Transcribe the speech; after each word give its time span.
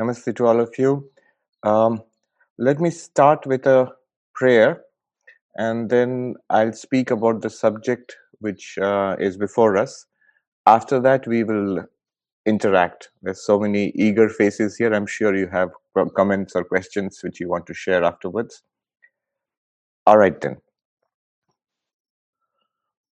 Namaste 0.00 0.34
to 0.36 0.46
all 0.46 0.60
of 0.60 0.74
you. 0.78 1.08
Um, 1.62 2.02
let 2.58 2.80
me 2.80 2.90
start 2.90 3.46
with 3.46 3.66
a 3.66 3.92
prayer 4.34 4.82
and 5.56 5.90
then 5.90 6.34
I'll 6.50 6.72
speak 6.72 7.10
about 7.10 7.42
the 7.42 7.50
subject 7.50 8.16
which 8.40 8.78
uh, 8.78 9.16
is 9.18 9.36
before 9.36 9.76
us. 9.76 10.06
After 10.66 11.00
that, 11.00 11.26
we 11.26 11.44
will 11.44 11.84
interact. 12.44 13.10
There's 13.22 13.44
so 13.44 13.58
many 13.58 13.92
eager 13.94 14.28
faces 14.28 14.76
here. 14.76 14.92
I'm 14.94 15.06
sure 15.06 15.34
you 15.34 15.48
have 15.48 15.70
comments 16.14 16.54
or 16.54 16.64
questions 16.64 17.20
which 17.22 17.40
you 17.40 17.48
want 17.48 17.66
to 17.66 17.74
share 17.74 18.04
afterwards. 18.04 18.62
All 20.06 20.18
right, 20.18 20.40
then. 20.40 20.56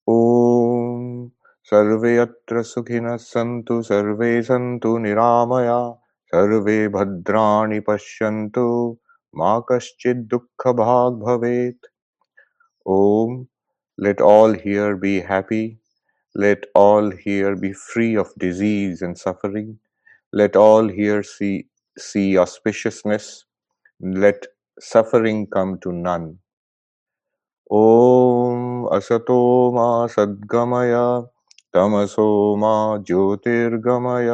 Om 0.09 1.31
सर्वे 1.71 2.17
अत्र 2.19 2.63
सुखिनः 2.63 3.17
सन्तु 3.17 3.81
सर्वे 3.83 4.31
सन्तु 4.43 4.97
निरामया 4.99 5.79
सर्वे 6.34 6.88
भद्राणि 6.96 7.80
पश्यन्तु, 7.88 8.68
मा 9.40 9.60
कश्चित् 9.72 10.28
दुःखभाग् 10.34 11.20
भवेत्। 11.24 11.88
Om 12.98 13.44
let 14.06 14.22
all 14.22 14.56
here 14.66 14.96
be 15.06 15.18
happy 15.30 15.64
let 16.44 16.66
all 16.78 17.12
here 17.26 17.56
be 17.62 17.72
free 17.88 18.16
of 18.24 18.38
disease 18.46 19.04
and 19.04 19.18
suffering 19.18 19.76
let 20.42 20.58
all 20.58 20.92
here 21.00 21.24
see 21.32 21.52
see 22.10 22.26
auspiciousness 22.46 23.32
let 24.26 24.46
suffering 24.92 25.48
come 25.58 25.78
to 25.84 25.92
none 26.06 26.30
Om, 27.74 28.88
असतो 28.98 29.40
मा 29.76 29.90
सद्गमय, 30.16 30.94
तमसो 31.74 32.30
मा 32.62 32.76
ज्योतिर्गमय 33.08 34.30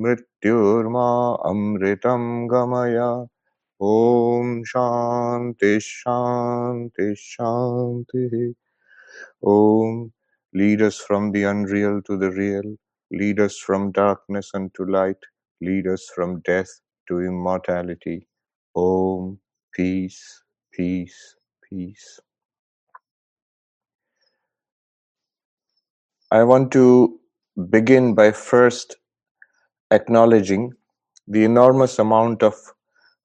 Mrityurma 0.00 1.40
Amritam 1.44 2.48
Gamaya 2.48 3.28
Om 3.80 4.64
Shanti 4.64 5.78
Shanti 5.80 7.16
Shanti 7.16 8.54
Om 9.44 10.12
Lead 10.54 10.82
us 10.82 10.98
from 10.98 11.32
the 11.32 11.44
unreal 11.44 12.02
to 12.02 12.16
the 12.18 12.30
real, 12.32 12.76
lead 13.12 13.40
us 13.40 13.56
from 13.58 13.92
darkness 13.92 14.50
unto 14.54 14.84
light, 14.84 15.16
lead 15.62 15.86
us 15.86 16.10
from 16.14 16.40
death 16.40 16.68
to 17.08 17.20
immortality. 17.20 18.26
Om 18.76 19.38
Peace, 19.74 20.42
Peace, 20.72 21.36
Peace. 21.70 22.20
I 26.30 26.44
want 26.44 26.72
to 26.72 27.20
begin 27.70 28.14
by 28.14 28.32
first 28.32 28.96
acknowledging 29.92 30.72
the 31.28 31.44
enormous 31.44 31.98
amount 32.00 32.42
of 32.42 32.54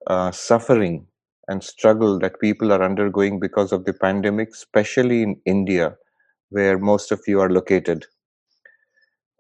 uh, 0.08 0.32
suffering 0.32 1.08
and 1.48 1.64
struggle 1.64 2.20
that 2.20 2.40
people 2.42 2.72
are 2.74 2.84
undergoing 2.84 3.40
because 3.40 3.72
of 3.72 3.86
the 3.86 3.94
pandemic, 3.94 4.50
especially 4.50 5.24
in 5.24 5.42
India, 5.46 5.96
where 6.50 6.78
most 6.80 7.12
of 7.12 7.22
you 7.28 7.40
are 7.42 7.50
located. 7.50 8.06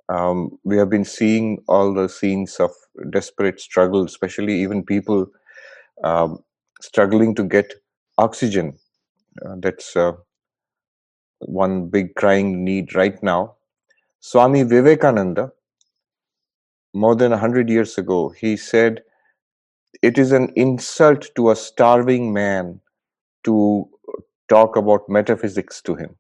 Um, 0.09 0.57
we 0.63 0.77
have 0.77 0.89
been 0.89 1.05
seeing 1.05 1.63
all 1.67 1.93
the 1.93 2.07
scenes 2.07 2.57
of 2.59 2.71
desperate 3.11 3.59
struggle, 3.59 4.05
especially 4.05 4.61
even 4.61 4.83
people 4.83 5.27
um, 6.03 6.39
struggling 6.81 7.35
to 7.35 7.43
get 7.43 7.73
oxygen. 8.17 8.77
Uh, 9.45 9.55
that's 9.59 9.95
uh, 9.95 10.13
one 11.39 11.87
big 11.89 12.15
crying 12.15 12.63
need 12.63 12.93
right 12.95 13.21
now. 13.23 13.55
Swami 14.21 14.63
Vivekananda, 14.63 15.51
more 16.97 17.15
than 17.15 17.31
a 17.31 17.37
hundred 17.37 17.69
years 17.69 17.97
ago, 17.97 18.29
he 18.29 18.57
said 18.57 19.03
it 20.01 20.17
is 20.17 20.31
an 20.31 20.51
insult 20.55 21.29
to 21.35 21.51
a 21.51 21.55
starving 21.55 22.33
man 22.33 22.79
to 23.43 23.87
talk 24.49 24.75
about 24.75 25.07
metaphysics 25.09 25.81
to 25.81 25.95
him, 25.95 26.15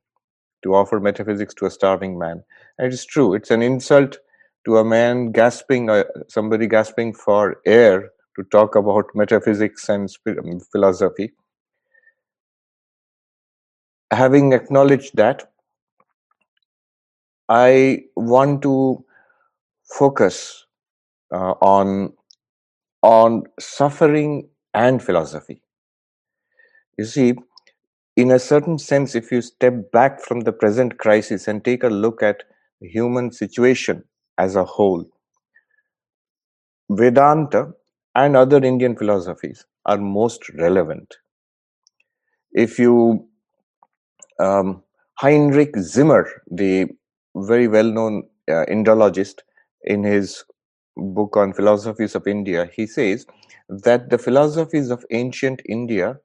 to 0.63 0.75
offer 0.75 0.99
metaphysics 0.99 1.53
to 1.55 1.65
a 1.65 1.71
starving 1.71 2.17
man. 2.17 2.43
And 2.77 2.87
it 2.87 2.93
is 2.93 3.05
true, 3.05 3.33
it's 3.33 3.51
an 3.51 3.61
insult 3.61 4.17
to 4.65 4.77
a 4.77 4.85
man 4.85 5.31
gasping, 5.31 5.89
uh, 5.89 6.03
somebody 6.27 6.67
gasping 6.67 7.13
for 7.13 7.61
air 7.65 8.09
to 8.35 8.43
talk 8.51 8.75
about 8.75 9.05
metaphysics 9.15 9.89
and 9.89 10.09
um, 10.27 10.59
philosophy. 10.71 11.33
Having 14.11 14.53
acknowledged 14.53 15.15
that, 15.17 15.51
I 17.49 18.03
want 18.15 18.61
to 18.63 19.03
focus 19.85 20.66
uh, 21.33 21.53
on 21.61 22.13
on 23.03 23.43
suffering 23.59 24.49
and 24.73 25.01
philosophy. 25.01 25.61
You 26.97 27.05
see, 27.05 27.35
in 28.15 28.31
a 28.31 28.39
certain 28.39 28.77
sense, 28.79 29.15
if 29.15 29.31
you 29.31 29.41
step 29.41 29.91
back 29.91 30.21
from 30.21 30.41
the 30.41 30.51
present 30.51 30.97
crisis 30.97 31.47
and 31.47 31.63
take 31.63 31.83
a 31.83 31.89
look 31.89 32.23
at 32.23 32.43
the 32.81 32.87
human 32.89 33.31
situation 33.31 34.03
as 34.37 34.55
a 34.55 34.65
whole, 34.65 35.05
Vedanta 36.89 37.71
and 38.15 38.35
other 38.35 38.57
Indian 38.63 38.95
philosophies 38.95 39.65
are 39.85 39.97
most 39.97 40.49
relevant. 40.49 41.17
If 42.51 42.79
you, 42.79 43.27
um, 44.39 44.83
Heinrich 45.19 45.77
Zimmer, 45.77 46.27
the 46.49 46.87
very 47.35 47.67
well 47.67 47.91
known 47.91 48.23
uh, 48.49 48.65
Indologist, 48.67 49.41
in 49.83 50.03
his 50.03 50.43
book 50.97 51.37
on 51.37 51.53
philosophies 51.53 52.15
of 52.15 52.27
India, 52.27 52.69
he 52.73 52.87
says 52.87 53.25
that 53.69 54.09
the 54.09 54.17
philosophies 54.17 54.89
of 54.89 55.05
ancient 55.11 55.61
India 55.67 56.17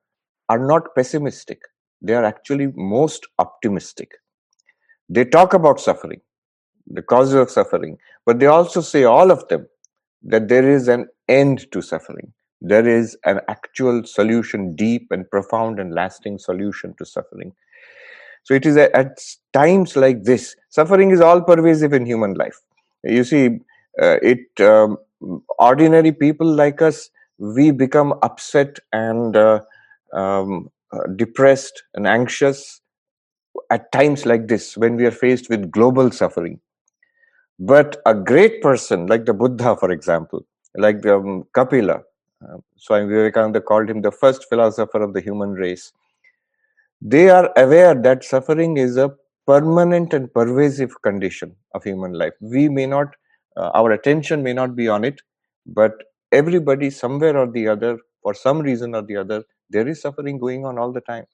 are 0.48 0.58
not 0.58 0.94
pessimistic. 0.94 1.60
They 2.00 2.14
are 2.14 2.24
actually 2.24 2.72
most 2.74 3.26
optimistic. 3.38 4.12
They 5.08 5.24
talk 5.24 5.54
about 5.54 5.80
suffering, 5.80 6.20
the 6.86 7.02
causes 7.02 7.34
of 7.34 7.50
suffering, 7.50 7.98
but 8.24 8.38
they 8.38 8.46
also 8.46 8.80
say, 8.80 9.04
all 9.04 9.30
of 9.30 9.46
them, 9.48 9.68
that 10.22 10.48
there 10.48 10.68
is 10.68 10.88
an 10.88 11.08
end 11.28 11.70
to 11.72 11.82
suffering. 11.82 12.32
There 12.60 12.86
is 12.86 13.16
an 13.24 13.40
actual 13.48 14.04
solution, 14.04 14.74
deep 14.76 15.08
and 15.10 15.28
profound 15.30 15.80
and 15.80 15.92
lasting 15.92 16.38
solution 16.38 16.94
to 16.98 17.04
suffering. 17.04 17.52
So 18.44 18.54
it 18.54 18.66
is 18.66 18.76
at 18.76 19.18
times 19.52 19.96
like 19.96 20.24
this, 20.24 20.56
suffering 20.70 21.10
is 21.10 21.20
all 21.20 21.42
pervasive 21.42 21.92
in 21.92 22.06
human 22.06 22.34
life. 22.34 22.60
You 23.04 23.24
see, 23.24 23.60
it 23.98 24.60
um, 24.60 24.98
ordinary 25.58 26.12
people 26.12 26.46
like 26.46 26.82
us 26.82 27.10
we 27.38 27.70
become 27.70 28.14
upset 28.22 28.78
and 28.92 29.36
uh, 29.36 29.60
um, 30.12 30.70
uh, 30.92 31.06
depressed 31.16 31.82
and 31.94 32.06
anxious 32.06 32.80
at 33.70 33.90
times 33.92 34.26
like 34.26 34.48
this 34.48 34.76
when 34.76 34.96
we 34.96 35.06
are 35.06 35.10
faced 35.10 35.48
with 35.48 35.70
global 35.70 36.10
suffering. 36.10 36.60
But 37.58 38.00
a 38.06 38.14
great 38.14 38.62
person 38.62 39.06
like 39.06 39.24
the 39.24 39.34
buddha 39.34 39.76
for 39.76 39.90
example 39.90 40.44
like 40.76 41.04
um, 41.06 41.44
kapila 41.54 42.00
uh, 42.42 42.56
swami 42.76 43.06
vivekananda 43.06 43.60
called 43.60 43.90
him 43.90 44.00
the 44.00 44.10
first 44.10 44.48
philosopher 44.48 45.02
of 45.02 45.12
the 45.12 45.20
human 45.20 45.52
race 45.52 45.92
they 47.00 47.28
are 47.28 47.52
aware 47.56 47.94
that 47.94 48.24
suffering 48.24 48.76
is 48.76 48.96
a 48.96 49.12
permanent 49.46 50.14
and 50.14 50.32
pervasive 50.32 51.02
condition 51.02 51.54
of 51.74 51.82
human 51.82 52.12
life. 52.12 52.32
We 52.40 52.68
may 52.68 52.86
not 52.86 53.08
uh, 53.56 53.70
our 53.74 53.92
attention 53.92 54.42
may 54.42 54.52
not 54.52 54.74
be 54.76 54.88
on 54.88 55.04
it 55.04 55.20
but 55.66 55.92
everybody 56.32 56.90
somewhere 56.90 57.36
or 57.36 57.50
the 57.50 57.68
other 57.68 57.98
for 58.22 58.34
some 58.34 58.60
reason 58.60 58.94
or 58.94 59.02
the 59.02 59.16
other 59.16 59.44
there 59.70 59.88
is 59.88 60.00
suffering 60.00 60.38
going 60.38 60.64
on 60.66 60.78
all 60.78 60.92
the 60.92 61.00
time. 61.00 61.24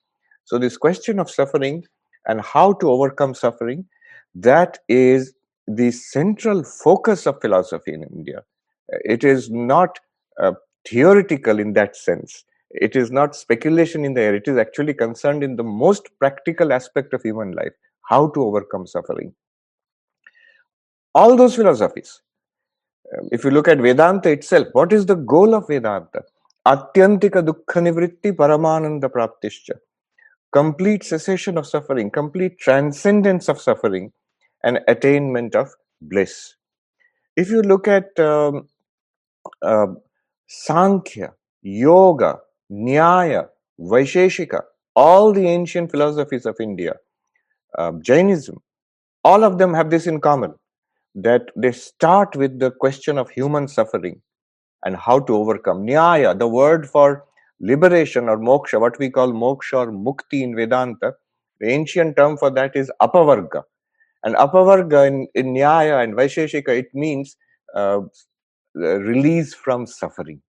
So 0.44 0.58
this 0.58 0.76
question 0.76 1.18
of 1.18 1.30
suffering 1.30 1.84
and 2.26 2.40
how 2.40 2.72
to 2.74 2.90
overcome 2.90 3.34
suffering 3.34 3.86
that 4.34 4.78
is 4.88 5.34
the 5.66 5.90
central 5.90 6.62
focus 6.64 7.26
of 7.26 7.40
philosophy 7.40 7.92
in 7.92 8.02
india. 8.04 8.42
It 8.88 9.24
is 9.24 9.50
not 9.50 9.98
uh, 10.42 10.52
theoretical 10.88 11.58
in 11.58 11.74
that 11.74 11.96
sense. 11.96 12.44
It 12.70 12.96
is 12.96 13.10
not 13.10 13.34
speculation 13.34 14.04
in 14.04 14.14
the 14.14 14.22
air. 14.22 14.34
It 14.34 14.46
is 14.46 14.56
actually 14.56 14.94
concerned 14.94 15.42
in 15.42 15.56
the 15.56 15.64
most 15.64 16.08
practical 16.18 16.72
aspect 16.72 17.12
of 17.14 17.22
human 17.22 17.52
life 17.52 17.72
how 18.08 18.28
to 18.30 18.42
overcome 18.42 18.86
suffering 18.86 19.34
all 21.18 21.36
those 21.36 21.56
philosophies. 21.56 22.10
Um, 23.12 23.28
if 23.32 23.44
you 23.44 23.50
look 23.50 23.68
at 23.68 23.78
Vedanta 23.78 24.30
itself, 24.30 24.68
what 24.72 24.92
is 24.92 25.06
the 25.06 25.16
goal 25.16 25.54
of 25.54 25.66
Vedanta? 25.66 26.22
Atyantika 26.66 27.42
dukkha 27.48 27.80
nivritti 27.86 28.32
paramananda 28.40 29.08
praptischa. 29.16 29.76
Complete 30.52 31.02
cessation 31.04 31.58
of 31.58 31.66
suffering, 31.66 32.10
complete 32.10 32.58
transcendence 32.58 33.48
of 33.48 33.60
suffering, 33.60 34.12
and 34.62 34.80
attainment 34.86 35.54
of 35.54 35.68
bliss. 36.02 36.54
If 37.36 37.50
you 37.50 37.62
look 37.62 37.88
at 37.88 38.18
um, 38.18 38.68
uh, 39.62 39.88
Sankhya, 40.46 41.32
Yoga, 41.62 42.38
Nyaya, 42.70 43.48
Vaisheshika, 43.80 44.62
all 44.94 45.32
the 45.32 45.46
ancient 45.46 45.90
philosophies 45.90 46.46
of 46.46 46.56
India, 46.60 46.94
uh, 47.76 47.92
Jainism, 48.00 48.56
all 49.24 49.44
of 49.44 49.58
them 49.58 49.74
have 49.74 49.90
this 49.90 50.06
in 50.06 50.20
common 50.20 50.54
that 51.14 51.50
they 51.56 51.72
start 51.72 52.36
with 52.36 52.58
the 52.58 52.70
question 52.70 53.18
of 53.18 53.30
human 53.30 53.68
suffering 53.68 54.20
and 54.84 54.96
how 54.96 55.18
to 55.20 55.34
overcome. 55.34 55.86
Nyaya, 55.86 56.38
the 56.38 56.48
word 56.48 56.88
for 56.88 57.24
liberation 57.60 58.28
or 58.28 58.38
moksha, 58.38 58.80
what 58.80 58.98
we 58.98 59.10
call 59.10 59.32
moksha 59.32 59.78
or 59.78 59.92
mukti 59.92 60.42
in 60.42 60.54
Vedanta, 60.54 61.14
the 61.60 61.68
ancient 61.68 62.16
term 62.16 62.36
for 62.36 62.50
that 62.50 62.76
is 62.76 62.90
apavarga. 63.02 63.62
And 64.24 64.36
apavarga 64.36 65.06
in, 65.06 65.28
in 65.34 65.54
Nyaya 65.54 66.02
and 66.02 66.14
Vaisheshika, 66.14 66.68
it 66.68 66.94
means 66.94 67.36
uh, 67.74 68.00
release 68.74 69.54
from 69.54 69.86
suffering. 69.86 70.40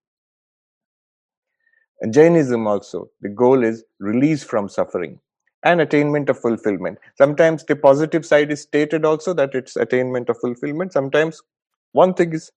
And 2.00 2.14
Jainism 2.14 2.66
also, 2.66 3.10
the 3.20 3.28
goal 3.28 3.62
is 3.62 3.84
release 3.98 4.42
from 4.42 4.68
suffering 4.68 5.20
and 5.62 5.80
attainment 5.80 6.30
of 6.30 6.38
fulfillment. 6.38 6.98
Sometimes 7.16 7.64
the 7.64 7.76
positive 7.76 8.24
side 8.24 8.50
is 8.50 8.62
stated 8.62 9.04
also 9.04 9.34
that 9.34 9.54
it's 9.54 9.76
attainment 9.76 10.28
of 10.28 10.38
fulfillment. 10.38 10.92
Sometimes 10.92 11.42
one 11.92 12.14
thing 12.14 12.32
is 12.32 12.50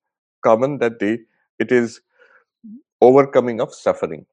common 0.44 0.78
that 0.80 1.00
they, 1.00 1.20
it 1.60 1.72
is 1.72 2.02
overcoming 3.02 3.60
of 3.62 3.74
suffering. 3.74 4.26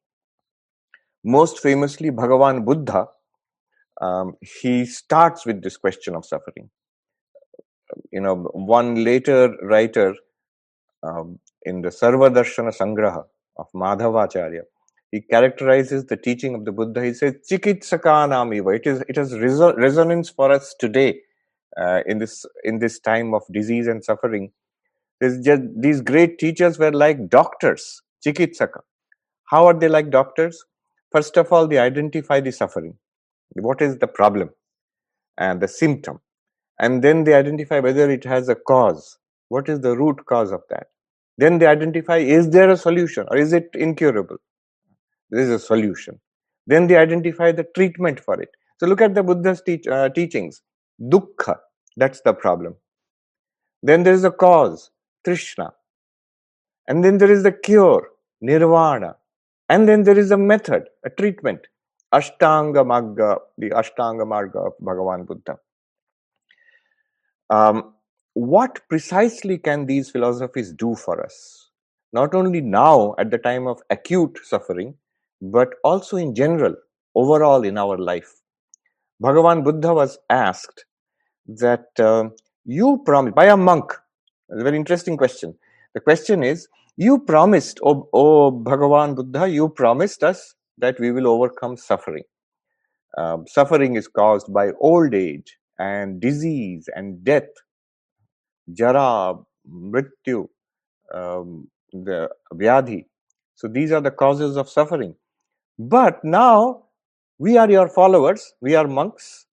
Most 1.24 1.58
famously, 1.58 2.10
Bhagavan 2.10 2.64
Buddha, 2.64 3.08
um, 4.00 4.36
he 4.40 4.86
starts 4.86 5.44
with 5.44 5.62
this 5.62 5.76
question 5.76 6.14
of 6.14 6.24
suffering. 6.24 6.70
You 8.12 8.20
know, 8.20 8.36
one 8.36 9.04
later 9.04 9.54
writer 9.62 10.14
um, 11.02 11.38
in 11.64 11.82
the 11.82 11.88
Sarva 11.88 12.32
Darshana 12.32 12.76
Sangraha 12.76 13.24
of 13.56 13.66
Madhavacharya, 13.74 14.62
he 15.12 15.22
characterizes 15.22 16.06
the 16.06 16.16
teaching 16.16 16.54
of 16.54 16.64
the 16.66 16.72
Buddha. 16.72 17.04
He 17.04 17.14
says, 17.14 17.34
"Chikitsakanamiva." 17.50 18.76
It 18.76 18.86
is 18.86 19.02
it 19.08 19.16
has 19.16 19.32
reso- 19.34 19.76
resonance 19.76 20.30
for 20.30 20.52
us 20.52 20.74
today 20.78 21.20
uh, 21.80 22.02
in 22.06 22.18
this 22.18 22.46
in 22.64 22.80
this 22.80 23.00
time 23.00 23.34
of 23.34 23.42
disease 23.52 23.88
and 23.88 24.04
suffering. 24.04 24.52
Just, 25.22 25.62
these 25.76 26.00
great 26.02 26.38
teachers 26.38 26.78
were 26.78 26.92
like 26.92 27.28
doctors, 27.30 28.02
chikitsaka. 28.26 28.80
How 29.46 29.66
are 29.66 29.74
they 29.78 29.88
like 29.88 30.10
doctors? 30.10 30.64
First 31.12 31.36
of 31.38 31.52
all, 31.52 31.68
they 31.68 31.78
identify 31.78 32.40
the 32.40 32.52
suffering. 32.52 32.96
What 33.54 33.82
is 33.82 33.98
the 33.98 34.08
problem 34.08 34.50
and 35.38 35.60
the 35.60 35.68
symptom? 35.68 36.20
And 36.78 37.02
then 37.02 37.24
they 37.24 37.34
identify 37.34 37.80
whether 37.80 38.10
it 38.10 38.24
has 38.24 38.48
a 38.48 38.56
cause. 38.56 39.18
What 39.48 39.68
is 39.68 39.80
the 39.80 39.96
root 39.96 40.26
cause 40.26 40.52
of 40.52 40.62
that? 40.70 40.88
Then 41.38 41.58
they 41.58 41.66
identify 41.66 42.18
is 42.18 42.50
there 42.50 42.70
a 42.70 42.76
solution 42.76 43.26
or 43.30 43.38
is 43.38 43.52
it 43.52 43.70
incurable? 43.74 44.38
There 45.30 45.42
is 45.42 45.50
a 45.50 45.58
solution. 45.58 46.20
Then 46.66 46.86
they 46.86 46.96
identify 46.96 47.52
the 47.52 47.64
treatment 47.74 48.20
for 48.20 48.40
it. 48.40 48.50
So 48.78 48.86
look 48.86 49.00
at 49.00 49.14
the 49.14 49.22
Buddha's 49.22 49.62
teach, 49.62 49.86
uh, 49.86 50.08
teachings. 50.08 50.62
Dukkha, 51.00 51.56
that's 51.96 52.20
the 52.22 52.32
problem. 52.32 52.74
Then 53.82 54.02
there 54.02 54.14
is 54.14 54.24
a 54.24 54.30
cause, 54.30 54.90
Trishna. 55.26 55.72
And 56.88 57.04
then 57.04 57.18
there 57.18 57.30
is 57.30 57.42
the 57.42 57.52
cure, 57.52 58.08
Nirvana. 58.40 59.16
And 59.68 59.88
then 59.88 60.02
there 60.02 60.18
is 60.18 60.30
a 60.30 60.36
method, 60.36 60.88
a 61.04 61.10
treatment, 61.10 61.66
Ashtanga 62.12 62.84
Magga, 62.84 63.38
the 63.56 63.70
Ashtanga 63.70 64.24
Marga 64.24 64.66
of 64.66 64.72
Bhagavan 64.82 65.26
Buddha. 65.26 65.58
Um, 67.50 67.94
what 68.34 68.80
precisely 68.88 69.58
can 69.58 69.86
these 69.86 70.10
philosophies 70.10 70.72
do 70.72 70.94
for 70.94 71.22
us? 71.22 71.70
Not 72.12 72.34
only 72.34 72.60
now 72.60 73.14
at 73.18 73.30
the 73.30 73.38
time 73.38 73.66
of 73.66 73.80
acute 73.90 74.38
suffering, 74.42 74.94
but 75.40 75.74
also 75.84 76.16
in 76.16 76.34
general, 76.34 76.74
overall 77.14 77.64
in 77.64 77.78
our 77.78 77.98
life. 77.98 78.32
Bhagavan 79.22 79.64
Buddha 79.64 79.94
was 79.94 80.18
asked 80.30 80.84
that 81.46 81.86
uh, 81.98 82.28
you 82.64 83.02
promised 83.04 83.34
by 83.34 83.46
a 83.46 83.56
monk. 83.56 83.92
a 84.50 84.62
very 84.62 84.76
interesting 84.76 85.16
question. 85.16 85.54
The 85.94 86.00
question 86.00 86.42
is, 86.42 86.68
you 86.96 87.18
promised, 87.18 87.80
oh, 87.82 88.08
oh 88.12 88.52
Bhagavan 88.52 89.16
Buddha, 89.16 89.48
you 89.48 89.68
promised 89.68 90.22
us 90.22 90.54
that 90.78 90.98
we 91.00 91.12
will 91.12 91.26
overcome 91.26 91.76
suffering. 91.76 92.24
Um, 93.18 93.46
suffering 93.46 93.96
is 93.96 94.08
caused 94.08 94.52
by 94.52 94.70
old 94.80 95.14
age 95.14 95.56
and 95.78 96.20
disease 96.20 96.88
and 96.94 97.24
death, 97.24 97.48
jara, 98.72 99.34
mrityu, 99.68 100.48
um, 101.12 101.68
the 101.92 102.30
vyadhi. 102.54 103.06
So 103.54 103.68
these 103.68 103.92
are 103.92 104.00
the 104.00 104.10
causes 104.10 104.56
of 104.56 104.68
suffering. 104.68 105.14
But 105.80 106.22
now 106.22 106.84
we 107.38 107.56
are 107.56 107.70
your 107.70 107.88
followers, 107.88 108.52
we 108.60 108.74
are 108.74 108.86
monks. 108.86 109.46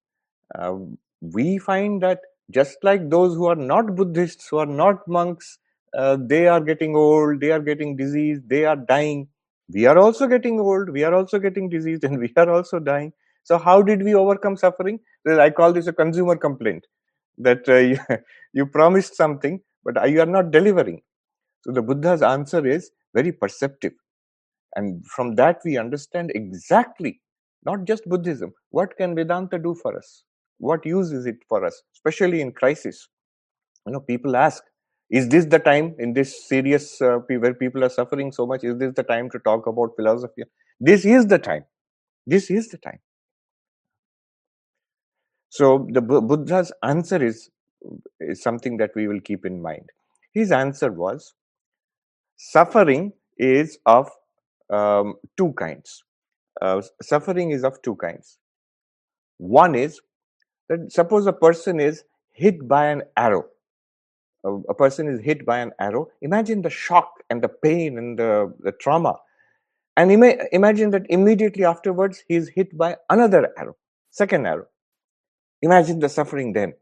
Uh, 0.53 0.75
we 1.21 1.57
find 1.57 2.03
that 2.03 2.19
just 2.51 2.77
like 2.83 3.09
those 3.09 3.33
who 3.35 3.45
are 3.45 3.55
not 3.55 3.95
Buddhists, 3.95 4.49
who 4.49 4.57
are 4.57 4.65
not 4.65 5.07
monks, 5.07 5.57
uh, 5.97 6.17
they 6.19 6.49
are 6.49 6.59
getting 6.59 6.97
old, 6.97 7.39
they 7.39 7.51
are 7.51 7.61
getting 7.61 7.95
diseased, 7.95 8.49
they 8.49 8.65
are 8.65 8.75
dying. 8.75 9.29
We 9.73 9.85
are 9.85 9.97
also 9.97 10.27
getting 10.27 10.59
old, 10.59 10.89
we 10.89 11.05
are 11.05 11.13
also 11.13 11.39
getting 11.39 11.69
diseased, 11.69 12.03
and 12.09 12.19
we 12.19 12.33
are 12.35 12.49
also 12.49 12.79
dying. 12.79 13.13
So, 13.43 13.57
how 13.57 13.81
did 13.81 14.03
we 14.03 14.13
overcome 14.13 14.57
suffering? 14.57 14.99
I 15.25 15.49
call 15.49 15.71
this 15.71 15.87
a 15.87 15.93
consumer 15.93 16.35
complaint 16.35 16.85
that 17.37 17.69
uh, 17.69 17.75
you, 17.75 17.99
you 18.51 18.65
promised 18.65 19.15
something, 19.15 19.61
but 19.85 20.09
you 20.09 20.19
are 20.19 20.25
not 20.25 20.51
delivering. 20.51 21.03
So, 21.61 21.71
the 21.71 21.81
Buddha's 21.81 22.21
answer 22.21 22.67
is 22.67 22.91
very 23.13 23.31
perceptive. 23.31 23.93
And 24.77 25.05
from 25.07 25.35
that, 25.35 25.59
we 25.65 25.77
understand 25.77 26.31
exactly, 26.35 27.19
not 27.65 27.85
just 27.85 28.05
Buddhism, 28.05 28.53
what 28.69 28.95
can 28.95 29.15
Vedanta 29.15 29.57
do 29.57 29.75
for 29.75 29.97
us? 29.97 30.23
What 30.59 30.85
use 30.85 31.11
is 31.11 31.25
it 31.25 31.37
for 31.49 31.65
us, 31.65 31.81
especially 31.95 32.41
in 32.41 32.51
crisis? 32.51 33.09
You 33.87 33.93
know, 33.93 33.99
people 33.99 34.35
ask, 34.35 34.63
is 35.09 35.29
this 35.29 35.45
the 35.45 35.57
time 35.57 35.95
in 35.97 36.13
this 36.13 36.47
serious 36.47 37.01
uh, 37.01 37.17
where 37.27 37.55
people 37.55 37.83
are 37.83 37.89
suffering 37.89 38.31
so 38.31 38.45
much? 38.45 38.63
Is 38.63 38.77
this 38.77 38.93
the 38.93 39.03
time 39.03 39.31
to 39.31 39.39
talk 39.39 39.65
about 39.65 39.95
philosophy? 39.95 40.43
This 40.79 41.05
is 41.05 41.25
the 41.25 41.39
time. 41.39 41.65
This 42.27 42.51
is 42.51 42.69
the 42.69 42.77
time. 42.77 42.99
So 45.49 45.87
the 45.91 46.01
Buddha's 46.01 46.71
answer 46.83 47.23
is, 47.23 47.49
is 48.19 48.43
something 48.43 48.77
that 48.77 48.91
we 48.95 49.07
will 49.07 49.21
keep 49.21 49.43
in 49.45 49.59
mind. 49.59 49.89
His 50.33 50.51
answer 50.51 50.91
was, 50.91 51.33
suffering 52.35 53.13
is 53.39 53.79
of 53.87 54.11
um, 54.69 55.15
two 55.37 55.53
kinds. 55.53 56.03
Uh, 56.61 56.81
suffering 57.01 57.51
is 57.51 57.63
of 57.63 57.81
two 57.81 57.95
kinds. 57.95 58.37
One 59.37 59.75
is 59.75 60.01
that 60.69 60.91
suppose 60.91 61.27
a 61.27 61.33
person 61.33 61.79
is 61.79 62.03
hit 62.33 62.67
by 62.67 62.87
an 62.87 63.03
arrow. 63.15 63.45
A, 64.45 64.53
a 64.69 64.73
person 64.73 65.07
is 65.07 65.21
hit 65.21 65.45
by 65.45 65.59
an 65.59 65.71
arrow. 65.79 66.07
Imagine 66.21 66.61
the 66.61 66.69
shock 66.69 67.11
and 67.29 67.41
the 67.41 67.49
pain 67.49 67.97
and 67.97 68.17
the, 68.17 68.53
the 68.59 68.71
trauma. 68.71 69.15
And 69.95 70.11
ima- 70.11 70.37
imagine 70.51 70.91
that 70.91 71.05
immediately 71.09 71.65
afterwards 71.65 72.23
he 72.27 72.35
is 72.35 72.49
hit 72.49 72.77
by 72.77 72.97
another 73.09 73.51
arrow, 73.57 73.75
second 74.11 74.45
arrow. 74.45 74.67
Imagine 75.61 75.99
the 75.99 76.09
suffering 76.09 76.53
then. 76.53 76.73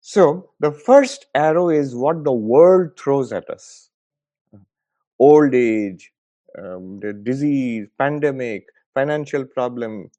So, 0.00 0.50
the 0.60 0.70
first 0.72 1.26
arrow 1.34 1.70
is 1.70 1.94
what 1.94 2.24
the 2.24 2.32
world 2.32 2.98
throws 2.98 3.32
at 3.32 3.48
us 3.48 3.88
old 5.18 5.54
age, 5.54 6.12
um, 6.58 7.00
the 7.00 7.12
disease, 7.12 7.88
pandemic, 7.98 8.66
financial 8.94 9.44
problem, 9.44 10.10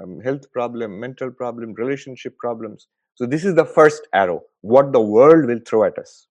um, 0.00 0.20
health 0.20 0.50
problem, 0.52 0.98
mental 0.98 1.30
problem, 1.30 1.72
relationship 1.74 2.36
problems. 2.38 2.88
So, 3.14 3.26
this 3.26 3.44
is 3.44 3.54
the 3.54 3.64
first 3.64 4.08
arrow, 4.12 4.42
what 4.62 4.92
the 4.92 5.00
world 5.00 5.46
will 5.46 5.60
throw 5.66 5.84
at 5.84 5.98
us. 5.98 6.26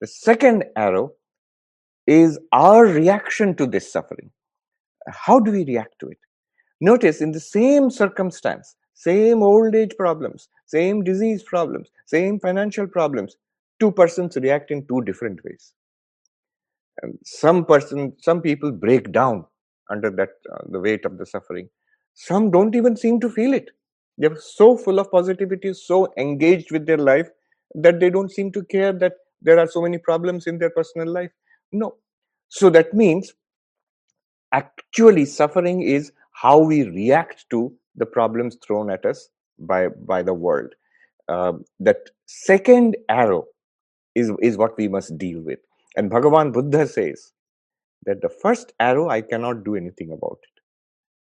The 0.00 0.06
second 0.06 0.64
arrow 0.76 1.12
is 2.06 2.38
our 2.52 2.86
reaction 2.86 3.54
to 3.56 3.66
this 3.66 3.90
suffering. 3.90 4.30
How 5.08 5.38
do 5.38 5.52
we 5.52 5.64
react 5.64 5.98
to 6.00 6.08
it? 6.08 6.18
Notice 6.80 7.20
in 7.20 7.32
the 7.32 7.40
same 7.40 7.90
circumstance, 7.90 8.74
same 8.94 9.42
old 9.42 9.74
age 9.74 9.94
problems, 9.96 10.48
same 10.66 11.04
disease 11.04 11.42
problems, 11.42 11.90
same 12.06 12.40
financial 12.40 12.86
problems, 12.86 13.36
two 13.78 13.92
persons 13.92 14.36
react 14.36 14.70
in 14.70 14.86
two 14.86 15.02
different 15.02 15.42
ways 15.44 15.72
some 17.24 17.64
person 17.64 18.12
some 18.18 18.40
people 18.40 18.72
break 18.72 19.12
down 19.12 19.44
under 19.90 20.10
that 20.10 20.30
uh, 20.52 20.62
the 20.68 20.80
weight 20.80 21.04
of 21.04 21.18
the 21.18 21.26
suffering. 21.26 21.68
Some 22.14 22.50
don't 22.50 22.74
even 22.74 22.96
seem 22.96 23.20
to 23.20 23.30
feel 23.30 23.52
it. 23.52 23.70
They're 24.18 24.36
so 24.36 24.76
full 24.76 24.98
of 24.98 25.10
positivity 25.10 25.74
so 25.74 26.12
engaged 26.16 26.72
with 26.72 26.86
their 26.86 26.96
life 26.96 27.28
that 27.74 28.00
they 28.00 28.08
don't 28.08 28.30
seem 28.30 28.50
to 28.52 28.64
care 28.64 28.92
that 28.94 29.12
there 29.42 29.58
are 29.58 29.66
so 29.66 29.82
many 29.82 29.98
problems 29.98 30.46
in 30.46 30.58
their 30.58 30.70
personal 30.70 31.08
life. 31.08 31.30
No. 31.72 31.96
So 32.48 32.70
that 32.70 32.94
means 32.94 33.34
actually 34.52 35.26
suffering 35.26 35.82
is 35.82 36.12
how 36.32 36.58
we 36.58 36.84
react 36.84 37.44
to 37.50 37.74
the 37.96 38.06
problems 38.06 38.56
thrown 38.66 38.90
at 38.90 39.04
us 39.04 39.28
by 39.58 39.88
by 39.88 40.22
the 40.22 40.34
world. 40.34 40.74
Uh, 41.28 41.54
that 41.80 42.10
second 42.26 42.96
arrow 43.08 43.44
is 44.14 44.32
is 44.40 44.56
what 44.56 44.76
we 44.78 44.88
must 44.88 45.18
deal 45.18 45.40
with 45.42 45.58
and 45.96 46.10
Bhagavan 46.10 46.52
Buddha 46.52 46.86
says 46.86 47.32
that 48.04 48.20
the 48.22 48.28
first 48.28 48.72
arrow, 48.78 49.08
I 49.08 49.20
cannot 49.22 49.64
do 49.64 49.74
anything 49.76 50.12
about 50.12 50.38
it. 50.42 50.62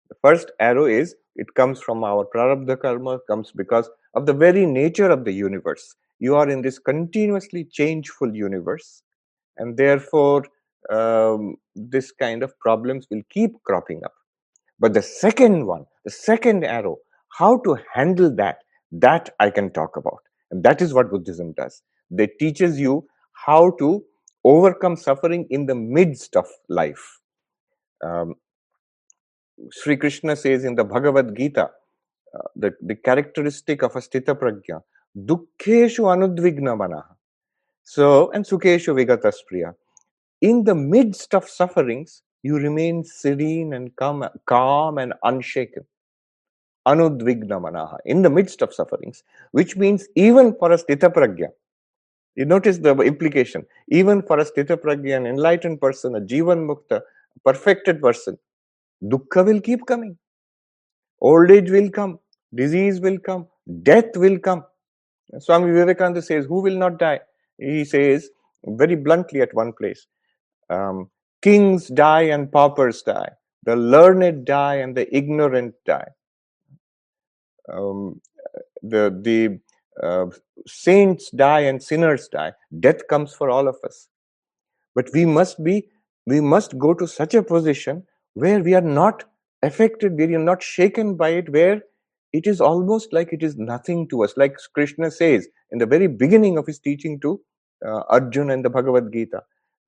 The 0.10 0.16
first 0.22 0.52
arrow 0.60 0.86
is 0.86 1.16
it 1.36 1.54
comes 1.56 1.82
from 1.82 2.04
our 2.04 2.26
prarabdha 2.26 2.80
karma, 2.80 3.20
comes 3.30 3.52
because 3.52 3.90
of 4.14 4.26
the 4.26 4.34
very 4.34 4.66
nature 4.66 5.10
of 5.10 5.26
the 5.26 5.32
universe. 5.34 5.96
You 6.20 6.36
are 6.36 6.50
in 6.50 6.62
this 6.62 6.80
continuously 6.80 7.66
changeful 7.66 8.36
universe, 8.36 9.04
and 9.58 9.76
therefore 9.78 10.46
um, 10.90 11.56
this 11.76 12.12
kind 12.12 12.44
of 12.44 12.58
problems 12.60 13.08
will 13.10 13.24
keep 13.30 13.52
cropping 13.66 14.02
up. 14.06 14.14
But 14.80 14.94
the 14.94 15.02
second 15.02 15.66
one, 15.66 15.86
the 16.04 16.12
second 16.12 16.64
arrow, 16.64 16.98
how 17.38 17.58
to 17.60 17.78
handle 17.94 18.34
that, 18.36 18.60
that 18.92 19.30
I 19.40 19.50
can 19.50 19.72
talk 19.72 19.98
about. 19.98 20.20
And 20.52 20.64
that 20.64 20.82
is 20.82 20.94
what 20.94 21.10
Buddhism 21.10 21.54
does. 21.54 21.82
They 22.12 22.28
teaches 22.28 22.80
you 22.80 23.08
how 23.34 23.72
to 23.80 24.04
overcome 24.46 24.96
suffering 24.96 25.48
in 25.50 25.66
the 25.66 25.76
midst 25.76 26.36
of 26.36 26.48
life. 26.70 27.20
Um, 28.04 28.36
Sri 29.72 29.98
Krishna 29.98 30.36
says 30.36 30.64
in 30.64 30.76
the 30.76 30.84
Bhagavad 30.84 31.36
Gita, 31.36 31.64
uh, 31.64 32.48
the, 32.56 32.74
the 32.82 32.96
characteristic 32.96 33.82
of 33.82 33.96
a 33.96 34.00
sthita 34.00 34.36
prajna, 34.36 34.82
dukkheshu 35.18 36.04
anudvigna 36.14 36.78
manaha. 36.78 37.16
So, 37.84 38.32
and 38.32 38.46
sukheshu 38.46 38.94
vigataspriya. 38.94 39.74
In 40.42 40.64
the 40.64 40.76
midst 40.76 41.34
of 41.34 41.48
sufferings, 41.48 42.22
you 42.44 42.58
remain 42.58 43.04
serene 43.04 43.74
and 43.74 43.96
calm, 43.96 44.28
calm 44.46 44.98
and 44.98 45.14
unshaken. 45.24 45.86
Anudvigna 46.88 47.60
manaha. 47.62 47.98
In 48.06 48.22
the 48.22 48.30
midst 48.30 48.62
of 48.62 48.74
sufferings, 48.74 49.24
which 49.52 49.76
means 49.78 50.08
even 50.16 50.54
for 50.60 50.72
a 50.72 50.78
sthita 50.78 51.12
prajna, 51.14 51.48
you 52.36 52.46
notice 52.46 52.78
the 52.80 52.96
implication. 53.00 53.66
Even 53.90 54.22
for 54.22 54.40
a 54.40 54.46
sthita 54.46 54.78
prajna, 54.78 55.18
an 55.18 55.28
enlightened 55.28 55.82
person, 55.82 56.16
a 56.16 56.22
jivan 56.22 56.68
mukta, 56.68 57.02
perfected 57.44 58.02
person, 58.02 58.38
dukkha 59.04 59.46
will 59.46 59.62
keep 59.62 59.86
coming. 59.86 60.18
Old 61.22 61.52
age 61.52 61.72
will 61.72 61.90
come, 61.90 62.20
disease 62.54 63.00
will 63.00 63.20
come, 63.20 63.48
death 63.84 64.16
will 64.16 64.40
come. 64.40 64.64
Swami 65.40 65.72
Vivekananda 65.72 66.22
says, 66.22 66.46
Who 66.46 66.62
will 66.62 66.78
not 66.78 67.00
die? 67.00 67.22
He 67.58 67.86
says 67.86 68.30
very 68.66 68.96
bluntly 68.96 69.42
at 69.42 69.54
one 69.54 69.74
place 69.74 70.08
um, 70.70 71.10
Kings 71.42 71.88
die 71.90 72.24
and 72.24 72.52
paupers 72.52 73.04
die, 73.04 73.30
the 73.64 73.76
learned 73.76 74.46
die 74.46 74.76
and 74.76 74.98
the 74.98 75.16
ignorant 75.16 75.76
die. 75.86 76.08
Um, 77.72 78.22
the 78.82 79.18
the 79.22 79.60
uh, 80.02 80.26
saints 80.68 81.30
die 81.32 81.62
and 81.62 81.82
sinners 81.82 82.28
die. 82.28 82.54
Death 82.80 83.08
comes 83.08 83.34
for 83.34 83.50
all 83.50 83.68
of 83.68 83.78
us. 83.84 84.08
But 84.94 85.10
we 85.14 85.26
must 85.26 85.64
be, 85.64 85.88
we 86.26 86.42
must 86.42 86.78
go 86.78 86.94
to 86.94 87.08
such 87.08 87.34
a 87.34 87.44
position 87.44 88.04
where 88.34 88.62
we 88.62 88.74
are 88.74 88.82
not 88.82 89.24
affected, 89.64 90.18
where 90.18 90.28
we 90.28 90.36
are 90.36 90.40
not 90.40 90.64
shaken 90.64 91.16
by 91.16 91.30
it, 91.30 91.50
where 91.50 91.82
it 92.34 92.48
is 92.48 92.60
almost 92.60 93.14
like 93.14 93.32
it 93.32 93.44
is 93.44 93.58
nothing 93.58 94.08
to 94.10 94.24
us. 94.24 94.34
Like 94.38 94.58
Krishna 94.74 95.12
says 95.12 95.48
in 95.72 95.80
the 95.80 95.86
very 95.86 96.08
beginning 96.08 96.58
of 96.58 96.66
his 96.68 96.80
teaching 96.80 97.20
to 97.22 97.42
uh, 97.86 98.02
Arjuna 98.10 98.54
in 98.54 98.62
the 98.62 98.70
Bhagavad 98.70 99.12
Gita, 99.12 99.44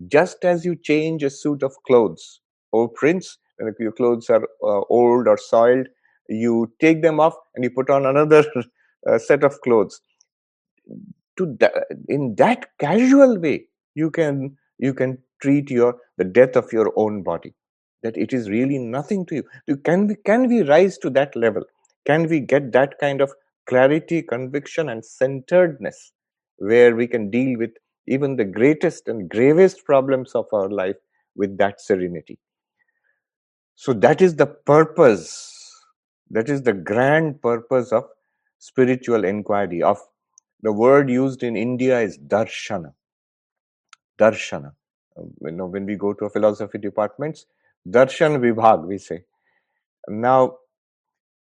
just 0.07 0.45
as 0.45 0.63
you 0.63 0.75
change 0.75 1.23
a 1.23 1.29
suit 1.29 1.63
of 1.63 1.73
clothes, 1.85 2.41
O 2.73 2.87
prince, 2.87 3.37
and 3.59 3.67
if 3.67 3.75
your 3.79 3.91
clothes 3.91 4.29
are 4.29 4.43
uh, 4.63 4.81
old 4.89 5.27
or 5.27 5.37
soiled, 5.37 5.87
you 6.29 6.71
take 6.79 7.01
them 7.01 7.19
off 7.19 7.35
and 7.55 7.63
you 7.63 7.69
put 7.69 7.89
on 7.89 8.05
another 8.05 8.45
uh, 9.05 9.17
set 9.17 9.43
of 9.43 9.59
clothes. 9.61 10.01
To 11.37 11.55
that, 11.59 11.73
in 12.07 12.35
that 12.35 12.65
casual 12.79 13.37
way, 13.39 13.67
you 13.93 14.09
can 14.09 14.57
you 14.79 14.93
can 14.93 15.17
treat 15.41 15.69
your 15.69 15.97
the 16.17 16.23
death 16.23 16.55
of 16.55 16.71
your 16.73 16.91
own 16.95 17.23
body. 17.23 17.53
That 18.03 18.17
it 18.17 18.33
is 18.33 18.49
really 18.49 18.77
nothing 18.77 19.25
to 19.27 19.35
you. 19.35 19.77
Can 19.83 20.07
we 20.07 20.15
can 20.15 20.47
we 20.47 20.63
rise 20.63 20.97
to 20.99 21.09
that 21.11 21.35
level? 21.35 21.63
Can 22.05 22.27
we 22.27 22.39
get 22.39 22.71
that 22.71 22.97
kind 22.99 23.21
of 23.21 23.31
clarity, 23.67 24.21
conviction, 24.21 24.89
and 24.89 25.05
centeredness 25.05 26.13
where 26.57 26.95
we 26.95 27.05
can 27.05 27.29
deal 27.29 27.57
with 27.59 27.71
even 28.07 28.35
the 28.35 28.45
greatest 28.45 29.07
and 29.07 29.29
gravest 29.29 29.83
problems 29.85 30.33
of 30.33 30.45
our 30.53 30.69
life 30.69 30.95
with 31.35 31.57
that 31.57 31.81
serenity? 31.81 32.39
So, 33.75 33.93
that 33.93 34.21
is 34.21 34.35
the 34.35 34.47
purpose, 34.47 35.53
that 36.31 36.49
is 36.49 36.63
the 36.63 36.73
grand 36.73 37.41
purpose 37.41 37.91
of 37.91 38.05
spiritual 38.59 39.25
inquiry. 39.25 39.83
Of 39.83 39.99
the 40.61 40.73
word 40.73 41.09
used 41.09 41.43
in 41.43 41.55
India 41.57 41.99
is 42.01 42.17
darshana. 42.17 42.93
Darshana. 44.19 44.73
You 45.41 45.51
know, 45.51 45.67
when 45.67 45.85
we 45.85 45.95
go 45.95 46.13
to 46.13 46.25
a 46.25 46.29
philosophy 46.29 46.77
departments, 46.77 47.45
darshan 47.87 48.39
vibhag, 48.39 48.85
we 48.87 48.97
say. 48.97 49.23
Now, 50.07 50.57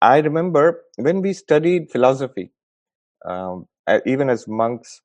I 0.02 0.18
remember 0.18 0.82
when 0.96 1.22
we 1.22 1.32
studied 1.32 1.90
philosophy, 1.90 2.52
um, 3.26 3.66
even 4.06 4.30
as 4.30 4.48
monks, 4.48 5.02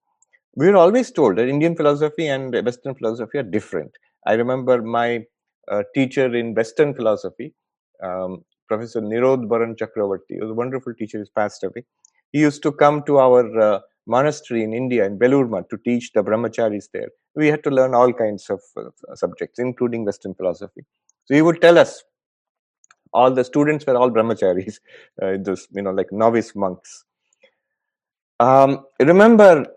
we 0.56 0.70
were 0.70 0.78
always 0.78 1.12
told 1.12 1.38
that 1.38 1.50
Indian 1.50 1.76
philosophy 1.76 2.28
and 2.28 2.54
Western 2.66 2.96
philosophy 2.96 3.40
are 3.40 3.44
different. 3.44 3.92
I 4.28 4.34
remember 4.34 4.82
my 4.82 5.26
uh, 5.72 5.84
teacher 5.96 6.34
in 6.36 6.54
Western 6.56 6.94
philosophy, 6.96 7.54
um, 8.04 8.44
Professor 8.68 9.02
Nirod 9.02 9.50
Baran 9.50 9.76
Chakravarti, 9.76 10.42
was 10.42 10.52
a 10.52 10.54
wonderful 10.54 10.94
teacher, 10.94 11.20
he's 11.20 11.30
passed 11.30 11.64
away. 11.64 11.86
He 12.32 12.40
used 12.40 12.64
to 12.64 12.72
come 12.72 13.04
to 13.04 13.18
our 13.20 13.60
uh, 13.60 13.80
monastery 14.08 14.64
in 14.64 14.74
India, 14.74 15.06
in 15.06 15.20
Belur 15.20 15.70
to 15.70 15.78
teach 15.78 16.12
the 16.14 16.24
brahmacharis 16.24 16.90
there. 16.94 17.10
We 17.36 17.48
had 17.48 17.64
to 17.64 17.70
learn 17.70 17.94
all 17.94 18.12
kinds 18.14 18.50
of 18.50 18.62
uh, 18.78 19.16
subjects, 19.16 19.60
including 19.60 20.06
Western 20.06 20.34
philosophy. 20.34 20.86
So 21.26 21.36
he 21.36 21.42
would 21.42 21.62
tell 21.62 21.78
us 21.78 22.04
all 23.14 23.32
the 23.32 23.44
students 23.44 23.86
were 23.86 23.98
all 23.98 24.10
brahmacharis, 24.10 24.80
uh, 25.22 25.38
those 25.40 25.68
you 25.72 25.82
know 25.82 25.92
like 25.92 26.12
novice 26.12 26.56
monks. 26.56 27.06
Um, 28.40 28.86
remember, 29.00 29.68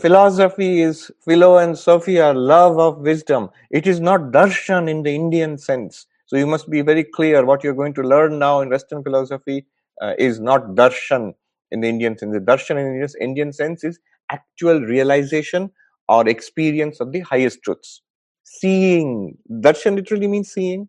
philosophy 0.00 0.82
is 0.82 1.10
philo 1.24 1.58
and 1.58 1.78
sophia, 1.78 2.32
love 2.32 2.78
of 2.78 2.98
wisdom. 2.98 3.50
It 3.70 3.86
is 3.86 4.00
not 4.00 4.32
darshan 4.32 4.88
in 4.90 5.02
the 5.02 5.14
Indian 5.14 5.58
sense. 5.58 6.06
So 6.26 6.36
you 6.36 6.46
must 6.46 6.68
be 6.68 6.80
very 6.80 7.04
clear 7.04 7.44
what 7.44 7.62
you're 7.62 7.74
going 7.74 7.94
to 7.94 8.02
learn 8.02 8.38
now 8.38 8.60
in 8.62 8.70
Western 8.70 9.02
philosophy 9.02 9.66
uh, 10.00 10.14
is 10.18 10.40
not 10.40 10.74
darshan 10.74 11.34
in 11.74 11.82
the 11.82 11.90
Indian 11.90 12.18
sense. 12.18 12.34
The 12.34 12.40
darshan 12.40 12.78
in 12.80 13.00
the 13.02 13.14
Indian 13.20 13.52
sense 13.52 13.84
is 13.84 14.00
actual 14.32 14.80
realization 14.82 15.70
or 16.08 16.28
experience 16.28 17.00
of 17.00 17.12
the 17.12 17.20
highest 17.20 17.60
truths. 17.64 18.02
Seeing, 18.44 19.38
darshan 19.50 19.96
literally 19.96 20.28
means 20.28 20.52
seeing. 20.52 20.88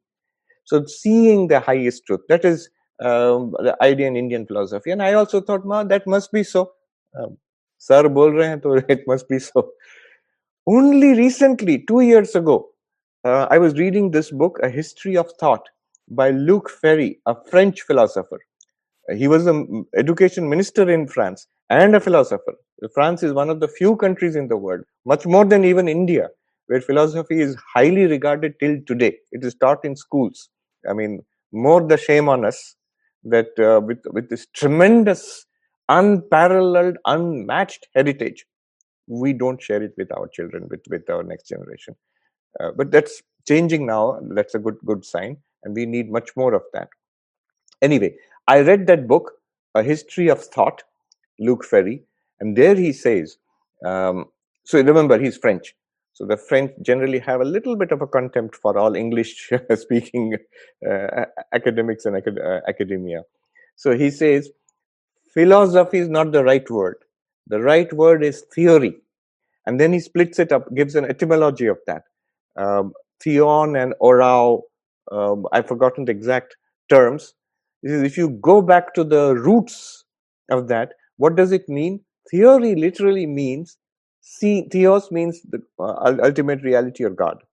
So 0.66 0.86
seeing 0.86 1.48
the 1.48 1.60
highest 1.60 2.06
truth, 2.08 2.22
that 2.30 2.46
is 2.46 2.70
um, 3.04 3.54
the 3.60 3.76
idea 3.82 4.08
in 4.08 4.18
Indian 4.18 4.48
philosophy. 4.48 4.92
And 4.92 5.04
I 5.04 5.14
also 5.14 5.42
thought, 5.42 5.66
ma, 5.66 5.84
that 5.86 6.08
must 6.08 6.32
be 6.34 6.44
so. 6.44 6.72
Um, 7.20 7.38
sir 7.80 8.10
bol 8.10 8.32
rahe 8.32 8.50
hain, 8.50 8.62
to 8.62 8.84
it 8.98 9.04
must 9.08 9.30
be 9.30 9.40
so. 9.40 9.72
Only 10.68 11.14
recently, 11.18 11.84
two 11.86 12.02
years 12.02 12.36
ago, 12.36 12.70
uh, 13.26 13.48
I 13.52 13.58
was 13.60 13.76
reading 13.80 14.12
this 14.12 14.32
book, 14.32 14.60
A 14.64 14.70
History 14.70 15.18
of 15.18 15.32
Thought, 15.40 15.68
by 16.10 16.32
Luc 16.32 16.70
Ferry, 16.70 17.22
a 17.28 17.36
French 17.50 17.82
philosopher. 17.82 18.40
He 19.14 19.28
was 19.28 19.46
an 19.48 19.86
education 19.96 20.50
minister 20.50 20.90
in 20.90 21.08
France 21.08 21.48
and 21.70 21.96
a 21.96 22.00
philosopher. 22.00 22.56
France 22.94 23.24
is 23.24 23.34
one 23.34 23.50
of 23.50 23.60
the 23.60 23.68
few 23.68 23.96
countries 23.96 24.36
in 24.36 24.48
the 24.48 24.58
world, 24.58 24.82
much 25.06 25.26
more 25.26 25.46
than 25.46 25.64
even 25.64 25.88
India, 25.88 26.30
where 26.68 26.82
philosophy 26.82 27.40
is 27.40 27.56
highly 27.74 28.06
regarded 28.06 28.56
till 28.60 28.78
today. 28.88 29.18
It 29.32 29.44
is 29.44 29.56
taught 29.56 29.86
in 29.86 29.96
schools. 29.96 30.50
I 30.90 30.94
mean, 30.94 31.22
more 31.52 31.82
the 31.88 31.98
shame 31.98 32.30
on 32.30 32.46
us 32.46 32.76
that 33.24 33.58
uh, 33.60 33.82
with 33.86 34.00
with 34.12 34.30
this 34.30 34.48
tremendous, 34.56 35.46
unparalleled, 35.90 36.98
unmatched 37.06 37.88
heritage, 37.96 38.46
we 39.08 39.34
don't 39.34 39.62
share 39.62 39.84
it 39.84 39.94
with 39.98 40.12
our 40.12 40.28
children, 40.30 40.68
with 40.70 40.82
with 40.90 41.10
our 41.10 41.24
next 41.24 41.48
generation. 41.48 41.96
Uh, 42.60 42.72
but 42.76 42.92
that's 42.92 43.22
changing 43.48 43.86
now. 43.86 44.20
That's 44.32 44.56
a 44.56 44.60
good 44.60 44.78
good 44.86 45.06
sign, 45.06 45.38
and 45.64 45.76
we 45.76 45.86
need 45.86 46.12
much 46.12 46.32
more 46.36 46.54
of 46.54 46.64
that. 46.74 46.90
Anyway, 47.82 48.16
I 48.48 48.62
read 48.62 48.88
that 48.88 49.08
book, 49.08 49.34
A 49.76 49.84
History 49.84 50.30
of 50.30 50.44
Thought, 50.44 50.84
Luc 51.40 51.66
Ferry, 51.66 52.04
and 52.40 52.58
there 52.58 52.76
he 52.76 52.94
says. 52.94 53.38
Um, 53.86 54.28
so 54.66 54.82
remember, 54.82 55.20
he's 55.20 55.38
French. 55.38 55.76
So 56.14 56.26
the 56.26 56.38
French 56.38 56.72
generally 56.84 57.20
have 57.20 57.42
a 57.42 57.46
little 57.46 57.76
bit 57.78 57.92
of 57.92 58.02
a 58.02 58.08
contempt 58.08 58.56
for 58.56 58.78
all 58.78 58.96
English 58.96 59.52
speaking 59.76 60.36
uh, 60.90 61.26
academics 61.54 62.06
and 62.06 62.18
acad- 62.18 62.40
uh, 62.40 62.62
academia. 62.70 63.24
So 63.78 63.98
he 63.98 64.12
says, 64.12 64.50
philosophy 65.34 66.00
is 66.00 66.10
not 66.10 66.32
the 66.32 66.44
right 66.44 66.70
word. 66.70 66.98
The 67.48 67.62
right 67.62 67.92
word 67.94 68.24
is 68.24 68.44
theory. 68.54 68.98
And 69.66 69.80
then 69.80 69.94
he 69.94 70.00
splits 70.02 70.40
it 70.40 70.52
up, 70.52 70.74
gives 70.76 70.96
an 70.96 71.06
etymology 71.06 71.68
of 71.68 71.80
that. 71.88 72.04
Um, 72.58 72.94
theon 73.24 73.76
and 73.76 73.94
orao, 74.02 74.62
um, 75.12 75.46
I've 75.52 75.68
forgotten 75.68 76.06
the 76.06 76.12
exact 76.12 76.56
terms. 76.90 77.34
If 77.86 78.18
you 78.18 78.32
go 78.32 78.62
back 78.62 78.96
to 78.96 79.06
the 79.06 79.36
roots 79.36 80.06
of 80.52 80.70
that, 80.70 80.94
what 81.18 81.38
does 81.38 81.54
it 81.54 81.70
mean? 81.70 82.02
Theory 82.32 82.76
literally 82.76 83.28
means 83.28 83.78
See, 84.28 84.68
theos 84.72 85.12
means 85.12 85.42
the 85.44 85.62
uh, 85.80 86.18
ultimate 86.24 86.64
reality 86.64 87.04
or 87.04 87.12
God. 87.12 87.44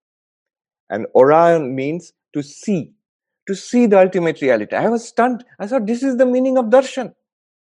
And 0.91 1.07
Orion 1.15 1.75
means 1.75 2.12
to 2.35 2.43
see, 2.43 2.93
to 3.47 3.55
see 3.55 3.87
the 3.87 4.01
ultimate 4.01 4.41
reality. 4.41 4.75
I 4.75 4.89
was 4.89 5.07
stunned. 5.07 5.45
I 5.61 5.67
thought 5.67 5.87
this 5.87 6.03
is 6.03 6.17
the 6.17 6.27
meaning 6.27 6.59
of 6.59 6.67
darshan. 6.67 7.12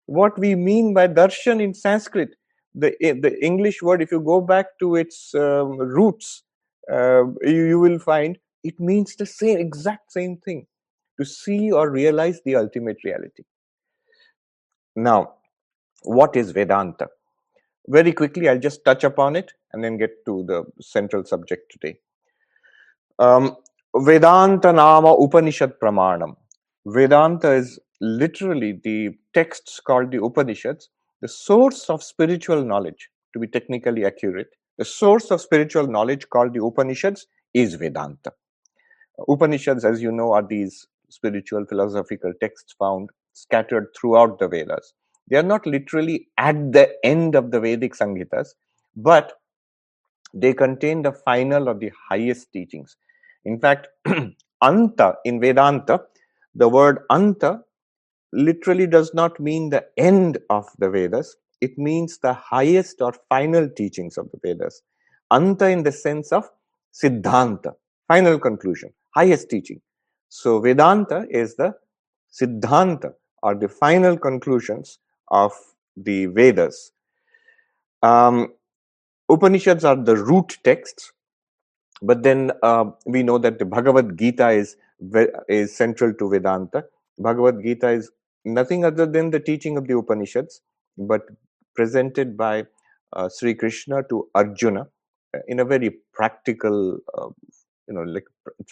What 0.07 0.39
we 0.39 0.55
mean 0.55 0.95
by 0.95 1.09
darshan 1.09 1.63
in 1.63 1.75
Sanskrit, 1.75 2.31
the, 2.75 2.95
the 3.01 3.39
English 3.45 3.83
word, 3.83 4.03
if 4.03 4.13
you 4.13 4.21
go 4.21 4.41
back 4.41 4.67
to 4.81 4.97
its 4.97 5.35
um, 5.35 5.79
roots, 5.79 6.45
uh, 6.93 7.25
you, 7.43 7.65
you 7.67 7.81
will 7.81 7.99
find 7.99 8.39
it 8.65 8.81
means 8.81 9.17
the 9.17 9.27
same 9.27 9.59
exact 9.59 10.13
same 10.13 10.39
thing 10.39 10.67
to 11.19 11.25
see 11.25 11.71
or 11.71 11.91
realize 11.91 12.41
the 12.45 12.57
ultimate 12.57 12.97
reality. 13.05 13.45
Now, 14.97 15.35
what 16.03 16.37
is 16.37 16.51
Vedanta? 16.51 17.09
Very 17.89 18.13
quickly, 18.13 18.49
I'll 18.49 18.59
just 18.59 18.85
touch 18.85 19.05
upon 19.05 19.37
it 19.37 19.53
and 19.73 19.83
then 19.83 19.99
get 19.99 20.11
to 20.27 20.45
the 20.47 20.65
central 20.81 21.25
subject 21.25 21.71
today. 21.71 21.99
Um, 23.19 23.57
Vedanta 23.97 24.73
Nama 24.73 25.15
Upanishad 25.15 25.79
Pramanam. 25.81 26.37
Vedanta 26.87 27.53
is 27.53 27.79
literally 28.01 28.81
the 28.83 29.11
texts 29.35 29.81
called 29.81 30.11
the 30.11 30.23
Upanishads, 30.23 30.91
the 31.21 31.29
source 31.29 31.89
of 31.89 32.03
spiritual 32.03 32.65
knowledge, 32.65 33.09
to 33.33 33.39
be 33.39 33.47
technically 33.47 34.05
accurate. 34.05 34.49
The 34.79 34.85
source 34.85 35.31
of 35.31 35.41
spiritual 35.41 35.87
knowledge 35.87 36.29
called 36.29 36.55
the 36.55 36.65
Upanishads 36.65 37.27
is 37.55 37.75
Vedanta. 37.75 38.33
Upanishads, 39.29 39.85
as 39.85 40.03
you 40.03 40.11
know, 40.11 40.33
are 40.33 40.43
these 40.47 40.87
spiritual 41.15 41.67
philosophical 41.67 42.33
texts 42.41 42.75
found 42.79 43.11
scattered 43.33 43.89
throughout 43.99 44.39
the 44.39 44.49
Vedas. 44.49 44.95
They 45.31 45.37
are 45.39 45.43
not 45.55 45.67
literally 45.67 46.29
at 46.39 46.73
the 46.73 46.95
end 47.05 47.35
of 47.37 47.51
the 47.51 47.61
Vedic 47.61 47.95
Samhitas, 47.95 48.49
but 48.97 49.33
they 50.35 50.53
contain 50.55 51.03
the 51.03 51.13
final 51.13 51.69
or 51.69 51.75
the 51.75 51.93
highest 52.11 52.53
teachings. 52.53 52.97
In 53.45 53.61
fact, 53.61 53.89
Anta 54.63 55.17
in 55.25 55.41
Vedanta, 55.41 56.03
the 56.55 56.69
word 56.69 57.01
Anta 57.11 57.61
literally 58.33 58.87
does 58.87 59.15
not 59.15 59.39
mean 59.41 59.71
the 59.71 59.87
end 59.99 60.39
of 60.51 60.67
the 60.79 60.91
Vedas, 60.91 61.37
it 61.61 61.79
means 61.79 62.19
the 62.19 62.35
highest 62.35 63.01
or 63.03 63.15
final 63.29 63.69
teachings 63.69 64.19
of 64.19 64.31
the 64.33 64.39
Vedas. 64.43 64.83
Anta 65.33 65.73
in 65.73 65.83
the 65.85 65.93
sense 65.93 66.33
of 66.33 66.49
Siddhanta, 66.93 67.75
final 68.09 68.39
conclusion, 68.39 68.93
highest 69.15 69.51
teaching. 69.51 69.81
So 70.35 70.59
Vedanta 70.59 71.27
is 71.31 71.55
the 71.55 71.77
Siddhanta 72.33 73.15
or 73.45 73.55
the 73.55 73.69
final 73.69 74.19
conclusions 74.19 74.99
of 75.29 75.53
the 75.97 76.27
Vedas. 76.27 76.91
Um, 78.03 78.53
Upanishads 79.29 79.85
are 79.85 79.95
the 79.95 80.17
root 80.17 80.59
texts, 80.65 81.13
but 82.03 82.25
then 82.25 82.51
uh, 82.65 82.87
we 83.07 83.23
know 83.23 83.39
that 83.39 83.61
the 83.61 83.65
Bhagavad 83.65 84.19
Gita 84.19 84.49
is 84.51 84.77
is 85.49 85.77
central 85.77 86.13
to 86.15 86.29
Vedanta. 86.29 86.85
Bhagavad 87.17 87.63
Gita 87.63 87.91
is 87.91 88.11
nothing 88.45 88.85
other 88.85 89.07
than 89.07 89.31
the 89.31 89.39
teaching 89.39 89.77
of 89.77 89.87
the 89.87 89.97
Upanishads, 89.97 90.63
but 90.99 91.23
presented 91.77 92.37
by 92.37 92.65
uh, 93.13 93.29
Sri 93.29 93.55
Krishna 93.55 94.03
to 94.09 94.29
Arjuna 94.35 94.89
uh, 95.33 95.39
in 95.47 95.61
a 95.61 95.65
very 95.65 95.91
practical, 96.13 96.99
uh, 97.17 97.29
you 97.87 97.95
know, 97.95 98.03
like 98.03 98.27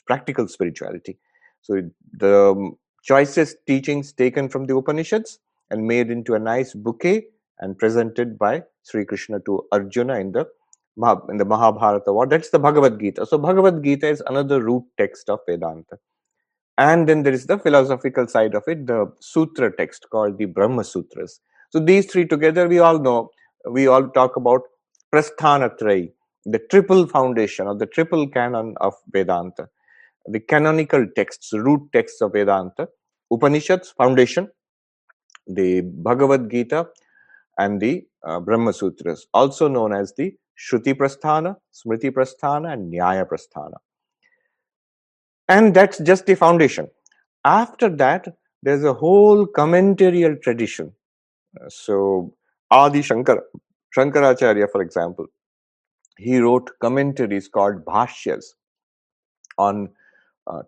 practical 0.07 0.49
spirituality. 0.49 1.19
So 1.63 1.83
the 2.13 2.51
um, 2.51 2.77
choicest 3.03 3.57
teachings 3.67 4.13
taken 4.13 4.49
from 4.49 4.67
the 4.67 4.77
Upanishads 4.77 5.39
and 5.71 5.87
made 5.87 6.11
into 6.11 6.35
a 6.35 6.39
nice 6.39 6.75
bouquet 6.75 7.25
and 7.61 7.79
presented 7.79 8.39
by 8.39 8.63
Sri 8.83 9.05
Krishna 9.05 9.41
to 9.41 9.63
Arjuna 9.73 10.19
in 10.19 10.33
the 10.33 10.47
in 11.31 11.39
the 11.39 11.45
Mahabharata 11.45 12.13
war. 12.13 12.27
That's 12.27 12.51
the 12.51 12.59
Bhagavad 12.59 13.01
Gita. 13.01 13.25
So 13.25 13.39
Bhagavad 13.39 13.83
Gita 13.83 14.09
is 14.09 14.23
another 14.27 14.63
root 14.63 14.85
text 14.99 15.31
of 15.31 15.41
Vedanta. 15.49 15.97
And 16.77 17.09
then 17.09 17.23
there 17.23 17.33
is 17.33 17.47
the 17.47 17.59
philosophical 17.59 18.27
side 18.27 18.55
of 18.55 18.65
it, 18.67 18.87
the 18.87 19.11
sutra 19.21 19.75
text 19.75 20.07
called 20.11 20.39
the 20.39 20.47
Brahma 20.47 20.85
Sutras. 20.85 21.41
So 21.71 21.81
these 21.81 22.07
three 22.07 22.27
together, 22.27 22.69
we 22.69 22.79
all 22.79 22.99
know, 22.99 23.31
we 23.71 23.87
all 23.87 24.09
talk 24.09 24.37
about 24.37 24.63
Prasthanatrayi, 25.15 26.13
the 26.45 26.59
triple 26.71 27.07
foundation 27.07 27.67
or 27.67 27.77
the 27.77 27.87
triple 27.87 28.29
canon 28.29 28.75
of 28.81 28.95
Vedanta, 29.11 29.69
the 30.27 30.41
canonical 30.41 31.07
texts, 31.17 31.53
root 31.53 31.81
texts 31.93 32.21
of 32.21 32.33
Vedanta, 32.33 32.89
Upanishads, 33.31 33.91
foundation, 33.91 34.49
the 35.47 35.81
Bhagavad 35.81 36.51
Gita, 36.51 36.89
and 37.59 37.81
the 37.81 38.05
uh, 38.25 38.41
Brahma 38.41 38.73
Sutras, 38.73 39.27
also 39.35 39.69
known 39.69 39.93
as 39.93 40.15
the 40.17 40.35
Shruti 40.59 40.95
Prasthana, 40.95 41.57
Smriti 41.73 42.11
Prasthana, 42.11 42.73
and 42.73 42.93
Nyaya 42.93 43.27
Prasthana. 43.27 43.77
And 45.49 45.75
that's 45.75 45.99
just 45.99 46.27
the 46.27 46.35
foundation. 46.35 46.89
After 47.45 47.89
that, 47.89 48.29
there's 48.63 48.85
a 48.85 48.95
whole 48.95 49.47
commentarial 49.47 50.41
tradition. 50.41 50.93
Uh, 51.61 51.69
so, 51.69 52.35
Adi 52.71 53.01
Shankara, 53.01 53.41
Shankaracharya, 53.97 54.71
for 54.71 54.81
example, 54.83 55.27
he 56.17 56.39
wrote 56.39 56.71
commentaries 56.81 57.49
called 57.49 57.85
Bhashyas 57.85 58.45
on 59.59 59.89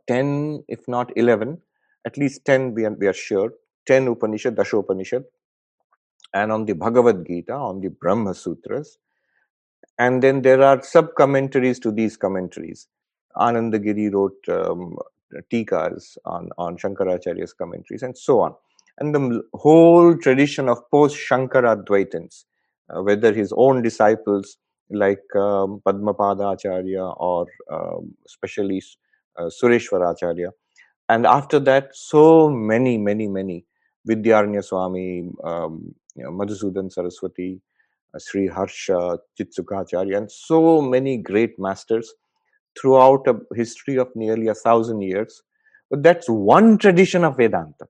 10, 0.08 0.64
if 0.68 0.86
not 0.88 1.12
11, 1.16 1.58
at 2.06 2.16
least 2.16 2.44
10, 2.44 2.74
we 2.74 2.84
are, 2.84 2.92
we 2.92 3.06
are 3.06 3.12
sure, 3.12 3.52
10 3.86 4.08
Upanishad, 4.08 4.56
Dashopanishad, 4.56 5.24
and 6.32 6.52
on 6.52 6.64
the 6.64 6.74
Bhagavad 6.74 7.26
Gita, 7.26 7.52
on 7.52 7.80
the 7.80 7.88
Brahma 7.88 8.34
Sutras. 8.34 8.98
And 9.98 10.22
then 10.22 10.42
there 10.42 10.62
are 10.62 10.82
sub 10.82 11.14
commentaries 11.16 11.78
to 11.80 11.92
these 11.92 12.16
commentaries. 12.16 12.88
Anandagiri 13.36 14.12
wrote 14.12 14.48
um, 14.48 14.96
tikas 15.52 16.16
on, 16.24 16.50
on 16.58 16.76
Shankaracharya's 16.76 17.52
commentaries, 17.52 18.02
and 18.02 18.16
so 18.16 18.40
on. 18.40 18.54
And 18.98 19.14
the 19.14 19.42
whole 19.54 20.16
tradition 20.16 20.68
of 20.68 20.78
post 20.90 21.16
Shankara 21.16 21.82
Advaitins, 21.82 22.44
uh, 22.94 23.02
whether 23.02 23.32
his 23.32 23.52
own 23.56 23.82
disciples 23.82 24.56
like 24.90 25.24
um, 25.34 25.80
Padmapada 25.84 26.54
Acharya 26.54 27.04
or 27.04 27.46
um, 27.72 28.14
especially 28.26 28.82
uh, 29.38 29.50
Sureshwaracharya, 29.62 30.50
and 31.08 31.26
after 31.26 31.58
that, 31.60 31.90
so 31.92 32.48
many, 32.48 32.96
many, 32.98 33.28
many 33.28 33.66
Vidyaranya 34.08 34.64
Swami, 34.64 35.30
um, 35.44 35.94
you 36.14 36.24
know, 36.24 36.30
Madhusudan 36.30 36.92
Saraswati, 36.92 37.60
uh, 38.14 38.18
Sri 38.18 38.46
Harsha, 38.46 39.18
Chitsukacharya, 39.38 40.16
and 40.16 40.30
so 40.30 40.80
many 40.80 41.16
great 41.16 41.58
masters 41.58 42.12
throughout 42.80 43.26
a 43.26 43.36
history 43.54 43.96
of 43.96 44.08
nearly 44.14 44.48
a 44.48 44.54
thousand 44.54 45.00
years. 45.00 45.42
But 45.90 46.02
that's 46.02 46.28
one 46.28 46.78
tradition 46.78 47.24
of 47.24 47.36
Vedanta. 47.36 47.86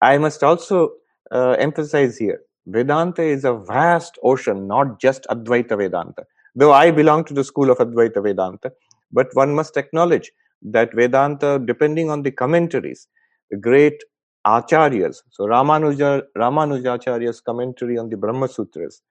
I 0.00 0.18
must 0.18 0.42
also 0.42 0.90
uh, 1.30 1.56
emphasize 1.58 2.18
here 2.18 2.40
Vedanta 2.66 3.22
is 3.22 3.44
a 3.44 3.54
vast 3.54 4.18
ocean, 4.22 4.66
not 4.66 5.00
just 5.00 5.26
Advaita 5.30 5.78
Vedanta. 5.78 6.24
Though 6.54 6.72
I 6.72 6.90
belong 6.90 7.24
to 7.24 7.34
the 7.34 7.44
school 7.44 7.70
of 7.70 7.78
Advaita 7.78 8.22
Vedanta, 8.22 8.72
but 9.16 9.34
one 9.34 9.54
must 9.60 9.76
acknowledge 9.76 10.30
that 10.76 10.94
Vedanta, 10.94 11.58
depending 11.72 12.10
on 12.10 12.22
the 12.22 12.30
commentaries, 12.30 13.08
the 13.50 13.56
great 13.56 13.98
acharyas, 14.46 15.16
so 15.30 15.44
Ramanuja, 15.44 16.22
Ramanujacharya's 16.36 17.40
commentary 17.40 17.98
on 17.98 18.08
the 18.10 18.16
Brahma 18.16 18.48
Sutras 18.48 19.02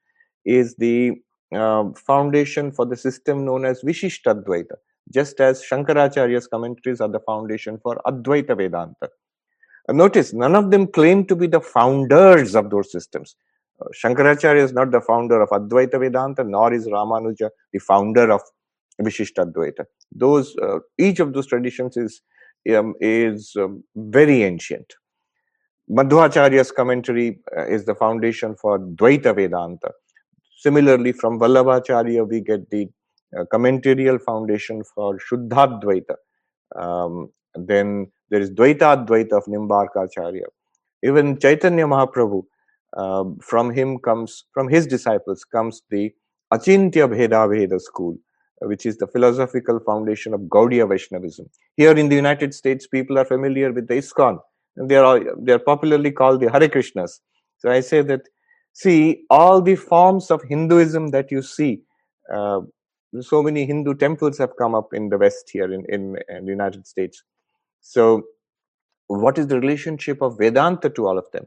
is 0.46 0.76
the 0.76 1.14
uh, 1.54 1.86
foundation 1.96 2.72
for 2.72 2.86
the 2.86 2.96
system 2.96 3.46
known 3.46 3.66
as 3.66 3.82
Vishishtadvaita, 3.82 4.76
just 5.14 5.40
as 5.40 5.64
Shankaracharya's 5.64 6.48
commentaries 6.48 7.02
are 7.02 7.10
the 7.10 7.20
foundation 7.20 7.80
for 7.80 8.02
Advaita 8.08 8.56
Vedanta. 8.58 9.10
Uh, 9.90 9.94
notice, 9.94 10.34
none 10.34 10.56
of 10.56 10.72
them 10.72 10.88
claim 10.88 11.26
to 11.26 11.36
be 11.36 11.48
the 11.48 11.62
founders 11.62 12.56
of 12.56 12.70
those 12.70 12.92
systems. 12.92 13.36
Uh, 13.82 13.86
Shankaracharya 14.02 14.64
is 14.64 14.74
not 14.74 14.92
the 14.92 15.02
founder 15.02 15.42
of 15.42 15.50
Advaita 15.50 16.00
Vedanta, 16.00 16.44
nor 16.44 16.74
is 16.74 16.88
Ramanuja 16.88 17.50
the 17.74 17.80
founder 17.80 18.32
of 18.32 18.42
Vishishtadvaita. 19.02 19.86
Those, 20.12 20.56
uh, 20.62 20.80
each 20.98 21.20
of 21.20 21.34
those 21.34 21.48
traditions 21.48 21.98
is 21.98 22.22
um, 22.74 22.96
is 23.00 23.56
um, 23.60 23.84
very 23.96 24.44
ancient. 24.44 24.94
Madhvacharya's 25.90 26.72
commentary 26.72 27.40
uh, 27.56 27.66
is 27.68 27.86
the 27.86 27.94
foundation 27.94 28.56
for 28.56 28.80
Dvaita 28.80 29.36
Vedanta. 29.36 29.92
Similarly, 30.58 31.12
from 31.12 31.40
Vallabhacharya, 31.40 32.28
we 32.28 32.42
get 32.42 32.70
the 32.72 32.88
uh, 33.38 33.44
commentarial 33.54 34.20
foundation 34.20 34.84
for 34.96 35.20
Shuddhadvaita. 35.20 36.16
Um, 36.76 37.30
then 37.54 38.12
there 38.32 38.42
is 38.42 38.50
Dvaita 38.50 39.06
Advaita 39.06 39.34
of 39.34 39.46
Nimbarkacharya. 39.46 40.46
Even 41.04 41.40
Chaitanya 41.40 41.86
Mahaprabhu, 41.86 42.44
uh, 42.98 43.26
from 43.42 43.72
him 43.72 44.00
comes, 44.00 44.46
from 44.54 44.68
his 44.68 44.88
disciples 44.88 45.44
comes 45.44 45.84
the 45.92 46.12
Achintya 46.52 47.08
Bheda 47.08 47.48
Bheda 47.48 47.80
school, 47.80 48.18
which 48.62 48.86
is 48.86 48.98
the 48.98 49.08
philosophical 49.08 49.80
foundation 49.80 50.34
of 50.34 50.42
Gaudiya 50.42 50.88
Vaishnavism. 50.88 51.50
Here 51.76 51.92
in 51.92 52.10
the 52.10 52.16
United 52.16 52.54
States, 52.54 52.88
people 52.88 53.18
are 53.20 53.26
familiar 53.26 53.72
with 53.72 53.88
the 53.88 53.96
ISKCON, 53.96 54.40
and 54.78 54.90
they 54.90 54.96
are 54.96 55.20
they 55.40 55.54
are 55.54 55.60
popularly 55.60 56.12
called 56.12 56.42
the 56.42 56.52
Hare 56.52 56.70
Krishnas. 56.70 57.20
So 57.58 57.70
I 57.70 57.82
say 57.82 58.02
that 58.02 58.22
see 58.74 59.24
all 59.30 59.62
the 59.62 59.76
forms 59.76 60.32
of 60.32 60.42
Hinduism 60.44 61.12
that 61.12 61.32
you 61.32 61.42
see. 61.42 61.82
Uh, 62.34 62.62
so 63.22 63.42
many 63.42 63.66
Hindu 63.66 63.96
temples 63.96 64.38
have 64.38 64.56
come 64.58 64.76
up 64.76 64.94
in 64.94 65.10
the 65.10 65.18
West 65.18 65.50
here 65.52 65.72
in, 65.72 65.86
in, 65.88 66.18
in 66.28 66.46
the 66.46 66.52
United 66.52 66.86
States. 66.86 67.24
So, 67.80 68.24
what 69.08 69.38
is 69.38 69.48
the 69.48 69.60
relationship 69.60 70.22
of 70.22 70.38
Vedanta 70.38 70.90
to 70.90 71.08
all 71.08 71.18
of 71.18 71.26
them? 71.32 71.46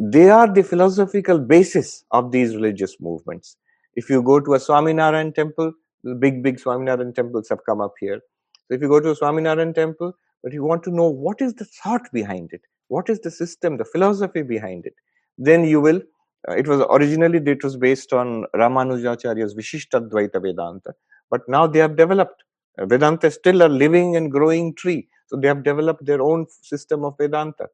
They 0.00 0.30
are 0.30 0.50
the 0.50 0.62
philosophical 0.62 1.38
basis 1.38 2.04
of 2.12 2.32
these 2.32 2.54
religious 2.54 2.96
movements. 3.00 3.56
If 3.94 4.08
you 4.08 4.22
go 4.22 4.40
to 4.40 4.54
a 4.54 4.58
Swaminarayan 4.58 5.34
temple, 5.34 5.72
big, 6.18 6.42
big 6.42 6.58
Swaminarayan 6.58 7.14
temples 7.14 7.48
have 7.48 7.64
come 7.64 7.80
up 7.80 7.94
here. 8.00 8.20
So 8.68 8.74
if 8.74 8.80
you 8.80 8.88
go 8.88 9.00
to 9.00 9.10
a 9.10 9.16
Swaminarayan 9.16 9.74
temple, 9.74 10.12
but 10.42 10.52
you 10.52 10.64
want 10.64 10.82
to 10.84 10.90
know 10.90 11.08
what 11.08 11.40
is 11.40 11.54
the 11.54 11.64
thought 11.64 12.02
behind 12.12 12.50
it, 12.52 12.62
what 12.88 13.08
is 13.08 13.20
the 13.20 13.30
system, 13.30 13.76
the 13.76 13.84
philosophy 13.84 14.42
behind 14.42 14.86
it, 14.86 14.94
then 15.38 15.64
you 15.64 15.80
will. 15.80 16.00
Uh, 16.48 16.54
it 16.54 16.66
was 16.66 16.80
originally 16.90 17.38
it 17.38 17.62
was 17.62 17.76
based 17.76 18.12
on 18.12 18.44
Ramanujacharya's 18.56 19.54
Vishishtadvaita 19.54 20.42
Vedanta, 20.42 20.92
but 21.30 21.42
now 21.48 21.66
they 21.66 21.78
have 21.78 21.96
developed. 21.96 22.42
Uh, 22.78 22.86
Vedanta 22.86 23.28
is 23.28 23.34
still 23.34 23.62
a 23.64 23.68
living 23.68 24.16
and 24.16 24.30
growing 24.30 24.74
tree, 24.74 25.08
so 25.26 25.36
they 25.36 25.48
have 25.48 25.62
developed 25.62 26.04
their 26.04 26.20
own 26.20 26.46
system 26.62 27.04
of 27.04 27.14
Vedanta. 27.18 27.68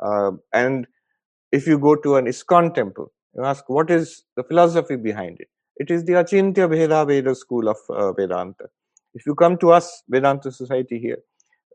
Uh, 0.00 0.32
and 0.52 0.86
if 1.50 1.66
you 1.66 1.78
go 1.78 1.96
to 1.96 2.16
an 2.16 2.26
ISKCON 2.26 2.74
temple, 2.74 3.12
you 3.34 3.44
ask 3.44 3.68
what 3.68 3.90
is 3.90 4.24
the 4.36 4.44
philosophy 4.44 4.96
behind 4.96 5.38
it. 5.40 5.48
It 5.76 5.90
is 5.90 6.04
the 6.04 6.12
Achintya 6.14 6.68
Bheda 6.68 7.06
Veda 7.06 7.34
school 7.34 7.68
of 7.68 7.78
uh, 7.88 8.12
Vedanta. 8.12 8.64
If 9.14 9.26
you 9.26 9.34
come 9.34 9.58
to 9.58 9.72
us, 9.72 10.02
Vedanta 10.08 10.50
Society 10.50 10.98
here, 10.98 11.18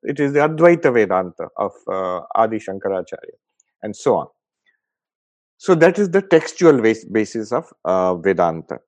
it 0.04 0.20
is 0.20 0.34
the 0.34 0.40
Advaita 0.40 0.94
Vedanta 0.94 1.48
of 1.58 1.72
uh, 1.92 2.22
Adi 2.36 2.58
Shankaracharya, 2.58 3.38
and 3.84 3.96
so 3.96 4.16
on. 4.16 4.28
So 5.58 5.74
that 5.76 5.98
is 5.98 6.12
the 6.12 6.22
textual 6.22 6.82
basis 6.82 7.52
of 7.52 7.66
uh, 7.84 8.16
Vedanta. 8.16 8.80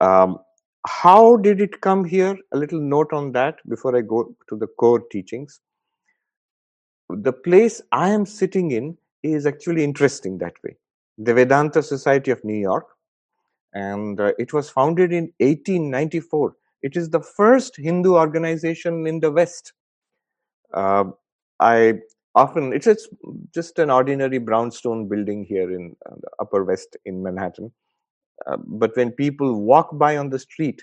Um, 0.00 0.38
how 0.86 1.36
did 1.36 1.60
it 1.60 1.80
come 1.80 2.04
here? 2.04 2.36
A 2.52 2.56
little 2.56 2.80
note 2.80 3.12
on 3.12 3.32
that 3.32 3.56
before 3.68 3.96
I 3.96 4.00
go 4.00 4.34
to 4.48 4.56
the 4.56 4.66
core 4.66 5.00
teachings. 5.12 5.60
The 7.08 7.32
place 7.32 7.82
I 7.92 8.10
am 8.10 8.24
sitting 8.24 8.70
in 8.70 8.96
is 9.22 9.46
actually 9.46 9.84
interesting 9.84 10.38
that 10.38 10.54
way. 10.64 10.76
The 11.18 11.34
Vedanta 11.34 11.82
Society 11.82 12.30
of 12.30 12.42
New 12.44 12.56
York, 12.56 12.86
and 13.72 14.20
uh, 14.20 14.32
it 14.38 14.52
was 14.52 14.70
founded 14.70 15.12
in 15.12 15.32
1894. 15.38 16.54
It 16.82 16.96
is 16.96 17.10
the 17.10 17.20
first 17.20 17.76
Hindu 17.76 18.14
organization 18.14 19.06
in 19.06 19.20
the 19.20 19.30
West. 19.30 19.72
Uh, 20.72 21.04
I 21.60 22.00
often 22.34 22.72
it's, 22.72 22.86
it's 22.86 23.08
just 23.52 23.78
an 23.78 23.90
ordinary 23.90 24.38
brownstone 24.38 25.08
building 25.08 25.44
here 25.44 25.70
in 25.70 25.96
uh, 26.06 26.14
the 26.20 26.30
Upper 26.40 26.64
West 26.64 26.96
in 27.04 27.22
Manhattan. 27.22 27.72
Uh, 28.46 28.56
but 28.64 28.96
when 28.96 29.10
people 29.10 29.60
walk 29.60 29.90
by 29.98 30.16
on 30.16 30.30
the 30.30 30.38
street, 30.38 30.82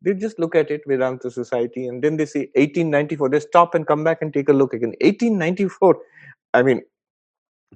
they 0.00 0.14
just 0.14 0.38
look 0.38 0.54
at 0.54 0.70
it 0.70 0.82
Vedanta 0.86 1.30
Society 1.30 1.88
and 1.88 2.02
then 2.02 2.16
they 2.16 2.24
say 2.24 2.40
1894. 2.54 3.28
They 3.28 3.40
stop 3.40 3.74
and 3.74 3.86
come 3.86 4.04
back 4.04 4.18
and 4.22 4.32
take 4.32 4.48
a 4.48 4.52
look 4.52 4.72
again. 4.72 4.90
1894. 5.00 5.98
I 6.54 6.62
mean, 6.62 6.82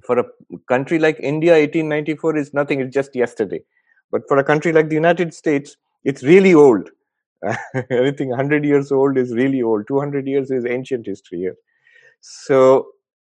for 0.05 0.17
a 0.19 0.25
country 0.67 0.97
like 0.97 1.19
India, 1.19 1.53
1894 1.53 2.37
is 2.37 2.53
nothing, 2.53 2.79
it's 2.79 2.93
just 2.93 3.15
yesterday. 3.15 3.61
But 4.13 4.27
for 4.27 4.37
a 4.37 4.43
country 4.43 4.71
like 4.71 4.89
the 4.89 4.95
United 4.95 5.33
States, 5.33 5.75
it's 6.03 6.21
really 6.21 6.53
old. 6.53 6.91
Anything 7.89 8.29
100 8.29 8.63
years 8.63 8.91
old 8.91 9.17
is 9.17 9.33
really 9.33 9.63
old. 9.63 9.87
200 9.87 10.27
years 10.27 10.51
is 10.51 10.67
ancient 10.67 11.07
history 11.07 11.39
here. 11.39 11.55
So, 12.21 12.89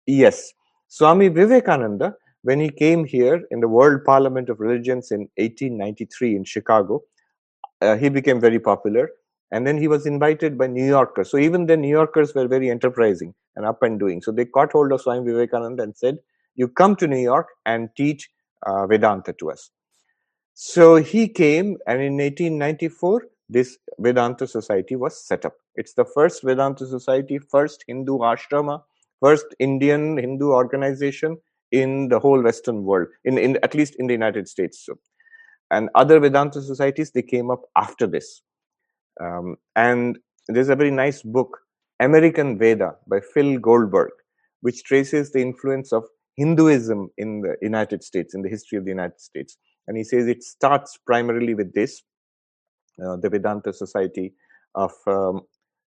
yes, 0.07 0.51
Swami 0.87 1.27
Vivekananda, 1.27 2.15
when 2.41 2.59
he 2.59 2.71
came 2.71 3.05
here 3.05 3.43
in 3.51 3.59
the 3.59 3.67
World 3.67 4.03
Parliament 4.03 4.49
of 4.49 4.59
Religions 4.59 5.11
in 5.11 5.19
1893 5.37 6.35
in 6.35 6.43
Chicago, 6.43 7.03
uh, 7.81 7.95
he 7.95 8.09
became 8.09 8.41
very 8.41 8.59
popular. 8.59 9.11
And 9.51 9.67
then 9.67 9.77
he 9.77 9.87
was 9.87 10.07
invited 10.07 10.57
by 10.57 10.65
New 10.65 10.85
Yorkers. 10.85 11.29
So 11.29 11.37
even 11.37 11.67
the 11.67 11.77
New 11.77 11.89
Yorkers 11.89 12.33
were 12.33 12.47
very 12.47 12.71
enterprising 12.71 13.35
and 13.55 13.67
up 13.67 13.83
and 13.83 13.99
doing. 13.99 14.21
So 14.23 14.31
they 14.31 14.45
caught 14.45 14.71
hold 14.71 14.91
of 14.93 15.01
Swami 15.01 15.31
Vivekananda 15.31 15.83
and 15.83 15.95
said, 15.95 16.17
you 16.55 16.69
come 16.69 16.95
to 16.95 17.07
New 17.07 17.19
York 17.19 17.49
and 17.67 17.89
teach 17.95 18.29
uh, 18.65 18.87
Vedanta 18.87 19.33
to 19.33 19.51
us. 19.51 19.69
So 20.63 20.97
he 20.97 21.27
came, 21.27 21.77
and 21.87 21.99
in 22.03 22.17
1894, 22.17 23.23
this 23.49 23.79
Vedanta 23.97 24.45
Society 24.45 24.95
was 24.95 25.19
set 25.19 25.43
up. 25.43 25.55
It's 25.73 25.95
the 25.95 26.05
first 26.05 26.43
Vedanta 26.43 26.85
Society, 26.85 27.39
first 27.39 27.83
Hindu 27.87 28.19
ashrama, 28.19 28.83
first 29.19 29.47
Indian 29.57 30.19
Hindu 30.19 30.51
organization 30.51 31.37
in 31.71 32.09
the 32.09 32.19
whole 32.19 32.43
Western 32.43 32.83
world, 32.83 33.07
in, 33.23 33.39
in 33.39 33.57
at 33.63 33.73
least 33.73 33.95
in 33.97 34.05
the 34.05 34.13
United 34.13 34.47
States. 34.47 34.85
So, 34.85 34.99
and 35.71 35.89
other 35.95 36.19
Vedanta 36.19 36.61
societies 36.61 37.09
they 37.09 37.23
came 37.23 37.49
up 37.49 37.63
after 37.75 38.05
this. 38.05 38.43
Um, 39.19 39.55
and 39.75 40.19
there's 40.47 40.69
a 40.69 40.75
very 40.75 40.91
nice 40.91 41.23
book, 41.23 41.57
American 41.99 42.59
Veda 42.59 42.97
by 43.07 43.19
Phil 43.33 43.57
Goldberg, 43.57 44.11
which 44.61 44.83
traces 44.83 45.31
the 45.31 45.41
influence 45.41 45.91
of 45.91 46.03
Hinduism 46.37 47.09
in 47.17 47.41
the 47.41 47.55
United 47.63 48.03
States, 48.03 48.35
in 48.35 48.43
the 48.43 48.49
history 48.49 48.77
of 48.77 48.85
the 48.85 48.91
United 48.91 49.19
States. 49.19 49.57
And 49.87 49.97
he 49.97 50.03
says 50.03 50.27
it 50.27 50.43
starts 50.43 50.97
primarily 51.05 51.53
with 51.53 51.73
this, 51.73 52.03
uh, 53.03 53.17
the 53.17 53.29
Vedanta 53.29 53.73
Society 53.73 54.33
of 54.75 54.91
um, 55.07 55.41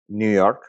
New 0.09 0.31
York. 0.31 0.63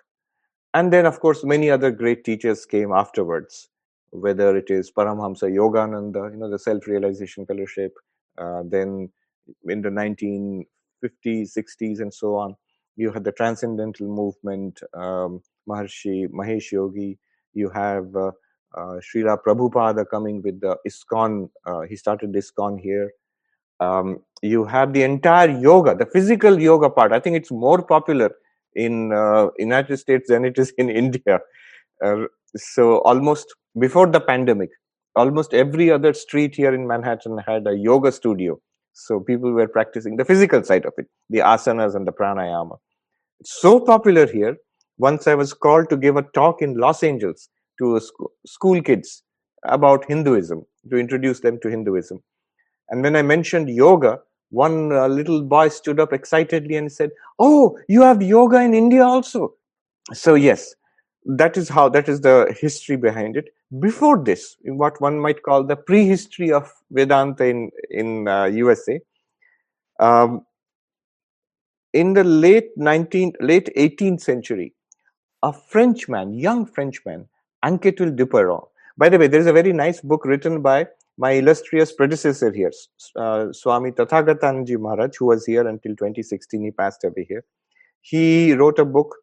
And 0.74 0.92
then, 0.92 1.06
of 1.06 1.20
course, 1.20 1.44
many 1.44 1.70
other 1.70 1.92
great 1.92 2.24
teachers 2.24 2.66
came 2.66 2.92
afterwards, 2.92 3.70
whether 4.10 4.58
it 4.58 4.70
is 4.70 4.92
Paramhamsa 4.92 5.52
Yogananda, 5.52 6.32
you 6.32 6.38
know, 6.38 6.50
the 6.50 6.60
Self 6.60 6.88
Realization 6.88 7.46
Fellowship, 7.46 7.94
uh, 8.38 8.64
then 8.66 9.10
in 9.66 9.82
the 9.82 9.90
1950s, 9.90 10.66
60s, 11.58 12.00
and 12.00 12.14
so 12.14 12.36
on, 12.36 12.56
you 12.96 13.12
had 13.12 13.24
the 13.24 13.32
Transcendental 13.32 14.08
Movement, 14.08 14.82
um, 14.94 15.42
Maharshi 15.70 16.28
Mahesh 16.30 16.72
Yogi, 16.72 17.18
you 17.54 17.70
have 17.70 18.16
uh, 18.16 18.32
uh, 18.76 19.00
Srila 19.06 19.38
Prabhupada 19.46 20.06
coming 20.10 20.42
with 20.42 20.60
the 20.62 20.78
ISKCON. 20.88 21.50
Uh, 21.66 21.82
he 21.82 21.96
started 21.96 22.34
ISKCON 22.34 22.80
here. 22.80 23.12
Um, 23.80 24.20
you 24.42 24.66
have 24.66 24.94
the 24.94 25.04
entire 25.04 25.50
yoga, 25.50 25.96
the 25.96 26.06
physical 26.06 26.60
yoga 26.60 26.90
part. 26.90 27.12
I 27.12 27.20
think 27.20 27.36
it's 27.36 27.52
more 27.52 27.82
popular 27.82 28.32
in 28.76 29.14
uh, 29.14 29.48
United 29.58 29.98
States 29.98 30.30
than 30.30 30.46
it 30.46 30.58
is 30.58 30.74
in 30.78 30.90
India. 31.04 31.40
Uh, 32.04 32.26
so 32.56 33.00
almost 33.00 33.54
before 33.80 34.08
the 34.08 34.20
pandemic, 34.20 34.70
almost 35.16 35.54
every 35.54 35.92
other 35.92 36.14
street 36.14 36.56
here 36.56 36.74
in 36.74 36.88
Manhattan 36.88 37.38
had 37.38 37.68
a 37.68 37.76
yoga 37.76 38.12
studio. 38.12 38.60
So 38.94 39.20
people 39.20 39.52
were 39.52 39.68
practicing 39.68 40.18
the 40.18 40.26
physical 40.26 40.64
side 40.64 40.86
of 40.86 40.94
it, 40.98 41.08
the 41.30 41.40
asanas 41.40 41.96
and 41.96 42.06
the 42.06 42.12
pranayama. 42.12 42.78
It's 43.40 43.60
so 43.60 43.80
popular 43.80 44.28
here. 44.28 44.58
Once 44.98 45.28
I 45.28 45.34
was 45.34 45.54
called 45.54 45.90
to 45.90 45.98
give 45.98 46.16
a 46.18 46.22
talk 46.22 46.62
in 46.62 46.76
Los 46.76 47.02
Angeles 47.02 47.50
to 47.80 48.00
sc- 48.00 48.32
school 48.46 48.82
kids 48.82 49.24
about 49.66 50.06
Hinduism, 50.06 50.66
to 50.90 50.98
introduce 50.98 51.40
them 51.40 51.60
to 51.62 51.70
Hinduism. 51.70 52.22
And 52.90 53.02
when 53.02 53.16
I 53.16 53.22
mentioned 53.22 53.70
yoga, 53.70 54.20
one 54.50 54.92
uh, 54.92 55.08
little 55.08 55.42
boy 55.42 55.70
stood 55.70 56.00
up 56.00 56.14
excitedly 56.14 56.76
and 56.76 56.92
said, 56.92 57.12
Oh, 57.40 57.78
you 57.88 58.02
have 58.02 58.22
yoga 58.22 58.62
in 58.62 58.74
India 58.74 59.04
also. 59.04 59.56
So, 60.14 60.36
yes, 60.36 60.76
that 61.26 61.58
is 61.58 61.70
how, 61.70 61.90
that 61.90 62.10
is 62.10 62.22
the 62.22 62.56
history 62.60 62.96
behind 62.98 63.38
it. 63.38 63.50
Before 63.80 64.24
this, 64.24 64.58
in 64.64 64.78
what 64.78 65.02
one 65.02 65.20
might 65.20 65.42
call 65.42 65.64
the 65.64 65.76
prehistory 65.76 66.52
of 66.52 66.72
Vedanta 66.92 67.46
in, 67.46 67.72
in 67.90 68.28
uh, 68.28 68.46
USA, 68.46 69.00
um, 70.00 70.46
in 71.94 72.14
the 72.14 72.24
late 72.24 72.78
19th, 72.78 73.36
late 73.40 73.70
18th 73.76 74.22
century, 74.22 74.74
a 75.42 75.54
Frenchman, 75.54 76.34
young 76.34 76.66
Frenchman, 76.66 77.28
Anquetil 77.64 78.16
Duperron. 78.16 78.66
By 78.98 79.10
the 79.10 79.18
way, 79.18 79.28
there 79.28 79.40
is 79.40 79.48
a 79.48 79.54
very 79.54 79.74
nice 79.74 80.02
book 80.02 80.26
written 80.26 80.62
by 80.62 80.88
my 81.18 81.32
illustrious 81.32 81.92
predecessor 81.92 82.52
here, 82.52 82.72
uh, 83.16 83.52
Swami 83.52 83.92
Tathagatanandaji 83.92 84.80
Maharaj, 84.80 85.16
who 85.18 85.26
was 85.26 85.46
here 85.46 85.68
until 85.68 85.92
2016. 85.92 86.62
He 86.62 86.72
passed 86.72 87.04
away 87.04 87.26
here. 87.28 87.46
He 88.02 88.54
wrote 88.54 88.80
a 88.80 88.86
book, 88.86 89.16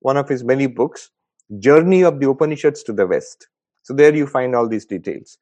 one 0.00 0.16
of 0.16 0.28
his 0.28 0.44
many 0.44 0.66
books, 0.66 1.10
Journey 1.58 2.02
of 2.02 2.20
the 2.20 2.28
Upanishads 2.28 2.82
to 2.84 2.92
the 2.92 3.06
West. 3.06 3.48
So 3.82 3.94
there 3.94 4.14
you 4.14 4.26
find 4.26 4.54
all 4.54 4.68
these 4.68 4.84
details. 4.84 5.38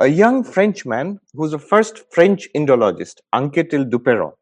A 0.00 0.06
young 0.06 0.44
Frenchman 0.44 1.20
who's 1.34 1.50
the 1.50 1.58
first 1.58 2.04
French 2.12 2.48
Indologist, 2.54 3.16
Anquetil 3.34 3.90
Duperron, 3.90 4.32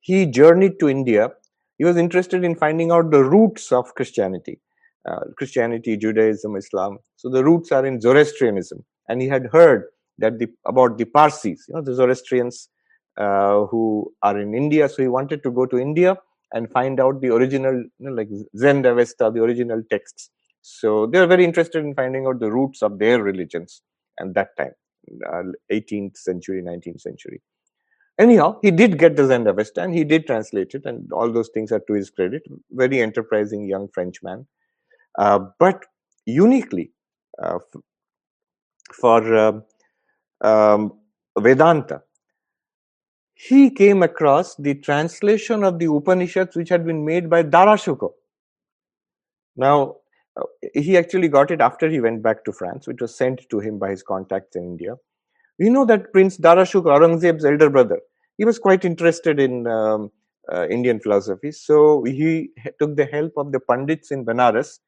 he 0.00 0.26
journeyed 0.26 0.78
to 0.80 0.88
India. 0.88 1.30
He 1.78 1.84
was 1.84 1.96
interested 1.96 2.44
in 2.44 2.56
finding 2.56 2.90
out 2.90 3.10
the 3.10 3.22
roots 3.22 3.72
of 3.72 3.94
Christianity, 3.94 4.60
uh, 5.06 5.20
Christianity, 5.36 5.96
Judaism, 5.96 6.56
Islam. 6.56 6.98
So 7.16 7.28
the 7.28 7.44
roots 7.44 7.72
are 7.72 7.84
in 7.84 8.00
Zoroastrianism. 8.00 8.84
And 9.08 9.22
he 9.22 9.28
had 9.28 9.46
heard 9.52 9.84
that 10.18 10.38
the 10.38 10.48
about 10.66 10.98
the 10.98 11.04
Parsis, 11.04 11.66
you 11.68 11.74
know, 11.74 11.82
the 11.82 11.94
Zoroastrians 11.94 12.68
uh, 13.16 13.64
who 13.66 14.12
are 14.22 14.38
in 14.38 14.54
India. 14.54 14.88
So 14.88 15.02
he 15.02 15.08
wanted 15.08 15.42
to 15.42 15.50
go 15.50 15.66
to 15.66 15.78
India 15.78 16.16
and 16.52 16.70
find 16.70 17.00
out 17.00 17.20
the 17.20 17.34
original, 17.34 17.74
you 17.74 17.90
know, 17.98 18.12
like 18.12 18.28
Zend 18.56 18.86
Avesta, 18.86 19.30
the 19.32 19.42
original 19.42 19.82
texts. 19.90 20.30
So 20.62 21.06
they 21.06 21.18
are 21.18 21.26
very 21.26 21.44
interested 21.44 21.84
in 21.84 21.94
finding 21.94 22.26
out 22.26 22.40
the 22.40 22.50
roots 22.50 22.82
of 22.82 22.98
their 22.98 23.22
religions 23.22 23.82
at 24.20 24.34
that 24.34 24.56
time, 24.56 24.72
uh, 25.26 25.42
18th 25.72 26.16
century, 26.16 26.62
19th 26.62 27.00
century. 27.00 27.40
Anyhow, 28.18 28.58
he 28.62 28.72
did 28.72 28.98
get 28.98 29.14
the 29.14 29.26
Zend 29.26 29.46
Avesta 29.46 29.80
and 29.80 29.94
he 29.94 30.02
did 30.02 30.26
translate 30.26 30.74
it, 30.74 30.84
and 30.86 31.10
all 31.12 31.30
those 31.30 31.50
things 31.54 31.70
are 31.70 31.80
to 31.86 31.92
his 31.92 32.10
credit. 32.10 32.42
Very 32.72 33.00
enterprising 33.00 33.66
young 33.66 33.88
Frenchman. 33.94 34.46
Uh, 35.18 35.40
but 35.58 35.84
uniquely, 36.26 36.92
uh, 37.42 37.58
for 38.94 39.36
um, 39.36 39.64
um, 40.40 40.92
Vedanta, 41.36 42.02
he 43.34 43.70
came 43.70 44.02
across 44.02 44.54
the 44.56 44.74
translation 44.74 45.64
of 45.64 45.78
the 45.78 45.86
Upanishads 45.86 46.56
which 46.56 46.68
had 46.68 46.86
been 46.86 47.04
made 47.04 47.28
by 47.28 47.42
Dara 47.42 47.74
Shikoh. 47.74 48.12
Now, 49.56 49.96
uh, 50.40 50.44
he 50.72 50.96
actually 50.96 51.28
got 51.28 51.50
it 51.50 51.60
after 51.60 51.88
he 51.88 52.00
went 52.00 52.22
back 52.22 52.44
to 52.44 52.52
France, 52.52 52.86
which 52.86 53.00
was 53.00 53.16
sent 53.16 53.44
to 53.50 53.58
him 53.58 53.78
by 53.78 53.90
his 53.90 54.02
contacts 54.02 54.54
in 54.54 54.62
India. 54.62 54.94
We 55.58 55.68
know 55.68 55.84
that 55.86 56.12
Prince 56.12 56.36
Dara 56.36 56.62
Shikoh, 56.62 56.96
Aurangzeb's 56.96 57.44
elder 57.44 57.68
brother, 57.70 58.00
he 58.36 58.44
was 58.44 58.58
quite 58.60 58.84
interested 58.84 59.40
in 59.40 59.66
um, 59.66 60.12
uh, 60.52 60.68
Indian 60.68 61.00
philosophy. 61.00 61.50
So 61.50 62.04
he 62.04 62.50
took 62.78 62.96
the 62.96 63.06
help 63.06 63.32
of 63.36 63.50
the 63.50 63.58
Pandits 63.58 64.12
in 64.12 64.24
Benares 64.24 64.78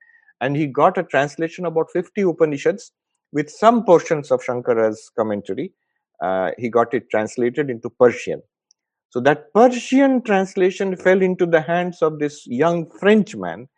and 0.40 0.56
he 0.56 0.66
got 0.66 0.98
a 0.98 1.02
translation 1.02 1.66
about 1.66 1.90
50 1.90 2.22
Upanishads 2.22 2.92
with 3.32 3.50
some 3.50 3.84
portions 3.84 4.30
of 4.30 4.42
Shankara's 4.42 5.10
commentary. 5.16 5.72
Uh, 6.22 6.50
he 6.58 6.68
got 6.68 6.92
it 6.94 7.10
translated 7.10 7.70
into 7.70 7.90
Persian. 7.90 8.42
So 9.10 9.20
that 9.20 9.52
Persian 9.54 10.22
translation 10.22 10.96
fell 10.96 11.20
into 11.20 11.46
the 11.46 11.60
hands 11.60 12.00
of 12.02 12.18
this 12.18 12.46
young 12.46 12.88
Frenchman 12.90 13.68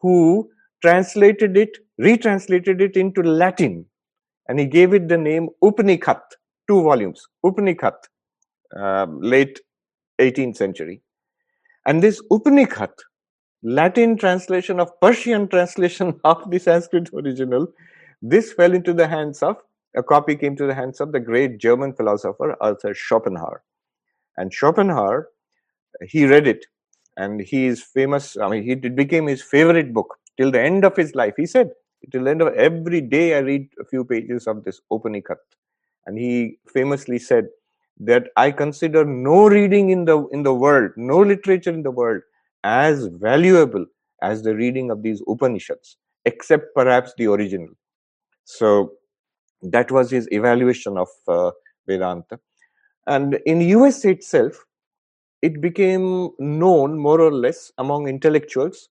who 0.00 0.50
translated 0.82 1.56
it, 1.56 1.78
retranslated 1.98 2.80
it 2.80 2.96
into 2.96 3.22
Latin, 3.22 3.86
and 4.48 4.58
he 4.58 4.66
gave 4.66 4.92
it 4.94 5.08
the 5.08 5.18
name 5.18 5.48
Upanishad, 5.62 6.20
two 6.66 6.82
volumes, 6.82 7.24
Upanishad, 7.44 7.94
uh, 8.76 9.06
late 9.10 9.60
18th 10.18 10.56
century. 10.56 11.02
And 11.86 12.02
this 12.02 12.20
Upanishad, 12.30 12.90
Latin 13.62 14.16
translation 14.16 14.80
of 14.80 14.98
Persian 15.00 15.46
translation 15.48 16.18
of 16.24 16.50
the 16.50 16.58
Sanskrit 16.58 17.10
original, 17.12 17.66
this 18.22 18.52
fell 18.52 18.72
into 18.72 18.92
the 18.92 19.06
hands 19.06 19.42
of, 19.42 19.56
a 19.96 20.02
copy 20.02 20.36
came 20.36 20.56
to 20.56 20.66
the 20.66 20.74
hands 20.74 21.00
of 21.00 21.12
the 21.12 21.20
great 21.20 21.58
German 21.58 21.92
philosopher 21.92 22.56
Arthur 22.60 22.94
Schopenhauer. 22.94 23.62
And 24.36 24.52
Schopenhauer, 24.52 25.28
he 26.06 26.26
read 26.26 26.46
it 26.46 26.66
and 27.16 27.40
he 27.40 27.66
is 27.66 27.82
famous. 27.82 28.36
I 28.36 28.48
mean, 28.48 28.68
it 28.68 28.94
became 28.94 29.26
his 29.26 29.42
favorite 29.42 29.92
book 29.92 30.16
till 30.36 30.50
the 30.50 30.60
end 30.60 30.84
of 30.84 30.96
his 30.96 31.14
life. 31.14 31.34
He 31.36 31.46
said, 31.46 31.70
till 32.10 32.24
the 32.24 32.30
end 32.30 32.42
of 32.42 32.54
every 32.54 33.00
day, 33.00 33.36
I 33.36 33.40
read 33.40 33.68
a 33.80 33.84
few 33.84 34.04
pages 34.04 34.46
of 34.46 34.64
this 34.64 34.80
Upanishad. 34.90 35.36
And 36.06 36.18
he 36.18 36.58
famously 36.72 37.18
said 37.18 37.48
that 37.98 38.28
I 38.36 38.50
consider 38.50 39.04
no 39.04 39.48
reading 39.48 39.90
in 39.90 40.06
the 40.06 40.26
in 40.28 40.42
the 40.42 40.54
world, 40.54 40.92
no 40.96 41.18
literature 41.18 41.70
in 41.70 41.82
the 41.82 41.90
world, 41.90 42.22
as 42.64 43.06
valuable 43.06 43.86
as 44.22 44.42
the 44.42 44.54
reading 44.54 44.90
of 44.90 45.02
these 45.02 45.22
Upanishads, 45.26 45.96
except 46.24 46.74
perhaps 46.74 47.12
the 47.16 47.26
original. 47.26 47.68
So 48.44 48.92
that 49.62 49.90
was 49.90 50.10
his 50.10 50.28
evaluation 50.30 50.98
of 50.98 51.08
uh, 51.28 51.50
Vedanta. 51.86 52.38
And 53.06 53.38
in 53.46 53.60
US 53.60 54.04
itself, 54.04 54.64
it 55.42 55.60
became 55.60 56.30
known 56.38 56.98
more 56.98 57.20
or 57.20 57.32
less 57.32 57.72
among 57.78 58.08
intellectuals 58.08 58.88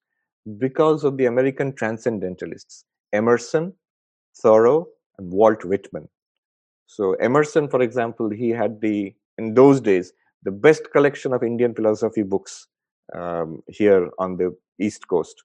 because 0.58 1.04
of 1.04 1.18
the 1.18 1.26
American 1.26 1.74
transcendentalists 1.74 2.86
Emerson, 3.14 3.74
Thoreau, 4.42 4.88
and 5.18 5.32
Walt 5.32 5.64
Whitman. 5.66 6.08
So, 6.86 7.14
Emerson, 7.14 7.68
for 7.68 7.82
example, 7.82 8.30
he 8.30 8.50
had 8.50 8.82
the, 8.82 9.14
in 9.38 9.54
those 9.54 9.80
days, 9.80 10.14
the 10.44 10.52
best 10.52 10.92
collection 10.92 11.34
of 11.34 11.44
Indian 11.44 11.74
philosophy 11.76 12.24
books 12.24 12.68
um, 13.16 13.64
here 13.68 14.10
on 14.20 14.38
the 14.38 14.56
East 14.80 15.08
Coast. 15.08 15.44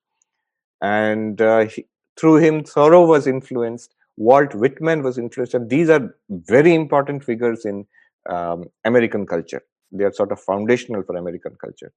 And 0.81 1.41
uh, 1.41 1.67
he, 1.67 1.87
through 2.17 2.37
him, 2.37 2.65
Thoreau 2.65 3.07
was 3.07 3.27
influenced, 3.27 3.95
Walt 4.17 4.55
Whitman 4.55 5.03
was 5.03 5.19
influenced, 5.19 5.55
and 5.55 5.69
these 5.69 5.89
are 5.89 6.15
very 6.29 6.75
important 6.75 7.25
figures 7.25 7.65
in 7.65 7.87
um, 8.29 8.65
American 8.85 9.27
culture. 9.27 9.63
They 9.93 10.05
are 10.05 10.13
sort 10.13 10.33
of 10.33 10.41
foundational 10.41 11.03
for 11.03 11.17
American 11.17 11.57
culture. 11.61 11.93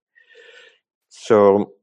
So, 1.10 1.73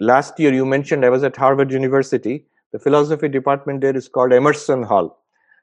last 0.00 0.38
year 0.38 0.52
you 0.52 0.64
mentioned 0.64 1.04
I 1.04 1.10
was 1.10 1.24
at 1.24 1.36
Harvard 1.36 1.70
University. 1.70 2.46
The 2.72 2.78
philosophy 2.78 3.28
department 3.28 3.80
there 3.80 3.96
is 3.96 4.08
called 4.08 4.32
Emerson 4.32 4.82
Hall. 4.82 5.22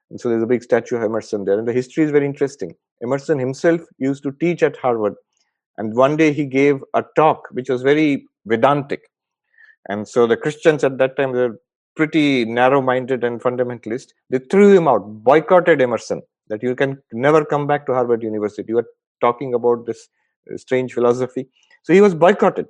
And 0.10 0.20
so 0.20 0.30
there's 0.30 0.44
a 0.44 0.48
big 0.48 0.64
statue 0.64 0.98
of 0.98 1.04
Emerson 1.04 1.46
there. 1.46 1.58
And 1.58 1.68
the 1.68 1.74
history 1.74 2.04
is 2.04 2.12
very 2.12 2.26
interesting. 2.26 2.76
Emerson 3.02 3.40
himself 3.40 3.82
used 3.98 4.24
to 4.24 4.32
teach 4.40 4.64
at 4.64 4.78
Harvard. 4.78 5.16
And 5.78 5.96
one 5.96 6.18
day 6.18 6.34
he 6.34 6.46
gave 6.46 6.84
a 6.94 7.04
talk 7.16 7.48
which 7.52 7.70
was 7.70 7.82
very 7.82 8.28
Vedantic. 8.46 9.02
And 9.90 10.08
so 10.08 10.28
the 10.28 10.38
Christians 10.38 10.84
at 10.84 10.98
that 10.98 11.16
time 11.18 11.32
were 11.32 11.60
pretty 11.96 12.46
narrow 12.46 12.82
minded 12.82 13.24
and 13.24 13.42
fundamentalist. 13.42 14.08
They 14.30 14.40
threw 14.40 14.76
him 14.76 14.88
out, 14.88 15.24
boycotted 15.24 15.82
Emerson, 15.82 16.22
that 16.48 16.64
you 16.64 16.76
can 16.76 17.02
never 17.12 17.46
come 17.46 17.68
back 17.68 17.86
to 17.86 17.94
Harvard 17.94 18.24
University. 18.24 18.66
You 18.70 18.80
are 18.80 18.88
talking 19.22 19.54
about 19.54 19.86
this 19.86 20.10
uh, 20.52 20.58
strange 20.58 20.94
philosophy. 20.94 21.48
So 21.84 21.94
he 21.94 22.02
was 22.02 22.16
boycotted. 22.16 22.68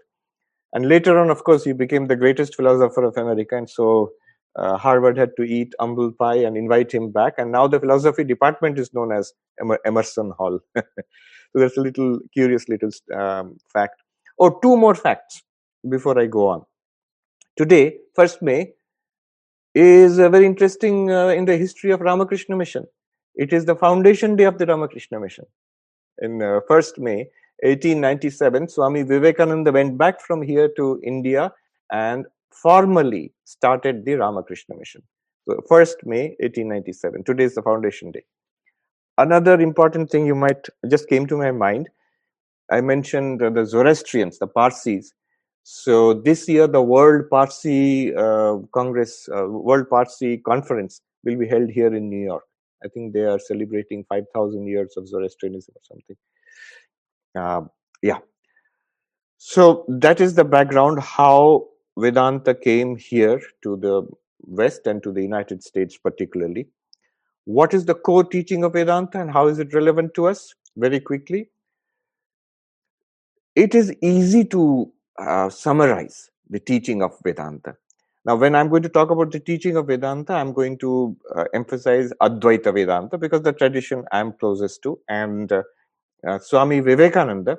And 0.74 0.90
later 0.90 1.20
on, 1.20 1.30
of 1.30 1.44
course, 1.44 1.64
he 1.64 1.74
became 1.74 2.08
the 2.08 2.16
greatest 2.16 2.56
philosopher 2.56 3.04
of 3.04 3.16
America. 3.16 3.56
And 3.56 3.70
so 3.70 4.12
uh, 4.56 4.78
Harvard 4.78 5.18
had 5.18 5.32
to 5.38 5.44
eat 5.44 5.74
humble 5.80 6.12
pie 6.12 6.38
and 6.38 6.58
invite 6.58 6.92
him 6.92 7.12
back. 7.12 7.36
And 7.38 7.52
now 7.52 7.68
the 7.68 7.80
philosophy 7.80 8.24
department 8.24 8.80
is 8.80 8.94
known 8.94 9.12
as 9.12 9.34
Emerson 9.86 10.32
Hall. 10.38 10.60
so 11.54 11.60
that's 11.60 11.78
a 11.78 11.82
little 11.82 12.20
curious 12.34 12.68
little 12.68 12.90
um, 13.16 13.58
fact. 13.72 14.02
Or 14.38 14.52
oh, 14.52 14.60
two 14.62 14.76
more 14.76 14.96
facts 14.96 15.44
before 15.88 16.20
I 16.20 16.26
go 16.26 16.48
on. 16.48 16.66
Today, 17.56 17.98
1st 18.18 18.42
May, 18.42 18.74
is 19.76 20.18
uh, 20.18 20.30
very 20.30 20.46
interesting 20.46 21.12
uh, 21.12 21.28
in 21.28 21.46
the 21.46 21.56
history 21.56 21.92
of 21.92 22.02
Ramakrishna 22.02 22.56
Mission. 22.56 22.86
It 23.36 23.54
is 23.54 23.66
the 23.66 23.76
foundation 23.76 24.36
day 24.36 24.46
of 24.46 24.58
the 24.58 24.66
Ramakrishna 24.66 25.20
Mission. 25.20 25.46
In 26.22 26.40
1st 26.40 27.00
uh, 27.00 27.02
May, 27.02 27.18
1897, 27.62 28.70
Swami 28.70 29.04
Vivekananda 29.04 29.72
went 29.72 29.98
back 29.98 30.20
from 30.20 30.42
here 30.42 30.70
to 30.76 31.00
India 31.04 31.52
and 31.92 32.26
formally 32.52 33.32
started 33.46 34.04
the 34.06 34.16
Ramakrishna 34.16 34.76
Mission. 34.76 35.04
So 35.48 35.60
1st 35.70 36.06
May 36.06 36.24
1897. 36.40 37.24
Today 37.24 37.44
is 37.44 37.56
the 37.56 37.62
foundation 37.62 38.12
day. 38.12 38.24
Another 39.18 39.60
important 39.62 40.10
thing 40.10 40.26
you 40.26 40.36
might 40.36 40.68
just 40.90 41.08
came 41.08 41.28
to 41.28 41.38
my 41.38 41.52
mind. 41.52 41.90
I 42.72 42.82
mentioned 42.82 43.42
the 43.42 43.66
Zoroastrians, 43.66 44.40
the 44.40 44.48
Parsis. 44.48 45.14
So 45.64 46.14
this 46.14 46.50
year, 46.50 46.68
the 46.68 46.82
World 46.82 47.30
Parsi 47.30 48.14
uh, 48.16 48.58
Congress, 48.74 49.30
uh, 49.34 49.48
World 49.48 49.90
Parsi 49.90 50.38
Conference 50.38 51.02
will 51.24 51.38
be 51.38 51.48
held 51.48 51.70
here 51.70 51.94
in 51.94 52.10
New 52.10 52.24
York. 52.24 52.44
I 52.84 52.88
think 52.90 53.14
they 53.14 53.22
are 53.22 53.40
celebrating 53.40 54.04
5,000 54.10 54.68
years 54.68 54.96
of 54.98 55.08
Zoroastrianism 55.08 55.74
or 55.76 55.82
something. 55.84 56.16
Uh, 57.36 57.62
yeah. 58.02 58.20
So 59.38 59.86
that 59.88 60.20
is 60.20 60.36
the 60.36 60.44
background 60.44 61.00
how 61.00 61.68
Vedanta 61.98 62.54
came 62.54 62.98
here 62.98 63.42
to 63.62 63.78
the 63.78 64.08
West 64.42 64.88
and 64.88 65.02
to 65.04 65.12
the 65.12 65.22
United 65.22 65.64
States, 65.64 65.98
particularly. 65.98 66.68
What 67.46 67.74
is 67.74 67.86
the 67.86 67.96
core 67.96 68.24
teaching 68.24 68.64
of 68.64 68.74
Vedanta 68.74 69.20
and 69.20 69.32
how 69.32 69.48
is 69.48 69.60
it 69.60 69.74
relevant 69.74 70.14
to 70.16 70.28
us? 70.28 70.54
Very 70.78 71.00
quickly. 71.00 71.50
It 73.56 73.76
is 73.76 73.94
easy 74.02 74.44
to 74.46 74.92
uh, 75.20 75.50
summarize 75.50 76.30
the 76.50 76.60
teaching 76.60 77.04
of 77.04 77.16
Vedanta. 77.24 77.76
Now, 78.26 78.38
when 78.38 78.56
I'm 78.56 78.70
going 78.70 78.84
to 78.84 78.90
talk 78.90 79.10
about 79.10 79.32
the 79.32 79.40
teaching 79.40 79.76
of 79.76 79.88
Vedanta, 79.88 80.34
I'm 80.34 80.54
going 80.54 80.78
to 80.80 81.16
uh, 81.36 81.44
emphasize 81.54 82.14
Advaita 82.22 82.74
Vedanta 82.74 83.18
because 83.18 83.42
the 83.42 83.52
tradition 83.52 84.06
I'm 84.12 84.32
closest 84.32 84.82
to. 84.84 84.98
And 85.10 85.52
uh, 85.52 85.64
uh, 86.26 86.40
Swami 86.40 86.80
Vivekananda, 86.80 87.58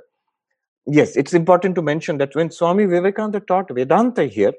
yes, 0.86 1.16
it's 1.16 1.34
important 1.34 1.74
to 1.74 1.82
mention 1.82 2.16
that 2.18 2.34
when 2.34 2.50
Swami 2.50 2.86
Vivekananda 2.86 3.40
taught 3.40 3.70
Vedanta 3.70 4.24
here, 4.24 4.54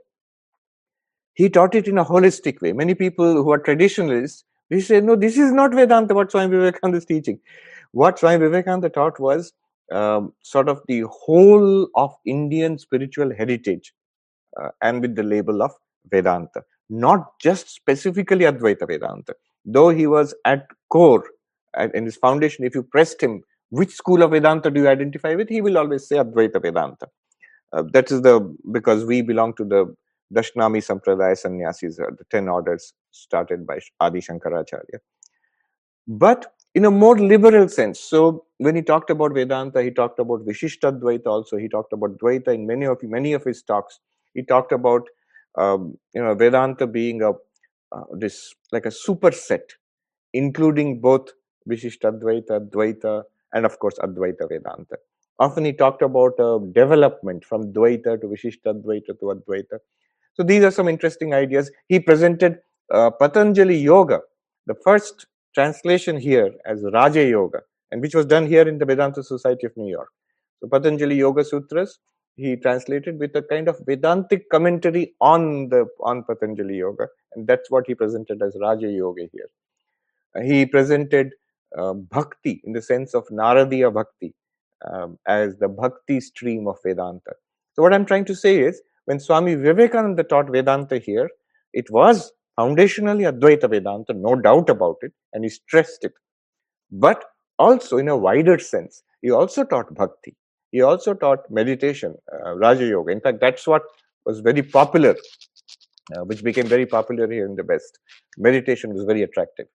he 1.34 1.50
taught 1.50 1.74
it 1.74 1.88
in 1.88 1.98
a 1.98 2.06
holistic 2.06 2.62
way. 2.62 2.72
Many 2.72 2.94
people 2.94 3.44
who 3.44 3.52
are 3.52 3.58
traditionalists, 3.58 4.44
they 4.70 4.80
say, 4.80 5.02
no, 5.02 5.16
this 5.16 5.38
is 5.38 5.52
not 5.52 5.74
Vedanta, 5.74 6.14
what 6.14 6.32
Swami 6.32 6.56
Vivekananda 6.56 6.98
is 6.98 7.06
teaching. 7.06 7.40
What 7.92 8.20
Swami 8.20 8.38
Vivekananda 8.38 8.90
taught 8.90 9.20
was 9.20 9.54
um, 9.92 10.34
sort 10.42 10.70
of 10.70 10.82
the 10.88 11.02
whole 11.02 11.88
of 11.96 12.16
Indian 12.26 12.78
spiritual 12.78 13.34
heritage 13.34 13.94
uh, 14.62 14.70
and 14.82 15.02
with 15.02 15.16
the 15.16 15.24
label 15.24 15.62
of 15.62 15.72
Vedanta, 16.10 16.64
not 16.90 17.40
just 17.40 17.70
specifically 17.70 18.46
Advaita 18.46 18.88
Vedanta. 18.88 19.36
Though 19.66 19.90
he 19.90 20.08
was 20.08 20.36
at 20.46 20.68
core, 20.90 21.26
in 21.94 22.06
his 22.06 22.16
foundation, 22.16 22.66
if 22.66 22.74
you 22.74 22.84
pressed 22.84 23.22
him 23.22 23.44
which 23.70 23.92
school 23.92 24.24
of 24.24 24.32
Vedanta 24.32 24.70
do 24.72 24.82
you 24.82 24.88
identify 24.88 25.36
with? 25.36 25.50
He 25.50 25.62
will 25.62 25.78
always 25.78 26.08
say 26.08 26.18
Advaita 26.18 26.62
Vedanta. 26.62 27.08
Uh, 27.74 27.84
that 27.92 28.12
is 28.12 28.22
the 28.22 28.40
because 28.72 29.04
we 29.04 29.22
belong 29.22 29.54
to 29.56 29.66
the 29.66 29.94
Dashnami 30.34 30.82
Sampradaya 30.84 31.38
sannyasis, 31.38 32.00
uh, 32.00 32.06
the 32.18 32.26
10 32.32 32.48
orders 32.48 32.94
started 33.12 33.66
by 33.66 33.80
Adi 34.00 34.20
Shankaracharya. 34.20 35.00
But 36.08 36.54
in 36.76 36.84
a 36.84 36.92
more 36.92 37.18
liberal 37.18 37.68
sense. 37.70 38.00
So 38.00 38.46
when 38.58 38.76
he 38.76 38.82
talked 38.82 39.10
about 39.10 39.34
Vedanta, 39.34 39.82
he 39.82 39.92
talked 39.92 40.20
about 40.20 40.46
Vishishtadvaita 40.46 41.26
also. 41.26 41.58
He 41.58 41.70
talked 41.70 41.94
about 41.94 42.18
Dvaita 42.20 42.50
in 42.50 42.68
many 42.68 42.86
of 42.86 43.02
many 43.02 43.34
of 43.34 43.44
his 43.44 43.64
talks. 43.64 44.00
He 44.34 44.44
talked 44.44 44.74
about 44.74 45.04
um, 45.58 45.98
you 46.14 46.22
know 46.22 46.36
Vedanta 46.36 46.86
being 46.86 47.22
a 47.22 47.32
uh, 47.32 48.04
this 48.12 48.54
like 48.74 48.86
a 48.86 48.90
superset, 48.90 49.62
including 50.34 51.00
both 51.00 51.30
Vishishtadvaita, 51.70 52.70
Dvaita, 52.70 53.24
and 53.54 53.66
of 53.66 53.80
course 53.80 53.98
Advaita 54.00 54.50
Vedanta. 54.50 54.98
Often 55.40 55.66
he 55.66 55.74
talked 55.74 56.02
about 56.02 56.38
uh, 56.40 56.60
development 56.74 57.46
from 57.46 57.72
Dvaita 57.72 58.20
to 58.20 58.28
Vishishtadvaita 58.28 59.20
to 59.20 59.34
Advaita. 59.34 59.80
So 60.36 60.44
these 60.44 60.64
are 60.64 60.72
some 60.72 60.88
interesting 60.88 61.34
ideas. 61.34 61.72
He 61.88 62.00
presented 62.00 62.60
uh, 62.94 63.10
Patanjali 63.10 63.78
Yoga, 63.78 64.22
the 64.68 64.76
first 64.84 65.26
translation 65.54 66.20
here 66.20 66.54
as 66.66 66.84
Raja 66.94 67.24
Yoga, 67.24 67.62
and 67.92 68.02
which 68.02 68.14
was 68.14 68.26
done 68.26 68.46
here 68.46 68.68
in 68.68 68.78
the 68.78 68.86
Vedanta 68.86 69.24
Society 69.24 69.66
of 69.66 69.76
New 69.78 69.90
York. 69.90 70.10
So 70.60 70.68
Patanjali 70.68 71.16
Yoga 71.16 71.44
Sutras, 71.44 72.00
he 72.36 72.58
translated 72.58 73.18
with 73.18 73.36
a 73.36 73.42
kind 73.44 73.70
of 73.70 73.80
Vedantic 73.86 74.50
commentary 74.50 75.14
on 75.22 75.70
the 75.70 75.88
on 76.02 76.24
Patanjali 76.24 76.76
Yoga, 76.78 77.08
and 77.34 77.48
that's 77.48 77.72
what 77.72 77.88
he 77.88 77.96
presented 77.96 78.42
as 78.42 78.58
Raja 78.60 78.90
Yoga 78.90 79.24
here. 79.32 79.50
Uh, 80.36 80.42
he 80.42 80.66
presented 80.66 81.32
uh, 81.78 81.94
bhakti 81.94 82.62
in 82.66 82.74
the 82.74 82.82
sense 82.82 83.14
of 83.14 83.26
Naradiya 83.28 83.94
bhakti 83.94 84.34
um, 84.92 85.18
as 85.28 85.56
the 85.58 85.70
bhakti 85.70 86.20
stream 86.20 86.68
of 86.68 86.78
Vedanta. 86.84 87.32
So 87.74 87.82
what 87.82 87.94
I'm 87.94 88.06
trying 88.06 88.26
to 88.26 88.36
say 88.36 88.60
is, 88.60 88.82
when 89.06 89.20
Swami 89.20 89.56
Vivekananda 89.56 90.24
taught 90.24 90.52
Vedanta 90.52 90.98
here, 90.98 91.30
it 91.74 91.90
was 91.92 92.32
foundationally 92.60 93.32
Advaita 93.32 93.70
Vedanta, 93.70 94.14
no 94.14 94.36
doubt 94.36 94.70
about 94.70 94.98
it, 95.02 95.14
and 95.34 95.44
he 95.44 95.50
stressed 95.50 96.04
it. 96.04 96.14
But 96.92 97.24
also, 97.60 97.98
in 97.98 98.08
a 98.08 98.18
wider 98.18 98.60
sense, 98.60 99.04
he 99.22 99.32
also 99.32 99.64
taught 99.64 99.94
bhakti. 99.94 100.36
He 100.72 100.82
also 100.82 101.14
taught 101.14 101.50
meditation, 101.50 102.16
uh, 102.34 102.56
Raja 102.56 102.86
Yoga. 102.86 103.12
In 103.12 103.22
fact, 103.22 103.40
that's 103.40 103.66
what 103.66 103.84
was 104.26 104.40
very 104.40 104.62
popular, 104.62 105.16
uh, 106.16 106.24
which 106.26 106.44
became 106.44 106.68
very 106.68 106.86
popular 106.86 107.32
here 107.32 107.46
in 107.46 107.56
the 107.56 107.64
West. 107.64 108.00
Meditation 108.38 108.94
was 108.94 109.04
very 109.06 109.24
attractive. 109.24 109.68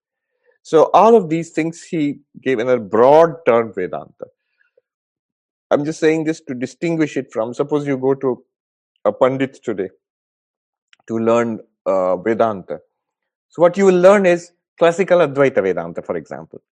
So, 0.62 0.90
all 0.92 1.16
of 1.16 1.30
these 1.30 1.50
things 1.50 1.82
he 1.82 2.20
gave 2.42 2.58
in 2.58 2.68
a 2.68 2.78
broad 2.78 3.36
term 3.46 3.72
Vedanta. 3.72 4.26
I'm 5.70 5.84
just 5.84 6.00
saying 6.00 6.24
this 6.24 6.40
to 6.42 6.54
distinguish 6.54 7.16
it 7.16 7.32
from 7.32 7.54
suppose 7.54 7.86
you 7.86 7.96
go 7.96 8.14
to 8.14 8.42
a 9.04 9.12
Pandit 9.12 9.62
today 9.62 9.88
to 11.06 11.18
learn 11.18 11.60
uh, 11.86 12.16
Vedanta. 12.16 12.80
So, 13.48 13.62
what 13.62 13.76
you 13.76 13.86
will 13.86 14.00
learn 14.00 14.26
is 14.26 14.52
classical 14.78 15.18
Advaita 15.18 15.62
Vedanta, 15.62 16.02
for 16.02 16.16
example. 16.16 16.62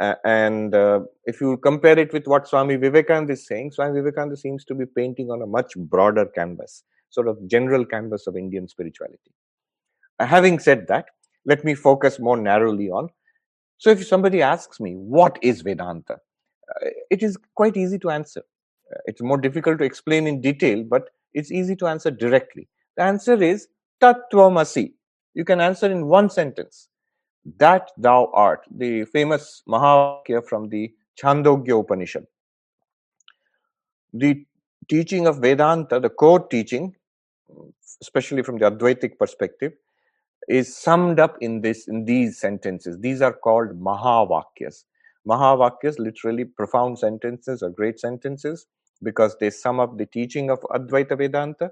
Uh, 0.00 0.14
and 0.24 0.74
uh, 0.74 1.00
if 1.24 1.40
you 1.40 1.56
compare 1.58 1.98
it 1.98 2.12
with 2.12 2.26
what 2.26 2.48
Swami 2.48 2.76
Vivekananda 2.76 3.32
is 3.34 3.46
saying, 3.46 3.72
Swami 3.72 4.00
Vivekananda 4.00 4.36
seems 4.36 4.64
to 4.64 4.74
be 4.74 4.86
painting 4.86 5.30
on 5.30 5.42
a 5.42 5.46
much 5.46 5.74
broader 5.76 6.26
canvas, 6.26 6.82
sort 7.10 7.28
of 7.28 7.38
general 7.46 7.84
canvas 7.84 8.26
of 8.26 8.36
Indian 8.36 8.68
spirituality. 8.68 9.32
Uh, 10.18 10.26
having 10.26 10.58
said 10.58 10.86
that, 10.88 11.06
let 11.44 11.64
me 11.64 11.74
focus 11.74 12.18
more 12.18 12.36
narrowly 12.36 12.88
on. 12.90 13.08
So, 13.78 13.90
if 13.90 14.06
somebody 14.06 14.42
asks 14.42 14.80
me, 14.80 14.92
what 14.94 15.38
is 15.42 15.62
Vedanta? 15.62 16.14
Uh, 16.14 16.88
it 17.10 17.22
is 17.22 17.36
quite 17.54 17.76
easy 17.76 17.98
to 17.98 18.10
answer. 18.10 18.42
Uh, 18.90 18.98
it's 19.06 19.22
more 19.22 19.38
difficult 19.38 19.78
to 19.78 19.84
explain 19.84 20.26
in 20.26 20.40
detail, 20.40 20.82
but 20.82 21.10
it's 21.36 21.52
easy 21.52 21.76
to 21.76 21.86
answer 21.86 22.10
directly. 22.10 22.66
The 22.96 23.02
answer 23.02 23.40
is 23.40 23.68
Tattvamasi. 24.00 24.94
You 25.34 25.44
can 25.44 25.60
answer 25.60 25.90
in 25.90 26.06
one 26.06 26.30
sentence 26.30 26.88
that 27.58 27.90
thou 27.98 28.30
art, 28.32 28.66
the 28.74 29.04
famous 29.04 29.62
Mahavakya 29.68 30.48
from 30.48 30.70
the 30.70 30.92
Chandogya 31.22 31.78
Upanishad. 31.78 32.26
The 34.14 34.46
teaching 34.88 35.26
of 35.26 35.38
Vedanta, 35.38 36.00
the 36.00 36.08
core 36.08 36.46
teaching, 36.48 36.96
especially 38.00 38.42
from 38.42 38.58
the 38.58 38.70
Advaitic 38.70 39.18
perspective, 39.18 39.72
is 40.48 40.74
summed 40.74 41.20
up 41.20 41.36
in 41.40 41.60
this 41.60 41.86
in 41.86 42.04
these 42.04 42.38
sentences. 42.38 42.98
These 42.98 43.20
are 43.20 43.32
called 43.32 43.78
Mahavakyas. 43.78 44.84
Mahavakyas, 45.28 45.98
literally 45.98 46.44
profound 46.44 46.98
sentences 46.98 47.62
or 47.62 47.70
great 47.70 47.98
sentences, 48.00 48.66
because 49.02 49.36
they 49.38 49.50
sum 49.50 49.80
up 49.80 49.96
the 49.98 50.06
teaching 50.06 50.50
of 50.50 50.60
Advaita 50.70 51.16
Vedanta 51.16 51.70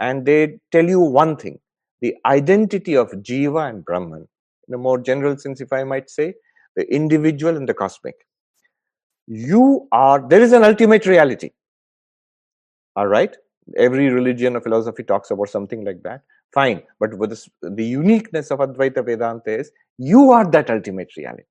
and 0.00 0.26
they 0.26 0.58
tell 0.72 0.84
you 0.84 1.00
one 1.00 1.36
thing 1.36 1.58
the 2.00 2.14
identity 2.26 2.94
of 2.94 3.10
Jiva 3.10 3.68
and 3.68 3.84
Brahman 3.84 4.28
in 4.68 4.74
a 4.74 4.78
more 4.78 4.98
general 4.98 5.36
sense, 5.38 5.60
if 5.60 5.72
I 5.72 5.84
might 5.84 6.10
say, 6.10 6.34
the 6.74 6.82
individual 6.92 7.56
and 7.56 7.68
the 7.68 7.74
cosmic. 7.74 8.14
You 9.26 9.88
are, 9.92 10.26
there 10.28 10.42
is 10.42 10.52
an 10.52 10.62
ultimate 10.62 11.06
reality. 11.06 11.50
All 12.94 13.06
right? 13.06 13.34
Every 13.76 14.10
religion 14.10 14.56
or 14.56 14.60
philosophy 14.60 15.02
talks 15.02 15.30
about 15.30 15.48
something 15.48 15.84
like 15.84 16.02
that. 16.02 16.22
Fine. 16.52 16.82
But 17.00 17.18
this, 17.28 17.48
the 17.62 17.84
uniqueness 17.84 18.50
of 18.50 18.60
Advaita 18.60 19.04
Vedanta 19.04 19.58
is 19.58 19.70
you 19.98 20.30
are 20.30 20.48
that 20.50 20.70
ultimate 20.70 21.16
reality. 21.16 21.44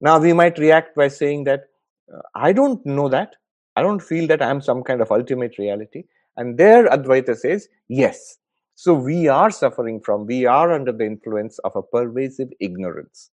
Now, 0.00 0.18
we 0.18 0.32
might 0.32 0.58
react 0.58 0.94
by 0.94 1.08
saying 1.08 1.44
that 1.44 1.64
uh, 2.12 2.20
I 2.34 2.52
don't 2.52 2.84
know 2.84 3.08
that. 3.08 3.36
I 3.76 3.82
don't 3.82 4.00
feel 4.02 4.26
that 4.28 4.42
I 4.42 4.50
am 4.50 4.60
some 4.60 4.82
kind 4.82 5.00
of 5.00 5.12
ultimate 5.12 5.58
reality. 5.58 6.04
And 6.36 6.58
there, 6.58 6.88
Advaita 6.88 7.36
says, 7.36 7.68
yes, 7.88 8.38
so 8.74 8.92
we 8.92 9.26
are 9.28 9.50
suffering 9.50 10.00
from, 10.00 10.26
we 10.26 10.44
are 10.44 10.72
under 10.72 10.92
the 10.92 11.06
influence 11.06 11.58
of 11.60 11.74
a 11.76 11.82
pervasive 11.82 12.48
ignorance. 12.60 13.30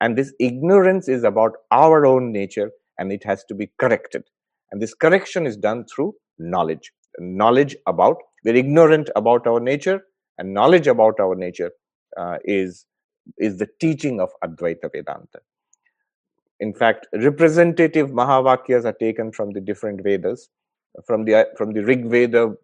And 0.00 0.16
this 0.16 0.32
ignorance 0.38 1.08
is 1.08 1.24
about 1.24 1.52
our 1.70 2.06
own 2.06 2.30
nature 2.32 2.70
and 2.98 3.12
it 3.12 3.24
has 3.24 3.44
to 3.44 3.54
be 3.54 3.70
corrected. 3.78 4.24
And 4.70 4.80
this 4.80 4.94
correction 4.94 5.46
is 5.46 5.56
done 5.56 5.86
through 5.86 6.14
knowledge. 6.38 6.92
Knowledge 7.18 7.76
about, 7.86 8.16
we're 8.44 8.54
ignorant 8.54 9.10
about 9.16 9.46
our 9.46 9.58
nature, 9.58 10.02
and 10.38 10.52
knowledge 10.52 10.86
about 10.86 11.18
our 11.18 11.34
nature 11.34 11.70
uh, 12.16 12.36
is, 12.44 12.84
is 13.38 13.58
the 13.58 13.68
teaching 13.80 14.20
of 14.20 14.30
Advaita 14.44 14.92
Vedanta. 14.92 15.40
In 16.60 16.72
fact, 16.72 17.06
representative 17.12 18.10
Mahavakyas 18.10 18.84
are 18.84 18.92
taken 18.92 19.30
from 19.30 19.52
the 19.52 19.60
different 19.60 20.02
Vedas. 20.02 20.48
From 21.06 21.24
the, 21.24 21.46
from 21.56 21.72
the 21.74 21.84
Rig 21.84 22.06
Veda, 22.06 22.54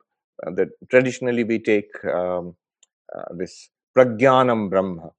uh, 0.46 0.50
that 0.52 0.68
traditionally 0.90 1.44
we 1.44 1.59
take 1.59 1.90
um, 2.07 2.57
uh, 3.14 3.24
this 3.37 3.68
prajnanam 3.96 4.70
brahma. 4.70 5.11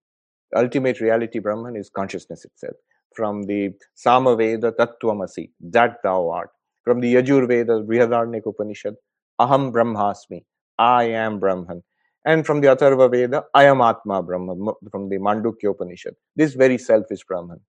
Ultimate 0.55 0.99
reality 0.99 1.37
brahman 1.39 1.75
is 1.75 1.89
consciousness 1.89 2.45
itself. 2.45 2.75
From 3.15 3.43
the 3.43 3.73
samaveda 3.95 4.71
tattvamasi 4.71 5.51
that 5.61 5.97
thou 6.03 6.29
art. 6.29 6.49
From 6.83 6.99
the 7.01 7.13
yajurveda 7.13 7.85
brihadaranyaka 7.85 8.47
upanishad 8.47 8.95
aham 9.39 9.71
brahmasmi 9.71 10.43
i 10.79 11.03
am 11.03 11.39
brahman. 11.39 11.83
And 12.25 12.45
from 12.45 12.61
the 12.61 12.67
atharva 12.69 13.11
veda 13.11 13.43
ayam 13.55 13.87
atma 13.87 14.23
brahman 14.23 14.73
from 14.89 15.09
the 15.09 15.17
mandukya 15.17 15.69
upanishad. 15.69 16.15
This 16.35 16.55
very 16.55 16.79
self 16.79 17.05
is 17.11 17.23
brahman 17.23 17.59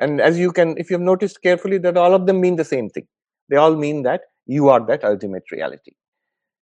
and 0.00 0.20
as 0.20 0.38
you 0.38 0.52
can 0.52 0.76
if 0.78 0.90
you've 0.90 1.00
noticed 1.00 1.42
carefully 1.42 1.78
that 1.78 1.96
all 1.96 2.14
of 2.14 2.26
them 2.26 2.40
mean 2.40 2.56
the 2.56 2.64
same 2.64 2.88
thing 2.90 3.06
they 3.48 3.56
all 3.56 3.76
mean 3.76 4.02
that 4.02 4.22
you 4.46 4.68
are 4.68 4.84
that 4.86 5.04
ultimate 5.04 5.44
reality 5.50 5.92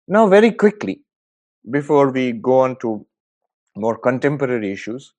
now, 0.08 0.28
very 0.28 0.52
quickly, 0.52 1.00
before 1.68 2.12
we 2.12 2.30
go 2.30 2.60
on 2.60 2.76
to 2.76 3.04
more 3.74 3.98
contemporary 3.98 4.70
issues, 4.70 5.14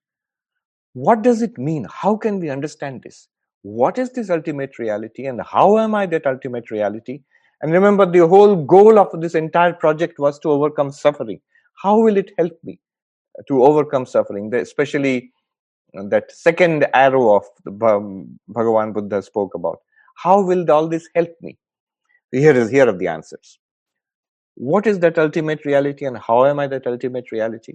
what 0.93 1.21
does 1.21 1.41
it 1.41 1.57
mean? 1.57 1.85
How 1.91 2.15
can 2.15 2.39
we 2.39 2.49
understand 2.49 3.03
this? 3.03 3.27
What 3.63 3.97
is 3.97 4.11
this 4.11 4.29
ultimate 4.29 4.79
reality 4.79 5.25
and 5.25 5.41
how 5.41 5.77
am 5.77 5.93
I 5.93 6.05
that 6.05 6.25
ultimate 6.25 6.71
reality? 6.71 7.21
And 7.61 7.73
remember, 7.73 8.05
the 8.05 8.25
whole 8.25 8.55
goal 8.55 8.97
of 8.97 9.09
this 9.19 9.35
entire 9.35 9.73
project 9.73 10.19
was 10.19 10.39
to 10.39 10.51
overcome 10.51 10.91
suffering. 10.91 11.41
How 11.83 11.99
will 11.99 12.15
it 12.15 12.31
help 12.37 12.53
me 12.63 12.79
to 13.49 13.65
overcome 13.65 14.05
suffering? 14.05 14.53
Especially 14.53 15.33
that 15.93 16.31
second 16.31 16.87
arrow 16.93 17.35
of 17.35 17.45
Bhagavan 17.65 18.93
Buddha 18.93 19.21
spoke 19.21 19.55
about. 19.55 19.79
How 20.15 20.41
will 20.41 20.69
all 20.71 20.87
this 20.87 21.07
help 21.15 21.29
me? 21.41 21.57
Here 22.31 22.55
is 22.55 22.69
here 22.69 22.87
are 22.87 22.97
the 22.97 23.07
answers 23.07 23.59
what 24.57 24.87
is 24.87 24.99
that 24.99 25.19
ultimate 25.19 25.63
reality 25.65 26.05
and 26.05 26.17
how 26.17 26.45
am 26.45 26.59
I 26.59 26.65
that 26.67 26.87
ultimate 26.87 27.31
reality? 27.31 27.73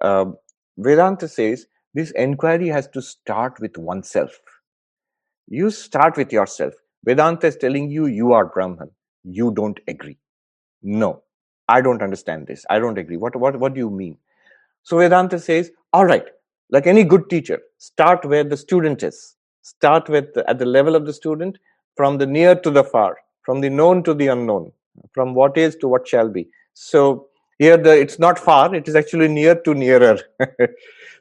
Uh, 0.00 0.26
Vedanta 0.78 1.28
says 1.28 1.66
this 1.92 2.10
inquiry 2.12 2.68
has 2.68 2.88
to 2.88 3.02
start 3.02 3.60
with 3.60 3.76
oneself. 3.76 4.38
You 5.46 5.70
start 5.70 6.16
with 6.16 6.32
yourself. 6.32 6.72
Vedanta 7.04 7.48
is 7.48 7.56
telling 7.56 7.90
you 7.90 8.06
you 8.06 8.32
are 8.32 8.46
Brahman. 8.46 8.90
You 9.24 9.52
don't 9.52 9.78
agree. 9.86 10.16
No, 10.82 11.22
I 11.68 11.82
don't 11.82 12.02
understand 12.02 12.46
this. 12.46 12.64
I 12.70 12.78
don't 12.78 12.98
agree. 12.98 13.18
What, 13.18 13.36
what, 13.36 13.60
what 13.60 13.74
do 13.74 13.80
you 13.80 13.90
mean? 13.90 14.16
So 14.82 14.98
Vedanta 14.98 15.38
says, 15.38 15.70
all 15.92 16.06
right, 16.06 16.24
like 16.70 16.86
any 16.86 17.04
good 17.04 17.28
teacher, 17.30 17.60
start 17.78 18.24
where 18.24 18.44
the 18.44 18.56
student 18.56 19.02
is. 19.02 19.36
Start 19.62 20.08
with 20.08 20.36
at 20.48 20.58
the 20.58 20.66
level 20.66 20.94
of 20.94 21.06
the 21.06 21.12
student, 21.12 21.58
from 21.96 22.18
the 22.18 22.26
near 22.26 22.54
to 22.54 22.70
the 22.70 22.84
far, 22.84 23.16
from 23.42 23.60
the 23.60 23.70
known 23.70 24.02
to 24.02 24.12
the 24.14 24.26
unknown 24.26 24.72
from 25.12 25.34
what 25.34 25.56
is 25.56 25.76
to 25.76 25.88
what 25.88 26.06
shall 26.06 26.28
be. 26.28 26.48
So 26.74 27.28
here 27.58 27.76
the 27.76 27.98
it's 27.98 28.18
not 28.18 28.38
far 28.38 28.74
it 28.74 28.88
is 28.88 28.94
actually 28.94 29.28
near 29.28 29.54
to 29.54 29.74
nearer. 29.74 30.18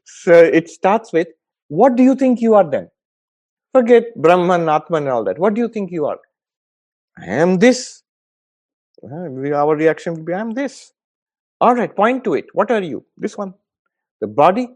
So 0.06 0.34
it 0.34 0.70
starts 0.70 1.14
with 1.14 1.30
what 1.70 1.96
do 1.96 2.04
you 2.04 2.14
think 2.14 2.42
you 2.42 2.56
are 2.56 2.70
then? 2.70 2.90
Forget 3.74 4.14
brahman 4.18 4.68
atman 4.68 5.04
and 5.04 5.12
all 5.14 5.24
that. 5.24 5.40
What 5.40 5.54
do 5.54 5.62
you 5.62 5.70
think 5.70 5.92
you 5.92 6.06
are? 6.08 6.18
I 7.18 7.28
am 7.28 7.58
this. 7.58 8.04
Our 9.02 9.76
reaction 9.78 10.16
will 10.16 10.24
be 10.24 10.34
i 10.34 10.42
am 10.42 10.52
this. 10.52 10.92
All 11.62 11.74
right 11.74 11.96
point 11.96 12.26
to 12.26 12.34
it. 12.34 12.48
What 12.52 12.70
are 12.70 12.82
you? 12.82 13.06
This 13.16 13.38
one. 13.38 13.54
The 14.20 14.28
body 14.28 14.68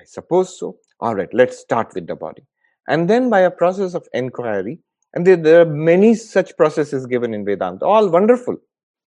i 0.00 0.04
suppose 0.04 0.58
so 0.58 0.76
all 1.00 1.14
right 1.14 1.32
let's 1.32 1.58
start 1.58 1.94
with 1.94 2.06
the 2.06 2.16
body 2.16 2.44
And 2.88 3.08
then 3.08 3.30
by 3.30 3.40
a 3.40 3.50
process 3.50 3.94
of 3.94 4.08
inquiry, 4.12 4.80
and 5.14 5.26
there, 5.26 5.36
there 5.36 5.60
are 5.60 5.64
many 5.66 6.14
such 6.14 6.56
processes 6.56 7.06
given 7.06 7.34
in 7.34 7.44
Vedanta, 7.44 7.84
all 7.84 8.08
wonderful. 8.08 8.56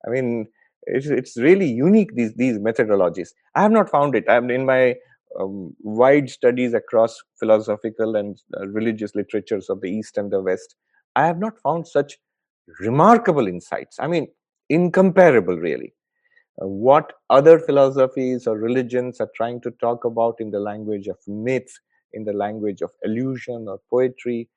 I 0.07 0.11
mean, 0.11 0.47
it's, 0.85 1.07
it's 1.07 1.37
really 1.37 1.67
unique, 1.71 2.15
these, 2.15 2.35
these 2.35 2.59
methodologies. 2.59 3.31
I 3.57 3.63
have 3.63 3.73
not 3.73 3.91
found 3.91 4.15
it. 4.15 4.25
I'm 4.29 4.51
in 4.51 4.67
my 4.67 4.97
um, 5.41 5.75
wide 5.81 6.31
studies 6.31 6.75
across 6.75 7.19
philosophical 7.41 8.17
and 8.17 8.41
uh, 8.57 8.69
religious 8.69 9.15
literatures 9.17 9.69
of 9.71 9.81
the 9.81 9.91
East 9.91 10.19
and 10.19 10.31
the 10.31 10.43
West. 10.43 10.77
I 11.17 11.27
have 11.27 11.39
not 11.39 11.61
found 11.67 11.89
such 11.89 12.19
remarkable 12.81 13.49
insights. 13.49 13.97
I 14.01 14.07
mean, 14.07 14.29
incomparable, 14.69 15.57
really. 15.57 15.95
Uh, 16.61 16.67
what 16.67 17.15
other 17.31 17.59
philosophies 17.59 18.47
or 18.47 18.59
religions 18.59 19.21
are 19.21 19.31
trying 19.35 19.61
to 19.61 19.71
talk 19.73 20.05
about 20.05 20.37
in 20.39 20.51
the 20.51 20.61
language 20.61 21.07
of 21.09 21.17
myth, 21.27 21.73
in 22.13 22.25
the 22.25 22.33
language 22.33 22.83
of 22.83 22.91
illusion 23.05 23.67
or 23.69 23.81
poetry. 23.89 24.49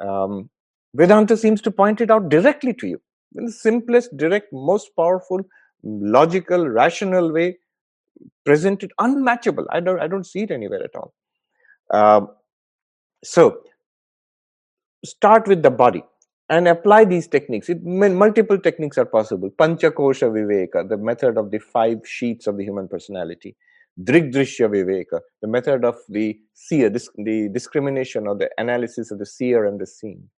Um, 0.00 0.48
Vedanta 0.94 1.36
seems 1.36 1.60
to 1.62 1.70
point 1.70 2.00
it 2.00 2.10
out 2.10 2.28
directly 2.28 2.72
to 2.74 2.86
you 2.86 3.00
in 3.34 3.46
the 3.46 3.52
simplest, 3.52 4.16
direct, 4.16 4.52
most 4.52 4.90
powerful, 4.96 5.40
logical, 5.82 6.68
rational 6.68 7.32
way, 7.32 7.58
presented 8.44 8.92
unmatchable. 8.98 9.66
I 9.70 9.80
don't, 9.80 10.00
I 10.00 10.06
don't 10.06 10.24
see 10.24 10.40
it 10.40 10.50
anywhere 10.50 10.82
at 10.82 10.94
all. 10.94 11.14
Uh, 11.90 12.26
so, 13.24 13.62
start 15.04 15.46
with 15.46 15.62
the 15.62 15.70
body 15.70 16.02
and 16.48 16.68
apply 16.68 17.04
these 17.04 17.26
techniques. 17.26 17.68
It, 17.68 17.82
multiple 17.82 18.58
techniques 18.58 18.98
are 18.98 19.06
possible. 19.06 19.50
Panchakosha 19.50 20.30
Viveka, 20.30 20.88
the 20.88 20.96
method 20.96 21.38
of 21.38 21.50
the 21.50 21.58
five 21.58 21.98
sheets 22.04 22.46
of 22.46 22.56
the 22.56 22.64
human 22.64 22.88
personality. 22.88 23.56
Drigdrishya 24.02 24.68
Viveka, 24.68 25.20
the 25.40 25.48
method 25.48 25.84
of 25.84 25.96
the 26.08 26.38
seer, 26.54 26.90
the 26.90 27.48
discrimination 27.52 28.26
or 28.26 28.36
the 28.36 28.50
analysis 28.58 29.10
of 29.10 29.18
the 29.18 29.26
seer 29.26 29.66
and 29.66 29.80
the 29.80 29.86
seen. 29.86 30.28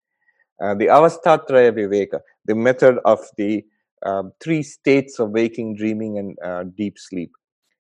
Uh, 0.63 0.75
the 0.75 0.87
Avastatraya 0.87 1.73
Viveka, 1.73 2.21
the 2.45 2.55
method 2.55 2.99
of 3.05 3.21
the 3.37 3.65
uh, 4.05 4.23
three 4.41 4.63
states 4.63 5.19
of 5.19 5.31
waking, 5.31 5.77
dreaming, 5.77 6.19
and 6.19 6.37
uh, 6.45 6.65
deep 6.77 6.95
sleep. 6.99 7.31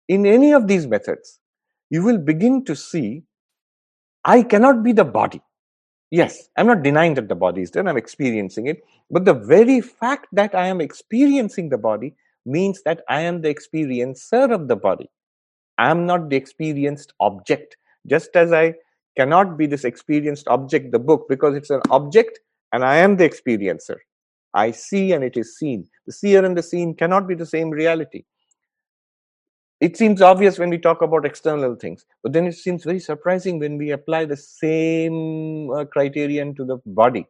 In 0.08 0.26
any 0.26 0.52
of 0.52 0.66
these 0.66 0.86
methods, 0.86 1.40
you 1.90 2.02
will 2.02 2.18
begin 2.18 2.64
to 2.64 2.74
see 2.74 3.22
I 4.24 4.42
cannot 4.42 4.82
be 4.82 4.92
the 4.92 5.04
body. 5.04 5.42
Yes, 6.14 6.48
I'm 6.56 6.68
not 6.68 6.84
denying 6.84 7.14
that 7.14 7.26
the 7.26 7.34
body 7.34 7.62
is 7.62 7.72
there, 7.72 7.88
I'm 7.88 7.96
experiencing 7.96 8.68
it. 8.68 8.84
But 9.10 9.24
the 9.24 9.34
very 9.34 9.80
fact 9.80 10.28
that 10.30 10.54
I 10.54 10.68
am 10.68 10.80
experiencing 10.80 11.70
the 11.70 11.76
body 11.76 12.14
means 12.46 12.82
that 12.84 13.02
I 13.08 13.22
am 13.22 13.40
the 13.40 13.52
experiencer 13.52 14.54
of 14.54 14.68
the 14.68 14.76
body. 14.76 15.10
I 15.76 15.90
am 15.90 16.06
not 16.06 16.30
the 16.30 16.36
experienced 16.36 17.14
object. 17.18 17.76
Just 18.06 18.36
as 18.36 18.52
I 18.52 18.74
cannot 19.16 19.58
be 19.58 19.66
this 19.66 19.82
experienced 19.82 20.46
object, 20.46 20.92
the 20.92 21.00
book, 21.00 21.26
because 21.28 21.56
it's 21.56 21.70
an 21.70 21.82
object 21.90 22.38
and 22.72 22.84
I 22.84 22.98
am 22.98 23.16
the 23.16 23.28
experiencer. 23.28 23.96
I 24.54 24.70
see 24.70 25.10
and 25.14 25.24
it 25.24 25.36
is 25.36 25.58
seen. 25.58 25.84
The 26.06 26.12
seer 26.12 26.44
and 26.44 26.56
the 26.56 26.62
seen 26.62 26.94
cannot 26.94 27.26
be 27.26 27.34
the 27.34 27.44
same 27.44 27.70
reality. 27.70 28.22
It 29.84 29.98
seems 29.98 30.22
obvious 30.22 30.58
when 30.58 30.70
we 30.70 30.78
talk 30.78 31.02
about 31.02 31.26
external 31.26 31.74
things, 31.74 32.06
but 32.22 32.32
then 32.32 32.46
it 32.46 32.54
seems 32.54 32.84
very 32.84 32.98
surprising 33.00 33.58
when 33.58 33.76
we 33.76 33.90
apply 33.90 34.24
the 34.24 34.36
same 34.36 35.70
uh, 35.70 35.84
criterion 35.84 36.54
to 36.54 36.64
the 36.64 36.78
body. 36.86 37.26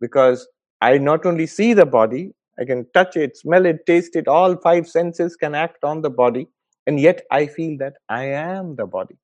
Because 0.00 0.48
I 0.80 0.98
not 0.98 1.24
only 1.24 1.46
see 1.46 1.74
the 1.74 1.86
body, 1.86 2.32
I 2.58 2.64
can 2.64 2.86
touch 2.92 3.16
it, 3.16 3.36
smell 3.36 3.66
it, 3.66 3.86
taste 3.86 4.16
it, 4.16 4.26
all 4.26 4.56
five 4.56 4.88
senses 4.88 5.36
can 5.36 5.54
act 5.54 5.84
on 5.84 6.02
the 6.02 6.10
body 6.10 6.48
and 6.88 6.98
yet 6.98 7.22
i 7.30 7.46
feel 7.46 7.78
that 7.78 7.94
i 8.08 8.24
am 8.24 8.74
the 8.76 8.86
body. 8.86 9.16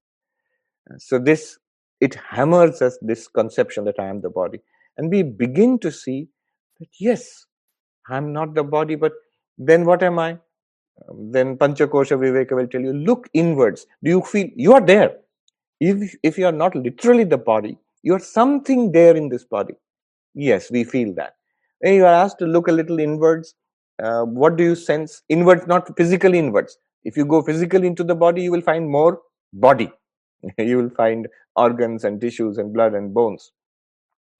So 0.98 1.18
this 1.18 1.58
it 2.00 2.14
hammers 2.14 2.80
us 2.80 2.96
this 3.02 3.26
conception 3.26 3.84
that 3.86 3.98
i 3.98 4.06
am 4.06 4.20
the 4.20 4.30
body. 4.30 4.60
And 4.96 5.10
we 5.10 5.24
begin 5.24 5.78
to 5.80 5.90
see 5.90 6.28
that 6.78 6.88
yes 7.00 7.46
i'm 8.08 8.32
not 8.32 8.54
the 8.54 8.62
body 8.62 8.94
but 8.94 9.12
then 9.58 9.84
what 9.84 10.02
am 10.02 10.18
i 10.18 10.38
um, 11.08 11.32
then 11.32 11.56
panchakosha 11.56 12.18
viveka 12.18 12.52
will 12.52 12.66
tell 12.66 12.80
you 12.80 12.92
look 12.92 13.28
inwards. 13.34 13.86
Do 14.02 14.10
you 14.10 14.22
feel 14.22 14.48
you 14.56 14.72
are 14.72 14.80
there. 14.80 15.16
If 15.80 16.16
if 16.22 16.38
you 16.38 16.46
are 16.46 16.52
not 16.52 16.74
literally 16.74 17.24
the 17.24 17.38
body 17.38 17.78
you 18.02 18.14
are 18.14 18.20
something 18.20 18.92
there 18.92 19.16
in 19.16 19.28
this 19.28 19.44
body. 19.44 19.74
Yes 20.34 20.70
we 20.70 20.84
feel 20.84 21.14
that. 21.14 21.34
When 21.80 21.94
you 21.94 22.04
are 22.04 22.14
asked 22.14 22.38
to 22.40 22.46
look 22.46 22.68
a 22.68 22.72
little 22.72 22.98
inwards. 22.98 23.54
Uh, 24.02 24.22
what 24.22 24.56
do 24.56 24.62
you 24.62 24.74
sense? 24.76 25.22
Inwards 25.28 25.66
not 25.66 25.96
physically 25.96 26.38
inwards. 26.38 26.78
If 27.04 27.16
you 27.16 27.24
go 27.24 27.42
physically 27.42 27.86
into 27.86 28.04
the 28.04 28.14
body, 28.14 28.42
you 28.42 28.52
will 28.52 28.60
find 28.60 28.88
more 28.88 29.20
body. 29.52 29.90
you 30.58 30.76
will 30.76 30.90
find 30.90 31.26
organs 31.56 32.04
and 32.04 32.20
tissues 32.20 32.58
and 32.58 32.72
blood 32.72 32.94
and 32.94 33.12
bones. 33.12 33.52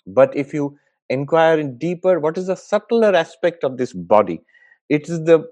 But 0.07 0.37
if 0.37 0.55
you 0.55 0.79
inquire 1.11 1.59
in 1.59 1.77
deeper, 1.79 2.21
what 2.21 2.39
is 2.39 2.47
the 2.47 2.57
subtler 2.57 3.15
aspect 3.15 3.65
of 3.65 3.77
this 3.77 3.93
body? 3.93 4.41
It 4.89 5.09
is 5.09 5.25
the 5.25 5.49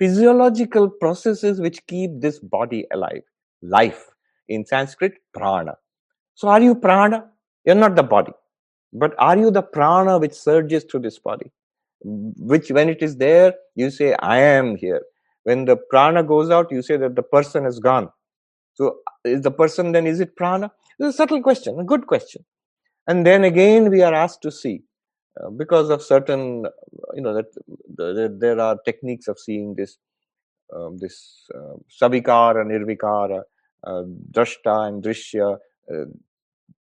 physiological 0.00 0.90
processes 0.90 1.60
which 1.60 1.86
keep 1.86 2.20
this 2.20 2.40
body 2.40 2.86
alive. 2.92 3.22
Life. 3.62 4.08
In 4.48 4.66
Sanskrit, 4.66 5.14
prana. 5.32 5.76
So 6.34 6.48
are 6.48 6.60
you 6.60 6.74
prana? 6.74 7.26
You're 7.64 7.76
not 7.76 7.94
the 7.94 8.02
body. 8.02 8.32
But 8.92 9.14
are 9.18 9.38
you 9.38 9.52
the 9.52 9.62
prana 9.62 10.18
which 10.18 10.34
surges 10.34 10.84
through 10.84 11.00
this 11.00 11.20
body? 11.20 11.52
Which, 12.02 12.72
when 12.72 12.88
it 12.88 13.02
is 13.02 13.18
there, 13.18 13.54
you 13.76 13.90
say, 13.90 14.14
I 14.14 14.38
am 14.38 14.76
here 14.76 15.02
when 15.44 15.64
the 15.64 15.76
prana 15.76 16.22
goes 16.22 16.50
out 16.50 16.70
you 16.70 16.82
say 16.82 16.96
that 16.96 17.16
the 17.16 17.22
person 17.22 17.66
is 17.66 17.78
gone 17.78 18.08
so 18.74 18.98
is 19.24 19.42
the 19.42 19.50
person 19.50 19.92
then 19.92 20.06
is 20.06 20.20
it 20.20 20.36
prana 20.36 20.70
it's 20.98 21.14
a 21.14 21.16
subtle 21.16 21.42
question 21.42 21.78
a 21.80 21.84
good 21.84 22.06
question 22.06 22.44
and 23.06 23.26
then 23.26 23.44
again 23.44 23.90
we 23.90 24.02
are 24.02 24.14
asked 24.14 24.42
to 24.42 24.50
see 24.50 24.82
uh, 25.38 25.50
because 25.50 25.90
of 25.90 26.02
certain 26.02 26.66
you 27.14 27.22
know 27.22 27.34
that 27.34 27.46
the, 27.96 28.34
there 28.38 28.58
are 28.60 28.78
techniques 28.84 29.28
of 29.28 29.38
seeing 29.38 29.74
this 29.74 29.98
um, 30.74 30.98
this 30.98 31.46
uh, 31.54 31.76
savikara 32.00 32.64
nirvikara 32.64 33.42
uh, 33.84 34.02
drashta 34.32 34.88
and 34.88 35.02
drishya 35.02 35.58
uh, 35.92 36.04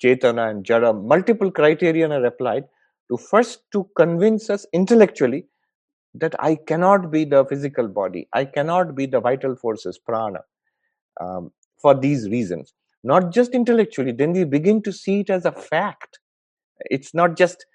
chetana 0.01 0.49
and 0.49 0.63
jara 0.63 0.93
multiple 0.93 1.51
criterion 1.51 2.11
are 2.11 2.25
applied 2.25 2.65
to 3.09 3.17
first 3.17 3.61
to 3.71 3.87
convince 3.95 4.49
us 4.49 4.65
intellectually 4.73 5.45
that 6.15 6.35
I 6.39 6.55
cannot 6.55 7.11
be 7.11 7.25
the 7.25 7.45
physical 7.45 7.87
body, 7.87 8.27
I 8.33 8.45
cannot 8.45 8.95
be 8.95 9.05
the 9.05 9.19
vital 9.19 9.55
forces, 9.55 9.97
prana, 9.97 10.39
um, 11.21 11.51
for 11.81 11.93
these 11.93 12.29
reasons. 12.29 12.73
Not 13.03 13.31
just 13.31 13.53
intellectually, 13.53 14.11
then 14.11 14.33
we 14.33 14.43
begin 14.43 14.81
to 14.83 14.91
see 14.91 15.21
it 15.21 15.29
as 15.29 15.45
a 15.45 15.51
fact. 15.51 16.19
It's 16.85 17.13
not 17.13 17.37
just 17.37 17.65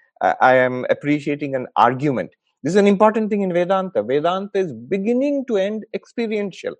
I 0.41 0.55
am 0.55 0.85
appreciating 0.89 1.55
an 1.55 1.67
argument. 1.75 2.31
This 2.63 2.73
is 2.73 2.77
an 2.77 2.87
important 2.87 3.29
thing 3.29 3.41
in 3.41 3.53
Vedanta. 3.53 4.01
Vedanta 4.01 4.57
is 4.59 4.73
beginning 4.73 5.45
to 5.47 5.57
end 5.57 5.85
experiential. 5.93 6.75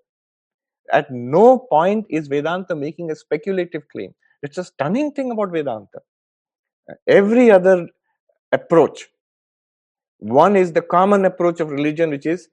At 0.91 1.11
no 1.11 1.59
point 1.59 2.05
is 2.09 2.27
Vedanta 2.27 2.75
making 2.75 3.11
a 3.11 3.15
speculative 3.15 3.83
claim. 3.91 4.13
It's 4.41 4.57
a 4.57 4.63
stunning 4.63 5.11
thing 5.11 5.31
about 5.31 5.51
Vedanta. 5.51 5.99
Every 7.07 7.49
other 7.51 7.87
approach 8.51 9.07
one 10.19 10.55
is 10.55 10.71
the 10.71 10.81
common 10.81 11.25
approach 11.25 11.59
of 11.59 11.69
religion, 11.69 12.09
which 12.09 12.25
is 12.25 12.49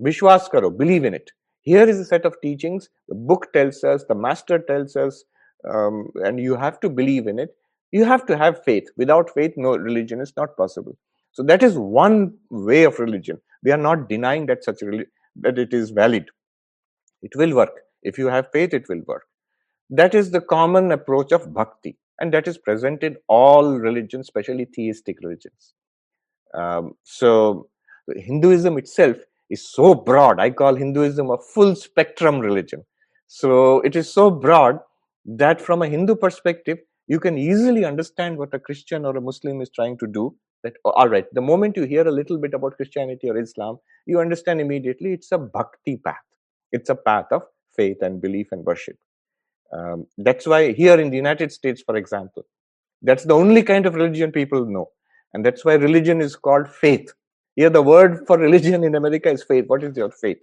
Vishwas 0.00 0.50
karo, 0.50 0.70
believe 0.70 1.04
in 1.04 1.14
it. 1.14 1.30
Here 1.62 1.88
is 1.88 1.98
a 1.98 2.04
set 2.04 2.24
of 2.24 2.40
teachings. 2.40 2.88
The 3.08 3.14
book 3.14 3.52
tells 3.52 3.84
us, 3.84 4.04
the 4.08 4.14
master 4.14 4.58
tells 4.58 4.96
us, 4.96 5.24
um, 5.68 6.10
and 6.16 6.40
you 6.40 6.56
have 6.56 6.80
to 6.80 6.88
believe 6.88 7.26
in 7.26 7.38
it. 7.38 7.50
You 7.92 8.04
have 8.04 8.26
to 8.26 8.36
have 8.36 8.64
faith. 8.64 8.88
Without 8.96 9.30
faith, 9.30 9.54
no 9.56 9.76
religion 9.76 10.20
is 10.20 10.32
not 10.36 10.56
possible. 10.56 10.96
So 11.32 11.42
that 11.44 11.62
is 11.62 11.76
one 11.78 12.34
way 12.50 12.84
of 12.84 12.98
religion. 12.98 13.40
We 13.62 13.70
are 13.70 13.78
not 13.78 14.08
denying 14.08 14.46
that 14.46 14.64
such 14.64 14.82
a, 14.82 15.04
that 15.40 15.58
it 15.58 15.72
is 15.72 15.90
valid. 15.90 16.26
It 17.22 17.36
will 17.36 17.54
work. 17.54 17.72
If 18.02 18.18
you 18.18 18.26
have 18.26 18.50
faith, 18.52 18.74
it 18.74 18.88
will 18.88 19.02
work. 19.06 19.24
That 19.90 20.14
is 20.14 20.30
the 20.30 20.40
common 20.40 20.92
approach 20.92 21.32
of 21.32 21.52
bhakti, 21.54 21.96
and 22.20 22.32
that 22.34 22.48
is 22.48 22.58
present 22.58 23.02
in 23.02 23.16
all 23.28 23.78
religions, 23.78 24.26
especially 24.26 24.64
theistic 24.64 25.18
religions. 25.22 25.74
Um, 26.54 26.94
so 27.04 27.68
Hinduism 28.14 28.78
itself 28.78 29.16
is 29.50 29.68
so 29.68 29.94
broad. 29.94 30.40
I 30.40 30.50
call 30.50 30.74
Hinduism 30.74 31.30
a 31.30 31.38
full 31.38 31.76
spectrum 31.76 32.40
religion. 32.40 32.84
So 33.28 33.80
it 33.80 33.96
is 33.96 34.12
so 34.12 34.30
broad 34.30 34.78
that 35.24 35.60
from 35.60 35.82
a 35.82 35.88
Hindu 35.88 36.16
perspective, 36.16 36.78
you 37.08 37.20
can 37.20 37.38
easily 37.38 37.84
understand 37.84 38.36
what 38.36 38.54
a 38.54 38.58
Christian 38.58 39.04
or 39.04 39.16
a 39.16 39.20
Muslim 39.20 39.60
is 39.60 39.70
trying 39.70 39.98
to 39.98 40.06
do. 40.06 40.34
That 40.62 40.74
all 40.84 41.08
right, 41.08 41.26
the 41.32 41.40
moment 41.40 41.76
you 41.76 41.84
hear 41.84 42.06
a 42.06 42.10
little 42.10 42.38
bit 42.38 42.54
about 42.54 42.76
Christianity 42.76 43.30
or 43.30 43.38
Islam, 43.38 43.78
you 44.06 44.20
understand 44.20 44.60
immediately 44.60 45.12
it's 45.12 45.30
a 45.32 45.38
bhakti 45.38 45.98
path. 45.98 46.16
It's 46.72 46.90
a 46.90 46.94
path 46.94 47.26
of 47.30 47.42
faith 47.76 47.98
and 48.02 48.20
belief 48.20 48.48
and 48.52 48.64
worship. 48.64 48.96
Um, 49.72 50.06
that's 50.18 50.46
why 50.46 50.72
here 50.72 50.98
in 50.98 51.10
the 51.10 51.16
United 51.16 51.52
States, 51.52 51.82
for 51.82 51.96
example, 51.96 52.44
that's 53.02 53.24
the 53.24 53.34
only 53.34 53.62
kind 53.62 53.86
of 53.86 53.94
religion 53.94 54.32
people 54.32 54.64
know. 54.64 54.90
And 55.34 55.44
that's 55.44 55.64
why 55.64 55.74
religion 55.74 56.20
is 56.20 56.34
called 56.34 56.68
faith. 56.68 57.12
Here, 57.56 57.70
the 57.70 57.82
word 57.82 58.26
for 58.26 58.38
religion 58.38 58.84
in 58.84 58.94
America 58.94 59.30
is 59.30 59.42
faith. 59.42 59.64
What 59.66 59.82
is 59.82 59.96
your 59.96 60.10
faith? 60.10 60.38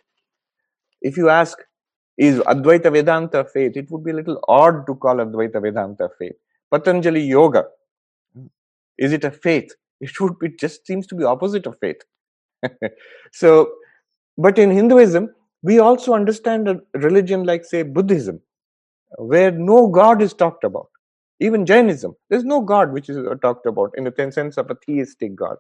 If 1.02 1.18
you 1.18 1.30
ask, 1.30 1.58
is 2.18 2.40
Advaita 2.40 2.92
Vedanta 2.92 3.44
faith? 3.46 3.76
It 3.76 3.90
would 3.90 4.04
be 4.04 4.12
a 4.12 4.16
little 4.16 4.40
odd 4.48 4.86
to 4.88 4.96
call 4.96 5.16
Advaita 5.18 5.62
Vedanta 5.62 6.10
faith. 6.20 6.36
Patanjali 6.74 7.22
Yoga 7.22 7.66
Is 8.98 9.14
it 9.14 9.24
a 9.24 9.32
faith? 9.32 9.72
It 10.02 10.20
would. 10.20 10.34
It 10.42 10.60
just 10.60 10.86
seems 10.88 11.08
to 11.08 11.16
be 11.16 11.24
opposite 11.24 11.66
of 11.68 11.78
faith. 11.80 11.98
so, 13.34 13.72
but 14.38 14.60
in 14.60 14.72
Hinduism, 14.72 15.30
we 15.64 15.80
also 15.80 16.14
understand 16.14 16.70
a 16.70 16.82
religion 16.96 17.46
like, 17.46 17.66
say, 17.66 17.84
Buddhism, 17.84 18.42
where 19.18 19.52
no 19.52 19.88
God 19.88 20.22
is 20.22 20.34
talked 20.34 20.64
about. 20.64 20.88
Even 21.40 21.66
Jainism, 21.66 22.16
there's 22.30 22.46
no 22.46 22.62
God 22.62 22.94
which 22.94 23.10
is 23.10 23.18
uh, 23.18 23.36
talked 23.42 23.66
about 23.66 23.92
in 23.98 24.06
the 24.06 24.32
sense 24.32 24.58
of 24.58 24.72
a 24.72 24.76
theistic 24.86 25.36
God, 25.36 25.58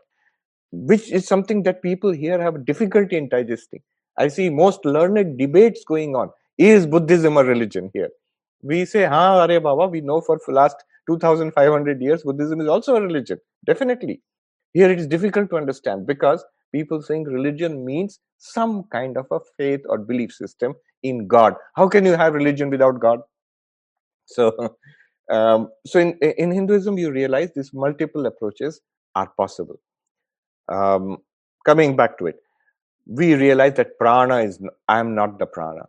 which 0.72 1.11
is 1.11 1.28
something 1.28 1.64
that 1.64 1.82
people 1.84 2.11
here 2.11 2.41
have 2.41 2.66
difficulty 2.66 3.18
in 3.18 3.30
digesting. 3.30 3.82
I 4.18 4.30
see 4.30 4.49
most 4.49 4.86
learned 4.86 5.39
debates 5.39 5.84
going 5.86 6.16
on. 6.16 6.32
Is 6.57 6.88
Buddhism 6.88 7.38
a 7.38 7.43
religion 7.43 7.91
here? 7.93 8.09
We 8.64 8.86
say, 8.86 9.05
ha, 9.05 9.41
Are 9.41 9.61
Baba, 9.61 9.88
we 9.88 10.01
know 10.01 10.22
for 10.22 10.39
last 10.49 10.78
2500 11.10 12.01
years 12.01 12.24
Buddhism 12.24 12.62
is 12.62 12.68
also 12.68 12.95
a 12.95 13.01
religion. 13.01 13.39
Definitely. 13.66 14.22
Here 14.74 14.91
it 14.91 14.99
is 14.99 15.08
difficult 15.08 15.49
to 15.51 15.58
understand 15.58 16.08
because 16.08 16.45
people 16.74 17.01
think 17.01 17.28
religion 17.28 17.86
means 17.86 18.20
some 18.39 18.86
kind 18.91 19.18
of 19.18 19.28
a 19.32 19.39
faith 19.58 19.82
or 19.88 19.99
belief 19.99 20.32
system 20.34 20.74
in 21.04 21.28
God. 21.28 21.56
How 21.76 21.88
can 21.89 22.06
you 22.06 22.14
have 22.14 22.34
religion 22.34 22.70
without 22.70 22.99
God? 23.01 23.22
So, 24.28 24.76
um, 25.32 25.70
so 25.88 25.99
in, 25.99 26.18
in 26.22 26.51
Hinduism, 26.51 26.97
you 26.99 27.12
realize 27.12 27.51
these 27.56 27.72
multiple 27.74 28.26
approaches 28.28 28.82
are 29.16 29.32
possible. 29.38 29.78
Um, 30.70 31.20
coming 31.66 31.95
back 31.95 32.18
to 32.20 32.28
it, 32.28 32.38
we 33.08 33.36
realize 33.36 33.76
that 33.76 33.97
prana 33.99 34.38
is 34.39 34.60
I 34.88 34.99
am 34.99 35.16
not 35.16 35.39
the 35.39 35.47
prana, 35.47 35.84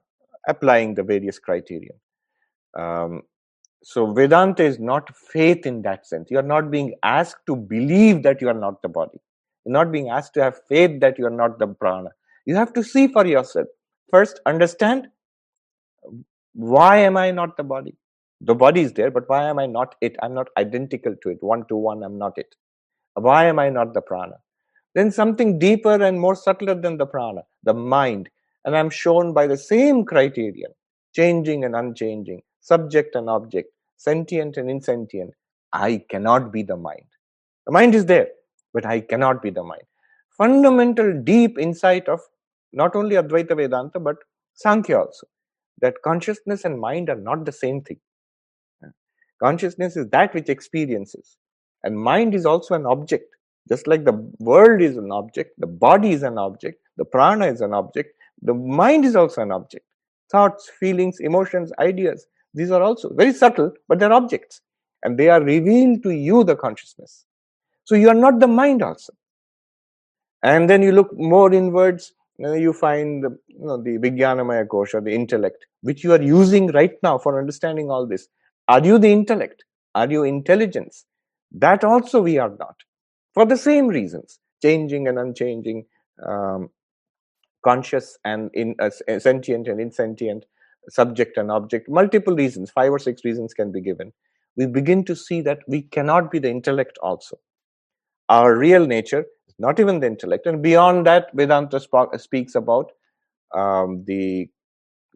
applying 0.49 0.95
the 0.95 1.05
various 1.05 1.39
criteria 1.39 1.93
Um, 2.79 3.23
so 3.85 4.13
Vedanta 4.13 4.65
is 4.65 4.79
not 4.81 5.15
faith 5.15 5.67
in 5.67 5.83
that 5.83 6.07
sense. 6.07 6.31
You 6.31 6.39
are 6.39 6.43
not 6.43 6.71
being 6.71 6.95
asked 7.03 7.45
to 7.47 7.55
believe 7.55 8.23
that 8.23 8.41
you 8.41 8.49
are 8.49 8.55
not 8.55 8.81
the 8.81 8.89
body. 8.89 9.19
You're 9.65 9.75
not 9.75 9.93
being 9.93 10.09
asked 10.09 10.33
to 10.35 10.43
have 10.43 10.59
faith 10.69 11.01
that 11.01 11.19
you 11.19 11.27
are 11.27 11.31
not 11.31 11.59
the 11.59 11.67
prana. 11.67 12.11
You 12.47 12.57
have 12.57 12.73
to 12.73 12.83
see 12.83 13.09
for 13.09 13.27
yourself. 13.27 13.67
First, 14.11 14.41
understand 14.47 15.09
why 16.55 16.97
am 16.99 17.19
I 17.19 17.31
not 17.31 17.59
the 17.59 17.65
body? 17.65 17.95
The 18.41 18.55
body 18.55 18.81
is 18.81 18.95
there, 18.95 19.11
but 19.11 19.29
why 19.29 19.49
am 19.49 19.59
I 19.59 19.67
not 19.67 19.97
it? 20.01 20.17
I'm 20.23 20.33
not 20.33 20.49
identical 20.57 21.15
to 21.23 21.29
it. 21.31 21.39
One 21.43 21.67
to 21.67 21.77
one, 21.77 22.03
I'm 22.03 22.19
not 22.19 22.39
it. 22.39 22.55
Why 23.15 23.47
am 23.47 23.59
I 23.59 23.69
not 23.69 23.93
the 23.93 24.01
prana? 24.01 24.37
Then 24.95 25.11
something 25.11 25.59
deeper 25.59 26.03
and 26.03 26.19
more 26.19 26.37
subtler 26.37 26.75
than 26.75 26.97
the 26.97 27.07
prana, 27.07 27.43
the 27.65 27.75
mind. 27.75 28.31
And 28.65 28.77
I'm 28.77 28.91
shown 28.91 29.35
by 29.35 29.47
the 29.47 29.59
same 29.59 30.05
criterion, 30.05 30.73
changing 31.15 31.65
and 31.65 31.77
unchanging, 31.77 32.43
subject 32.61 33.15
and 33.15 33.29
object, 33.29 33.74
sentient 33.97 34.57
and 34.57 34.71
insentient. 34.71 35.33
I 35.73 36.05
cannot 36.09 36.53
be 36.53 36.63
the 36.63 36.77
mind. 36.77 37.07
The 37.67 37.73
mind 37.73 37.95
is 37.95 38.07
there, 38.07 38.29
but 38.73 38.87
I 38.87 39.01
cannot 39.01 39.43
be 39.43 39.51
the 39.51 39.63
mind. 39.63 39.83
Fundamental, 40.37 41.21
deep 41.23 41.59
insight 41.59 42.09
of 42.09 42.21
not 42.73 42.97
only 42.97 43.17
Advaita 43.17 43.57
Vedanta, 43.57 44.01
but 44.01 44.17
Sankhya 44.55 44.99
also, 44.99 45.27
that 45.81 45.95
consciousness 46.03 46.65
and 46.65 46.79
mind 46.79 47.09
are 47.09 47.17
not 47.17 47.45
the 47.45 47.53
same 47.53 47.83
thing. 47.83 48.01
Consciousness 49.43 49.97
is 49.97 50.09
that 50.11 50.33
which 50.35 50.49
experiences, 50.49 51.37
and 51.83 51.99
mind 51.99 52.35
is 52.35 52.47
also 52.47 52.75
an 52.75 52.87
object. 52.87 53.25
Just 53.69 53.87
like 53.87 54.05
the 54.05 54.31
world 54.39 54.83
is 54.83 54.97
an 54.97 55.11
object, 55.11 55.53
the 55.59 55.67
body 55.67 56.13
is 56.13 56.23
an 56.23 56.39
object, 56.39 56.81
the 56.97 57.05
prana 57.05 57.47
is 57.47 57.61
an 57.61 57.73
object, 57.73 58.11
the 58.43 58.55
mind 58.55 59.05
is 59.05 59.17
also 59.17 59.43
an 59.43 59.53
object. 59.53 59.85
Thoughts, 60.31 60.71
feelings, 60.81 61.19
emotions, 61.21 61.73
ideas, 61.79 62.27
these 62.55 62.71
are 62.71 62.83
also 62.83 63.13
very 63.13 63.33
subtle, 63.33 63.73
but 63.89 63.99
they're 63.99 64.13
objects. 64.13 64.61
And 65.03 65.19
they 65.19 65.29
are 65.29 65.43
revealed 65.43 66.03
to 66.05 66.11
you, 66.11 66.45
the 66.45 66.57
consciousness. 66.57 67.27
So 67.85 67.95
you 67.95 68.09
are 68.09 68.15
not 68.15 68.41
the 68.41 68.47
mind 68.47 68.83
also. 68.83 69.13
And 70.43 70.71
then 70.71 70.83
you 70.83 70.93
look 70.93 71.11
more 71.13 71.53
inwards, 71.53 72.13
and 72.39 72.61
you 72.61 72.73
find 72.73 73.23
the, 73.25 73.39
you 73.49 73.67
know, 73.67 73.83
the 73.83 73.99
Vijnanamaya 73.99 74.67
Kosha, 74.67 75.03
the 75.05 75.15
intellect, 75.15 75.67
which 75.83 76.03
you 76.03 76.13
are 76.13 76.23
using 76.23 76.69
right 76.69 76.93
now 77.03 77.19
for 77.19 77.39
understanding 77.39 77.91
all 77.91 78.07
this. 78.07 78.29
Are 78.69 78.85
you 78.85 78.99
the 78.99 79.13
intellect? 79.13 79.65
Are 79.95 80.11
you 80.11 80.25
intelligence? 80.25 81.05
That 81.53 81.85
also 81.85 82.21
we 82.23 82.39
are 82.39 82.53
not. 82.59 82.77
For 83.35 83.45
the 83.45 83.57
same 83.57 83.89
reasons, 83.89 84.39
changing 84.63 85.07
and 85.09 85.19
unchanging, 85.19 85.87
um, 86.27 86.71
conscious 87.65 88.19
and 88.25 88.51
in, 88.55 88.75
uh, 88.79 88.91
sentient 89.19 89.69
and 89.69 89.81
insentient, 89.81 90.45
subject 90.89 91.37
and 91.37 91.51
object, 91.51 91.89
multiple 91.89 92.35
reasons, 92.35 92.71
five 92.71 92.91
or 92.91 92.99
six 92.99 93.25
reasons 93.25 93.55
can 93.55 93.73
be 93.73 93.81
given. 93.81 94.13
We 94.57 94.67
begin 94.67 95.05
to 95.07 95.17
see 95.17 95.41
that 95.43 95.61
we 95.67 95.83
cannot 95.83 96.31
be 96.31 96.39
the 96.39 96.51
intellect 96.51 96.99
also. 97.03 97.39
Our 98.29 98.57
real 98.57 98.87
nature 98.87 99.25
is 99.49 99.55
not 99.59 99.81
even 99.81 100.01
the 100.01 100.07
intellect. 100.07 100.47
And 100.47 100.63
beyond 100.63 101.07
that, 101.07 101.31
Vedanta 101.35 101.81
speaks 102.19 102.55
about 102.55 102.93
um, 103.55 104.05
the 104.07 104.49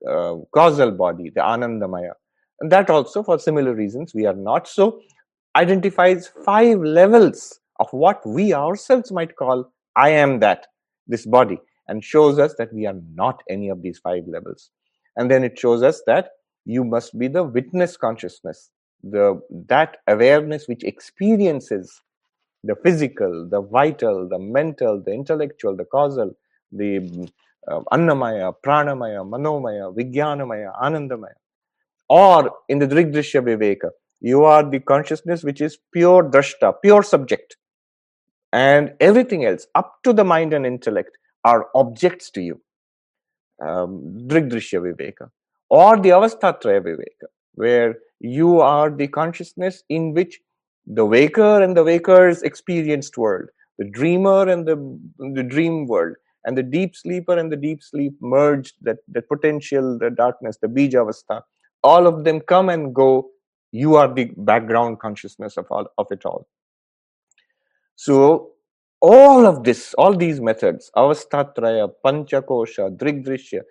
uh, 0.08 0.36
causal 0.54 0.90
body, 0.90 1.30
the 1.30 1.40
Anandamaya. 1.40 2.12
And 2.60 2.70
that 2.72 2.90
also, 2.90 3.22
for 3.22 3.38
similar 3.38 3.74
reasons, 3.74 4.14
we 4.14 4.26
are 4.26 4.34
not. 4.34 4.68
So, 4.68 5.00
identifies 5.56 6.28
five 6.44 6.78
levels 6.80 7.60
of 7.80 7.88
what 7.92 8.24
we 8.26 8.52
ourselves 8.52 9.10
might 9.12 9.36
call 9.36 9.72
I 9.96 10.10
am 10.10 10.40
that, 10.40 10.66
this 11.06 11.26
body, 11.26 11.58
and 11.88 12.02
shows 12.02 12.38
us 12.38 12.54
that 12.58 12.72
we 12.72 12.86
are 12.86 12.96
not 13.14 13.42
any 13.48 13.68
of 13.68 13.82
these 13.82 13.98
five 13.98 14.24
levels. 14.26 14.70
And 15.18 15.30
then 15.30 15.44
it 15.44 15.58
shows 15.58 15.82
us 15.82 16.02
that 16.06 16.30
you 16.64 16.84
must 16.84 17.18
be 17.18 17.28
the 17.28 17.42
witness 17.42 17.96
consciousness, 17.96 18.70
the 19.02 19.40
that 19.66 19.98
awareness 20.06 20.68
which 20.68 20.84
experiences 20.84 22.00
the 22.64 22.76
physical, 22.76 23.48
the 23.50 23.60
vital, 23.60 24.28
the 24.28 24.38
mental, 24.38 25.02
the 25.04 25.12
intellectual, 25.12 25.76
the 25.76 25.84
causal, 25.84 26.36
the 26.72 27.28
uh, 27.66 27.80
annamaya, 27.92 28.54
pranamaya, 28.64 29.28
manomaya, 29.28 29.94
vijnanamaya, 29.94 30.72
anandamaya. 30.80 31.34
Or 32.08 32.52
in 32.68 32.78
the 32.78 32.86
Drigdrishya 32.86 33.42
Viveka, 33.42 33.90
you 34.20 34.44
are 34.44 34.68
the 34.68 34.80
consciousness 34.80 35.44
which 35.44 35.60
is 35.60 35.78
pure 35.92 36.24
drashta, 36.24 36.74
pure 36.82 37.02
subject. 37.02 37.56
And 38.52 38.94
everything 39.00 39.44
else, 39.44 39.66
up 39.74 39.98
to 40.04 40.12
the 40.12 40.24
mind 40.24 40.54
and 40.54 40.64
intellect, 40.64 41.18
are 41.44 41.68
objects 41.74 42.30
to 42.30 42.40
you. 42.40 42.60
Um, 43.60 44.26
Drigdrishya 44.26 44.80
Viveka. 44.80 45.30
Or 45.70 45.96
the 45.96 46.10
Avasthatraya 46.10 46.80
Viveka, 46.80 47.26
where 47.54 47.96
you 48.20 48.60
are 48.60 48.90
the 48.90 49.08
consciousness 49.08 49.82
in 49.88 50.14
which 50.14 50.40
the 50.86 51.04
waker 51.04 51.62
and 51.62 51.76
the 51.76 51.84
waker's 51.84 52.42
experienced 52.42 53.18
world, 53.18 53.48
the 53.78 53.84
dreamer 53.84 54.48
and 54.48 54.66
the, 54.66 54.76
the 55.34 55.42
dream 55.42 55.86
world, 55.86 56.16
and 56.44 56.56
the 56.56 56.62
deep 56.62 56.96
sleeper 56.96 57.36
and 57.36 57.52
the 57.52 57.56
deep 57.56 57.82
sleep 57.82 58.14
merged, 58.20 58.74
that, 58.82 58.98
that 59.08 59.28
potential, 59.28 59.98
the 59.98 60.10
darkness, 60.10 60.56
the 60.62 60.68
Bijavastha, 60.68 61.42
all 61.84 62.06
of 62.06 62.24
them 62.24 62.40
come 62.40 62.68
and 62.68 62.94
go. 62.94 63.28
You 63.70 63.96
are 63.96 64.12
the 64.12 64.32
background 64.36 64.98
consciousness 64.98 65.58
of, 65.58 65.66
all, 65.70 65.88
of 65.98 66.06
it 66.10 66.24
all. 66.24 66.48
So, 67.96 68.52
all 69.02 69.46
of 69.46 69.64
this, 69.64 69.94
all 69.94 70.14
these 70.16 70.40
methods, 70.40 70.90
Avastatraya, 70.96 71.90
Panchakosha, 72.04 72.96
Drigdrishya, 72.96 73.62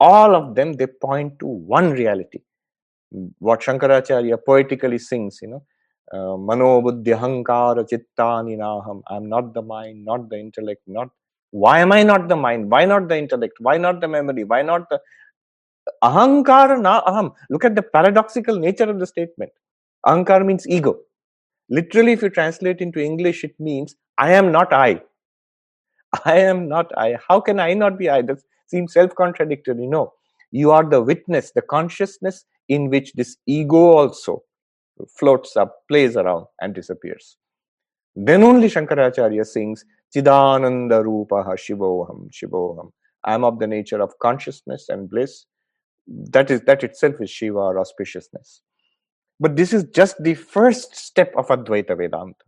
all 0.00 0.36
of 0.36 0.54
them, 0.54 0.74
they 0.74 0.86
point 0.86 1.38
to 1.40 1.46
one 1.46 1.92
reality. 1.92 2.40
What 3.40 3.60
Shankaracharya 3.62 4.38
poetically 4.46 4.98
sings, 4.98 5.40
you 5.42 5.48
know, 5.48 5.64
uh, 6.12 6.36
Manobuddhyahankara 6.38 7.88
Chittani 7.90 8.58
Naham. 8.58 9.02
I'm 9.08 9.28
not 9.28 9.54
the 9.54 9.62
mind, 9.62 10.04
not 10.04 10.30
the 10.30 10.38
intellect, 10.38 10.82
not. 10.86 11.10
Why 11.52 11.80
am 11.80 11.92
I 11.92 12.02
not 12.02 12.28
the 12.28 12.36
mind? 12.36 12.70
Why 12.70 12.84
not 12.84 13.08
the 13.08 13.18
intellect? 13.18 13.54
Why 13.60 13.78
not 13.78 14.00
the 14.00 14.08
memory? 14.08 14.44
Why 14.44 14.62
not 14.62 14.88
the. 14.90 15.00
Ahankara 16.04 16.80
na 16.80 17.02
aham. 17.02 17.34
Look 17.50 17.64
at 17.64 17.76
the 17.76 17.82
paradoxical 17.82 18.58
nature 18.58 18.90
of 18.90 19.00
the 19.00 19.06
statement. 19.06 19.52
Ahankara 20.06 20.46
means 20.46 20.66
ego. 20.68 21.00
Literally, 21.70 22.12
if 22.12 22.22
you 22.22 22.28
translate 22.30 22.80
into 22.80 23.00
English, 23.00 23.44
it 23.44 23.58
means 23.58 23.96
I 24.18 24.32
am 24.32 24.52
not 24.52 24.72
I. 24.72 25.02
I 26.24 26.38
am 26.38 26.68
not 26.68 26.90
I. 26.96 27.16
How 27.28 27.40
can 27.40 27.58
I 27.60 27.74
not 27.74 27.98
be 27.98 28.08
I? 28.08 28.22
That 28.22 28.38
seems 28.66 28.92
self 28.92 29.14
contradictory. 29.14 29.86
No. 29.86 30.12
You 30.50 30.70
are 30.70 30.88
the 30.88 31.02
witness, 31.02 31.50
the 31.52 31.62
consciousness 31.62 32.44
in 32.68 32.88
which 32.88 33.12
this 33.14 33.36
ego 33.46 33.76
also 33.76 34.42
floats 35.18 35.56
up, 35.56 35.78
plays 35.88 36.16
around, 36.16 36.46
and 36.60 36.74
disappears. 36.74 37.36
Then 38.14 38.44
only 38.44 38.68
Shankaracharya 38.68 39.44
sings 39.44 39.84
Chidananda 40.14 41.02
Rupaha 41.04 41.56
Shivoham 41.56 42.30
Shivoham. 42.30 42.92
I 43.24 43.34
am 43.34 43.42
of 43.44 43.58
the 43.58 43.66
nature 43.66 44.00
of 44.00 44.16
consciousness 44.20 44.88
and 44.88 45.10
bliss. 45.10 45.46
That 46.06 46.50
is 46.50 46.60
that 46.62 46.84
itself 46.84 47.16
is 47.20 47.30
Shiva 47.30 47.58
or 47.58 47.74
auspiciousness. 47.76 48.60
But 49.44 49.56
this 49.56 49.74
is 49.74 49.84
just 49.84 50.22
the 50.22 50.32
first 50.32 50.96
step 50.96 51.34
of 51.36 51.48
Advaita 51.48 51.98
Vedanta. 51.98 52.44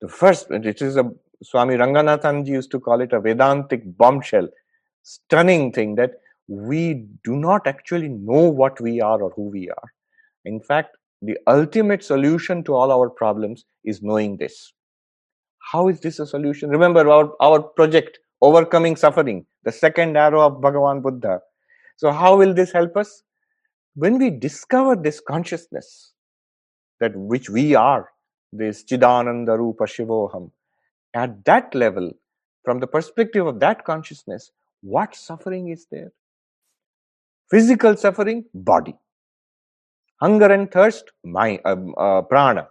The 0.00 0.08
first, 0.08 0.50
it 0.50 0.82
is 0.82 0.96
a 0.96 1.08
Swami 1.40 1.76
Ranganathanji 1.76 2.48
used 2.48 2.72
to 2.72 2.80
call 2.80 3.00
it 3.00 3.12
a 3.12 3.20
Vedantic 3.20 3.82
bombshell, 3.96 4.48
stunning 5.04 5.70
thing 5.70 5.94
that 5.94 6.14
we 6.48 7.06
do 7.22 7.36
not 7.36 7.68
actually 7.68 8.08
know 8.08 8.48
what 8.50 8.80
we 8.80 9.00
are 9.00 9.22
or 9.22 9.30
who 9.36 9.42
we 9.42 9.70
are. 9.70 9.88
In 10.46 10.58
fact, 10.60 10.96
the 11.22 11.38
ultimate 11.46 12.02
solution 12.02 12.64
to 12.64 12.74
all 12.74 12.90
our 12.90 13.08
problems 13.08 13.66
is 13.84 14.02
knowing 14.02 14.38
this. 14.38 14.72
How 15.70 15.86
is 15.86 16.00
this 16.00 16.18
a 16.18 16.26
solution? 16.26 16.70
Remember 16.70 17.08
our, 17.08 17.32
our 17.40 17.62
project, 17.62 18.18
Overcoming 18.42 18.96
Suffering, 18.96 19.46
the 19.62 19.70
second 19.70 20.16
arrow 20.16 20.40
of 20.40 20.54
Bhagavan 20.54 21.04
Buddha. 21.04 21.38
So, 21.98 22.10
how 22.10 22.36
will 22.36 22.52
this 22.52 22.72
help 22.72 22.96
us? 22.96 23.22
When 23.96 24.18
we 24.18 24.28
discover 24.28 24.94
this 24.94 25.20
consciousness, 25.20 26.12
that 27.00 27.16
which 27.16 27.48
we 27.48 27.74
are, 27.74 28.10
this 28.52 28.84
Chidananda 28.84 29.56
Rupa 29.58 29.84
Shivoham, 29.84 30.50
at 31.14 31.42
that 31.46 31.74
level, 31.74 32.12
from 32.62 32.78
the 32.78 32.86
perspective 32.86 33.46
of 33.46 33.58
that 33.60 33.86
consciousness, 33.86 34.52
what 34.82 35.16
suffering 35.16 35.68
is 35.70 35.86
there? 35.90 36.12
Physical 37.50 37.96
suffering, 37.96 38.44
body. 38.52 38.94
Hunger 40.20 40.52
and 40.52 40.70
thirst, 40.70 41.12
mind, 41.24 41.60
uh, 41.64 41.76
uh, 41.96 42.22
prana. 42.22 42.68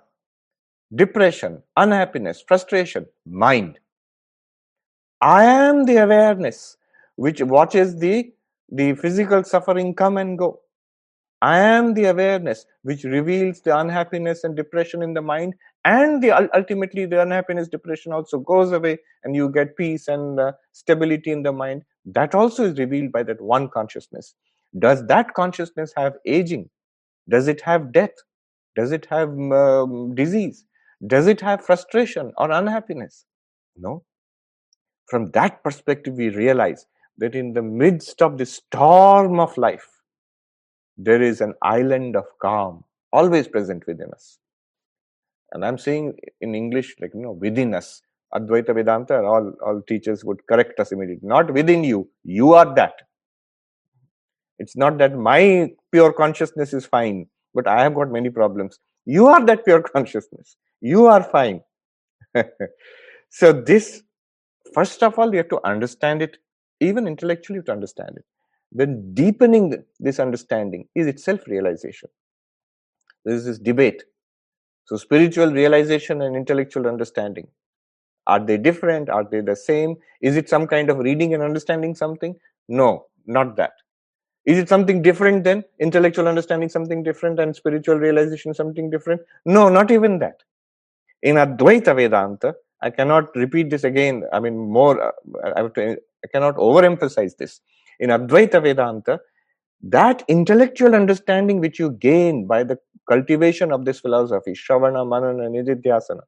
Depression, 0.94 1.64
unhappiness, 1.76 2.44
frustration, 2.48 3.08
mind. 3.26 3.80
I 5.22 5.46
am 5.46 5.86
the 5.86 6.04
awareness 6.04 6.78
which 7.16 7.42
watches 7.42 7.98
the, 7.98 8.32
the 8.72 8.94
physical 8.94 9.44
suffering 9.44 9.96
come 9.96 10.18
and 10.18 10.38
go. 10.38 10.60
I 11.42 11.60
am 11.60 11.94
the 11.94 12.06
awareness 12.06 12.66
which 12.84 13.04
reveals 13.04 13.62
the 13.62 13.78
unhappiness 13.78 14.44
and 14.44 14.56
depression 14.56 15.02
in 15.04 15.14
the 15.14 15.22
mind, 15.22 15.54
and 15.84 16.24
the 16.24 16.32
ultimately 16.56 17.06
the 17.06 17.22
unhappiness, 17.22 17.68
depression 17.68 18.14
also 18.14 18.40
goes 18.40 18.72
away, 18.72 18.98
and 19.24 19.36
you 19.36 19.50
get 19.50 19.78
peace 19.78 20.08
and 20.08 20.40
uh, 20.40 20.54
stability 20.72 21.32
in 21.32 21.44
the 21.44 21.52
mind. 21.52 21.84
That 22.06 22.34
also 22.34 22.64
is 22.64 22.80
revealed 22.80 23.12
by 23.12 23.24
that 23.24 23.42
one 23.42 23.70
consciousness. 23.70 24.36
Does 24.80 25.06
that 25.08 25.34
consciousness 25.34 25.94
have 25.96 26.14
aging? 26.26 26.70
Does 27.30 27.48
it 27.48 27.62
have 27.62 27.92
death? 27.92 28.16
Does 28.76 28.92
it 28.92 29.06
have 29.08 29.30
um, 29.30 30.16
disease? 30.16 30.66
Does 31.08 31.28
it 31.28 31.42
have 31.42 31.66
frustration 31.66 32.32
or 32.38 32.52
unhappiness? 32.52 33.26
No. 33.78 34.04
From 35.08 35.32
that 35.32 35.64
perspective, 35.64 36.16
we 36.16 36.30
realize 36.30 36.86
that 37.18 37.36
in 37.36 37.54
the 37.54 37.62
midst 37.62 38.22
of 38.22 38.38
the 38.38 38.46
storm 38.46 39.40
of 39.40 39.58
life, 39.58 39.88
there 40.98 41.22
is 41.22 41.42
an 41.42 41.54
island 41.62 42.16
of 42.16 42.26
calm 42.42 42.84
always 43.12 43.48
present 43.48 43.86
within 43.88 44.12
us. 44.12 44.40
And 45.52 45.64
I'm 45.66 45.78
saying 45.78 46.14
in 46.42 46.56
English, 46.56 46.96
like, 47.00 47.12
you 47.14 47.22
know, 47.22 47.32
within 47.32 47.74
us. 47.74 48.02
Advaita 48.34 48.74
Vedanta, 48.76 49.22
all, 49.24 49.54
all 49.66 49.82
teachers 49.88 50.26
would 50.26 50.46
correct 50.48 50.80
us 50.80 50.92
immediately. 50.92 51.28
Not 51.28 51.54
within 51.54 51.84
you, 51.84 52.10
you 52.24 52.54
are 52.54 52.76
that. 52.76 52.96
It's 54.60 54.76
not 54.76 54.98
that 54.98 55.18
my 55.18 55.72
pure 55.92 56.12
consciousness 56.12 56.74
is 56.74 56.86
fine, 56.86 57.28
but 57.54 57.68
I 57.68 57.84
have 57.84 57.96
got 57.96 58.12
many 58.12 58.30
problems. 58.30 58.80
You 59.06 59.28
are 59.28 59.46
that 59.46 59.64
pure 59.64 59.82
consciousness. 59.96 60.58
You 60.82 61.06
are 61.06 61.24
fine. 61.24 61.62
so, 63.30 63.54
this, 63.54 64.04
first 64.74 65.02
of 65.04 65.18
all, 65.18 65.32
you 65.32 65.38
have 65.38 65.50
to 65.50 65.66
understand 65.66 66.22
it, 66.22 66.38
even 66.82 67.08
intellectually, 67.08 67.62
to 67.64 67.72
understand 67.72 68.18
it 68.18 68.26
then 68.76 69.14
deepening 69.14 69.84
this 70.00 70.20
understanding 70.20 70.88
is 70.96 71.08
itself 71.08 71.48
realization. 71.48 72.10
There 73.24 73.34
is 73.34 73.46
this 73.46 73.58
debate. 73.58 74.04
So, 74.86 74.98
spiritual 74.98 75.52
realization 75.52 76.22
and 76.22 76.36
intellectual 76.36 76.86
understanding 76.88 77.48
are 78.28 78.40
they 78.40 78.58
different? 78.58 79.10
Are 79.10 79.24
they 79.24 79.42
the 79.42 79.56
same? 79.56 79.96
Is 80.22 80.36
it 80.36 80.50
some 80.50 80.68
kind 80.68 80.90
of 80.90 80.98
reading 80.98 81.34
and 81.34 81.44
understanding 81.44 81.96
something? 81.96 82.36
No, 82.68 83.06
not 83.26 83.56
that. 83.58 83.74
Is 84.46 84.58
it 84.58 84.70
something 84.70 85.02
different 85.02 85.44
than 85.44 85.64
intellectual 85.80 86.28
understanding, 86.28 86.70
something 86.70 87.04
different, 87.04 87.40
and 87.40 87.56
spiritual 87.56 87.98
realization, 87.98 88.54
something 88.54 88.90
different? 88.90 89.22
No, 89.46 89.70
not 89.70 89.92
even 89.92 90.20
that. 90.20 90.42
In 91.24 91.36
Advaita 91.36 91.96
Vedanta, 91.96 92.56
I 92.82 92.90
cannot 92.92 93.36
repeat 93.36 93.70
this 93.70 93.84
again. 93.84 94.24
I 94.32 94.40
mean, 94.40 94.58
more, 94.58 95.02
uh, 95.02 95.12
I, 95.56 95.62
have 95.62 95.74
to, 95.74 95.98
I 96.24 96.28
cannot 96.32 96.56
overemphasize 96.58 97.38
this 97.38 97.62
in 98.00 98.10
Advaita 98.10 98.62
Vedanta, 98.62 99.20
that 99.82 100.24
intellectual 100.28 100.96
understanding 100.96 101.60
which 101.60 101.80
you 101.80 101.92
gain 101.92 102.48
by 102.48 102.64
the 102.64 102.78
cultivation 103.10 103.72
of 103.72 103.86
this 103.86 104.00
philosophy, 104.00 104.54
Shravana, 104.54 105.08
Manana, 105.08 105.50
Nididhyasana, 105.50 106.22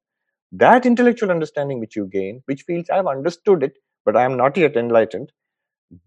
that 0.51 0.85
intellectual 0.85 1.31
understanding 1.31 1.79
which 1.79 1.95
you 1.95 2.05
gain, 2.05 2.41
which 2.45 2.63
feels 2.63 2.89
I 2.89 2.97
have 2.97 3.07
understood 3.07 3.63
it, 3.63 3.73
but 4.05 4.15
I 4.15 4.23
am 4.23 4.37
not 4.37 4.55
yet 4.57 4.77
enlightened, 4.77 5.31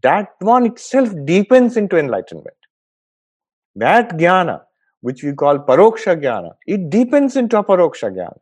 that 0.02 0.28
one 0.40 0.66
itself 0.66 1.12
deepens 1.24 1.76
into 1.76 1.98
enlightenment. 1.98 2.56
That 3.76 4.16
jnana, 4.16 4.62
which 5.00 5.22
we 5.22 5.32
call 5.32 5.58
paroksha 5.58 6.20
jnana, 6.20 6.52
it 6.66 6.90
deepens 6.90 7.36
into 7.36 7.60
aparoksha 7.62 8.12
jnana. 8.14 8.38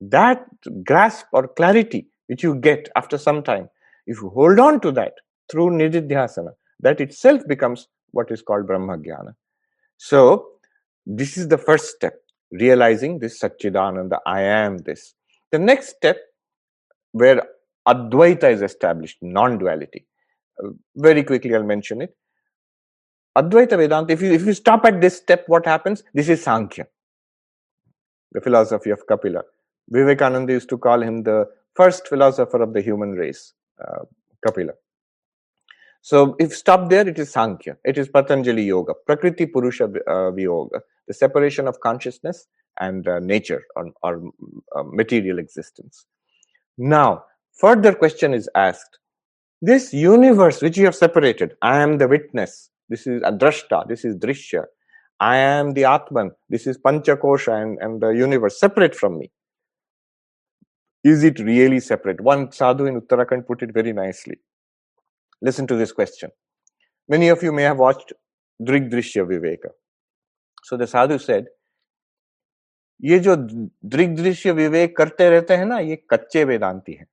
That 0.00 0.46
grasp 0.84 1.26
or 1.32 1.48
clarity 1.48 2.08
which 2.26 2.42
you 2.42 2.54
get 2.54 2.88
after 2.96 3.18
some 3.18 3.42
time, 3.42 3.68
if 4.06 4.20
you 4.22 4.30
hold 4.30 4.58
on 4.58 4.80
to 4.80 4.92
that, 4.92 5.14
through 5.50 5.70
nididhyasana. 5.70 6.52
That 6.80 7.00
itself 7.00 7.42
becomes 7.46 7.88
what 8.12 8.30
is 8.30 8.42
called 8.42 8.66
Brahma 8.66 8.98
Jnana. 8.98 9.34
So, 9.96 10.46
this 11.06 11.36
is 11.36 11.48
the 11.48 11.58
first 11.58 11.86
step, 11.86 12.14
realizing 12.52 13.18
this 13.18 13.40
Satchidananda, 13.40 14.18
I 14.26 14.42
am 14.42 14.78
this. 14.78 15.14
The 15.52 15.58
next 15.58 15.88
step, 15.96 16.18
where 17.12 17.42
Advaita 17.86 18.50
is 18.50 18.62
established, 18.62 19.18
non 19.20 19.58
duality. 19.58 20.06
Uh, 20.62 20.70
very 20.96 21.22
quickly, 21.22 21.54
I'll 21.54 21.62
mention 21.62 22.02
it. 22.02 22.16
Advaita 23.36 23.76
Vedanta, 23.76 24.12
if 24.12 24.22
you, 24.22 24.32
if 24.32 24.44
you 24.44 24.52
stop 24.52 24.84
at 24.84 25.00
this 25.00 25.16
step, 25.16 25.44
what 25.46 25.64
happens? 25.64 26.02
This 26.14 26.28
is 26.28 26.42
Sankhya, 26.42 26.86
the 28.32 28.40
philosophy 28.40 28.90
of 28.90 29.06
Kapila. 29.06 29.42
Vivekananda 29.88 30.52
used 30.52 30.68
to 30.68 30.78
call 30.78 31.02
him 31.02 31.22
the 31.22 31.46
first 31.74 32.08
philosopher 32.08 32.62
of 32.62 32.72
the 32.72 32.80
human 32.80 33.12
race, 33.12 33.54
uh, 33.82 34.04
Kapila. 34.46 34.72
So 36.02 36.34
if 36.38 36.54
stop 36.54 36.88
there, 36.88 37.06
it 37.06 37.18
is 37.18 37.30
Sankhya. 37.30 37.76
It 37.84 37.98
is 37.98 38.08
Patanjali 38.08 38.62
Yoga, 38.62 38.94
Prakriti 39.06 39.46
Purusha 39.46 39.84
uh, 39.84 40.32
Viyoga, 40.32 40.80
the 41.06 41.14
separation 41.14 41.68
of 41.68 41.80
consciousness 41.80 42.46
and 42.80 43.06
uh, 43.06 43.18
nature 43.18 43.64
or, 43.76 43.90
or 44.02 44.22
uh, 44.76 44.82
material 44.84 45.38
existence. 45.38 46.06
Now, 46.78 47.24
further 47.52 47.94
question 47.94 48.32
is 48.32 48.48
asked. 48.54 48.98
This 49.60 49.92
universe 49.92 50.62
which 50.62 50.78
you 50.78 50.86
have 50.86 50.94
separated, 50.94 51.54
I 51.60 51.78
am 51.80 51.98
the 51.98 52.08
witness. 52.08 52.70
This 52.88 53.06
is 53.06 53.20
Adrashta. 53.22 53.86
This 53.86 54.06
is 54.06 54.16
Drishya. 54.16 54.64
I 55.20 55.36
am 55.36 55.74
the 55.74 55.84
Atman. 55.84 56.30
This 56.48 56.66
is 56.66 56.78
Panchakosha 56.78 57.62
and, 57.62 57.78
and 57.82 58.00
the 58.00 58.08
universe 58.08 58.58
separate 58.58 58.94
from 58.94 59.18
me. 59.18 59.30
Is 61.04 61.24
it 61.24 61.38
really 61.40 61.80
separate? 61.80 62.22
One 62.22 62.50
sadhu 62.52 62.86
in 62.86 62.98
Uttarakhand 62.98 63.46
put 63.46 63.62
it 63.62 63.74
very 63.74 63.92
nicely 63.92 64.38
Listen 65.41 65.67
to 65.67 65.75
this 65.75 65.91
question. 65.91 66.31
Many 67.09 67.29
of 67.29 67.43
you 67.43 67.51
may 67.51 67.63
have 67.63 67.77
watched 67.77 68.13
Drigdrishya 68.61 69.27
Viveka. 69.27 69.69
So 70.63 70.77
the 70.77 70.87
sadhu 70.87 71.19
said, 71.19 71.45
ये 73.03 73.19
जो 73.19 73.35
दृग्दृश्य 73.35 74.51
विवेक 74.51 74.95
करते 74.97 75.29
रहते 75.29 75.53
हैं 75.53 75.65
ना 75.65 75.79
ये 75.79 75.95
कच्चे 76.11 76.43
वेदांती 76.45 76.93
हैं 76.93 77.05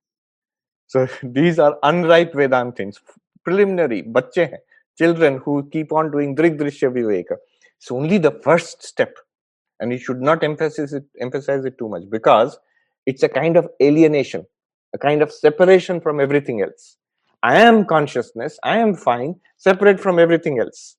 सो 0.93 1.05
दीज 1.33 1.59
आर 1.59 1.79
अनराइप 1.83 2.35
वेदांतिन्स 2.35 3.01
preliminary 3.47 4.01
बच्चे 4.17 4.43
हैं 4.45 4.59
children 5.01 5.37
who 5.45 5.53
keep 5.73 5.91
on 5.99 6.11
doing 6.11 6.35
drigdrishya 6.35 6.89
viveka 6.95 7.35
it's 7.79 7.91
only 7.91 8.17
the 8.25 8.31
first 8.45 8.83
step 8.83 9.15
and 9.79 9.91
you 9.91 9.97
should 9.97 10.21
not 10.21 10.43
emphasize 10.43 10.93
it 10.93 11.05
emphasize 11.27 11.65
it 11.65 11.77
too 11.77 11.89
much 11.93 12.03
because 12.09 12.57
it's 13.07 13.23
a 13.23 13.29
kind 13.29 13.57
of 13.57 13.69
alienation 13.87 14.45
a 14.93 14.99
kind 15.05 15.25
of 15.25 15.31
separation 15.31 15.99
from 15.99 16.21
everything 16.25 16.61
else 16.61 16.85
I 17.43 17.59
am 17.59 17.85
consciousness, 17.85 18.57
I 18.63 18.77
am 18.77 18.95
fine, 18.95 19.35
separate 19.57 19.99
from 19.99 20.19
everything 20.19 20.59
else. 20.59 20.97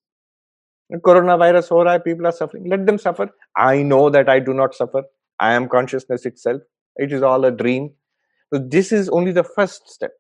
Coronavirus 0.93 1.71
ho 1.71 1.77
raha 1.77 2.05
people 2.05 2.27
are 2.27 2.33
suffering. 2.33 2.69
Let 2.69 2.87
them 2.87 2.99
suffer. 2.99 3.31
I 3.57 3.83
know 3.83 4.11
that 4.11 4.29
I 4.29 4.39
do 4.39 4.53
not 4.53 4.75
suffer. 4.75 5.03
I 5.41 5.55
am 5.55 5.69
consciousness 5.69 6.27
itself. 6.27 6.61
It 6.97 7.13
is 7.13 7.23
all 7.23 7.45
a 7.47 7.51
dream. 7.51 7.91
So 8.53 8.59
this 8.59 8.93
is 8.93 9.09
only 9.09 9.33
the 9.33 9.43
first 9.43 9.89
step. 9.89 10.13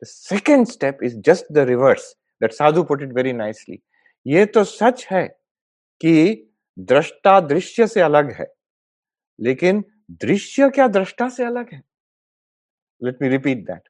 The 0.00 0.06
second 0.06 0.66
step 0.66 0.98
is 1.02 1.16
just 1.16 1.44
the 1.50 1.66
reverse. 1.66 2.14
That 2.40 2.54
sadhu 2.54 2.84
put 2.84 3.02
it 3.02 3.12
very 3.12 3.32
nicely. 3.32 3.82
ये 4.26 4.44
तो 4.46 4.64
सच 4.64 5.06
है 5.10 5.26
कि 6.00 6.14
दृष्टा 6.78 7.38
दृश्य 7.40 7.86
से 7.86 8.00
अलग 8.00 8.32
है 8.32 8.46
लेकिन 9.40 9.84
दृश्य 10.24 10.68
क्या 10.70 10.86
दृष्टा 10.88 11.28
से 11.28 11.44
अलग 11.44 11.72
है 11.72 11.82
let 13.04 13.22
me 13.22 13.28
repeat 13.28 13.64
that 13.66 13.88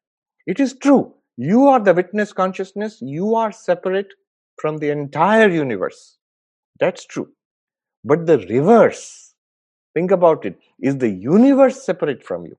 it 0.49 0.61
is 0.61 0.79
true 0.83 0.99
you 1.38 1.68
are 1.68 1.80
the 1.80 1.94
witness 1.94 2.34
consciousness, 2.34 3.00
you 3.02 3.36
are 3.36 3.52
separate 3.52 4.14
from 4.60 4.78
the 4.78 4.90
entire 4.90 5.50
universe. 5.50 6.18
That's 6.80 7.06
true. 7.06 7.30
But 8.04 8.26
the 8.26 8.40
reverse, 8.50 9.34
think 9.94 10.12
about 10.12 10.46
it, 10.46 10.58
is 10.82 10.98
the 10.98 11.10
universe 11.10 11.84
separate 11.84 12.24
from 12.24 12.46
you? 12.46 12.58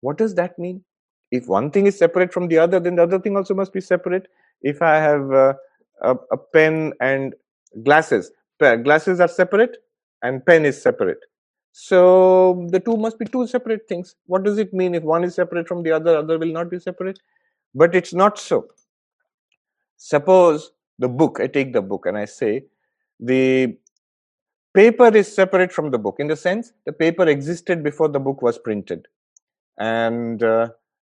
What 0.00 0.18
does 0.18 0.34
that 0.34 0.58
mean? 0.58 0.84
If 1.30 1.48
one 1.48 1.70
thing 1.70 1.86
is 1.86 1.98
separate 1.98 2.32
from 2.32 2.48
the 2.48 2.58
other, 2.58 2.78
then 2.78 2.96
the 2.96 3.02
other 3.02 3.18
thing 3.18 3.36
also 3.36 3.54
must 3.54 3.72
be 3.72 3.80
separate. 3.80 4.28
If 4.62 4.82
I 4.82 4.96
have 4.96 5.32
uh, 5.32 5.54
a, 6.02 6.16
a 6.32 6.36
pen 6.36 6.92
and 7.00 7.34
glasses, 7.82 8.30
glasses 8.58 9.20
are 9.20 9.28
separate 9.28 9.78
and 10.22 10.44
pen 10.44 10.64
is 10.64 10.80
separate. 10.80 11.18
So 11.72 12.68
the 12.70 12.78
two 12.78 12.96
must 12.96 13.18
be 13.18 13.24
two 13.24 13.46
separate 13.46 13.88
things. 13.88 14.14
What 14.26 14.44
does 14.44 14.58
it 14.58 14.72
mean 14.72 14.94
if 14.94 15.02
one 15.02 15.24
is 15.24 15.34
separate 15.34 15.66
from 15.66 15.82
the 15.82 15.90
other, 15.90 16.18
other 16.18 16.38
will 16.38 16.52
not 16.52 16.70
be 16.70 16.78
separate? 16.78 17.18
But 17.74 17.94
it's 17.94 18.14
not 18.14 18.38
so. 18.38 18.68
Suppose 19.96 20.72
the 20.98 21.08
book, 21.08 21.38
I 21.40 21.46
take 21.46 21.72
the 21.72 21.82
book 21.82 22.06
and 22.06 22.16
I 22.16 22.24
say 22.24 22.64
the 23.18 23.76
paper 24.74 25.08
is 25.08 25.32
separate 25.34 25.72
from 25.72 25.90
the 25.90 25.98
book. 25.98 26.16
In 26.18 26.26
the 26.26 26.36
sense 26.36 26.72
the 26.86 26.92
paper 26.92 27.26
existed 27.28 27.82
before 27.82 28.08
the 28.08 28.20
book 28.20 28.42
was 28.42 28.58
printed. 28.58 29.06
And 29.78 30.42
uh, 30.42 30.68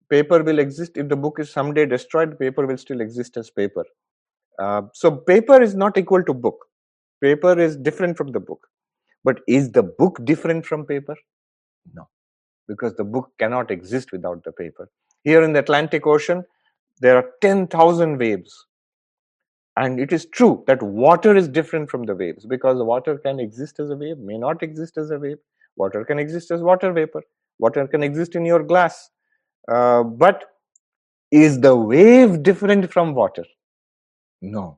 paper 0.09 0.41
will 0.43 0.59
exist. 0.59 0.97
If 0.97 1.09
the 1.09 1.15
book 1.15 1.39
is 1.39 1.51
someday 1.51 1.85
destroyed 1.85 2.39
paper 2.39 2.65
will 2.65 2.77
still 2.77 3.01
exist 3.01 3.37
as 3.37 3.49
paper. 3.49 3.85
Uh, 4.57 4.83
so 4.93 5.11
paper 5.11 5.61
is 5.61 5.75
not 5.75 5.97
equal 5.97 6.23
to 6.23 6.33
book. 6.33 6.65
Paper 7.21 7.59
is 7.59 7.75
different 7.75 8.17
from 8.17 8.31
the 8.31 8.39
book. 8.39 8.67
But 9.23 9.41
is 9.47 9.71
the 9.71 9.83
book 9.83 10.19
different 10.23 10.65
from 10.65 10.85
paper? 10.85 11.15
No. 11.93 12.07
Because 12.67 12.95
the 12.95 13.03
book 13.03 13.31
cannot 13.39 13.71
exist 13.71 14.11
without 14.11 14.43
the 14.43 14.51
paper. 14.51 14.89
Here 15.23 15.43
in 15.43 15.53
the 15.53 15.59
atlantic 15.59 16.05
ocean 16.07 16.43
there 16.99 17.17
are 17.17 17.31
10000 17.41 18.17
waves 18.17 18.65
and 19.77 19.99
it 19.99 20.13
is 20.13 20.25
true 20.25 20.63
that 20.67 20.81
water 20.81 21.35
is 21.35 21.47
different 21.47 21.89
from 21.89 22.03
the 22.03 22.15
waves 22.15 22.45
because 22.45 22.81
water 22.81 23.17
can 23.17 23.39
exist 23.39 23.79
as 23.79 23.89
a 23.89 23.95
wave, 23.95 24.17
may 24.17 24.37
not 24.37 24.63
exist 24.63 24.97
as 24.97 25.11
a 25.11 25.19
wave. 25.19 25.37
Water 25.75 26.05
can 26.05 26.19
exist 26.19 26.51
as 26.51 26.61
water 26.61 26.93
vapor. 26.93 27.21
Water 27.59 27.85
can 27.87 28.01
exist 28.01 28.35
in 28.35 28.45
your 28.45 28.63
glass. 28.63 29.09
Uh, 29.67 30.03
but 30.03 30.45
is 31.31 31.59
the 31.59 31.75
wave 31.75 32.43
different 32.43 32.91
from 32.91 33.13
water? 33.13 33.43
No. 34.41 34.77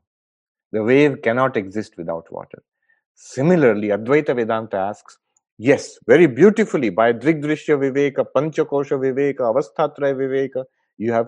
The 0.71 0.81
wave 0.83 1.21
cannot 1.21 1.55
exist 1.55 1.97
without 1.97 2.31
water. 2.31 2.63
Similarly, 3.13 3.89
Advaita 3.89 4.35
Vedanta 4.35 4.77
asks, 4.77 5.17
yes, 5.57 5.97
very 6.07 6.25
beautifully 6.25 6.89
by 6.89 7.13
Drigdrishya 7.13 7.77
Viveka, 7.77 8.25
Panchakosha 8.35 8.97
Viveka, 8.97 9.41
Avasthatraya 9.41 10.15
Viveka, 10.15 10.65
you 10.97 11.11
have 11.11 11.27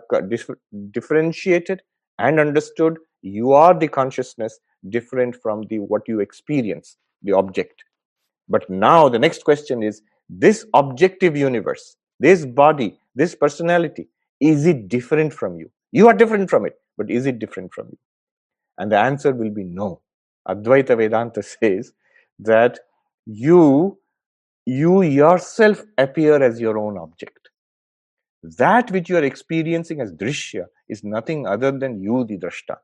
differentiated 0.91 1.81
and 2.17 2.39
understood 2.39 2.97
you 3.21 3.51
are 3.51 3.77
the 3.77 3.87
consciousness 3.87 4.59
different 4.89 5.35
from 5.35 5.63
the 5.69 5.79
what 5.79 6.07
you 6.07 6.19
experience 6.19 6.97
the 7.23 7.33
object. 7.33 7.83
But 8.47 8.69
now 8.69 9.09
the 9.09 9.19
next 9.19 9.43
question 9.43 9.83
is 9.83 10.01
this 10.29 10.65
objective 10.73 11.35
universe 11.35 11.95
this 12.19 12.45
body 12.45 12.99
this 13.15 13.33
personality 13.33 14.07
is 14.39 14.65
it 14.65 14.87
different 14.87 15.33
from 15.33 15.57
you? 15.57 15.69
You 15.91 16.07
are 16.07 16.13
different 16.13 16.49
from 16.49 16.65
it 16.65 16.75
but 16.97 17.09
is 17.09 17.25
it 17.25 17.39
different 17.39 17.73
from 17.73 17.87
you? 17.91 17.97
And 18.77 18.91
the 18.91 18.97
answer 18.97 19.33
will 19.33 19.49
be 19.49 19.63
no. 19.63 20.01
Advaita 20.47 20.97
vedanta 20.97 21.43
says 21.61 21.93
that 22.39 22.79
you 23.25 23.97
you 24.65 25.01
yourself 25.01 25.83
appear 25.97 26.41
as 26.41 26.59
your 26.59 26.77
own 26.77 26.97
object 26.97 27.48
that 28.43 28.89
which 28.91 29.09
you 29.09 29.17
are 29.17 29.23
experiencing 29.23 30.01
as 30.01 30.13
drishya 30.13 30.65
is 30.87 31.03
nothing 31.03 31.45
other 31.45 31.71
than 31.71 32.01
you 32.01 32.23
the 32.25 32.37
drashta 32.37 32.77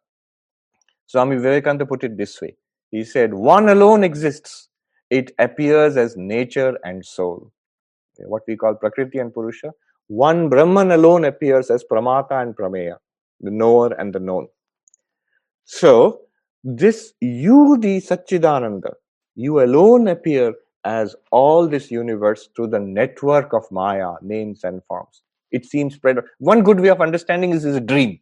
Swami 1.08 1.36
Vivekananda 1.38 1.86
put 1.86 2.03
it 2.03 2.18
this 2.18 2.41
way. 2.41 2.56
He 2.91 3.03
said, 3.03 3.34
One 3.34 3.70
alone 3.70 4.03
exists. 4.03 4.70
It 5.10 5.32
appears 5.38 5.97
as 5.97 6.18
nature 6.18 6.78
and 6.84 7.06
soul. 7.06 7.51
What 8.18 8.43
we 8.47 8.56
call 8.56 8.76
Prakriti 8.76 9.20
and 9.20 9.34
Purusha. 9.34 9.72
One 10.08 10.49
Brahman 10.49 10.91
alone 10.91 11.26
appears 11.26 11.70
as 11.70 11.84
Pramata 11.84 12.41
and 12.41 12.56
Prameya, 12.56 12.97
the 13.39 13.51
knower 13.51 13.93
and 13.99 14.14
the 14.14 14.20
known. 14.20 14.47
So, 15.66 16.22
this 16.64 17.14
you, 17.22 17.78
the 17.80 17.97
Satchidananda, 17.97 18.93
you 19.36 19.64
alone 19.64 20.08
appear 20.08 20.53
as 20.84 21.16
all 21.32 21.68
this 21.68 21.89
universe 21.89 22.49
through 22.56 22.68
the 22.68 22.80
network 22.80 23.53
of 23.53 23.70
Maya, 23.72 24.14
names 24.22 24.64
and 24.64 24.84
forms. 24.88 25.24
It 25.52 25.66
seems 25.66 25.96
spread. 25.96 26.18
One 26.39 26.64
good 26.64 26.80
way 26.80 26.89
of 26.89 27.02
understanding 27.02 27.52
this 27.52 27.66
is 27.66 27.76
a 27.76 27.82
dream 27.82 28.20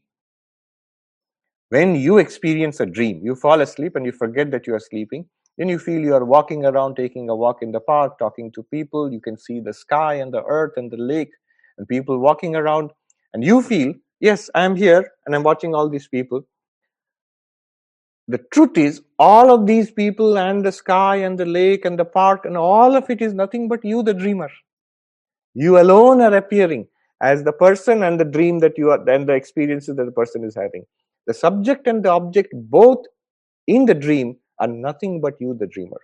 when 1.74 1.96
you 1.96 2.20
experience 2.20 2.80
a 2.82 2.86
dream, 2.86 3.20
you 3.24 3.34
fall 3.34 3.60
asleep 3.60 3.96
and 3.96 4.06
you 4.06 4.12
forget 4.12 4.52
that 4.52 4.68
you 4.68 4.76
are 4.76 4.80
sleeping. 4.80 5.26
Then 5.58 5.70
you 5.70 5.80
feel 5.80 6.02
you 6.02 6.14
are 6.14 6.24
walking 6.24 6.66
around, 6.66 6.96
taking 6.96 7.30
a 7.30 7.36
walk 7.36 7.64
in 7.64 7.72
the 7.72 7.80
park, 7.80 8.20
talking 8.20 8.52
to 8.52 8.62
people. 8.62 9.12
You 9.12 9.20
can 9.20 9.40
see 9.40 9.60
the 9.60 9.74
sky 9.74 10.14
and 10.14 10.32
the 10.32 10.44
earth 10.44 10.74
and 10.78 10.92
the 10.92 10.98
lake 10.98 11.32
and 11.80 11.88
people 11.88 12.20
walking 12.20 12.56
around. 12.56 12.92
And 13.34 13.44
you 13.44 13.64
feel, 13.64 13.96
yes, 14.20 14.52
I 14.54 14.66
am 14.66 14.76
here 14.76 15.14
and 15.26 15.34
I'm 15.34 15.42
watching 15.42 15.74
all 15.74 15.90
these 15.90 16.08
people. 16.08 16.44
The 18.28 18.38
truth 18.54 18.78
is, 18.78 19.02
all 19.18 19.52
of 19.52 19.66
these 19.66 19.90
people 19.90 20.38
and 20.38 20.64
the 20.64 20.72
sky 20.72 21.16
and 21.16 21.40
the 21.40 21.46
lake 21.46 21.86
and 21.86 21.98
the 21.98 22.06
park 22.06 22.46
and 22.46 22.56
all 22.56 22.96
of 22.96 23.10
it 23.10 23.20
is 23.20 23.34
nothing 23.34 23.68
but 23.68 23.84
you, 23.84 24.04
the 24.04 24.14
dreamer. 24.14 24.52
You 25.56 25.80
alone 25.80 26.22
are 26.22 26.36
appearing 26.36 26.88
as 27.24 27.44
the 27.44 27.54
person 27.54 28.04
and 28.04 28.20
the 28.20 28.26
dream 28.26 28.60
that 28.60 28.78
you 28.78 28.92
are, 28.92 29.10
and 29.10 29.28
the 29.28 29.34
experiences 29.34 29.96
that 29.96 30.06
the 30.06 30.12
person 30.12 30.44
is 30.44 30.56
having. 30.56 30.84
The 31.26 31.34
subject 31.34 31.88
and 31.88 32.04
the 32.04 32.10
object, 32.10 32.50
both 32.54 33.06
in 33.66 33.86
the 33.86 33.94
dream, 33.94 34.36
are 34.60 34.68
nothing 34.68 35.22
but 35.22 35.36
you, 35.40 35.56
the 35.58 35.68
dreamer. 35.68 36.02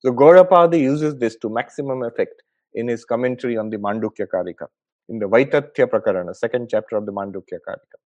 So 0.00 0.12
Gaudapada 0.12 0.78
uses 0.78 1.16
this 1.16 1.36
to 1.36 1.48
maximum 1.48 2.02
effect 2.02 2.42
in 2.74 2.88
his 2.88 3.04
commentary 3.04 3.56
on 3.56 3.70
the 3.70 3.78
Mandukya 3.78 4.26
Karika, 4.34 4.66
in 5.08 5.20
the 5.20 5.26
Vaitathya 5.26 5.86
Prakarana, 5.86 6.34
second 6.34 6.68
chapter 6.68 6.96
of 6.96 7.06
the 7.06 7.12
Mandukya 7.12 7.60
Karika, 7.66 7.98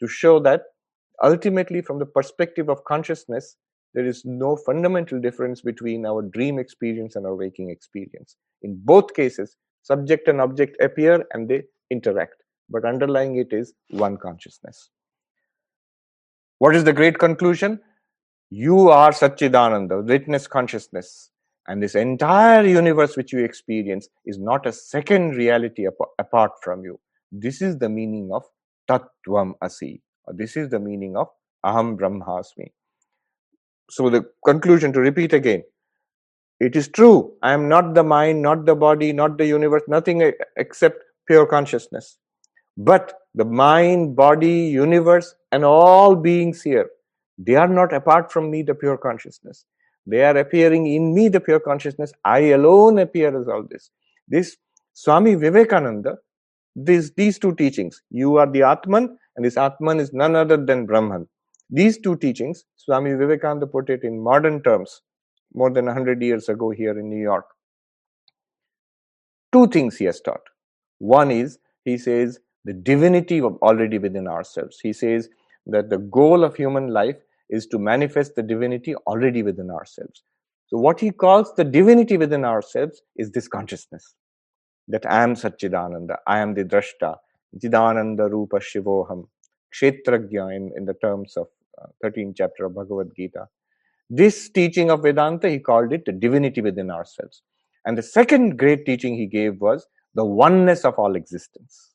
to 0.00 0.06
show 0.06 0.38
that 0.40 0.62
ultimately, 1.24 1.82
from 1.82 1.98
the 1.98 2.06
perspective 2.06 2.68
of 2.68 2.84
consciousness, 2.84 3.56
there 3.94 4.06
is 4.06 4.22
no 4.24 4.56
fundamental 4.56 5.20
difference 5.20 5.60
between 5.60 6.06
our 6.06 6.22
dream 6.22 6.58
experience 6.58 7.16
and 7.16 7.26
our 7.26 7.34
waking 7.34 7.70
experience. 7.70 8.36
In 8.62 8.80
both 8.84 9.14
cases, 9.14 9.56
subject 9.82 10.28
and 10.28 10.40
object 10.40 10.76
appear 10.80 11.24
and 11.32 11.48
they 11.48 11.62
interact, 11.90 12.34
but 12.70 12.84
underlying 12.84 13.36
it 13.36 13.52
is 13.52 13.74
one 13.90 14.16
consciousness. 14.16 14.90
What 16.58 16.74
is 16.76 16.84
the 16.84 16.92
great 16.92 17.18
conclusion? 17.18 17.80
You 18.50 18.88
are 18.90 19.10
Satchidananda, 19.10 20.06
witness 20.06 20.46
consciousness. 20.46 21.30
And 21.68 21.82
this 21.82 21.96
entire 21.96 22.64
universe 22.64 23.16
which 23.16 23.32
you 23.32 23.44
experience 23.44 24.08
is 24.24 24.38
not 24.38 24.66
a 24.66 24.72
second 24.72 25.36
reality 25.36 25.86
ap- 25.86 26.10
apart 26.18 26.52
from 26.62 26.84
you. 26.84 27.00
This 27.32 27.60
is 27.60 27.78
the 27.78 27.88
meaning 27.88 28.30
of 28.32 28.44
Tattvam 28.88 29.54
Asi. 29.62 30.00
This 30.28 30.56
is 30.56 30.70
the 30.70 30.78
meaning 30.78 31.16
of 31.16 31.28
Aham 31.64 31.98
Brahmasmi. 31.98 32.70
So, 33.90 34.10
the 34.10 34.24
conclusion 34.44 34.92
to 34.92 35.00
repeat 35.00 35.32
again 35.32 35.62
it 36.60 36.74
is 36.76 36.88
true, 36.88 37.34
I 37.42 37.52
am 37.52 37.68
not 37.68 37.94
the 37.94 38.02
mind, 38.02 38.40
not 38.42 38.64
the 38.64 38.74
body, 38.74 39.12
not 39.12 39.36
the 39.38 39.46
universe, 39.46 39.82
nothing 39.88 40.32
except 40.56 40.98
pure 41.26 41.46
consciousness. 41.46 42.18
But 42.76 43.14
the 43.34 43.44
mind, 43.44 44.16
body, 44.16 44.66
universe, 44.68 45.34
and 45.52 45.64
all 45.64 46.14
beings 46.14 46.62
here, 46.62 46.88
they 47.38 47.54
are 47.54 47.68
not 47.68 47.92
apart 47.92 48.32
from 48.32 48.50
me, 48.50 48.62
the 48.62 48.74
pure 48.74 48.98
consciousness. 48.98 49.64
They 50.06 50.22
are 50.24 50.36
appearing 50.36 50.86
in 50.86 51.14
me, 51.14 51.28
the 51.28 51.40
pure 51.40 51.60
consciousness. 51.60 52.12
I 52.24 52.38
alone 52.50 52.98
appear 52.98 53.38
as 53.38 53.48
all 53.48 53.64
this. 53.68 53.90
This 54.28 54.56
Swami 54.92 55.34
Vivekananda, 55.34 56.18
these, 56.74 57.12
these 57.12 57.38
two 57.38 57.54
teachings, 57.54 58.02
you 58.10 58.36
are 58.36 58.50
the 58.50 58.62
Atman, 58.62 59.18
and 59.36 59.44
this 59.44 59.56
Atman 59.56 59.98
is 60.00 60.12
none 60.12 60.36
other 60.36 60.56
than 60.56 60.86
Brahman. 60.86 61.28
These 61.70 61.98
two 61.98 62.16
teachings, 62.16 62.64
Swami 62.76 63.14
Vivekananda 63.14 63.66
put 63.66 63.90
it 63.90 64.04
in 64.04 64.22
modern 64.22 64.62
terms 64.62 65.02
more 65.54 65.70
than 65.70 65.86
100 65.86 66.22
years 66.22 66.48
ago 66.48 66.70
here 66.70 66.98
in 66.98 67.08
New 67.10 67.20
York. 67.20 67.46
Two 69.52 69.66
things 69.66 69.96
he 69.96 70.04
has 70.04 70.20
taught. 70.20 70.42
One 70.98 71.30
is, 71.30 71.58
he 71.84 71.98
says, 71.98 72.40
the 72.64 72.72
divinity 72.72 73.40
of 73.40 73.56
already 73.62 73.98
within 73.98 74.26
ourselves. 74.26 74.78
He 74.82 74.92
says 74.92 75.28
that 75.66 75.90
the 75.90 75.98
goal 75.98 76.44
of 76.44 76.56
human 76.56 76.88
life 76.88 77.16
is 77.48 77.66
to 77.68 77.78
manifest 77.78 78.34
the 78.34 78.42
divinity 78.42 78.94
already 79.06 79.42
within 79.42 79.70
ourselves. 79.70 80.22
So, 80.66 80.78
what 80.78 80.98
he 80.98 81.12
calls 81.12 81.54
the 81.54 81.64
divinity 81.64 82.16
within 82.16 82.44
ourselves 82.44 83.02
is 83.16 83.30
this 83.30 83.46
consciousness 83.46 84.14
that 84.88 85.06
I 85.06 85.22
am 85.22 85.34
Satchidananda, 85.34 86.16
I 86.26 86.40
am 86.40 86.54
the 86.54 86.64
Drashta, 86.64 87.16
Chidananda 87.56 88.30
Rupa 88.30 88.56
Shivoham, 88.56 89.28
Kshetragya 89.74 90.54
in, 90.56 90.72
in 90.76 90.84
the 90.84 90.94
terms 90.94 91.36
of 91.36 91.46
uh, 91.80 91.86
13th 92.04 92.34
chapter 92.36 92.66
of 92.66 92.74
Bhagavad 92.74 93.10
Gita. 93.16 93.46
This 94.08 94.48
teaching 94.48 94.90
of 94.90 95.02
Vedanta, 95.02 95.48
he 95.48 95.58
called 95.58 95.92
it 95.92 96.04
the 96.04 96.12
divinity 96.12 96.60
within 96.60 96.90
ourselves. 96.90 97.42
And 97.84 97.98
the 97.98 98.02
second 98.02 98.58
great 98.58 98.86
teaching 98.86 99.16
he 99.16 99.26
gave 99.26 99.60
was 99.60 99.86
the 100.16 100.24
oneness 100.24 100.84
of 100.84 100.98
all 100.98 101.14
existence. 101.14 101.92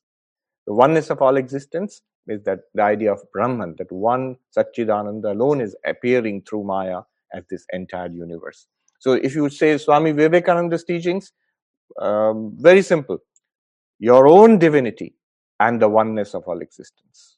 The 0.67 0.73
oneness 0.75 1.09
of 1.09 1.21
all 1.21 1.37
existence 1.37 2.01
is 2.27 2.43
that 2.43 2.59
the 2.75 2.83
idea 2.83 3.11
of 3.11 3.19
Brahman, 3.33 3.75
that 3.79 3.91
one 3.91 4.37
Satchidananda 4.55 5.31
alone 5.31 5.59
is 5.59 5.75
appearing 5.85 6.43
through 6.47 6.63
Maya 6.65 7.01
as 7.33 7.43
this 7.49 7.65
entire 7.73 8.09
universe. 8.09 8.67
So 8.99 9.13
if 9.13 9.35
you 9.35 9.49
say 9.49 9.77
Swami 9.79 10.13
Vivekananda's 10.13 10.83
teachings, 10.83 11.33
um, 11.99 12.55
very 12.59 12.83
simple. 12.83 13.17
Your 13.99 14.27
own 14.27 14.59
divinity 14.59 15.15
and 15.59 15.81
the 15.81 15.89
oneness 15.89 16.35
of 16.35 16.43
all 16.47 16.61
existence. 16.61 17.37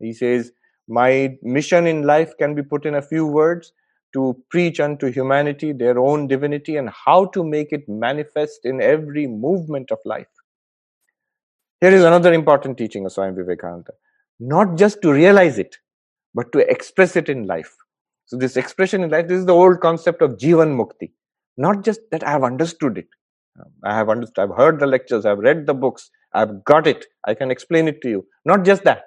He 0.00 0.14
says, 0.14 0.52
My 0.88 1.36
mission 1.42 1.86
in 1.86 2.02
life 2.04 2.32
can 2.38 2.54
be 2.54 2.62
put 2.62 2.86
in 2.86 2.94
a 2.94 3.02
few 3.02 3.26
words. 3.26 3.72
To 4.14 4.36
preach 4.50 4.80
unto 4.80 5.10
humanity 5.10 5.72
their 5.72 5.98
own 5.98 6.26
divinity 6.28 6.76
and 6.76 6.90
how 6.90 7.24
to 7.26 7.42
make 7.42 7.72
it 7.72 7.88
manifest 7.88 8.60
in 8.64 8.80
every 8.80 9.26
movement 9.26 9.90
of 9.90 9.98
life. 10.04 10.26
Here 11.80 11.90
is 11.90 12.04
another 12.04 12.32
important 12.32 12.78
teaching 12.78 13.04
of 13.06 13.12
Swami 13.12 13.34
Vivekananda 13.34 13.92
not 14.42 14.76
just 14.76 15.00
to 15.02 15.12
realize 15.12 15.58
it, 15.58 15.76
but 16.34 16.50
to 16.52 16.58
express 16.70 17.16
it 17.16 17.28
in 17.28 17.46
life. 17.46 17.74
So, 18.26 18.36
this 18.36 18.56
expression 18.56 19.02
in 19.02 19.10
life, 19.10 19.28
this 19.28 19.38
is 19.38 19.46
the 19.46 19.54
old 19.54 19.80
concept 19.80 20.22
of 20.22 20.32
Jivan 20.32 20.76
Mukti. 20.76 21.12
Not 21.56 21.84
just 21.84 22.00
that 22.10 22.26
I 22.26 22.30
have 22.30 22.42
understood 22.42 22.98
it, 22.98 23.08
I 23.84 23.94
have 23.94 24.08
understood, 24.08 24.42
I've 24.42 24.56
heard 24.56 24.80
the 24.80 24.86
lectures, 24.86 25.26
I've 25.26 25.38
read 25.38 25.66
the 25.66 25.74
books, 25.74 26.10
I've 26.32 26.64
got 26.64 26.86
it, 26.86 27.06
I 27.26 27.34
can 27.34 27.50
explain 27.50 27.88
it 27.88 28.00
to 28.02 28.08
you. 28.08 28.26
Not 28.44 28.64
just 28.64 28.84
that. 28.84 29.04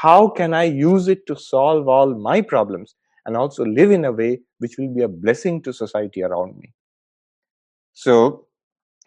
How 0.00 0.28
can 0.28 0.52
I 0.52 0.64
use 0.64 1.08
it 1.08 1.26
to 1.26 1.36
solve 1.36 1.88
all 1.88 2.14
my 2.14 2.40
problems 2.40 2.94
and 3.26 3.36
also 3.36 3.64
live 3.64 3.90
in 3.90 4.06
a 4.06 4.12
way 4.12 4.40
which 4.58 4.76
will 4.78 4.94
be 4.94 5.02
a 5.02 5.08
blessing 5.08 5.62
to 5.62 5.72
society 5.72 6.22
around 6.22 6.56
me? 6.58 6.72
So, 7.92 8.46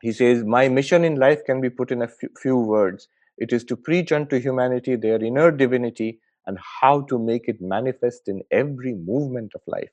he 0.01 0.11
says, 0.11 0.43
My 0.43 0.69
mission 0.69 1.03
in 1.03 1.15
life 1.15 1.43
can 1.45 1.61
be 1.61 1.69
put 1.69 1.91
in 1.91 2.03
a 2.03 2.09
few 2.41 2.57
words. 2.57 3.07
It 3.37 3.53
is 3.53 3.63
to 3.65 3.75
preach 3.77 4.11
unto 4.11 4.39
humanity 4.39 4.95
their 4.95 5.23
inner 5.23 5.51
divinity 5.51 6.19
and 6.45 6.57
how 6.81 7.01
to 7.01 7.17
make 7.17 7.47
it 7.47 7.61
manifest 7.61 8.27
in 8.27 8.43
every 8.51 8.93
movement 8.93 9.53
of 9.55 9.61
life 9.67 9.89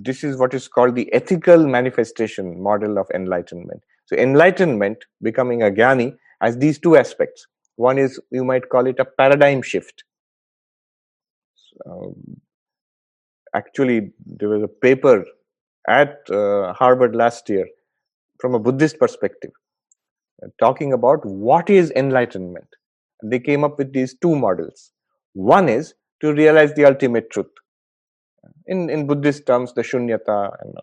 this 0.00 0.24
is 0.24 0.36
what 0.38 0.54
is 0.54 0.68
called 0.68 0.94
the 0.94 1.12
ethical 1.12 1.66
manifestation 1.66 2.62
model 2.62 2.98
of 2.98 3.08
enlightenment. 3.14 3.82
So, 4.06 4.16
enlightenment, 4.16 5.04
becoming 5.22 5.62
a 5.62 5.70
Jnani, 5.70 6.16
has 6.40 6.58
these 6.58 6.78
two 6.78 6.96
aspects. 6.96 7.46
One 7.76 7.98
is 7.98 8.20
you 8.30 8.44
might 8.44 8.68
call 8.68 8.86
it 8.86 8.98
a 8.98 9.04
paradigm 9.04 9.62
shift. 9.62 10.04
Actually, 13.54 14.12
there 14.26 14.48
was 14.48 14.62
a 14.62 14.68
paper 14.68 15.24
at 15.88 16.18
uh, 16.30 16.72
Harvard 16.74 17.16
last 17.16 17.48
year 17.48 17.66
from 18.40 18.54
a 18.54 18.58
Buddhist 18.58 18.98
perspective 18.98 19.50
uh, 20.42 20.48
talking 20.58 20.92
about 20.92 21.24
what 21.24 21.70
is 21.70 21.92
enlightenment. 21.92 22.66
They 23.24 23.38
came 23.38 23.64
up 23.64 23.78
with 23.78 23.92
these 23.92 24.16
two 24.20 24.34
models. 24.36 24.92
One 25.34 25.68
is 25.68 25.94
to 26.20 26.32
realize 26.32 26.74
the 26.74 26.84
ultimate 26.84 27.30
truth. 27.30 27.46
In 28.66 28.90
in 28.90 29.06
buddhist 29.06 29.46
terms 29.46 29.72
the 29.74 29.82
shunyata 29.82 30.50
and 30.62 30.74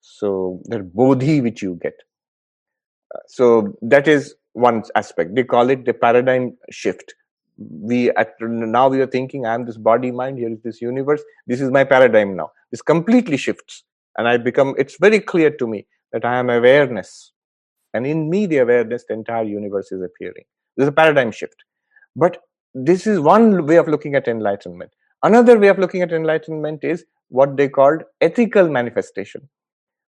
so 0.00 0.60
the 0.64 0.78
bodhi 0.80 1.40
which 1.40 1.62
you 1.62 1.78
get. 1.82 1.94
Uh, 3.14 3.20
so 3.26 3.74
that 3.82 4.08
is 4.08 4.34
one 4.52 4.82
aspect. 4.94 5.34
They 5.34 5.44
call 5.44 5.70
it 5.70 5.84
the 5.84 5.94
paradigm 5.94 6.56
shift 6.70 7.14
we 7.58 8.10
at 8.12 8.34
now 8.40 8.88
we 8.88 9.00
are 9.00 9.06
thinking 9.06 9.46
i 9.46 9.54
am 9.54 9.64
this 9.64 9.78
body 9.78 10.10
mind 10.10 10.38
here 10.38 10.50
is 10.50 10.60
this 10.62 10.80
universe 10.82 11.22
this 11.46 11.60
is 11.60 11.70
my 11.70 11.84
paradigm 11.84 12.36
now. 12.36 12.50
This 12.70 12.82
completely 12.82 13.36
shifts 13.36 13.84
and 14.18 14.28
i 14.28 14.36
become 14.36 14.74
it's 14.76 14.96
very 15.00 15.20
clear 15.20 15.50
to 15.50 15.66
me 15.66 15.86
that 16.12 16.24
i 16.24 16.36
am 16.36 16.50
awareness. 16.50 17.32
And 17.94 18.06
in 18.06 18.28
me 18.28 18.46
the 18.46 18.58
awareness 18.58 19.04
the 19.08 19.14
entire 19.14 19.44
universe 19.44 19.90
is 19.90 20.02
appearing. 20.02 20.44
There's 20.76 20.88
a 20.88 20.92
paradigm 20.92 21.32
shift. 21.32 21.64
But 22.14 22.38
this 22.74 23.06
is 23.06 23.20
one 23.20 23.66
way 23.66 23.76
of 23.76 23.88
looking 23.88 24.14
at 24.14 24.28
enlightenment. 24.28 24.90
Another 25.22 25.58
way 25.58 25.68
of 25.68 25.78
looking 25.78 26.02
at 26.02 26.12
enlightenment 26.12 26.84
is 26.84 27.04
what 27.28 27.56
they 27.56 27.68
called 27.68 28.02
ethical 28.20 28.68
manifestation. 28.68 29.48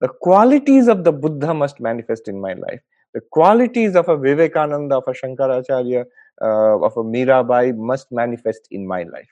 The 0.00 0.08
qualities 0.08 0.86
of 0.88 1.04
the 1.04 1.12
Buddha 1.12 1.52
must 1.54 1.80
manifest 1.80 2.28
in 2.28 2.40
my 2.40 2.52
life. 2.54 2.80
The 3.14 3.20
qualities 3.30 3.94
of 3.94 4.08
a 4.08 4.16
Vivekananda, 4.16 4.96
of 4.96 5.04
a 5.06 5.12
Shankaracharya, 5.12 6.04
uh, 6.42 6.78
of 6.80 6.96
a 6.96 7.04
Mirabai 7.04 7.76
must 7.76 8.10
manifest 8.10 8.66
in 8.70 8.86
my 8.86 9.04
life. 9.04 9.28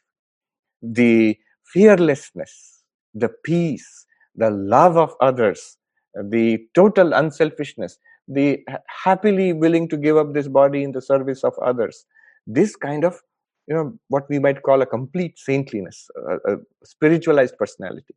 The 0.82 1.36
fearlessness, 1.72 2.82
the 3.14 3.30
peace, 3.44 4.06
the 4.34 4.50
love 4.50 4.96
of 4.96 5.14
others, 5.20 5.76
the 6.14 6.58
total 6.74 7.12
unselfishness, 7.12 7.98
the 8.28 8.64
happily 9.04 9.52
willing 9.52 9.88
to 9.88 9.96
give 9.96 10.16
up 10.16 10.32
this 10.32 10.48
body 10.48 10.82
in 10.82 10.92
the 10.92 11.02
service 11.02 11.44
of 11.44 11.54
others. 11.62 12.06
This 12.46 12.76
kind 12.76 13.04
of 13.04 13.20
you 13.66 13.74
know 13.74 13.98
what 14.08 14.28
we 14.28 14.38
might 14.38 14.62
call 14.62 14.82
a 14.82 14.86
complete 14.86 15.38
saintliness 15.38 16.08
a, 16.16 16.54
a 16.54 16.56
spiritualized 16.84 17.56
personality. 17.58 18.14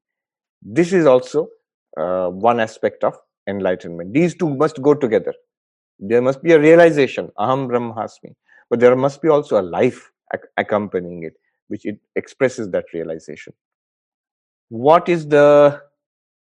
This 0.62 0.94
is 0.94 1.06
also 1.06 1.48
uh, 1.98 2.30
one 2.30 2.60
aspect 2.60 3.04
of 3.04 3.16
enlightenment. 3.48 4.14
These 4.14 4.36
two 4.36 4.50
must 4.50 4.82
go 4.82 4.94
together. 4.94 5.34
There 6.00 6.22
must 6.22 6.42
be 6.42 6.54
a 6.54 6.60
realization. 6.60 7.32
Aham 7.38 7.68
brahmasmi 7.68 8.34
but 8.74 8.80
there 8.80 8.96
must 8.96 9.22
be 9.22 9.30
also 9.30 9.60
a 9.62 9.66
life 9.78 10.12
ac- 10.34 10.52
accompanying 10.58 11.24
it 11.24 11.34
which 11.68 11.86
it 11.86 12.00
expresses 12.22 12.70
that 12.76 12.94
realization 12.94 13.54
what 14.70 15.10
is 15.18 15.28
the 15.36 15.48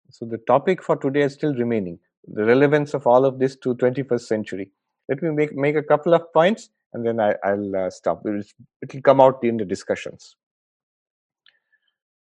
so 0.10 0.26
the 0.26 0.40
topic 0.54 0.82
for 0.90 0.96
today 0.96 1.24
is 1.30 1.34
still 1.34 1.54
remaining 1.56 2.00
the 2.40 2.46
relevance 2.46 2.94
of 3.00 3.06
all 3.14 3.26
of 3.32 3.38
this 3.44 3.56
to 3.68 3.76
21st 3.84 4.22
century 4.34 4.72
let 5.10 5.22
me 5.22 5.30
make, 5.30 5.56
make 5.56 5.76
a 5.76 5.84
couple 5.84 6.14
of 6.14 6.32
points 6.34 6.70
and 6.94 7.06
then 7.06 7.20
I, 7.20 7.36
will 7.54 7.76
uh, 7.76 7.90
stop. 7.90 8.24
It 8.26 8.94
will 8.94 9.02
come 9.02 9.22
out 9.22 9.44
in 9.44 9.58
the 9.58 9.66
discussions. 9.66 10.36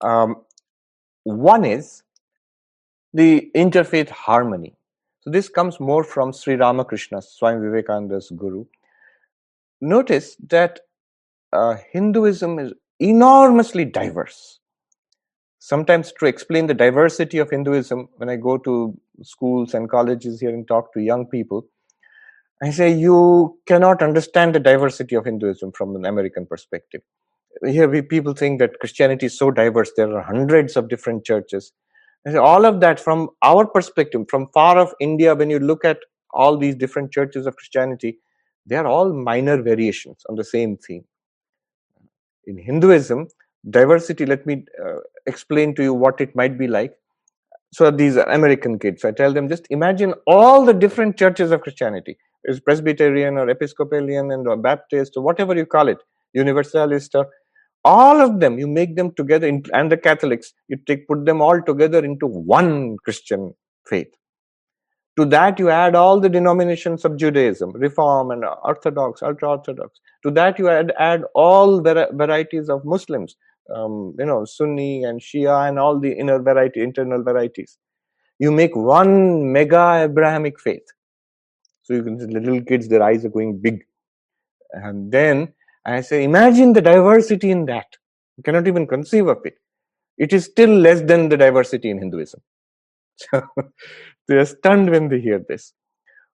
Um, 0.01 0.43
one 1.25 1.65
is 1.65 2.03
the 3.13 3.51
interfaith 3.55 4.09
harmony. 4.11 4.77
So 5.23 5.31
this 5.31 5.49
comes 5.49 5.79
more 5.81 6.05
from 6.05 6.33
Sri 6.33 6.55
Ramakrishna, 6.55 7.21
Swami 7.21 7.61
Vivekananda's 7.61 8.31
guru. 8.31 8.65
Notice 9.81 10.37
that 10.49 10.81
uh, 11.53 11.77
Hinduism 11.91 12.59
is 12.59 12.73
enormously 12.99 13.85
diverse. 13.85 14.61
Sometimes 15.59 16.13
to 16.19 16.27
explain 16.27 16.67
the 16.67 16.75
diversity 16.75 17.39
of 17.39 17.51
Hinduism, 17.51 18.09
when 18.17 18.29
I 18.29 18.37
go 18.37 18.59
to 18.59 18.99
schools 19.23 19.75
and 19.75 19.91
colleges 19.91 20.41
here 20.41 20.51
and 20.51 20.67
talk 20.67 20.93
to 20.95 21.01
young 21.01 21.27
people, 21.27 21.67
I 22.63 22.71
say 22.71 22.93
you 22.93 23.59
cannot 23.67 24.03
understand 24.03 24.55
the 24.55 24.61
diversity 24.61 25.17
of 25.17 25.25
Hinduism 25.25 25.73
from 25.73 25.97
an 25.97 26.05
American 26.05 26.47
perspective. 26.47 27.01
Here, 27.65 27.89
we, 27.89 28.03
people 28.03 28.35
think 28.35 28.59
that 28.61 28.79
Christianity 28.81 29.27
is 29.27 29.39
so 29.39 29.51
diverse. 29.51 29.91
There 29.97 30.15
are 30.15 30.23
hundreds 30.23 30.77
of 30.77 30.89
different 30.89 31.25
churches. 31.25 31.73
I 32.27 32.33
say 32.33 32.37
all 32.39 32.67
of 32.67 32.81
that, 32.81 33.01
from 33.01 33.31
our 33.43 33.67
perspective, 33.67 34.27
from 34.29 34.49
far 34.53 34.79
off 34.79 34.93
India, 35.01 35.35
when 35.35 35.51
you 35.51 35.59
look 35.59 35.85
at 35.85 35.99
all 36.33 36.59
these 36.59 36.77
different 36.77 37.13
churches 37.13 37.47
of 37.47 37.57
Christianity, 37.57 38.19
they 38.67 38.77
are 38.77 38.87
all 38.87 39.13
minor 39.13 39.61
variations 39.63 40.23
on 40.29 40.37
the 40.37 40.45
same 40.45 40.77
theme. 40.77 41.05
In 42.47 42.59
Hinduism, 42.59 43.29
diversity, 43.69 44.27
let 44.27 44.47
me 44.47 44.65
uh, 44.85 45.01
explain 45.27 45.75
to 45.75 45.83
you 45.83 45.95
what 45.95 46.21
it 46.21 46.35
might 46.35 46.59
be 46.59 46.67
like. 46.67 46.95
So, 47.73 47.91
these 47.91 48.17
are 48.17 48.29
American 48.29 48.79
kids. 48.79 49.05
I 49.05 49.13
tell 49.13 49.33
them 49.33 49.49
just 49.49 49.67
imagine 49.71 50.15
all 50.27 50.65
the 50.65 50.75
different 50.75 51.17
churches 51.17 51.53
of 51.53 51.61
Christianity 51.61 52.17
is 52.45 52.59
Presbyterian 52.59 53.39
or 53.39 53.49
Episcopalian 53.49 54.33
and 54.33 54.49
or 54.49 54.57
Baptist 54.57 55.13
or 55.17 55.23
whatever 55.23 55.55
you 55.55 55.67
call 55.67 55.89
it, 55.89 55.99
Universalist 56.33 57.15
or 57.15 57.29
all 57.85 58.21
of 58.21 58.41
them, 58.41 58.59
you 58.59 58.67
make 58.67 58.97
them 58.97 59.13
together, 59.15 59.47
in, 59.47 59.63
and 59.73 59.91
the 59.91 59.97
Catholics, 59.97 60.53
you 60.69 60.77
take 60.87 61.09
put 61.09 61.25
them 61.25 61.41
all 61.41 61.63
together 61.63 62.05
into 62.05 62.27
one 62.27 62.97
Christian 63.05 63.55
faith. 63.87 64.13
To 65.21 65.27
that, 65.27 65.59
you 65.59 65.69
add 65.69 65.95
all 65.95 66.19
the 66.19 66.31
denominations 66.31 67.05
of 67.05 67.19
Judaism, 67.19 67.73
Reform 67.73 68.31
and 68.31 68.43
Orthodox, 68.65 69.23
Ultra 69.23 69.51
Orthodox. 69.51 70.01
To 70.23 70.31
that, 70.31 70.59
you 70.59 70.71
add, 70.71 70.95
add 70.99 71.25
all 71.35 71.83
the 71.83 72.09
varieties 72.13 72.71
of 72.71 72.87
Muslims, 72.87 73.37
um, 73.75 74.15
you 74.19 74.25
know, 74.25 74.47
Sunni 74.47 75.05
and 75.05 75.21
Shia 75.21 75.69
and 75.69 75.79
all 75.79 76.01
the 76.01 76.11
inner 76.11 76.39
variety, 76.39 76.81
internal 76.81 77.23
varieties. 77.23 77.77
You 78.39 78.51
make 78.51 78.75
one 78.75 79.53
mega 79.53 80.05
Abrahamic 80.05 80.59
faith. 80.59 80.89
So 81.83 81.93
you 81.93 82.03
can 82.03 82.19
see 82.19 82.25
little 82.25 82.63
kids, 82.63 82.89
their 82.89 83.03
eyes 83.03 83.23
are 83.27 83.29
going 83.29 83.59
big. 83.59 83.85
And 84.73 85.13
then 85.13 85.53
I 85.85 86.01
say, 86.01 86.25
imagine 86.25 86.73
the 86.73 86.81
diversity 86.81 87.51
in 87.51 87.67
that. 87.67 87.95
You 88.39 88.43
cannot 88.43 88.67
even 88.67 88.87
conceive 88.87 89.27
of 89.27 89.45
it. 89.45 89.59
It 90.17 90.33
is 90.33 90.47
still 90.47 90.71
less 90.71 91.03
than 91.03 91.29
the 91.29 91.37
diversity 91.37 91.91
in 91.91 91.99
Hinduism. 91.99 92.41
They 94.29 94.37
are 94.37 94.47
stunned 94.47 94.91
when 94.91 95.09
they 95.09 95.21
hear 95.21 95.45
this. 95.49 95.75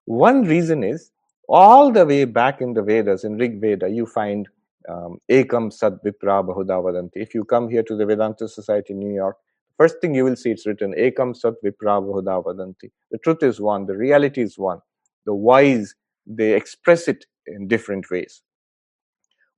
One 0.07 0.43
reason 0.45 0.85
is 0.85 1.11
all 1.49 1.93
the 1.93 2.07
way 2.07 2.25
back 2.25 2.61
in 2.61 2.75
the 2.75 2.83
Vedas, 2.83 3.25
in 3.25 3.39
Rig 3.39 3.61
Veda, 3.61 3.89
you 3.89 4.07
find 4.07 4.49
um, 4.89 5.19
Ekam 5.31 5.73
Sat 5.73 5.95
Vipra 6.05 6.47
Bahuda. 6.47 7.11
If 7.15 7.35
you 7.35 7.45
come 7.45 7.69
here 7.69 7.83
to 7.85 7.97
the 7.97 8.07
Vedanta 8.07 8.49
Society 8.49 8.93
in 8.93 9.01
New 9.01 9.15
York, 9.15 9.37
first 9.79 9.97
thing 10.01 10.15
you 10.15 10.25
will 10.25 10.37
see 10.37 10.51
it's 10.51 10.67
written 10.67 10.95
Ekam 10.95 11.37
Sat 11.37 11.55
Vipra 11.65 12.03
Bahuda. 12.03 12.75
The 13.11 13.19
truth 13.19 13.43
is 13.43 13.61
one, 13.61 13.87
the 13.87 13.97
reality 13.97 14.43
is 14.43 14.59
one 14.59 14.81
the 15.27 15.35
wise, 15.35 15.95
they 16.27 16.55
express 16.55 17.09
it 17.09 17.27
in 17.47 17.69
different 17.69 18.11
ways. 18.11 18.43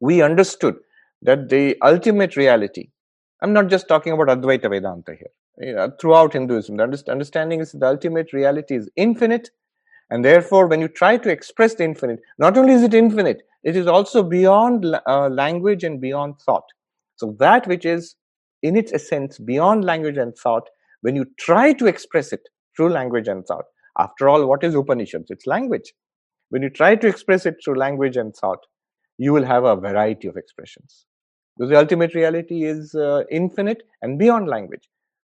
We 0.00 0.22
understood 0.22 0.76
that 1.22 1.48
the 1.48 1.76
ultimate 1.82 2.36
reality, 2.36 2.90
I'm 3.42 3.52
not 3.52 3.68
just 3.68 3.88
talking 3.88 4.12
about 4.12 4.28
Advaita 4.28 4.70
Vedanta 4.70 5.14
here. 5.14 5.30
Know, 5.60 5.90
throughout 6.00 6.34
Hinduism, 6.34 6.76
the 6.76 7.04
understanding 7.08 7.60
is 7.60 7.72
the 7.72 7.86
ultimate 7.86 8.32
reality 8.32 8.76
is 8.76 8.88
infinite, 8.96 9.50
and 10.10 10.24
therefore, 10.24 10.68
when 10.68 10.80
you 10.80 10.88
try 10.88 11.16
to 11.16 11.30
express 11.30 11.74
the 11.74 11.84
infinite, 11.84 12.20
not 12.38 12.56
only 12.56 12.72
is 12.72 12.82
it 12.82 12.94
infinite, 12.94 13.42
it 13.64 13.76
is 13.76 13.86
also 13.86 14.22
beyond 14.22 14.86
uh, 15.06 15.28
language 15.28 15.84
and 15.84 16.00
beyond 16.00 16.38
thought. 16.40 16.64
So, 17.16 17.36
that 17.40 17.66
which 17.66 17.84
is 17.84 18.14
in 18.62 18.76
its 18.76 18.92
essence 18.92 19.38
beyond 19.38 19.84
language 19.84 20.16
and 20.16 20.36
thought 20.36 20.68
when 21.00 21.16
you 21.16 21.26
try 21.38 21.72
to 21.72 21.86
express 21.86 22.32
it 22.32 22.48
through 22.76 22.90
language 22.90 23.28
and 23.28 23.44
thought. 23.46 23.64
After 23.98 24.28
all, 24.28 24.46
what 24.46 24.62
is 24.62 24.74
Upanishads? 24.74 25.30
It's 25.30 25.46
language. 25.46 25.92
When 26.50 26.62
you 26.62 26.70
try 26.70 26.94
to 26.94 27.06
express 27.06 27.46
it 27.46 27.56
through 27.62 27.76
language 27.76 28.16
and 28.16 28.34
thought, 28.34 28.60
you 29.18 29.32
will 29.32 29.44
have 29.44 29.64
a 29.64 29.76
variety 29.76 30.28
of 30.28 30.36
expressions. 30.36 31.06
Because 31.56 31.70
the 31.70 31.78
ultimate 31.78 32.14
reality 32.14 32.64
is 32.64 32.94
uh, 32.94 33.24
infinite 33.30 33.82
and 34.02 34.18
beyond 34.18 34.48
language. 34.48 34.88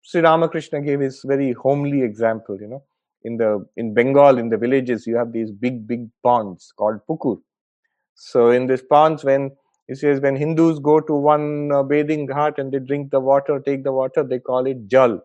Sri 0.03 0.21
Ramakrishna 0.21 0.81
gave 0.83 1.01
his 1.01 1.23
very 1.25 1.53
homely 1.53 2.03
example, 2.03 2.59
you 2.61 2.69
know. 2.69 2.85
In 3.25 3.37
the 3.37 3.65
in 3.77 3.95
Bengal, 3.95 4.39
in 4.39 4.49
the 4.49 4.57
villages, 4.59 5.07
you 5.07 5.17
have 5.17 5.33
these 5.33 5.53
big, 5.53 5.87
big 5.87 6.09
ponds 6.25 6.73
called 6.77 7.01
pukur. 7.09 7.41
So 8.15 8.51
in 8.51 8.67
these 8.67 8.83
ponds, 8.83 9.25
when 9.25 9.53
he 9.89 9.95
says 9.95 10.21
when 10.21 10.37
Hindus 10.37 10.81
go 10.81 11.01
to 11.01 11.15
one 11.15 11.73
uh, 11.73 11.83
bathing 11.83 12.27
ghat 12.29 12.59
and 12.59 12.73
they 12.73 12.81
drink 12.81 13.11
the 13.11 13.21
water, 13.21 13.61
take 13.61 13.85
the 13.85 13.93
water, 13.93 14.25
they 14.25 14.39
call 14.41 14.67
it 14.67 14.89
jal. 14.89 15.21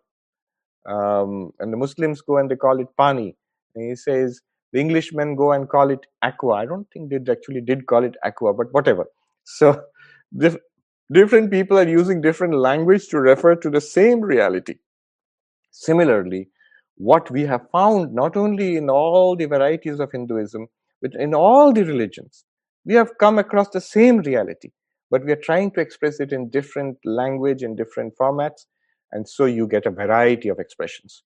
Um, 0.87 1.51
and 1.59 1.73
the 1.73 1.77
Muslims 1.77 2.21
go 2.21 2.37
and 2.37 2.49
they 2.49 2.55
call 2.55 2.79
it 2.79 2.87
pani. 2.97 3.35
And 3.75 3.89
he 3.89 3.95
says 3.95 4.41
the 4.73 4.79
Englishmen 4.79 5.35
go 5.35 5.51
and 5.53 5.69
call 5.69 5.89
it 5.91 6.05
aqua. 6.21 6.53
I 6.53 6.65
don't 6.65 6.87
think 6.91 7.09
they 7.09 7.31
actually 7.31 7.61
did 7.61 7.87
call 7.87 8.03
it 8.03 8.15
aqua, 8.23 8.53
but 8.53 8.71
whatever. 8.73 9.05
So 9.43 9.83
dif- 10.37 10.57
different 11.11 11.51
people 11.51 11.77
are 11.77 11.87
using 11.87 12.21
different 12.21 12.55
language 12.55 13.07
to 13.09 13.19
refer 13.19 13.55
to 13.55 13.69
the 13.69 13.81
same 13.81 14.21
reality. 14.21 14.75
Similarly, 15.71 16.49
what 16.95 17.29
we 17.29 17.43
have 17.43 17.69
found 17.71 18.13
not 18.13 18.35
only 18.35 18.75
in 18.75 18.89
all 18.89 19.35
the 19.35 19.45
varieties 19.45 19.99
of 19.99 20.11
Hinduism, 20.11 20.67
but 21.01 21.11
in 21.13 21.33
all 21.33 21.71
the 21.71 21.83
religions, 21.83 22.43
we 22.85 22.95
have 22.95 23.17
come 23.19 23.37
across 23.37 23.69
the 23.69 23.81
same 23.81 24.19
reality, 24.19 24.71
but 25.11 25.23
we 25.23 25.31
are 25.31 25.41
trying 25.43 25.71
to 25.71 25.81
express 25.81 26.19
it 26.19 26.31
in 26.31 26.49
different 26.49 26.97
language, 27.05 27.61
in 27.61 27.75
different 27.75 28.13
formats, 28.19 28.65
and 29.11 29.27
so 29.27 29.45
you 29.45 29.67
get 29.67 29.85
a 29.85 29.91
variety 29.91 30.49
of 30.49 30.59
expressions. 30.59 31.23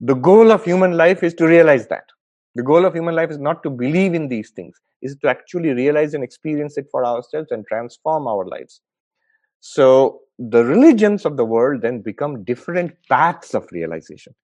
The 0.00 0.14
goal 0.14 0.50
of 0.50 0.64
human 0.64 0.92
life 0.92 1.22
is 1.22 1.34
to 1.34 1.46
realize 1.46 1.88
that. 1.88 2.04
The 2.54 2.62
goal 2.62 2.84
of 2.84 2.94
human 2.94 3.14
life 3.14 3.30
is 3.30 3.38
not 3.38 3.62
to 3.64 3.70
believe 3.70 4.14
in 4.14 4.28
these 4.28 4.50
things, 4.50 4.80
is 5.02 5.16
to 5.22 5.28
actually 5.28 5.70
realize 5.70 6.14
and 6.14 6.24
experience 6.24 6.76
it 6.76 6.86
for 6.90 7.04
ourselves 7.04 7.50
and 7.50 7.66
transform 7.66 8.26
our 8.26 8.46
lives. 8.46 8.80
So 9.60 10.20
the 10.38 10.64
religions 10.64 11.24
of 11.24 11.36
the 11.36 11.44
world 11.44 11.82
then 11.82 12.00
become 12.00 12.44
different 12.44 12.92
paths 13.08 13.54
of 13.54 13.66
realization. 13.72 14.34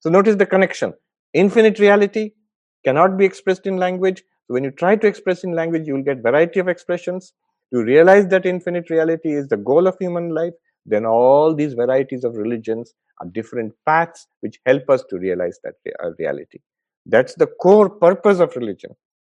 So 0.00 0.10
notice 0.10 0.36
the 0.36 0.46
connection. 0.46 0.94
Infinite 1.34 1.78
reality 1.78 2.32
cannot 2.84 3.16
be 3.16 3.24
expressed 3.24 3.66
in 3.66 3.76
language. 3.76 4.22
When 4.48 4.64
you 4.64 4.70
try 4.70 4.96
to 4.96 5.06
express 5.06 5.44
in 5.44 5.52
language, 5.52 5.86
you 5.86 5.94
will 5.94 6.02
get 6.02 6.22
variety 6.22 6.60
of 6.60 6.68
expressions. 6.68 7.32
To 7.72 7.82
realize 7.82 8.26
that 8.28 8.44
infinite 8.44 8.90
reality 8.90 9.32
is 9.32 9.48
the 9.48 9.56
goal 9.56 9.86
of 9.86 9.96
human 9.98 10.34
life, 10.34 10.52
then 10.84 11.06
all 11.06 11.54
these 11.54 11.72
varieties 11.74 12.24
of 12.24 12.36
religions 12.36 12.92
are 13.20 13.28
different 13.28 13.72
paths 13.86 14.26
which 14.40 14.58
help 14.66 14.90
us 14.90 15.04
to 15.08 15.18
realize 15.18 15.58
that 15.64 15.74
uh, 16.02 16.10
reality. 16.18 16.58
That's 17.06 17.34
the 17.34 17.46
core 17.46 17.88
purpose 17.88 18.40
of 18.40 18.54
religion. 18.56 18.90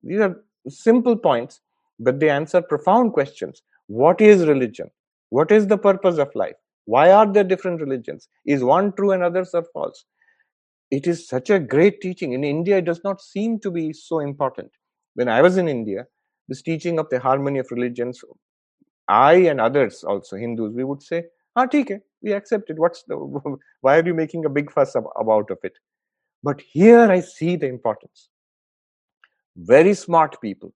These 0.02 0.20
are 0.20 0.36
simple 0.68 1.16
points, 1.16 1.60
but 1.98 2.20
they 2.20 2.30
answer 2.30 2.62
profound 2.62 3.12
questions. 3.12 3.62
What 3.86 4.20
is 4.20 4.46
religion? 4.46 4.90
What 5.30 5.50
is 5.50 5.66
the 5.66 5.78
purpose 5.78 6.18
of 6.18 6.34
life? 6.34 6.56
Why 6.84 7.10
are 7.12 7.30
there 7.30 7.44
different 7.44 7.80
religions? 7.80 8.28
Is 8.44 8.64
one 8.64 8.92
true 8.92 9.12
and 9.12 9.22
others 9.22 9.54
are 9.54 9.64
false? 9.72 10.04
It 10.90 11.06
is 11.06 11.26
such 11.26 11.48
a 11.50 11.58
great 11.58 12.00
teaching. 12.00 12.32
In 12.32 12.44
India, 12.44 12.78
it 12.78 12.84
does 12.84 13.02
not 13.04 13.20
seem 13.20 13.58
to 13.60 13.70
be 13.70 13.92
so 13.92 14.18
important. 14.18 14.70
When 15.14 15.28
I 15.28 15.40
was 15.40 15.56
in 15.56 15.68
India, 15.68 16.06
this 16.48 16.62
teaching 16.62 16.98
of 16.98 17.08
the 17.10 17.18
harmony 17.18 17.60
of 17.60 17.70
religions, 17.70 18.22
I 19.08 19.34
and 19.34 19.60
others 19.60 20.04
also, 20.04 20.36
Hindus, 20.36 20.74
we 20.74 20.84
would 20.84 21.02
say, 21.02 21.24
ah, 21.56 21.64
okay, 21.64 22.00
we 22.22 22.32
accept 22.32 22.70
it. 22.70 22.78
What's 22.78 23.04
the, 23.04 23.16
why 23.80 23.98
are 23.98 24.04
you 24.04 24.14
making 24.14 24.44
a 24.44 24.50
big 24.50 24.70
fuss 24.70 24.94
about 24.94 25.50
of 25.50 25.58
it? 25.62 25.74
But 26.42 26.60
here 26.60 27.10
I 27.10 27.20
see 27.20 27.56
the 27.56 27.68
importance. 27.68 28.28
Very 29.56 29.94
smart 29.94 30.40
people, 30.40 30.72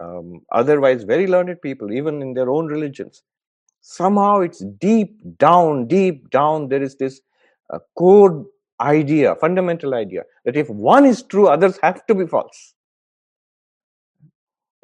um, 0.00 0.42
otherwise 0.50 1.04
very 1.04 1.26
learned 1.26 1.60
people, 1.62 1.92
even 1.92 2.20
in 2.20 2.34
their 2.34 2.50
own 2.50 2.66
religions, 2.66 3.22
somehow 3.80 4.40
it's 4.40 4.64
deep 4.80 5.16
down, 5.38 5.86
deep 5.86 6.30
down, 6.30 6.68
there 6.68 6.82
is 6.82 6.96
this 6.96 7.20
uh, 7.72 7.78
core 7.96 8.44
idea, 8.80 9.34
fundamental 9.36 9.94
idea 9.94 10.22
that 10.44 10.56
if 10.56 10.68
one 10.68 11.04
is 11.04 11.22
true, 11.22 11.48
others 11.48 11.78
have 11.82 12.04
to 12.06 12.14
be 12.14 12.26
false. 12.26 12.74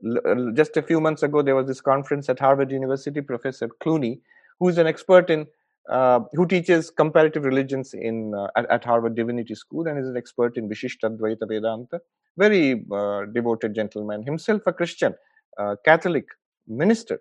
L- 0.05 0.53
just 0.55 0.77
a 0.77 0.83
few 0.83 1.01
months 1.01 1.23
ago, 1.23 1.43
there 1.43 1.57
was 1.57 1.66
this 1.66 1.81
conference 1.81 2.29
at 2.29 2.39
Harvard 2.39 2.71
University. 2.71 3.21
Professor 3.21 3.69
Clooney, 3.83 4.21
who 4.61 4.69
is 4.69 4.79
an 4.79 4.87
expert 4.87 5.31
in 5.31 5.47
uh, 5.89 6.21
who 6.33 6.47
teaches 6.47 6.91
comparative 6.91 7.45
religions 7.45 7.95
in 7.95 8.35
uh, 8.35 8.49
at, 8.57 8.71
at, 8.71 8.85
Harvard 8.85 9.14
Divinity 9.16 9.55
School 9.55 9.89
and 9.89 9.99
is 9.99 10.07
an 10.07 10.19
expert 10.19 10.59
in 10.59 10.69
Vishishtadvaita 10.69 11.49
Vedanta. 11.49 12.01
Very 12.39 12.84
uh, 12.93 13.26
devoted 13.34 13.74
gentleman, 13.74 14.22
himself 14.22 14.62
a 14.66 14.72
Christian, 14.72 15.14
uh, 15.59 15.74
Catholic 15.84 16.24
minister, 16.66 17.20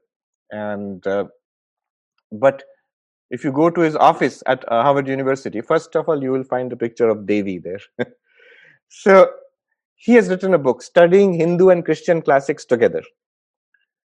and 0.51 1.05
uh, 1.07 1.26
but 2.32 2.63
if 3.30 3.43
you 3.43 3.51
go 3.51 3.70
to 3.70 3.82
his 3.82 3.95
office 3.95 4.41
at 4.45 4.63
uh, 4.72 4.84
Harvard 4.84 5.07
University, 5.07 5.61
first 5.61 5.95
of 5.95 6.07
all, 6.07 6.22
you 6.22 6.32
will 6.32 6.43
find 6.43 6.72
a 6.72 6.78
picture 6.78 7.09
of 7.09 7.26
Devi 7.26 7.57
there. 7.57 7.80
so 8.89 9.30
he 9.95 10.13
has 10.13 10.30
written 10.30 10.53
a 10.53 10.57
book, 10.57 10.82
Studying 10.82 11.34
Hindu 11.34 11.70
and 11.70 11.84
Christian 11.84 12.22
Classics 12.22 12.63
Together. 12.63 13.01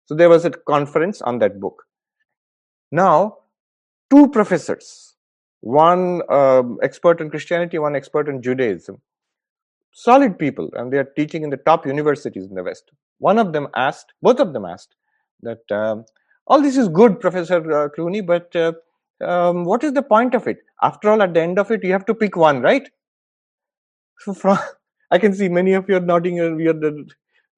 So 0.06 0.16
there 0.16 0.30
was 0.30 0.46
a 0.46 0.50
conference 0.50 1.22
on 1.22 1.40
that 1.40 1.60
book. 1.60 1.84
Now, 2.92 3.38
two 4.10 4.30
professors, 4.30 5.16
one 5.62 6.22
um, 6.32 6.80
expert 6.82 7.22
in 7.22 7.30
Christianity, 7.30 7.78
one 7.78 7.96
expert 7.96 8.28
in 8.28 8.42
Judaism, 8.42 9.02
solid 9.94 10.38
people, 10.38 10.70
and 10.74 10.92
they 10.92 10.98
are 10.98 11.10
teaching 11.16 11.44
in 11.44 11.50
the 11.50 11.58
top 11.58 11.86
universities 11.86 12.46
in 12.46 12.56
the 12.56 12.64
West. 12.64 12.92
One 13.20 13.40
of 13.40 13.54
them 13.54 13.68
asked, 13.76 14.14
both 14.22 14.40
of 14.40 14.54
them 14.54 14.66
asked, 14.66 14.96
that 15.44 15.72
um, 15.72 16.06
all 16.48 16.62
this 16.62 16.78
is 16.78 16.90
good, 16.90 17.20
Professor 17.20 17.58
uh, 17.58 17.90
Clooney, 17.90 18.26
but 18.26 18.54
uh, 18.56 18.74
um, 19.24 19.64
what 19.64 19.84
is 19.84 19.94
the 19.94 20.02
point 20.02 20.36
of 20.36 20.48
it? 20.48 20.58
After 20.82 21.10
all, 21.10 21.22
at 21.22 21.34
the 21.34 21.42
end 21.42 21.60
of 21.60 21.72
it, 21.72 21.84
you 21.84 21.92
have 21.92 22.06
to 22.08 22.14
pick 22.14 22.36
one, 22.36 22.62
right? 22.62 22.90
So 24.20 24.34
from, 24.42 24.58
I 25.12 25.18
can 25.20 25.34
see 25.34 25.48
many 25.48 25.74
of 25.74 25.88
you 25.88 25.96
are 25.98 26.02
nodding 26.02 26.40
and 26.40 26.60
you 26.60 26.72
are, 26.72 26.92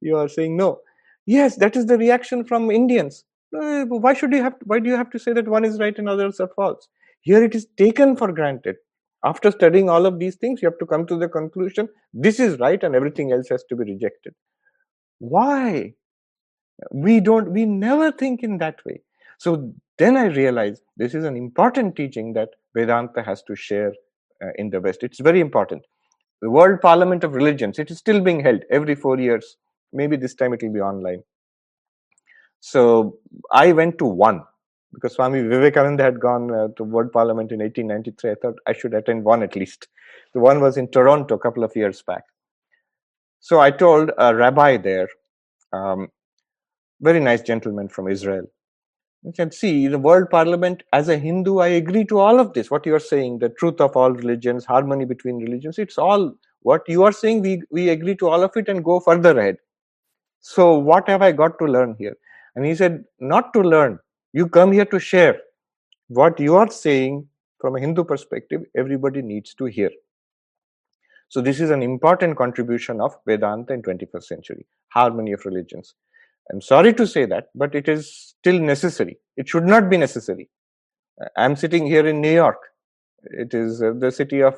you 0.01 0.17
are 0.17 0.27
saying 0.27 0.57
no. 0.57 0.81
Yes, 1.25 1.55
that 1.57 1.75
is 1.75 1.87
the 1.87 1.97
reaction 1.97 2.43
from 2.43 2.69
Indians. 2.69 3.23
Uh, 3.55 3.85
why 3.85 4.13
should 4.13 4.31
you 4.31 4.43
have? 4.43 4.59
To, 4.59 4.65
why 4.65 4.79
do 4.79 4.89
you 4.89 4.95
have 4.95 5.09
to 5.11 5.19
say 5.19 5.33
that 5.33 5.47
one 5.47 5.65
is 5.65 5.79
right 5.79 5.97
and 5.97 6.09
others 6.09 6.39
are 6.39 6.49
false? 6.55 6.87
Here 7.21 7.43
it 7.43 7.55
is 7.55 7.67
taken 7.77 8.15
for 8.15 8.31
granted. 8.31 8.75
After 9.25 9.51
studying 9.51 9.89
all 9.89 10.05
of 10.05 10.19
these 10.19 10.35
things, 10.35 10.61
you 10.61 10.69
have 10.69 10.79
to 10.79 10.85
come 10.85 11.07
to 11.07 11.17
the 11.17 11.27
conclusion 11.27 11.89
this 12.13 12.39
is 12.39 12.59
right 12.59 12.81
and 12.83 12.95
everything 12.95 13.31
else 13.31 13.49
has 13.49 13.63
to 13.69 13.75
be 13.75 13.91
rejected. 13.91 14.33
Why? 15.19 15.93
we 16.91 17.19
don't 17.19 17.51
we 17.51 17.65
never 17.65 18.11
think 18.11 18.43
in 18.43 18.57
that 18.59 18.83
way. 18.85 19.01
So 19.37 19.73
then 19.97 20.17
i 20.17 20.25
realized 20.25 20.81
this 20.97 21.13
is 21.15 21.23
an 21.23 21.37
important 21.37 21.95
teaching 21.95 22.33
that 22.33 22.49
vedanta 22.75 23.23
has 23.23 23.43
to 23.43 23.55
share 23.55 23.93
uh, 24.43 24.49
in 24.55 24.69
the 24.69 24.81
west. 24.81 25.03
It's 25.03 25.19
very 25.19 25.39
important. 25.39 25.83
The 26.41 26.49
world 26.49 26.81
parliament 26.81 27.23
of 27.23 27.33
religions 27.33 27.79
it 27.79 27.91
is 27.91 27.97
still 27.97 28.21
being 28.21 28.41
held 28.41 28.63
every 28.71 28.95
4 28.95 29.19
years. 29.19 29.57
Maybe 29.93 30.17
this 30.17 30.35
time 30.35 30.53
it 30.53 30.61
will 30.63 30.73
be 30.73 30.81
online. 30.81 31.23
So 32.59 33.17
i 33.51 33.71
went 33.71 33.97
to 33.99 34.05
one 34.05 34.41
because 34.95 35.13
swami 35.13 35.41
vivekananda 35.41 36.03
had 36.03 36.19
gone 36.19 36.49
uh, 36.59 36.67
to 36.77 36.83
world 36.83 37.11
parliament 37.11 37.51
in 37.51 37.59
1893 37.59 38.31
i 38.31 38.35
thought 38.41 38.55
i 38.67 38.73
should 38.73 38.93
attend 38.93 39.23
one 39.23 39.43
at 39.43 39.55
least 39.55 39.87
the 40.33 40.39
one 40.39 40.61
was 40.61 40.77
in 40.77 40.87
toronto 40.87 41.35
a 41.35 41.39
couple 41.39 41.63
of 41.63 41.75
years 41.75 42.01
back 42.01 42.23
so 43.39 43.59
i 43.59 43.69
told 43.69 44.11
a 44.17 44.33
rabbi 44.35 44.75
there 44.77 45.07
um, 45.73 46.07
very 47.01 47.19
nice 47.19 47.41
gentleman 47.41 47.87
from 47.87 48.07
Israel. 48.07 48.45
You 49.23 49.33
can 49.33 49.51
see 49.51 49.87
the 49.87 49.99
world 49.99 50.29
parliament 50.29 50.83
as 50.93 51.09
a 51.09 51.17
Hindu, 51.17 51.57
I 51.59 51.67
agree 51.67 52.05
to 52.05 52.19
all 52.19 52.39
of 52.39 52.53
this. 52.53 52.69
What 52.69 52.85
you 52.85 52.93
are 52.95 52.99
saying, 52.99 53.39
the 53.39 53.49
truth 53.49 53.81
of 53.81 53.97
all 53.97 54.11
religions, 54.11 54.65
harmony 54.65 55.05
between 55.05 55.37
religions, 55.37 55.79
it's 55.79 55.97
all 55.97 56.33
what 56.61 56.83
you 56.87 57.03
are 57.03 57.11
saying. 57.11 57.41
We, 57.41 57.63
we 57.71 57.89
agree 57.89 58.15
to 58.17 58.29
all 58.29 58.43
of 58.43 58.51
it 58.55 58.69
and 58.69 58.83
go 58.83 58.99
further 58.99 59.37
ahead. 59.37 59.57
So, 60.41 60.77
what 60.77 61.09
have 61.09 61.23
I 61.23 61.31
got 61.31 61.57
to 61.59 61.65
learn 61.65 61.95
here? 61.97 62.15
And 62.55 62.65
he 62.65 62.75
said, 62.75 63.03
Not 63.19 63.51
to 63.53 63.61
learn. 63.61 63.99
You 64.35 64.49
come 64.49 64.73
here 64.73 64.85
to 64.93 64.99
share. 64.99 65.37
What 66.09 66.41
you 66.41 66.55
are 66.57 66.69
saying 66.69 67.25
from 67.61 67.77
a 67.77 67.79
Hindu 67.79 68.03
perspective, 68.03 68.63
everybody 68.75 69.21
needs 69.21 69.53
to 69.53 69.63
hear. 69.63 69.91
So, 71.29 71.39
this 71.39 71.61
is 71.61 71.69
an 71.69 71.81
important 71.81 72.35
contribution 72.37 72.99
of 72.99 73.15
Vedanta 73.25 73.73
in 73.73 73.81
21st 73.81 74.23
century, 74.23 74.65
harmony 74.89 75.31
of 75.31 75.45
religions. 75.45 75.95
I'm 76.51 76.59
sorry 76.59 76.93
to 76.95 77.07
say 77.07 77.23
that, 77.27 77.47
but 77.55 77.75
it 77.75 77.87
is 77.87 78.11
still 78.11 78.59
necessary. 78.59 79.17
It 79.37 79.47
should 79.47 79.63
not 79.63 79.89
be 79.89 79.95
necessary. 79.95 80.49
I'm 81.37 81.55
sitting 81.55 81.87
here 81.87 82.05
in 82.05 82.19
New 82.19 82.33
York. 82.33 82.59
It 83.23 83.53
is 83.53 83.81
uh, 83.81 83.93
the 83.97 84.11
city 84.11 84.43
of 84.43 84.55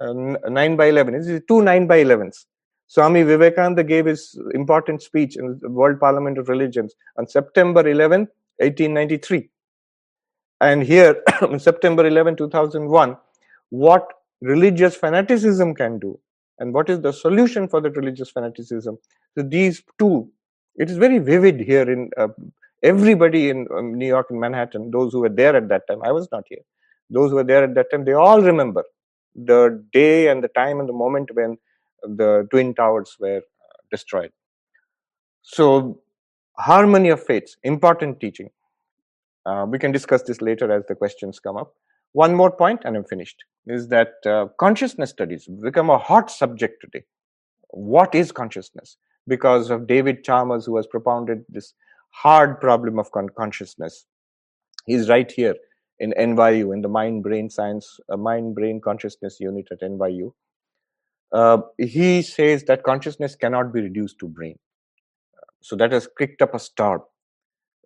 uh, 0.00 0.12
9 0.12 0.76
by 0.76 0.86
11. 0.86 1.14
It 1.16 1.26
is 1.26 1.42
two 1.48 1.62
9 1.62 1.88
by 1.88 2.04
11s. 2.04 2.44
Swami 2.86 3.24
Vivekananda 3.24 3.82
gave 3.82 4.06
his 4.06 4.40
important 4.54 5.02
speech 5.02 5.36
in 5.36 5.58
the 5.60 5.68
World 5.68 5.98
Parliament 5.98 6.38
of 6.38 6.48
Religions 6.48 6.94
on 7.18 7.26
September 7.26 7.86
11, 7.88 8.28
1893. 8.58 9.48
And 10.60 10.82
here, 10.82 11.22
on 11.42 11.58
September 11.58 12.06
11, 12.06 12.36
2001, 12.36 13.16
what 13.70 14.12
religious 14.40 14.94
fanaticism 14.96 15.74
can 15.74 15.98
do 15.98 16.18
and 16.58 16.72
what 16.72 16.88
is 16.88 17.00
the 17.00 17.12
solution 17.12 17.68
for 17.68 17.80
that 17.80 17.96
religious 17.96 18.30
fanaticism. 18.30 18.98
So 19.36 19.42
these 19.42 19.82
two, 19.98 20.30
it 20.76 20.90
is 20.90 20.96
very 20.96 21.18
vivid 21.18 21.60
here 21.60 21.90
in 21.90 22.10
uh, 22.16 22.28
everybody 22.82 23.50
in 23.50 23.66
um, 23.76 23.94
New 23.94 24.06
York 24.06 24.26
and 24.30 24.40
Manhattan, 24.40 24.90
those 24.90 25.12
who 25.12 25.20
were 25.20 25.28
there 25.28 25.56
at 25.56 25.68
that 25.68 25.86
time, 25.88 26.02
I 26.02 26.12
was 26.12 26.28
not 26.32 26.44
here, 26.48 26.62
those 27.10 27.30
who 27.30 27.36
were 27.36 27.44
there 27.44 27.64
at 27.64 27.74
that 27.74 27.90
time, 27.90 28.04
they 28.04 28.12
all 28.12 28.40
remember 28.40 28.84
the 29.34 29.84
day 29.92 30.28
and 30.28 30.42
the 30.42 30.48
time 30.48 30.80
and 30.80 30.88
the 30.88 30.94
moment 30.94 31.30
when 31.34 31.58
the 32.02 32.46
Twin 32.50 32.74
Towers 32.74 33.16
were 33.18 33.38
uh, 33.38 33.76
destroyed. 33.90 34.32
So, 35.42 36.00
harmony 36.58 37.08
of 37.10 37.22
faiths, 37.22 37.56
important 37.62 38.20
teaching. 38.20 38.50
Uh, 39.44 39.66
we 39.68 39.78
can 39.78 39.92
discuss 39.92 40.22
this 40.22 40.40
later 40.40 40.72
as 40.72 40.84
the 40.86 40.94
questions 40.94 41.38
come 41.38 41.56
up. 41.56 41.74
One 42.12 42.34
more 42.34 42.50
point, 42.50 42.80
and 42.84 42.96
I'm 42.96 43.04
finished, 43.04 43.44
is 43.66 43.88
that 43.88 44.14
uh, 44.24 44.46
consciousness 44.58 45.10
studies 45.10 45.46
become 45.62 45.90
a 45.90 45.98
hot 45.98 46.30
subject 46.30 46.80
today. 46.80 47.04
What 47.70 48.14
is 48.14 48.32
consciousness? 48.32 48.96
Because 49.28 49.70
of 49.70 49.86
David 49.86 50.24
Chalmers, 50.24 50.66
who 50.66 50.76
has 50.76 50.86
propounded 50.86 51.44
this 51.48 51.74
hard 52.10 52.60
problem 52.60 52.98
of 52.98 53.10
con- 53.12 53.28
consciousness. 53.36 54.06
He's 54.86 55.08
right 55.08 55.30
here 55.30 55.54
in 55.98 56.14
NYU, 56.18 56.72
in 56.72 56.80
the 56.80 56.88
mind 56.88 57.22
brain 57.22 57.50
science, 57.50 57.98
uh, 58.08 58.16
mind 58.16 58.54
brain 58.54 58.80
consciousness 58.80 59.38
unit 59.40 59.68
at 59.70 59.80
NYU. 59.80 60.32
Uh, 61.32 61.58
he 61.78 62.22
says 62.22 62.64
that 62.64 62.82
consciousness 62.82 63.34
cannot 63.34 63.72
be 63.72 63.80
reduced 63.80 64.18
to 64.20 64.28
brain. 64.28 64.56
So 65.65 65.75
that 65.75 65.91
has 65.91 66.07
kicked 66.17 66.41
up 66.41 66.53
a 66.53 66.59
storm. 66.59 67.01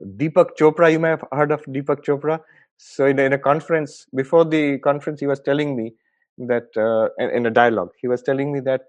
Deepak 0.02 0.50
Chopra, 0.60 0.92
you 0.92 1.00
may 1.00 1.10
have 1.10 1.24
heard 1.32 1.52
of 1.52 1.64
Deepak 1.64 2.04
Chopra. 2.06 2.40
So 2.78 3.06
in 3.06 3.20
a, 3.20 3.24
in 3.24 3.34
a 3.34 3.38
conference, 3.38 4.06
before 4.14 4.46
the 4.46 4.80
conference, 4.80 5.20
he 5.20 5.28
was 5.28 5.40
telling 5.40 5.76
me 5.76 5.94
that 6.38 6.68
uh, 6.78 7.10
in, 7.24 7.30
in 7.32 7.46
a 7.46 7.52
dialogue, 7.52 7.90
he 8.02 8.08
was 8.08 8.22
telling 8.22 8.52
me 8.52 8.60
that 8.62 8.82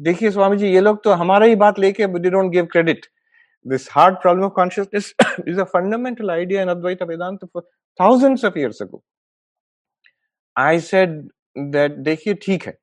देखिए 0.00 0.30
स्वामी 0.30 0.56
जी 0.56 0.68
ये 0.72 0.80
लोग 0.80 1.02
तो 1.04 1.12
हमारा 1.22 1.46
ही 1.46 1.56
बात 1.56 1.78
लेके 1.78 2.06
they 2.22 2.30
don't 2.30 2.50
give 2.50 2.68
credit 2.68 3.06
this 3.66 3.88
hard 3.88 4.20
problem 4.20 4.44
of 4.44 4.54
consciousness 4.54 5.12
is 5.46 5.58
a 5.58 5.66
fundamental 5.66 6.30
idea 6.30 6.62
in 6.62 6.68
Advaita 6.68 7.06
Vedanta 7.06 7.46
for 7.52 7.64
thousands 7.98 8.44
of 8.44 8.56
years 8.56 8.80
ago. 8.80 9.02
I 10.56 10.78
said 10.78 11.28
that 11.72 12.02
dekhiye 12.04 12.40
theek 12.42 12.66
hai. 12.66 12.74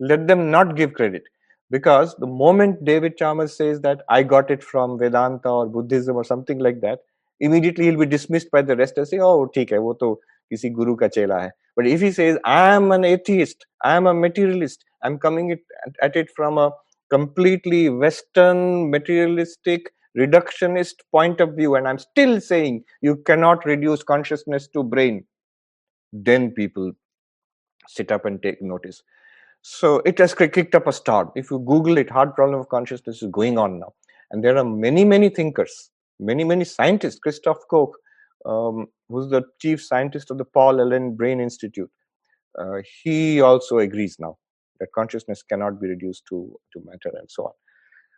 Let 0.00 0.26
them 0.26 0.50
not 0.50 0.74
give 0.74 0.94
credit. 0.94 1.22
because 1.69 2.15
the 2.15 2.27
moment 2.27 2.85
David 2.85 3.17
Chalmers 3.17 3.55
says 3.55 3.81
that 3.81 4.01
I 4.09 4.23
got 4.23 4.49
it 4.49 4.63
from 4.63 4.97
Vedanta 4.97 5.49
or 5.49 5.67
Buddhism 5.67 6.15
or 6.15 6.23
something 6.23 6.59
like 6.59 6.81
that, 6.81 6.99
immediately 7.39 7.85
he'll 7.85 7.99
be 7.99 8.05
dismissed 8.05 8.51
by 8.51 8.61
the 8.61 8.75
rest 8.75 8.97
and 8.97 9.07
say, 9.07 9.19
oh, 9.19 9.49
theek 9.53 9.71
hai, 9.71 9.79
wo 9.79 9.93
to 9.93 10.17
kisi 10.51 10.73
guru 10.73 10.95
hai. 10.97 11.51
But 11.75 11.87
if 11.87 12.01
he 12.01 12.11
says, 12.11 12.37
I 12.45 12.73
am 12.73 12.91
an 12.91 13.03
atheist, 13.03 13.65
I 13.83 13.95
am 13.95 14.07
a 14.07 14.13
materialist, 14.13 14.85
I'm 15.03 15.19
coming 15.19 15.51
it, 15.51 15.59
at 16.01 16.15
it 16.15 16.29
from 16.35 16.57
a 16.57 16.71
completely 17.09 17.89
Western 17.89 18.89
materialistic 18.89 19.91
reductionist 20.17 20.95
point 21.11 21.39
of 21.39 21.55
view 21.55 21.75
and 21.75 21.87
i'm 21.87 21.99
still 21.99 22.39
saying 22.41 22.83
you 23.01 23.15
cannot 23.29 23.65
reduce 23.65 24.03
consciousness 24.03 24.67
to 24.67 24.83
brain 24.83 25.23
then 26.11 26.49
people 26.51 26.91
sit 27.87 28.11
up 28.11 28.25
and 28.25 28.41
take 28.41 28.61
notice 28.61 29.03
so 29.69 30.01
it 30.11 30.17
has 30.23 30.33
kicked 30.33 30.75
up 30.79 30.87
a 30.87 30.93
storm 30.93 31.31
if 31.35 31.51
you 31.51 31.59
google 31.71 31.97
it 32.01 32.09
hard 32.17 32.33
problem 32.35 32.59
of 32.59 32.69
consciousness 32.69 33.21
is 33.21 33.29
going 33.39 33.57
on 33.57 33.79
now. 33.79 33.93
And 34.31 34.43
there 34.43 34.57
are 34.57 34.63
many 34.63 35.03
many 35.13 35.29
thinkers 35.29 35.91
many 36.19 36.43
many 36.51 36.65
scientists. 36.65 37.19
Christof 37.25 37.57
koch 37.69 37.93
um, 38.45 38.87
who's 39.09 39.29
the 39.29 39.43
chief 39.61 39.83
scientist 39.83 40.31
of 40.31 40.37
the 40.37 40.45
paul 40.45 40.79
allen 40.83 41.15
brain 41.15 41.41
institute 41.41 41.91
uh, 42.61 42.77
he 43.01 43.41
also 43.41 43.79
agrees 43.79 44.17
now 44.19 44.37
that 44.79 44.91
consciousness 44.99 45.43
cannot 45.43 45.81
be 45.81 45.87
reduced 45.87 46.25
to 46.29 46.37
to 46.71 46.81
matter 46.85 47.11
and 47.19 47.29
so 47.29 47.45
on. 47.45 47.55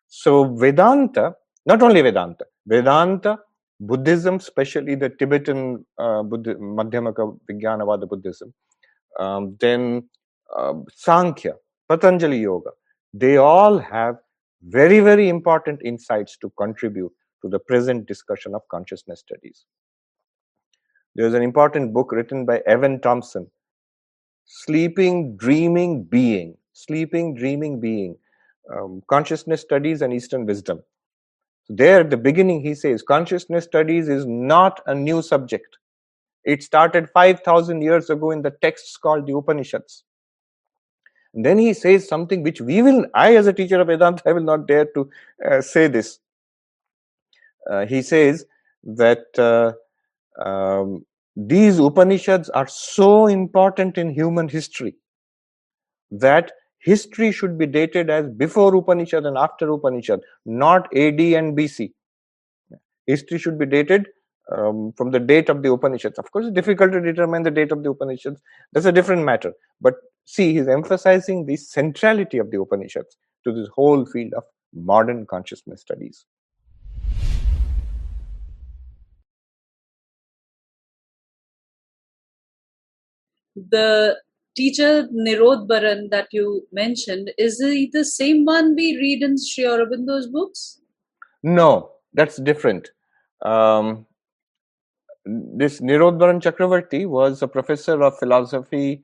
So 0.07 0.43
vedanta 0.63 1.33
not 1.65 1.81
only 1.81 2.01
Vedanta, 2.01 2.45
Vedanta, 2.65 3.39
Buddhism, 3.79 4.35
especially 4.35 4.95
the 4.95 5.09
Tibetan 5.09 5.85
uh, 5.97 6.23
Buddha, 6.23 6.55
Madhyamaka 6.55 7.37
Vijnanavada 7.49 8.07
Buddhism, 8.07 8.53
um, 9.19 9.55
then 9.59 10.09
uh, 10.55 10.73
Sankhya, 10.93 11.53
Patanjali 11.87 12.39
Yoga, 12.39 12.71
they 13.13 13.37
all 13.37 13.77
have 13.77 14.17
very, 14.63 14.99
very 14.99 15.29
important 15.29 15.81
insights 15.83 16.37
to 16.37 16.51
contribute 16.57 17.11
to 17.41 17.49
the 17.49 17.59
present 17.59 18.07
discussion 18.07 18.53
of 18.53 18.61
consciousness 18.69 19.21
studies. 19.21 19.65
There's 21.15 21.33
an 21.33 21.41
important 21.41 21.93
book 21.93 22.11
written 22.11 22.45
by 22.45 22.61
Evan 22.67 23.01
Thompson, 23.01 23.49
Sleeping, 24.45 25.37
Dreaming 25.37 26.03
Being, 26.03 26.57
Sleeping, 26.73 27.35
Dreaming 27.35 27.79
Being, 27.79 28.17
um, 28.73 29.01
Consciousness 29.07 29.61
Studies 29.61 30.01
and 30.01 30.13
Eastern 30.13 30.45
Wisdom. 30.45 30.81
There 31.69 31.99
at 31.99 32.09
the 32.09 32.17
beginning 32.17 32.61
he 32.61 32.73
says 32.73 33.03
consciousness 33.03 33.65
studies 33.65 34.09
is 34.09 34.25
not 34.25 34.81
a 34.87 34.95
new 34.95 35.21
subject. 35.21 35.77
It 36.43 36.63
started 36.63 37.09
5000 37.11 37.81
years 37.81 38.09
ago 38.09 38.31
in 38.31 38.41
the 38.41 38.51
texts 38.61 38.97
called 38.97 39.27
the 39.27 39.35
upanishads 39.35 40.03
and 41.33 41.45
then 41.45 41.57
he 41.57 41.73
says 41.73 42.07
something 42.07 42.43
which 42.43 42.61
we 42.61 42.81
will 42.81 43.05
i 43.13 43.35
as 43.35 43.47
a 43.47 43.53
teacher 43.53 43.79
of 43.79 43.87
vedanta 43.87 44.23
i 44.25 44.31
will 44.31 44.43
not 44.43 44.67
dare 44.67 44.85
to 44.85 45.09
uh, 45.49 45.61
say 45.61 45.87
this 45.87 46.19
uh, 47.69 47.85
he 47.85 48.01
says 48.01 48.45
that 48.83 49.25
uh, 49.37 49.73
um, 50.43 51.05
these 51.35 51.79
upanishads 51.79 52.49
are 52.49 52.67
so 52.67 53.27
important 53.27 53.97
in 53.97 54.09
human 54.09 54.47
history 54.47 54.95
that 56.11 56.51
history 56.79 57.31
should 57.31 57.57
be 57.57 57.65
dated 57.65 58.09
as 58.09 58.27
before 58.29 58.75
Upanishad 58.75 59.25
and 59.25 59.37
after 59.37 59.69
Upanishad, 59.71 60.21
not 60.45 60.85
AD 60.95 61.19
and 61.19 61.57
BC. 61.57 61.91
History 63.05 63.37
should 63.37 63.59
be 63.59 63.65
dated 63.65 64.07
um, 64.55 64.93
from 64.93 65.11
the 65.11 65.19
date 65.19 65.49
of 65.49 65.61
the 65.61 65.71
Upanishads. 65.71 66.17
Of 66.17 66.31
course, 66.31 66.45
it's 66.45 66.55
difficult 66.55 66.91
to 66.93 67.01
determine 67.01 67.43
the 67.43 67.51
date 67.51 67.71
of 67.71 67.83
the 67.83 67.91
Upanishads. 67.91 68.41
That's 68.73 68.85
a 68.85 68.91
different 68.91 69.23
matter. 69.23 69.53
But 69.81 69.95
see, 70.25 70.53
he's 70.53 70.67
emphasizing 70.67 71.45
the 71.45 71.55
centrality 71.55 72.37
of 72.37 72.51
the 72.51 72.59
Upanishads 72.59 73.17
to 73.43 73.53
this 73.53 73.69
whole 73.73 74.05
field 74.05 74.33
of 74.33 74.43
modern 74.73 75.25
consciousness 75.25 75.81
studies. 75.81 76.25
The 83.55 84.17
teacher 84.55 85.07
Nirod 85.13 85.67
Baran 85.67 86.09
that 86.11 86.27
you 86.31 86.67
mentioned, 86.71 87.31
is 87.37 87.59
he 87.59 87.89
the 87.91 88.05
same 88.05 88.45
one 88.45 88.75
we 88.75 88.95
read 88.97 89.23
in 89.23 89.37
Sri 89.37 89.65
Aurobindo's 89.65 90.27
books? 90.27 90.81
No, 91.43 91.91
that's 92.13 92.37
different. 92.37 92.89
Um, 93.41 94.05
this 95.29 95.79
Nirodbaran 95.79 96.41
Chakravarti 96.41 97.07
was 97.07 97.41
a 97.41 97.47
professor 97.47 98.01
of 98.01 98.17
philosophy, 98.17 99.03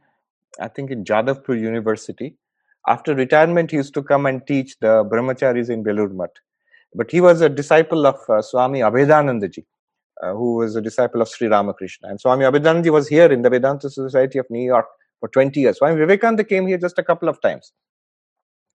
I 0.59 0.67
think 0.67 0.91
in 0.91 1.03
Jadavpur 1.03 1.59
University. 1.59 2.35
After 2.87 3.13
retirement, 3.13 3.71
he 3.71 3.77
used 3.77 3.93
to 3.95 4.03
come 4.03 4.25
and 4.25 4.45
teach 4.47 4.79
the 4.79 5.03
brahmacharis 5.03 5.69
in 5.69 5.83
Belur 5.83 6.11
Math. 6.11 6.29
But 6.93 7.11
he 7.11 7.19
was 7.21 7.41
a 7.41 7.49
disciple 7.49 8.05
of 8.07 8.17
uh, 8.29 8.41
Swami 8.41 8.79
Abhedanandaji, 8.79 9.65
uh, 10.23 10.33
who 10.33 10.55
was 10.55 10.75
a 10.75 10.81
disciple 10.81 11.21
of 11.21 11.29
Sri 11.29 11.47
Ramakrishna. 11.47 12.07
And 12.09 12.19
Swami 12.19 12.45
Abhedanandaji 12.45 12.91
was 12.91 13.07
here 13.07 13.31
in 13.31 13.41
the 13.41 13.49
Vedanta 13.49 13.89
Society 13.89 14.39
of 14.39 14.45
New 14.49 14.63
York 14.63 14.85
for 15.19 15.29
20 15.29 15.59
years. 15.59 15.77
Swami 15.77 15.97
Vivekananda 15.97 16.43
came 16.43 16.67
here 16.67 16.77
just 16.77 16.97
a 16.97 17.03
couple 17.03 17.27
of 17.27 17.41
times. 17.41 17.73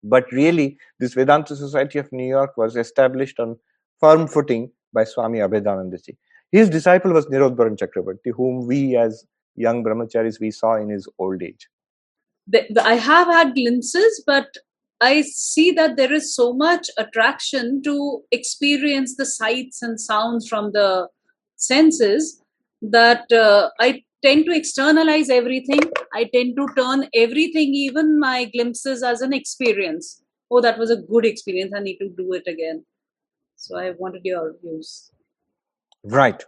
But 0.03 0.31
really, 0.33 0.79
this 0.99 1.15
Vedanta 1.15 1.55
Society 1.55 1.99
of 1.99 2.11
New 2.13 2.27
York 2.27 2.57
was 2.57 2.77
established 2.77 3.39
on 3.39 3.57
firm 4.01 4.27
footing 4.27 4.71
by 4.93 5.05
Swami 5.05 5.39
Abhedanandaji. 5.39 6.17
His 6.51 6.71
disciple 6.71 7.13
was 7.13 7.27
Nirodbaran 7.27 7.77
Chakravarti, 7.77 8.33
whom 8.35 8.67
we 8.67 8.97
as 8.97 9.25
young 9.55 9.85
brahmacharis 9.85 10.41
we 10.41 10.51
saw 10.51 10.75
in 10.75 10.89
his 10.89 11.09
old 11.19 11.43
age. 11.43 11.69
I 12.83 12.95
have 12.95 13.27
had 13.27 13.55
glimpses, 13.55 14.23
but 14.27 14.49
I 15.01 15.23
see 15.23 15.71
that 15.73 15.97
there 15.97 16.13
is 16.13 16.35
so 16.35 16.55
much 16.55 16.89
attraction 16.97 17.83
to 17.83 18.23
experience 18.33 19.17
the 19.17 19.27
sights 19.27 19.83
and 19.83 20.01
sounds 20.01 20.49
from 20.49 20.73
the 20.73 21.09
senses 21.57 22.43
that 22.81 23.31
uh, 23.31 23.69
I 23.79 24.03
tend 24.25 24.47
to 24.47 24.57
externalize 24.57 25.29
everything. 25.29 25.81
I 26.15 26.25
tend 26.33 26.57
to 26.57 26.69
turn 26.77 27.09
everything, 27.15 27.75
even 27.75 28.19
my 28.19 28.47
glimpses, 28.47 29.03
as 29.03 29.21
an 29.21 29.33
experience. 29.33 30.23
Oh, 30.51 30.61
that 30.63 30.79
was 30.79 30.91
a 30.91 30.97
good 30.97 31.27
experience. 31.27 31.73
I 31.77 31.81
need 31.81 31.99
to 31.99 32.09
do 32.09 32.33
it 32.33 32.45
again. 32.47 32.85
So 33.57 33.77
I 33.77 33.91
wanted 33.99 34.23
your 34.25 34.55
views. 34.63 35.11
Right. 36.05 36.45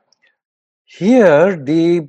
Here, 0.85 1.57
the 1.57 2.09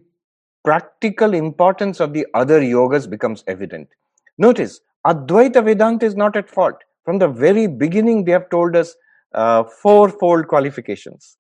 practical 0.64 1.34
importance 1.34 2.00
of 2.00 2.14
the 2.14 2.26
other 2.34 2.62
yogas 2.62 3.10
becomes 3.10 3.44
evident. 3.48 3.90
Notice, 4.38 4.80
Advaita 5.06 5.64
Vedanta 5.64 6.06
is 6.06 6.16
not 6.16 6.36
at 6.36 6.50
fault. 6.50 6.76
From 7.04 7.20
the 7.20 7.28
very 7.28 7.68
beginning, 7.68 8.26
they 8.26 8.32
have 8.32 8.50
told 8.50 8.76
us 8.76 8.96
uh, 9.34 9.64
fourfold 9.64 10.48
qualifications 10.48 11.38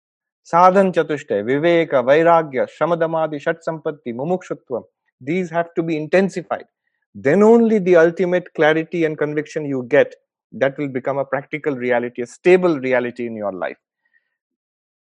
sadhan 0.51 0.93
chatushtay, 0.93 1.43
viveka, 1.43 2.03
vairagya, 2.03 2.67
shamadamadi, 2.79 3.39
shat 3.39 3.57
sampatti, 3.67 4.13
mumukshutvam. 4.13 4.83
These 5.19 5.49
have 5.51 5.73
to 5.75 5.83
be 5.83 5.95
intensified. 5.97 6.65
Then 7.13 7.43
only 7.43 7.79
the 7.79 7.95
ultimate 7.97 8.53
clarity 8.55 9.05
and 9.05 9.17
conviction 9.17 9.65
you 9.65 9.85
get 9.87 10.15
that 10.53 10.77
will 10.77 10.87
become 10.87 11.17
a 11.17 11.25
practical 11.25 11.75
reality, 11.75 12.21
a 12.21 12.25
stable 12.25 12.79
reality 12.79 13.27
in 13.27 13.35
your 13.35 13.51
life. 13.51 13.77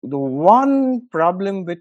The 0.03 0.19
one 0.19 1.09
problem 1.11 1.65
with 1.65 1.79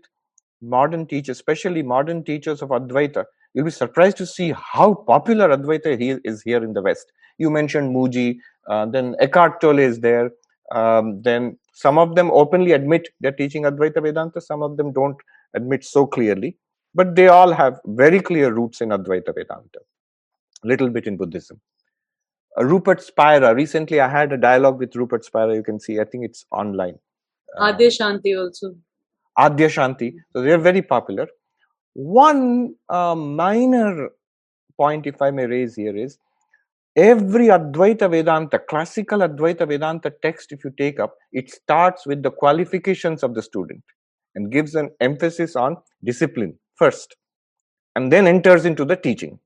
modern 0.61 1.07
teachers, 1.07 1.37
especially 1.37 1.81
modern 1.81 2.23
teachers 2.23 2.61
of 2.61 2.69
Advaita, 2.69 3.25
you'll 3.53 3.65
be 3.65 3.71
surprised 3.71 4.17
to 4.17 4.25
see 4.25 4.53
how 4.55 4.93
popular 4.93 5.49
Advaita 5.49 6.21
is 6.23 6.41
here 6.43 6.63
in 6.63 6.73
the 6.73 6.81
West. 6.81 7.11
You 7.37 7.49
mentioned 7.49 7.95
Mooji, 7.95 8.37
uh, 8.67 8.85
then 8.85 9.15
Eckhart 9.19 9.59
Tolle 9.59 9.79
is 9.79 9.99
there. 9.99 10.31
Um, 10.71 11.21
then 11.23 11.57
some 11.73 11.97
of 11.97 12.15
them 12.15 12.31
openly 12.31 12.71
admit 12.73 13.09
they're 13.19 13.31
teaching 13.31 13.63
Advaita 13.63 14.01
Vedanta, 14.01 14.39
some 14.39 14.61
of 14.61 14.77
them 14.77 14.93
don't 14.93 15.17
admit 15.53 15.83
so 15.83 16.05
clearly, 16.05 16.57
but 16.93 17.15
they 17.15 17.27
all 17.27 17.51
have 17.51 17.79
very 17.85 18.19
clear 18.19 18.53
roots 18.53 18.81
in 18.81 18.89
Advaita 18.89 19.33
Vedanta, 19.35 19.79
little 20.63 20.89
bit 20.89 21.07
in 21.07 21.17
Buddhism. 21.17 21.59
Uh, 22.57 22.65
Rupert 22.65 23.01
Spira, 23.01 23.53
recently 23.53 23.99
I 23.99 24.07
had 24.07 24.31
a 24.31 24.37
dialogue 24.37 24.79
with 24.79 24.95
Rupert 24.95 25.25
Spira, 25.25 25.55
you 25.55 25.63
can 25.63 25.79
see, 25.79 25.99
I 25.99 26.05
think 26.05 26.23
it's 26.23 26.45
online. 26.51 26.99
Uh, 27.57 27.73
Adyashanti 27.73 28.39
also. 28.39 28.75
Adyashanti. 29.37 30.15
So 30.33 30.41
they 30.41 30.51
are 30.51 30.57
very 30.57 30.81
popular. 30.81 31.27
One 31.93 32.75
uh, 32.89 33.15
minor 33.15 34.09
point, 34.77 35.05
if 35.05 35.21
I 35.21 35.31
may 35.31 35.45
raise 35.45 35.75
here, 35.75 35.95
is 35.95 36.17
every 36.95 37.47
Advaita 37.47 38.09
Vedanta, 38.09 38.59
classical 38.59 39.19
Advaita 39.19 39.67
Vedanta 39.67 40.11
text, 40.21 40.51
if 40.51 40.63
you 40.63 40.71
take 40.77 40.99
up, 40.99 41.15
it 41.31 41.51
starts 41.51 42.05
with 42.05 42.23
the 42.23 42.31
qualifications 42.31 43.23
of 43.23 43.33
the 43.33 43.41
student 43.41 43.83
and 44.35 44.51
gives 44.51 44.75
an 44.75 44.89
emphasis 44.99 45.55
on 45.55 45.77
discipline 46.03 46.57
first 46.75 47.15
and 47.95 48.11
then 48.11 48.27
enters 48.27 48.65
into 48.65 48.85
the 48.85 48.95
teaching. 48.95 49.39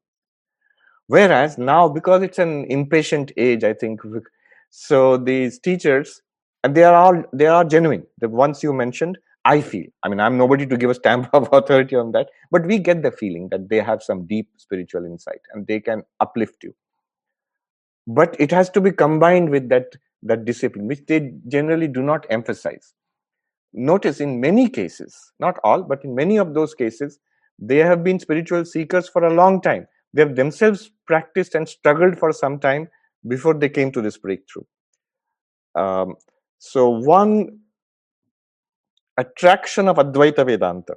Whereas 1.07 1.57
now, 1.57 1.87
because 1.87 2.23
it's 2.23 2.39
an 2.39 2.65
impatient 2.65 3.31
age, 3.37 3.63
I 3.63 3.73
think, 3.73 4.01
so 4.69 5.17
these 5.17 5.59
teachers, 5.59 6.21
and 6.65 6.75
they 6.75 6.83
are 6.83 6.95
all 6.95 7.23
they 7.31 7.45
are 7.45 7.63
genuine. 7.63 8.03
The 8.19 8.29
ones 8.29 8.63
you 8.63 8.73
mentioned, 8.73 9.19
I 9.45 9.61
feel. 9.61 9.85
I 10.03 10.09
mean, 10.09 10.19
I'm 10.19 10.37
nobody 10.37 10.65
to 10.65 10.77
give 10.77 10.89
a 10.89 10.95
stamp 10.95 11.29
of 11.33 11.47
authority 11.53 11.95
on 11.95 12.11
that, 12.13 12.29
but 12.51 12.65
we 12.65 12.79
get 12.79 13.03
the 13.03 13.11
feeling 13.11 13.49
that 13.51 13.69
they 13.69 13.81
have 13.81 14.01
some 14.01 14.25
deep 14.25 14.49
spiritual 14.57 15.05
insight 15.05 15.41
and 15.53 15.67
they 15.67 15.79
can 15.79 16.03
uplift 16.19 16.63
you. 16.63 16.73
But 18.07 18.35
it 18.39 18.51
has 18.51 18.71
to 18.71 18.81
be 18.81 18.91
combined 18.91 19.51
with 19.51 19.69
that 19.69 19.95
that 20.23 20.45
discipline, 20.45 20.87
which 20.87 21.05
they 21.07 21.33
generally 21.47 21.87
do 21.87 22.01
not 22.01 22.25
emphasize. 22.31 22.95
Notice 23.73 24.19
in 24.21 24.41
many 24.41 24.69
cases, 24.69 25.15
not 25.39 25.59
all, 25.63 25.83
but 25.83 26.03
in 26.03 26.15
many 26.15 26.37
of 26.37 26.55
those 26.55 26.73
cases, 26.73 27.19
they 27.59 27.77
have 27.77 28.03
been 28.03 28.19
spiritual 28.19 28.65
seekers 28.65 29.07
for 29.09 29.25
a 29.25 29.33
long 29.33 29.61
time. 29.61 29.87
They 30.13 30.23
have 30.23 30.35
themselves 30.35 30.91
practiced 31.07 31.55
and 31.55 31.69
struggled 31.69 32.17
for 32.17 32.31
some 32.33 32.59
time 32.59 32.89
before 33.27 33.53
they 33.53 33.69
came 33.69 33.91
to 33.91 34.01
this 34.01 34.17
breakthrough. 34.17 34.63
Um, 35.75 36.15
so, 36.59 36.89
one 36.89 37.59
attraction 39.17 39.87
of 39.87 39.97
Advaita 39.97 40.45
Vedanta 40.45 40.95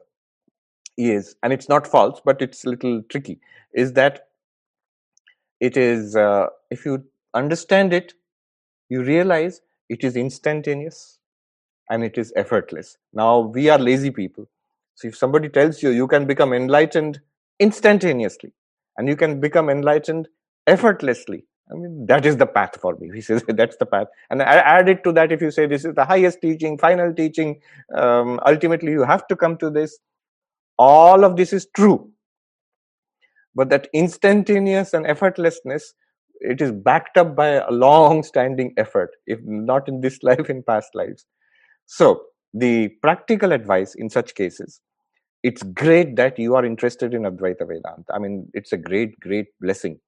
is, 0.96 1.36
and 1.42 1.52
it's 1.52 1.68
not 1.68 1.86
false, 1.86 2.20
but 2.24 2.42
it's 2.42 2.64
a 2.64 2.70
little 2.70 3.02
tricky, 3.10 3.40
is 3.74 3.92
that 3.94 4.28
it 5.60 5.76
is, 5.76 6.16
uh, 6.16 6.46
if 6.70 6.84
you 6.84 7.04
understand 7.34 7.92
it, 7.92 8.14
you 8.88 9.02
realize 9.02 9.60
it 9.88 10.04
is 10.04 10.16
instantaneous 10.16 11.18
and 11.90 12.04
it 12.04 12.18
is 12.18 12.32
effortless. 12.36 12.96
Now, 13.12 13.40
we 13.40 13.68
are 13.68 13.78
lazy 13.78 14.10
people. 14.10 14.48
So, 14.94 15.08
if 15.08 15.16
somebody 15.16 15.48
tells 15.48 15.82
you 15.82 15.90
you 15.90 16.06
can 16.06 16.26
become 16.26 16.52
enlightened 16.52 17.20
instantaneously 17.60 18.52
and 18.96 19.08
you 19.08 19.16
can 19.16 19.40
become 19.40 19.70
enlightened 19.70 20.28
effortlessly, 20.66 21.44
I 21.70 21.74
mean, 21.74 22.06
that 22.06 22.24
is 22.24 22.36
the 22.36 22.46
path 22.46 22.80
for 22.80 22.96
me. 22.96 23.10
He 23.14 23.20
says 23.20 23.42
that's 23.46 23.76
the 23.76 23.86
path. 23.86 24.08
And 24.30 24.42
I 24.42 24.56
add 24.56 24.88
it 24.88 25.04
to 25.04 25.12
that 25.12 25.32
if 25.32 25.42
you 25.42 25.50
say 25.50 25.66
this 25.66 25.84
is 25.84 25.94
the 25.94 26.04
highest 26.04 26.40
teaching, 26.40 26.78
final 26.78 27.12
teaching, 27.12 27.60
um, 27.94 28.40
ultimately 28.46 28.92
you 28.92 29.02
have 29.02 29.26
to 29.28 29.36
come 29.36 29.56
to 29.58 29.70
this. 29.70 29.98
All 30.78 31.24
of 31.24 31.36
this 31.36 31.52
is 31.52 31.66
true. 31.74 32.10
But 33.54 33.70
that 33.70 33.88
instantaneous 33.92 34.94
and 34.94 35.04
effortlessness, 35.04 35.82
it 36.40 36.60
is 36.60 36.70
backed 36.70 37.16
up 37.18 37.34
by 37.34 37.48
a 37.48 37.70
long 37.70 38.22
standing 38.22 38.72
effort, 38.76 39.10
if 39.26 39.40
not 39.42 39.88
in 39.88 40.00
this 40.00 40.22
life, 40.22 40.48
in 40.48 40.62
past 40.62 40.94
lives. 40.94 41.26
So, 41.86 42.22
the 42.54 42.88
practical 43.02 43.52
advice 43.52 43.94
in 43.94 44.08
such 44.08 44.34
cases 44.34 44.80
it's 45.42 45.62
great 45.62 46.16
that 46.16 46.38
you 46.38 46.56
are 46.56 46.64
interested 46.64 47.14
in 47.14 47.22
Advaita 47.22 47.60
Vedanta. 47.60 48.12
I 48.12 48.18
mean, 48.18 48.50
it's 48.54 48.72
a 48.72 48.76
great, 48.76 49.18
great 49.20 49.46
blessing 49.60 50.00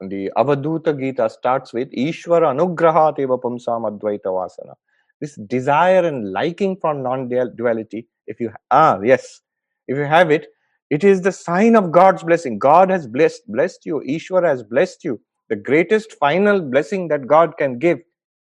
the 0.00 0.30
Avadhuta 0.36 0.98
Gita 0.98 1.28
starts 1.30 1.72
with 1.72 1.90
Ishvara 1.92 2.54
Anugrahat 2.54 3.18
eva 3.18 3.38
pumsam 3.38 3.88
Advaita 3.88 4.26
Vasana. 4.26 4.74
This 5.20 5.36
desire 5.46 6.04
and 6.04 6.32
liking 6.32 6.76
for 6.76 6.94
non-duality, 6.94 8.06
if 8.26 8.40
you 8.40 8.52
ah 8.70 8.98
yes, 9.02 9.40
if 9.86 9.96
you 9.96 10.04
have 10.04 10.30
it, 10.30 10.46
it 10.90 11.04
is 11.04 11.22
the 11.22 11.32
sign 11.32 11.76
of 11.76 11.92
God's 11.92 12.22
blessing. 12.22 12.58
God 12.58 12.90
has 12.90 13.06
blessed 13.06 13.42
blessed 13.48 13.84
you. 13.84 14.02
Ishvara 14.06 14.48
has 14.48 14.62
blessed 14.62 15.04
you. 15.04 15.20
The 15.48 15.56
greatest 15.56 16.12
final 16.14 16.60
blessing 16.60 17.08
that 17.08 17.26
God 17.26 17.56
can 17.56 17.78
give 17.78 17.98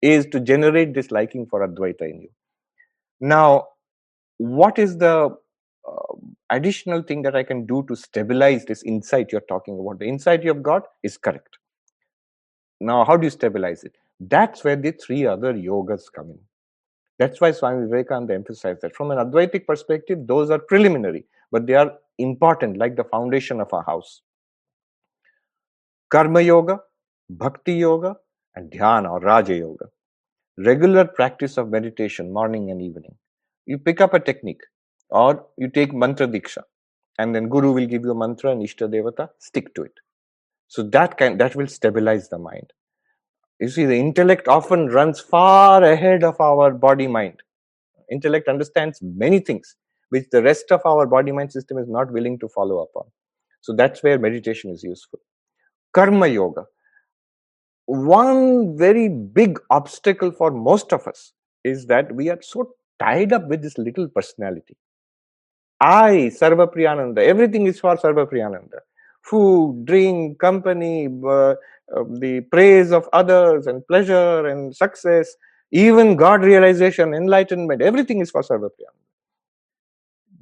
is 0.03 0.27
to 0.27 0.41
generate 0.41 0.95
this 0.95 1.11
liking 1.11 1.47
for 1.47 1.67
Advaita 1.67 2.03
in 2.03 2.23
you. 2.23 2.29
Now, 3.21 3.69
what 4.39 4.79
is 4.79 4.97
the 4.99 5.37
Um, 5.91 6.37
additional 6.51 7.03
thing 7.03 7.23
that 7.23 7.35
I 7.35 7.43
can 7.43 7.67
do 7.67 7.85
to 7.89 7.97
stabilize 7.97 8.65
this 8.65 8.83
insight 8.83 9.33
you're 9.33 9.41
talking 9.43 9.79
about. 9.79 9.99
The 9.99 10.07
insight 10.07 10.43
you 10.43 10.53
have 10.53 10.63
got 10.63 10.85
is 11.03 11.17
correct. 11.17 11.59
Now, 12.81 13.05
how 13.05 13.17
do 13.17 13.27
you 13.27 13.31
stabilize 13.31 13.83
it? 13.85 13.97
That's 14.21 14.63
where 14.63 14.77
the 14.77 14.93
three 14.93 15.27
other 15.27 15.55
yogas 15.55 16.05
come 16.15 16.31
in. 16.31 16.39
That's 17.19 17.41
why 17.41 17.53
Swami 17.53 17.87
Vivekananda 17.87 18.35
emphasized 18.35 18.81
that 18.83 18.95
from 18.95 19.11
an 19.11 19.19
Advaitic 19.19 19.67
perspective, 19.67 20.27
those 20.27 20.51
are 20.51 20.59
preliminary, 20.59 21.27
but 21.51 21.67
they 21.67 21.75
are 21.75 21.93
important, 22.19 22.79
like 22.79 22.97
the 22.97 23.05
foundation 23.05 23.61
of 23.61 23.73
a 23.73 23.83
house. 23.83 24.23
Karma 26.11 26.41
Yoga, 26.41 26.81
Bhakti 27.29 27.75
Yoga, 27.75 28.17
and 28.57 28.71
Dhyana 28.71 29.11
or 29.11 29.21
Raja 29.21 29.55
Yoga. 29.55 29.87
Regular 30.59 31.05
practice 31.05 31.57
of 31.57 31.71
meditation, 31.71 32.33
morning 32.33 32.71
and 32.71 32.83
evening. 32.83 33.15
You 33.67 33.79
pick 33.79 34.01
up 34.01 34.15
a 34.15 34.21
technique 34.21 34.63
or 35.11 35.47
you 35.57 35.69
take 35.69 35.93
mantra 35.93 36.27
diksha 36.27 36.63
and 37.19 37.35
then 37.35 37.49
guru 37.49 37.73
will 37.73 37.87
give 37.87 38.03
you 38.03 38.13
a 38.13 38.15
mantra 38.15 38.51
and 38.51 38.63
ishta 38.63 38.89
devata 38.89 39.29
stick 39.39 39.75
to 39.75 39.83
it. 39.83 39.93
So 40.69 40.83
that 40.85 41.19
kind 41.19 41.41
that 41.41 41.57
will 41.57 41.67
stabilize 41.67 42.29
the 42.29 42.39
mind. 42.39 42.73
You 43.61 43.69
see 43.69 43.85
the 43.85 43.99
intellect 43.99 44.49
often 44.49 44.87
runs 44.87 45.21
far 45.21 45.83
ahead 45.83 46.25
of 46.25 46.41
our 46.41 46.73
body 46.73 47.07
mind. 47.07 47.43
Intellect 48.11 48.49
understands 48.49 49.01
many 49.03 49.41
things 49.41 49.77
which 50.09 50.27
the 50.31 50.43
rest 50.43 50.73
of 50.73 50.81
our 50.85 51.07
body 51.07 51.33
mind 51.33 51.53
system 51.53 51.79
is 51.79 51.89
not 51.89 52.11
willing 52.13 52.39
to 52.39 52.49
follow 52.49 52.83
up 52.83 52.91
on. 52.95 53.05
So 53.61 53.75
that's 53.75 54.03
where 54.03 54.19
meditation 54.19 54.71
is 54.71 54.83
useful. 54.83 55.21
Karma 55.93 56.29
yoga. 56.29 56.65
One 57.87 58.79
very 58.79 59.09
big 59.09 59.59
obstacle 59.71 60.31
for 60.31 60.51
most 60.51 60.93
of 60.93 61.07
us 61.07 61.33
is 61.65 61.87
that 61.87 62.15
we 62.15 62.31
are 62.31 62.41
so 62.41 62.75
tied 63.01 63.33
up 63.33 63.47
with 63.49 63.63
this 63.63 63.77
little 63.77 64.09
personality 64.09 64.77
I, 65.81 66.31
Sarva 66.35 66.73
Priyananda, 66.73 67.19
everything 67.19 67.67
is 67.67 67.81
for 67.81 67.97
Sarva 67.97 68.31
Priyananda. 68.31 68.81
Food, 69.23 69.87
drink, 69.87 70.39
company, 70.39 71.09
uh, 71.25 71.51
uh, 71.51 71.55
the 72.19 72.47
praise 72.53 72.93
of 72.93 73.09
others, 73.13 73.67
and 73.67 73.87
pleasure 73.87 74.47
and 74.47 74.77
success, 74.77 75.35
even 75.71 76.17
God 76.17 76.43
realization, 76.43 77.15
enlightenment, 77.15 77.81
everything 77.81 78.21
is 78.21 78.31
for 78.31 78.43
Sarva 78.43 78.69
Priyananda. 78.69 79.07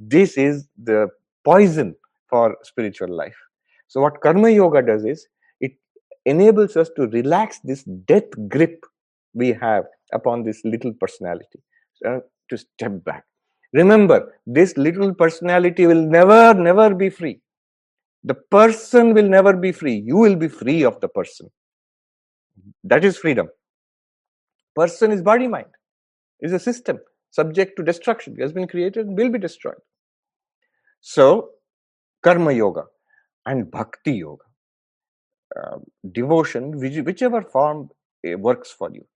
This 0.01 0.37
is 0.37 0.67
the 0.83 1.09
poison 1.45 1.95
for 2.29 2.57
spiritual 2.63 3.09
life. 3.09 3.37
So, 3.87 4.01
what 4.01 4.21
Karma 4.21 4.51
Yoga 4.51 4.83
does 4.83 5.05
is 5.05 5.27
it 5.61 5.73
enables 6.25 6.77
us 6.77 6.91
to 6.97 7.07
relax 7.09 7.61
this 7.61 7.85
death 7.85 8.29
grip 8.49 8.85
we 9.35 9.53
have 9.53 9.85
upon 10.13 10.43
this 10.43 10.61
little 10.65 10.93
personality, 10.95 11.61
uh, 12.07 12.19
to 12.49 12.57
step 12.57 13.05
back 13.05 13.25
Remember, 13.73 14.35
this 14.47 14.77
little 14.77 15.15
personality 15.15 15.87
will 15.87 16.03
never, 16.03 16.55
never 16.55 16.95
be 16.95 17.11
free. 17.11 17.41
The 18.25 18.35
person 18.35 19.15
will 19.15 19.29
never 19.29 19.53
be 19.53 19.73
free. 19.73 20.03
You 20.05 20.17
will 20.17 20.37
be 20.37 20.49
free 20.49 20.85
of 20.85 21.01
the 21.01 21.09
person. 21.09 21.51
That 22.85 23.05
is 23.05 23.17
freedom. 23.17 23.49
Person 24.75 25.13
is 25.13 25.23
body 25.23 25.49
mind, 25.49 25.67
is 26.41 26.53
a 26.53 26.59
system 26.59 26.99
subject 27.31 27.77
to 27.77 27.83
destruction. 27.83 28.35
It 28.39 28.43
has 28.43 28.53
been 28.53 28.69
created 28.69 29.07
and 29.07 29.17
will 29.17 29.31
be 29.31 29.39
destroyed. 29.39 29.77
So, 31.01 31.51
karma 32.23 32.53
yoga 32.53 32.85
and 33.47 33.71
bhakti 33.71 34.13
yoga, 34.13 34.45
uh, 35.57 35.79
devotion, 36.13 36.79
which, 36.79 36.97
whichever 37.05 37.43
form 37.43 37.91
uh, 38.27 38.39
works 38.39 38.71
for 38.71 38.91
you. 38.93 39.07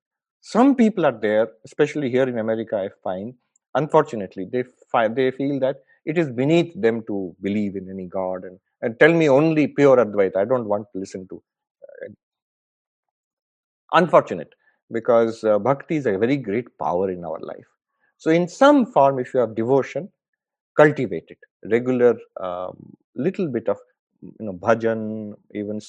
Some 0.41 0.74
people 0.74 1.07
are 1.07 1.19
there, 1.19 1.49
especially 1.65 2.11
here 2.11 2.29
in 2.29 2.39
America, 2.39 2.77
I 2.77 2.89
find, 3.03 3.35
unfortunately 3.74 4.47
they 4.53 4.65
find 4.90 5.16
they 5.16 5.31
feel 5.31 5.59
that 5.61 5.77
it 6.05 6.19
is 6.19 6.31
beneath 6.31 6.73
them 6.81 7.03
to 7.07 7.35
believe 7.43 7.77
in 7.77 7.89
any 7.90 8.07
god 8.07 8.44
and, 8.44 8.59
and 8.82 8.99
tell 9.01 9.12
me 9.12 9.28
only 9.28 9.69
pure 9.69 9.97
advaita. 9.97 10.36
I 10.36 10.44
don't 10.44 10.66
want 10.69 10.86
to 10.93 10.99
listen 10.99 11.27
to 11.28 11.43
uh, 12.07 12.12
unfortunate 13.93 14.53
because 14.93 15.44
uh, 15.44 15.59
bhakti 15.59 15.97
is 15.97 16.07
a 16.07 16.19
very 16.19 16.36
great 16.36 16.66
power 16.78 17.11
in 17.11 17.24
our 17.24 17.39
life. 17.40 17.69
So 18.19 18.31
in 18.31 18.49
some 18.49 18.86
form 18.86 19.19
if 19.19 19.35
you 19.35 19.40
have 19.40 19.55
devotion 19.55 20.09
cultivate 20.77 21.27
it. 21.28 21.39
Regular 21.70 22.16
um, 22.40 22.77
little 23.15 23.49
bit 23.49 23.69
of 23.69 23.78
you 24.23 24.47
know 24.47 24.53
bhajan 24.53 25.35
even 25.55 25.81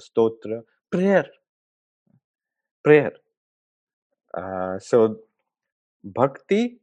stotra 0.00 0.62
prayer. 0.90 1.26
Prayer. 2.84 3.12
Uh, 4.36 4.78
so 4.78 5.16
bhakti 6.04 6.78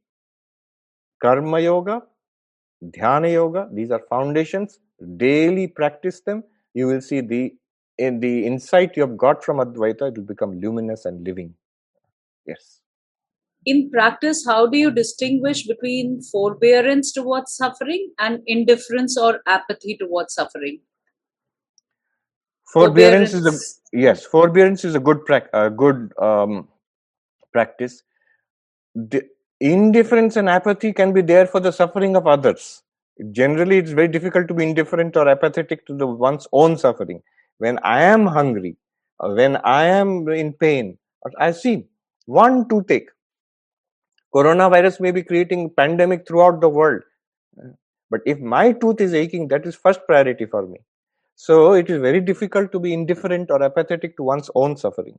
karma 1.22 1.60
yoga 1.60 2.02
dhyana 2.84 3.32
yoga 3.32 3.68
these 3.72 3.92
are 3.92 4.02
foundations. 4.10 4.80
Daily 5.18 5.68
practice 5.68 6.22
them. 6.22 6.44
You 6.74 6.88
will 6.88 7.02
see 7.02 7.22
the 7.22 7.56
in 7.98 8.20
the 8.20 8.46
insight 8.46 8.96
you 8.96 9.02
have 9.02 9.18
got 9.18 9.44
from 9.44 9.58
advaita 9.58 10.10
it 10.10 10.18
will 10.18 10.24
become 10.24 10.60
luminous 10.60 11.06
and 11.06 11.26
living. 11.26 11.54
Yes. 12.46 12.82
In 13.66 13.90
practice 13.92 14.46
how 14.46 14.68
do 14.68 14.78
you 14.78 14.92
distinguish 14.92 15.66
between 15.68 16.22
forbearance 16.22 17.12
towards 17.12 17.56
suffering 17.56 18.12
and 18.18 18.42
indifference 18.48 19.18
or 19.18 19.42
apathy 19.46 19.98
towards 19.98 20.34
suffering? 20.34 20.80
Forbearance, 22.72 23.32
forbearance. 23.32 23.34
is 23.34 23.86
a 23.94 23.98
yes 23.98 24.26
forbearance 24.26 24.86
is 24.86 24.96
a 24.96 25.00
good 25.00 25.26
pra- 25.26 25.50
a 25.54 25.70
good 25.70 26.14
um, 26.22 26.68
practice. 27.52 28.04
The 28.96 29.24
indifference 29.60 30.36
and 30.36 30.50
apathy 30.50 30.94
can 30.94 31.14
be 31.14 31.22
there 31.22 31.46
for 31.46 31.60
the 31.60 31.72
suffering 31.72 32.16
of 32.16 32.28
others. 32.28 32.84
Generally, 33.32 33.80
it's 33.80 33.92
very 33.92 34.08
difficult 34.08 34.48
to 34.48 34.54
be 34.54 34.64
indifferent 34.64 35.18
or 35.18 35.28
apathetic 35.28 35.86
to 35.88 35.96
the 35.96 36.08
one's 36.08 36.48
own 36.54 36.78
suffering. 36.78 37.22
When 37.58 37.78
I 37.84 38.04
am 38.04 38.26
hungry, 38.26 38.78
when 39.20 39.58
I 39.58 39.86
am 39.86 40.28
in 40.30 40.54
pain, 40.54 40.98
I 41.38 41.52
see 41.52 41.88
one 42.26 42.70
toothache. 42.70 43.10
Coronavirus 44.34 45.02
may 45.02 45.12
be 45.12 45.24
creating 45.24 45.72
pandemic 45.72 46.26
throughout 46.28 46.62
the 46.62 46.70
world, 46.70 47.02
but 48.10 48.22
if 48.26 48.40
my 48.40 48.72
tooth 48.72 49.02
is 49.02 49.14
aching, 49.14 49.48
that 49.50 49.66
is 49.66 49.76
first 49.76 50.00
priority 50.06 50.46
for 50.46 50.66
me. 50.66 50.78
So 51.36 51.74
it 51.74 51.90
is 51.90 52.00
very 52.00 52.22
difficult 52.22 52.72
to 52.72 52.80
be 52.80 52.94
indifferent 52.94 53.50
or 53.52 53.62
apathetic 53.64 54.16
to 54.18 54.24
one's 54.24 54.50
own 54.56 54.78
suffering 54.78 55.18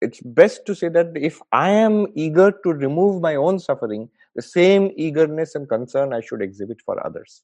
it's 0.00 0.20
best 0.20 0.66
to 0.66 0.74
say 0.74 0.88
that 0.88 1.12
if 1.14 1.40
I 1.52 1.70
am 1.70 2.06
eager 2.14 2.52
to 2.64 2.72
remove 2.72 3.22
my 3.22 3.36
own 3.36 3.58
suffering, 3.58 4.08
the 4.34 4.42
same 4.42 4.92
eagerness 4.96 5.54
and 5.54 5.68
concern 5.68 6.12
I 6.12 6.20
should 6.20 6.42
exhibit 6.42 6.82
for 6.84 7.04
others. 7.06 7.42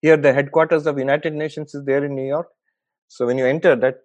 Here, 0.00 0.16
the 0.16 0.32
headquarters 0.32 0.86
of 0.86 0.98
United 0.98 1.34
Nations 1.34 1.74
is 1.74 1.84
there 1.84 2.04
in 2.04 2.14
New 2.14 2.26
York. 2.26 2.48
So 3.08 3.26
when 3.26 3.36
you 3.36 3.44
enter 3.44 3.76
that 3.76 3.98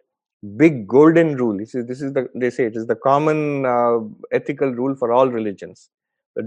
big 0.57 0.87
golden 0.87 1.37
rule, 1.37 1.57
this 1.57 1.73
is, 1.73 1.85
this 1.85 2.01
is 2.01 2.11
the 2.11 2.29
they 2.35 2.49
say 2.49 2.65
it 2.65 2.75
is 2.75 2.85
the 2.85 2.95
common 2.95 3.65
uh, 3.65 3.99
ethical 4.33 4.71
rule 4.71 4.95
for 4.95 5.13
all 5.13 5.29
religions. 5.29 5.89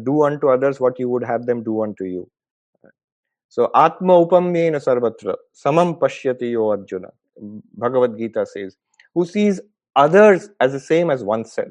Do 0.02 0.22
unto 0.24 0.48
others 0.50 0.80
what 0.80 0.98
you 0.98 1.08
would 1.08 1.24
have 1.24 1.46
them 1.46 1.62
do 1.62 1.82
unto 1.82 2.04
you. 2.04 2.30
So 3.48 3.70
Atma 3.74 4.26
upamyena 4.26 4.84
sarvatra 4.84 5.36
samam 5.54 5.98
pashyati 5.98 6.50
yo 6.52 6.70
Arjuna. 6.72 7.08
Bhagavad 7.74 8.18
Gita 8.18 8.44
says, 8.44 8.76
who 9.14 9.24
sees 9.24 9.60
others 9.98 10.48
as 10.60 10.72
the 10.72 10.80
same 10.80 11.10
as 11.10 11.24
oneself. 11.24 11.68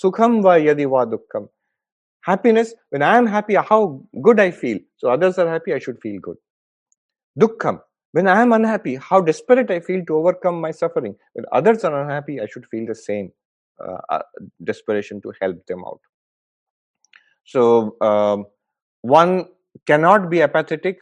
Sukham 0.00 0.42
va 0.42 0.58
yadi 0.68 0.88
va 0.94 1.06
dukkham. 1.06 1.48
Happiness, 2.22 2.74
when 2.90 3.02
I 3.02 3.16
am 3.16 3.26
happy, 3.26 3.54
how 3.54 4.02
good 4.22 4.40
I 4.40 4.50
feel. 4.50 4.78
So 4.96 5.10
others 5.10 5.38
are 5.38 5.48
happy, 5.48 5.72
I 5.72 5.78
should 5.78 6.00
feel 6.00 6.20
good. 6.20 6.36
Dukkham, 7.38 7.80
when 8.12 8.26
I 8.26 8.42
am 8.42 8.52
unhappy, 8.52 8.96
how 8.96 9.20
desperate 9.20 9.70
I 9.70 9.80
feel 9.80 10.04
to 10.06 10.16
overcome 10.16 10.60
my 10.60 10.70
suffering. 10.72 11.14
When 11.34 11.44
others 11.52 11.84
are 11.84 12.02
unhappy, 12.02 12.40
I 12.40 12.46
should 12.46 12.66
feel 12.66 12.86
the 12.86 12.94
same 12.94 13.32
uh, 13.86 13.98
uh, 14.10 14.22
desperation 14.64 15.20
to 15.22 15.32
help 15.40 15.64
them 15.66 15.84
out. 15.86 16.00
So 17.44 17.96
um, 18.00 18.46
one 19.02 19.46
cannot 19.86 20.30
be 20.30 20.42
apathetic, 20.42 20.98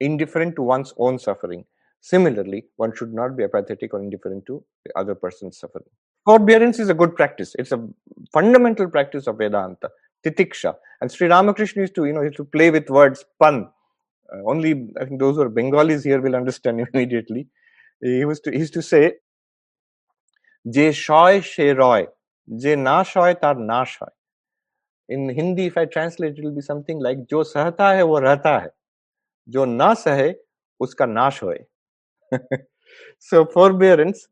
indifferent 0.00 0.56
to 0.56 0.62
one's 0.62 0.94
own 0.98 1.18
suffering. 1.18 1.64
Similarly, 2.00 2.66
one 2.76 2.94
should 2.94 3.12
not 3.12 3.36
be 3.36 3.44
apathetic 3.44 3.92
or 3.92 4.00
indifferent 4.00 4.46
to 4.46 4.64
the 4.84 4.96
other 4.98 5.14
person's 5.14 5.58
suffering. 5.58 5.86
Forbearance 6.24 6.78
is 6.78 6.88
a 6.88 6.94
good 6.94 7.16
practice. 7.16 7.54
It's 7.58 7.72
a 7.72 7.84
fundamental 8.32 8.88
practice 8.88 9.26
of 9.26 9.38
Vedanta, 9.38 9.90
titiksha. 10.24 10.74
And 11.00 11.10
Sri 11.10 11.28
Ramakrishna 11.28 11.82
used 11.82 11.94
to, 11.96 12.04
you 12.04 12.12
know, 12.12 12.22
used 12.22 12.36
to 12.36 12.44
play 12.44 12.70
with 12.70 12.88
words, 12.90 13.24
pan. 13.40 13.68
Uh, 14.32 14.42
only 14.44 14.88
I 15.00 15.04
think 15.04 15.20
those 15.20 15.36
who 15.36 15.42
are 15.42 15.48
Bengalis 15.48 16.04
here 16.04 16.20
will 16.20 16.36
understand 16.36 16.80
immediately. 16.94 17.48
He 18.00 18.24
was 18.24 18.40
to 18.40 18.50
he 18.50 18.58
used 18.58 18.74
to 18.74 18.82
say, 18.82 19.14
"Je 20.68 20.90
shoy 20.90 21.42
she 21.42 21.70
roy, 21.70 22.06
je 22.58 22.76
na 22.76 23.02
shoy 23.04 23.40
tar 23.40 23.54
na 23.54 23.84
shoy." 23.84 24.08
In 25.08 25.28
Hindi, 25.28 25.66
if 25.66 25.78
I 25.78 25.84
translate, 25.86 26.38
it 26.38 26.44
will 26.44 26.54
be 26.54 26.60
something 26.60 26.98
like, 26.98 27.26
"Jo 27.28 27.42
sahta 27.42 27.94
hai 27.94 28.02
wo 28.02 28.20
rehta 28.20 28.60
hai, 28.60 28.68
jo 29.48 29.64
na 29.64 29.94
sahe 29.94 30.34
uska 30.82 31.08
nash 31.08 31.40
hoye." 31.40 31.64
So 33.18 33.44
forbearance 33.46 34.28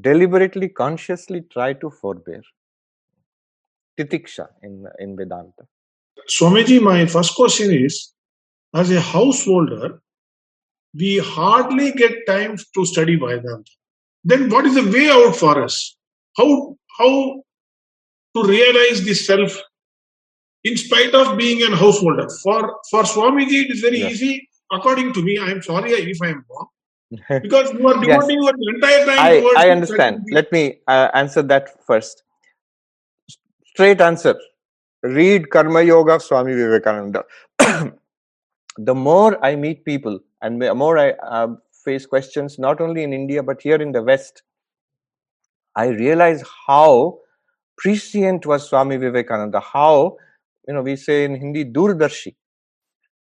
deliberately 0.00 0.68
consciously 0.68 1.42
try 1.52 1.72
to 1.72 1.90
forbear. 1.90 2.42
Titiksha 3.98 4.48
in 4.62 4.86
in 4.98 5.16
vedanta. 5.16 5.66
Swamiji 6.28 6.80
my 6.80 7.06
first 7.06 7.34
question 7.34 7.72
is 7.72 8.12
as 8.74 8.90
a 8.90 9.00
householder 9.00 10.02
we 10.94 11.18
hardly 11.18 11.92
get 11.92 12.26
time 12.26 12.56
to 12.74 12.84
study 12.84 13.16
vedanta. 13.16 13.70
Then 14.24 14.50
what 14.50 14.66
is 14.66 14.74
the 14.74 14.90
way 14.90 15.08
out 15.08 15.36
for 15.36 15.62
us? 15.62 15.96
How 16.36 16.76
how 16.98 17.42
to 18.34 18.42
realize 18.42 19.02
the 19.02 19.14
self 19.14 19.56
in 20.64 20.76
spite 20.76 21.14
of 21.14 21.38
being 21.38 21.62
a 21.62 21.74
householder 21.76 22.28
for 22.42 22.80
for 22.90 23.02
swamiji 23.04 23.64
it 23.64 23.70
is 23.70 23.80
very 23.80 24.00
yeah. 24.00 24.08
easy. 24.08 24.48
According 24.72 25.12
to 25.12 25.22
me 25.22 25.38
i 25.38 25.48
am 25.50 25.62
sorry 25.62 25.92
if 25.92 26.18
i 26.22 26.28
am 26.28 26.44
wrong 26.50 26.68
because 27.42 27.72
you 27.72 27.86
are 27.86 28.00
devoting 28.00 28.42
yes. 28.42 28.52
your 28.58 28.74
entire 28.74 29.06
time 29.06 29.18
I, 29.18 29.54
I 29.56 29.70
understand. 29.70 30.26
Let 30.32 30.50
me 30.50 30.80
uh, 30.88 31.08
answer 31.14 31.42
that 31.42 31.84
first. 31.86 32.24
Straight 33.66 34.00
answer. 34.00 34.34
Read 35.02 35.50
Karma 35.50 35.82
Yoga 35.82 36.14
of 36.14 36.22
Swami 36.22 36.54
Vivekananda. 36.54 37.22
the 37.58 38.94
more 38.94 39.44
I 39.44 39.54
meet 39.54 39.84
people 39.84 40.18
and 40.42 40.60
the 40.60 40.74
more 40.74 40.98
I 40.98 41.10
uh, 41.10 41.48
face 41.84 42.06
questions, 42.06 42.58
not 42.58 42.80
only 42.80 43.04
in 43.04 43.12
India 43.12 43.42
but 43.42 43.62
here 43.62 43.80
in 43.80 43.92
the 43.92 44.02
West, 44.02 44.42
I 45.76 45.88
realize 45.88 46.42
how 46.66 47.18
prescient 47.76 48.46
was 48.46 48.68
Swami 48.68 48.96
Vivekananda. 48.96 49.60
How, 49.60 50.16
you 50.66 50.74
know, 50.74 50.82
we 50.82 50.96
say 50.96 51.24
in 51.24 51.36
Hindi, 51.36 51.66
Durdarshi. 51.66 52.34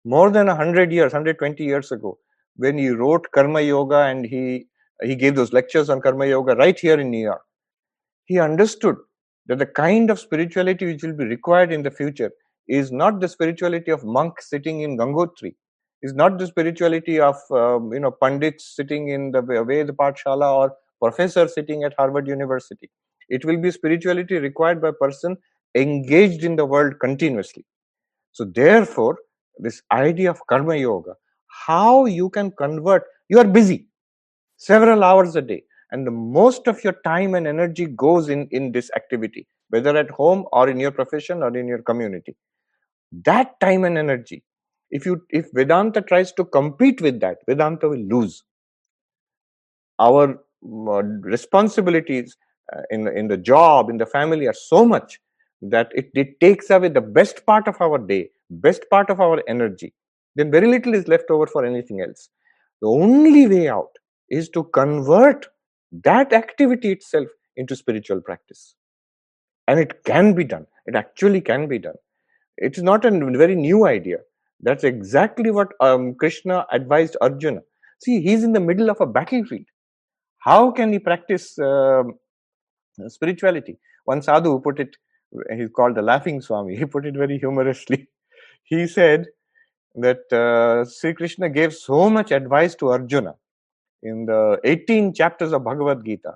More 0.05 0.29
than 0.31 0.47
100 0.47 0.91
years, 0.91 1.13
120 1.13 1.63
years 1.63 1.91
ago, 1.91 2.17
when 2.57 2.77
he 2.77 2.89
wrote 2.89 3.25
Karma 3.33 3.61
Yoga 3.61 4.03
and 4.03 4.25
he 4.25 4.67
he 5.03 5.15
gave 5.15 5.35
those 5.35 5.51
lectures 5.51 5.89
on 5.89 6.01
Karma 6.01 6.25
Yoga 6.25 6.55
right 6.55 6.79
here 6.79 6.99
in 6.99 7.11
New 7.11 7.23
York, 7.23 7.41
he 8.25 8.39
understood 8.39 8.95
that 9.47 9.59
the 9.59 9.65
kind 9.65 10.09
of 10.09 10.19
spirituality 10.19 10.85
which 10.85 11.03
will 11.03 11.13
be 11.13 11.25
required 11.25 11.71
in 11.71 11.83
the 11.83 11.91
future 11.91 12.31
is 12.67 12.91
not 12.91 13.19
the 13.19 13.27
spirituality 13.27 13.91
of 13.91 14.03
monks 14.03 14.49
sitting 14.49 14.81
in 14.81 14.97
Gangotri, 14.97 15.55
is 16.01 16.13
not 16.13 16.39
the 16.39 16.47
spirituality 16.47 17.19
of 17.19 17.35
um, 17.51 17.91
you 17.93 17.99
know 17.99 18.11
pandits 18.11 18.75
sitting 18.75 19.09
in 19.09 19.31
the 19.31 19.41
Ved 19.41 19.87
Pathshala 19.89 20.55
or 20.55 20.73
professor 21.01 21.47
sitting 21.47 21.83
at 21.83 21.93
Harvard 21.97 22.27
University. 22.27 22.89
It 23.29 23.43
will 23.43 23.57
be 23.57 23.71
spirituality 23.71 24.37
required 24.37 24.81
by 24.81 24.91
person 24.99 25.37
engaged 25.75 26.43
in 26.43 26.55
the 26.55 26.65
world 26.65 26.99
continuously. 26.99 27.65
So 28.31 28.45
therefore, 28.45 29.17
this 29.59 29.81
idea 29.91 30.29
of 30.29 30.39
karma 30.47 30.75
yoga 30.75 31.15
how 31.67 32.05
you 32.05 32.29
can 32.29 32.51
convert. 32.51 33.03
You 33.29 33.39
are 33.39 33.47
busy 33.47 33.87
several 34.57 35.03
hours 35.03 35.35
a 35.35 35.41
day 35.41 35.63
and 35.91 36.05
most 36.11 36.67
of 36.67 36.83
your 36.83 36.93
time 37.03 37.35
and 37.35 37.47
energy 37.47 37.85
goes 37.87 38.29
in 38.29 38.47
in 38.51 38.71
this 38.71 38.89
activity 38.95 39.47
whether 39.69 39.95
at 39.97 40.09
home 40.11 40.45
or 40.51 40.69
in 40.69 40.79
your 40.79 40.91
profession 40.91 41.43
or 41.43 41.55
in 41.57 41.67
your 41.67 41.81
community. 41.81 42.35
That 43.25 43.59
time 43.59 43.83
and 43.83 43.97
energy 43.97 44.43
if 44.91 45.05
you 45.05 45.21
if 45.29 45.47
vedanta 45.53 46.01
tries 46.01 46.31
to 46.33 46.45
compete 46.45 47.01
with 47.01 47.19
that 47.21 47.39
vedanta 47.47 47.89
will 47.89 48.05
lose. 48.15 48.43
Our 49.99 50.39
uh, 50.63 51.03
responsibilities 51.35 52.37
uh, 52.75 52.81
in 52.91 53.07
in 53.07 53.27
the 53.27 53.37
job 53.37 53.89
in 53.89 53.97
the 53.97 54.05
family 54.05 54.47
are 54.47 54.53
so 54.53 54.85
much 54.85 55.19
that 55.61 55.91
it, 55.95 56.09
it 56.13 56.39
takes 56.39 56.69
away 56.69 56.89
the 56.89 57.01
best 57.01 57.45
part 57.45 57.67
of 57.67 57.79
our 57.81 57.97
day 57.97 58.29
best 58.49 58.83
part 58.89 59.09
of 59.09 59.19
our 59.19 59.41
energy 59.47 59.93
then 60.35 60.51
very 60.51 60.67
little 60.67 60.93
is 60.93 61.07
left 61.07 61.29
over 61.29 61.47
for 61.47 61.65
anything 61.65 62.01
else. 62.01 62.29
The 62.81 62.87
only 62.87 63.47
way 63.47 63.69
out 63.69 63.89
is 64.29 64.49
to 64.49 64.63
convert 64.65 65.47
that 66.03 66.33
activity 66.33 66.91
itself 66.91 67.27
into 67.55 67.75
spiritual 67.75 68.21
practice. 68.21 68.75
And 69.67 69.79
it 69.79 70.03
can 70.03 70.33
be 70.33 70.43
done. 70.43 70.67
It 70.85 70.95
actually 70.95 71.41
can 71.41 71.67
be 71.67 71.79
done. 71.79 71.95
It 72.57 72.77
is 72.77 72.83
not 72.83 73.05
a 73.05 73.11
very 73.11 73.55
new 73.55 73.85
idea. 73.85 74.17
That's 74.61 74.83
exactly 74.83 75.51
what 75.51 75.69
um, 75.79 76.15
Krishna 76.15 76.65
advised 76.71 77.17
Arjuna. 77.21 77.61
See, 78.03 78.21
he's 78.21 78.43
in 78.43 78.53
the 78.53 78.59
middle 78.59 78.89
of 78.89 79.01
a 79.01 79.05
battlefield. 79.05 79.65
How 80.39 80.71
can 80.71 80.93
he 80.93 80.99
practice 80.99 81.57
uh, 81.57 82.03
spirituality? 83.07 83.79
One 84.05 84.21
sadhu 84.21 84.59
put 84.59 84.79
it, 84.79 84.95
he's 85.55 85.69
called 85.75 85.95
the 85.95 86.01
laughing 86.01 86.41
Swami, 86.41 86.75
he 86.77 86.85
put 86.85 87.05
it 87.05 87.15
very 87.15 87.37
humorously. 87.37 88.07
He 88.63 88.87
said 88.87 89.25
that 89.97 90.31
uh, 90.31 90.85
Sri 90.85 91.13
Krishna 91.13 91.49
gave 91.49 91.73
so 91.73 92.09
much 92.09 92.31
advice 92.31 92.75
to 92.75 92.89
Arjuna 92.89 93.35
in 94.03 94.25
the 94.25 94.59
18 94.63 95.13
chapters 95.13 95.53
of 95.53 95.63
Bhagavad 95.63 96.03
Gita. 96.05 96.35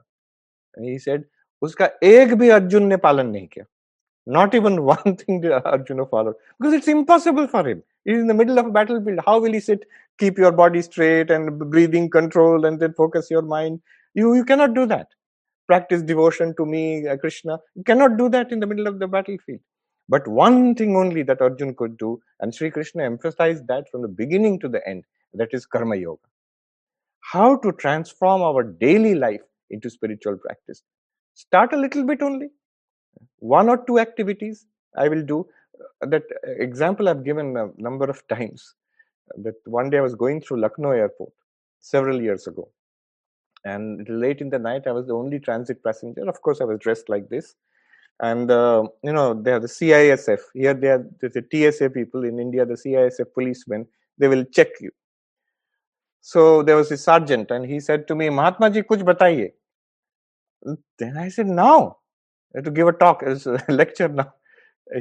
And 0.76 0.86
he 0.86 0.98
said, 0.98 1.26
Uska 1.64 1.92
ek 2.02 2.30
bhi 2.30 2.54
Arjun 2.54 2.88
ne 2.88 2.98
palan 2.98 3.32
nahi 3.32 3.52
kiya. 3.52 3.66
Not 4.26 4.56
even 4.56 4.84
one 4.94 5.16
thing 5.18 5.42
did 5.42 5.52
Arjuna 5.52 6.06
follow 6.06 6.34
because 6.60 6.74
it's 6.74 6.88
impossible 6.88 7.48
for 7.48 7.68
him. 7.68 7.84
He's 8.06 8.20
in 8.20 8.28
the 8.28 8.34
middle 8.34 8.58
of 8.58 8.68
a 8.68 8.72
battlefield. 8.72 9.20
How 9.26 9.40
will 9.40 9.54
he 9.54 9.60
sit, 9.60 9.86
keep 10.18 10.38
your 10.38 10.52
body 10.52 10.82
straight 10.82 11.30
and 11.30 11.60
breathing 11.70 12.10
control 12.10 12.66
and 12.66 12.80
then 12.80 12.94
focus 12.94 13.30
your 13.30 13.42
mind? 13.42 13.82
You, 14.14 14.36
you 14.36 14.46
cannot 14.46 14.74
do 14.74 14.86
that. 14.88 15.08
Practice 15.68 16.02
devotion 16.02 16.56
to 16.58 16.66
me, 16.66 17.08
uh, 17.08 17.18
Krishna. 17.18 17.60
You 17.76 17.84
cannot 17.84 18.18
do 18.18 18.30
that 18.30 18.52
in 18.52 18.60
the 18.60 18.66
middle 18.66 18.88
of 18.88 19.00
the 19.00 19.08
battlefield. 19.08 19.60
But 20.10 20.28
one 20.28 20.74
thing 20.74 20.96
only 20.96 21.22
that 21.24 21.40
Arjun 21.40 21.76
could 21.76 21.98
do, 21.98 22.20
and 22.40 22.54
Sri 22.54 22.72
Krishna 22.72 23.04
emphasized 23.04 23.68
that 23.68 23.90
from 23.90 24.02
the 24.02 24.08
beginning 24.08 24.60
to 24.60 24.68
the 24.68 24.86
end, 24.88 25.06
that 25.36 25.50
is 25.54 25.68
Karma 25.68 25.96
Yoga. 25.96 26.20
How 27.22 27.58
to 27.58 27.72
transform 27.74 28.42
our 28.42 28.64
daily 28.64 29.14
life 29.14 29.44
into 29.70 29.90
spiritual 29.90 30.38
practice. 30.38 30.82
Start 31.36 31.74
a 31.74 31.78
little 31.78 32.04
bit 32.04 32.24
only. 32.24 32.50
One 33.38 33.70
or 33.70 33.86
two 33.86 34.00
activities 34.00 34.66
I 34.98 35.10
will 35.10 35.24
do. 35.24 35.48
That 36.02 36.24
example 36.44 37.08
I've 37.08 37.24
given 37.24 37.56
a 37.56 37.70
number 37.78 38.06
of 38.06 38.28
times. 38.28 38.74
That 39.38 39.56
one 39.66 39.92
day 39.92 40.00
I 40.00 40.02
was 40.02 40.16
going 40.16 40.42
through 40.42 40.60
Lucknow 40.62 40.90
airport 40.92 41.34
several 41.82 42.20
years 42.20 42.48
ago. 42.48 42.70
And 43.64 44.08
late 44.10 44.42
in 44.42 44.50
the 44.50 44.58
night, 44.58 44.88
I 44.88 44.92
was 44.92 45.06
the 45.06 45.14
only 45.14 45.40
transit 45.40 45.84
passenger. 45.84 46.28
Of 46.28 46.42
course, 46.42 46.62
I 46.62 46.64
was 46.64 46.80
dressed 46.80 47.10
like 47.10 47.30
this 47.30 47.56
and 48.20 48.52
uh, 48.52 48.84
you 49.04 49.14
know 49.14 49.34
they 49.34 49.52
have 49.52 49.62
the 49.62 49.68
CISF 49.68 50.40
here 50.54 50.74
they 50.74 50.88
are 50.88 51.06
the 51.22 51.46
TSA 51.52 51.90
people 51.92 52.26
in 52.26 52.40
India 52.40 52.66
the 52.66 52.74
CISF 52.74 53.34
policemen 53.34 53.88
they 54.18 54.28
will 54.28 54.44
check 54.46 54.68
you. 54.82 54.92
So 56.22 56.62
there 56.64 56.76
was 56.76 56.92
a 56.92 56.98
sergeant 56.98 57.52
and 57.52 57.66
he 57.66 57.80
said 57.80 58.08
to 58.10 58.16
me 58.16 58.30
Mahatma 58.30 58.70
ji 58.70 58.82
kuch 58.82 59.02
bataiye? 59.02 59.52
Then 60.98 61.18
I 61.18 61.30
said 61.30 61.48
now 61.48 61.98
to 62.62 62.70
give 62.70 62.88
a 62.88 62.92
talk 62.92 63.22
a 63.24 63.64
lecture 63.70 64.10
now. 64.10 64.34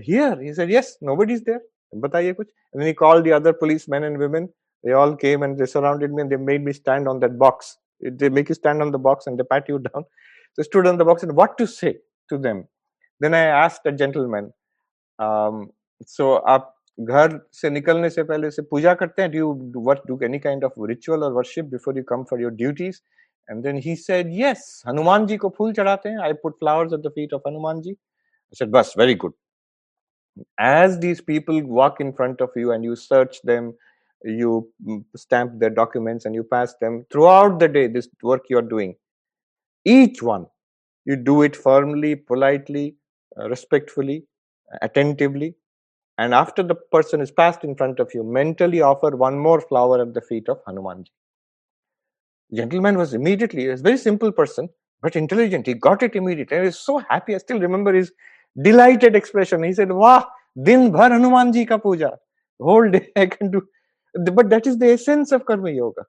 Here 0.02 0.40
he 0.40 0.54
said 0.54 0.70
yes 0.70 0.96
nobody's 1.02 1.42
there. 1.42 1.60
Bataiye 1.94 2.34
kuch. 2.34 2.48
And 2.72 2.80
then 2.80 2.86
he 2.86 2.94
called 2.94 3.24
the 3.24 3.32
other 3.32 3.52
policemen 3.52 4.04
and 4.04 4.18
women. 4.18 4.48
They 4.84 4.92
all 4.92 5.16
came 5.16 5.42
and 5.42 5.58
they 5.58 5.66
surrounded 5.66 6.12
me 6.12 6.22
and 6.22 6.30
they 6.30 6.36
made 6.36 6.64
me 6.64 6.72
stand 6.72 7.08
on 7.08 7.18
that 7.20 7.36
box. 7.36 7.78
They 8.00 8.28
make 8.28 8.48
you 8.48 8.54
stand 8.54 8.80
on 8.80 8.92
the 8.92 8.98
box 8.98 9.26
and 9.26 9.36
they 9.36 9.42
pat 9.42 9.68
you 9.68 9.78
down. 9.92 10.04
I 10.56 10.62
stood 10.62 10.86
on 10.86 10.98
the 10.98 11.04
box 11.04 11.24
and 11.24 11.34
what 11.34 11.58
to 11.58 11.66
say 11.66 11.96
to 12.28 12.38
them 12.38 12.68
then 13.19 13.33
I 13.33 13.45
asked 13.45 13.85
a 13.85 13.91
gentleman, 13.91 14.53
um, 15.19 15.71
so 16.05 16.41
आप 16.47 16.75
घर 16.99 17.39
से 17.51 17.69
निकलने 17.69 18.09
से 18.09 18.23
पहले 18.23 18.51
से 18.51 18.61
पूजा 18.61 18.93
करते 18.93 19.21
हैं? 19.21 19.31
Do 19.31 19.37
you 19.37 19.49
what 19.73 20.05
do 20.07 20.19
any 20.23 20.39
kind 20.39 20.63
of 20.63 20.71
ritual 20.77 21.23
or 21.23 21.33
worship 21.33 21.69
before 21.69 21.93
you 21.93 22.03
come 22.03 22.25
for 22.25 22.39
your 22.39 22.51
duties? 22.51 23.01
And 23.47 23.63
then 23.63 23.77
he 23.77 23.95
said, 23.95 24.31
yes, 24.31 24.81
Hanuman 24.85 25.27
ji 25.27 25.37
ko 25.37 25.49
phul 25.49 25.73
chadate 25.73 26.03
hain. 26.03 26.19
I 26.19 26.33
put 26.33 26.57
flowers 26.59 26.93
at 26.93 27.03
the 27.03 27.11
feet 27.11 27.33
of 27.33 27.41
Hanuman 27.45 27.83
ji. 27.83 27.91
I 27.91 28.55
said, 28.55 28.71
bas, 28.71 28.93
very 28.93 29.15
good. 29.15 29.33
As 30.57 30.99
these 30.99 31.21
people 31.21 31.61
walk 31.63 31.99
in 31.99 32.13
front 32.13 32.41
of 32.41 32.49
you 32.55 32.71
and 32.71 32.83
you 32.83 32.95
search 32.95 33.41
them, 33.41 33.73
you 34.23 34.71
mm, 34.87 35.03
stamp 35.15 35.59
their 35.59 35.69
documents 35.69 36.25
and 36.25 36.33
you 36.33 36.43
pass 36.43 36.75
them 36.75 37.05
throughout 37.11 37.59
the 37.59 37.67
day, 37.67 37.87
this 37.87 38.07
work 38.21 38.43
you 38.49 38.57
are 38.57 38.61
doing, 38.61 38.95
each 39.85 40.23
one, 40.23 40.45
you 41.05 41.15
do 41.15 41.41
it 41.41 41.55
firmly, 41.55 42.15
politely, 42.15 42.95
uh, 42.95 42.96
respectfully, 43.46 44.24
attentively, 44.82 45.54
and 46.18 46.34
after 46.34 46.62
the 46.62 46.74
person 46.74 47.20
is 47.20 47.30
passed 47.30 47.64
in 47.64 47.76
front 47.76 48.00
of 48.00 48.10
you, 48.14 48.24
mentally 48.24 48.80
offer 48.82 49.16
one 49.16 49.38
more 49.38 49.60
flower 49.60 50.02
at 50.02 50.14
the 50.14 50.20
feet 50.20 50.48
of 50.48 50.64
Hanumanji. 50.64 51.10
Gentleman 52.54 52.96
was 52.96 53.14
immediately, 53.14 53.62
he 53.62 53.68
a 53.68 53.76
very 53.76 53.98
simple 53.98 54.32
person, 54.32 54.68
but 55.02 55.16
intelligent. 55.16 55.66
He 55.66 55.74
got 55.74 56.02
it 56.02 56.16
immediately. 56.16 56.56
He 56.56 56.64
was 56.64 56.80
so 56.80 56.98
happy. 56.98 57.34
I 57.34 57.38
still 57.38 57.60
remember 57.60 57.92
his 57.92 58.10
delighted 58.62 59.14
expression. 59.14 59.62
He 59.62 59.72
said, 59.72 59.92
Wah, 59.92 60.24
din 60.62 60.90
bhar 60.90 61.10
Hanumanji 61.10 61.68
ka 61.68 61.78
puja. 61.78 62.12
Whole 62.60 62.90
day 62.90 63.08
I 63.16 63.26
can 63.26 63.50
do. 63.50 63.62
But 64.14 64.50
that 64.50 64.66
is 64.66 64.78
the 64.78 64.92
essence 64.92 65.30
of 65.32 65.44
Karma 65.46 65.70
Yoga. 65.70 66.02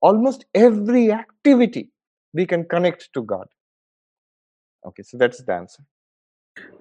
Almost 0.00 0.46
every 0.54 1.12
activity 1.12 1.90
we 2.32 2.46
can 2.46 2.64
connect 2.64 3.10
to 3.14 3.22
God. 3.22 3.46
Okay, 4.86 5.02
so 5.02 5.18
that's 5.18 5.42
the 5.42 5.52
answer. 5.52 5.82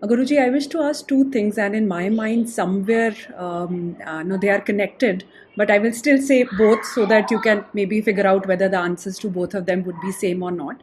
Guruji, 0.02 0.42
I 0.42 0.50
wish 0.50 0.68
to 0.68 0.82
ask 0.82 1.08
two 1.08 1.30
things, 1.30 1.58
and 1.58 1.76
in 1.76 1.86
my 1.88 2.08
mind, 2.08 2.50
somewhere, 2.50 3.14
um, 3.36 3.98
uh, 4.06 4.24
no, 4.24 4.38
they 4.38 4.50
are 4.50 4.62
connected. 4.62 5.26
But 5.58 5.70
I 5.70 5.78
will 5.78 5.92
still 5.92 6.22
say 6.22 6.44
both, 6.58 6.86
so 6.86 7.06
that 7.06 7.30
you 7.30 7.40
can 7.42 7.66
maybe 7.74 8.00
figure 8.00 8.26
out 8.26 8.48
whether 8.48 8.70
the 8.70 8.80
answers 8.80 9.20
to 9.20 9.30
both 9.30 9.54
of 9.54 9.66
them 9.66 9.84
would 9.84 10.00
be 10.02 10.14
same 10.14 10.42
or 10.42 10.52
not. 10.52 10.82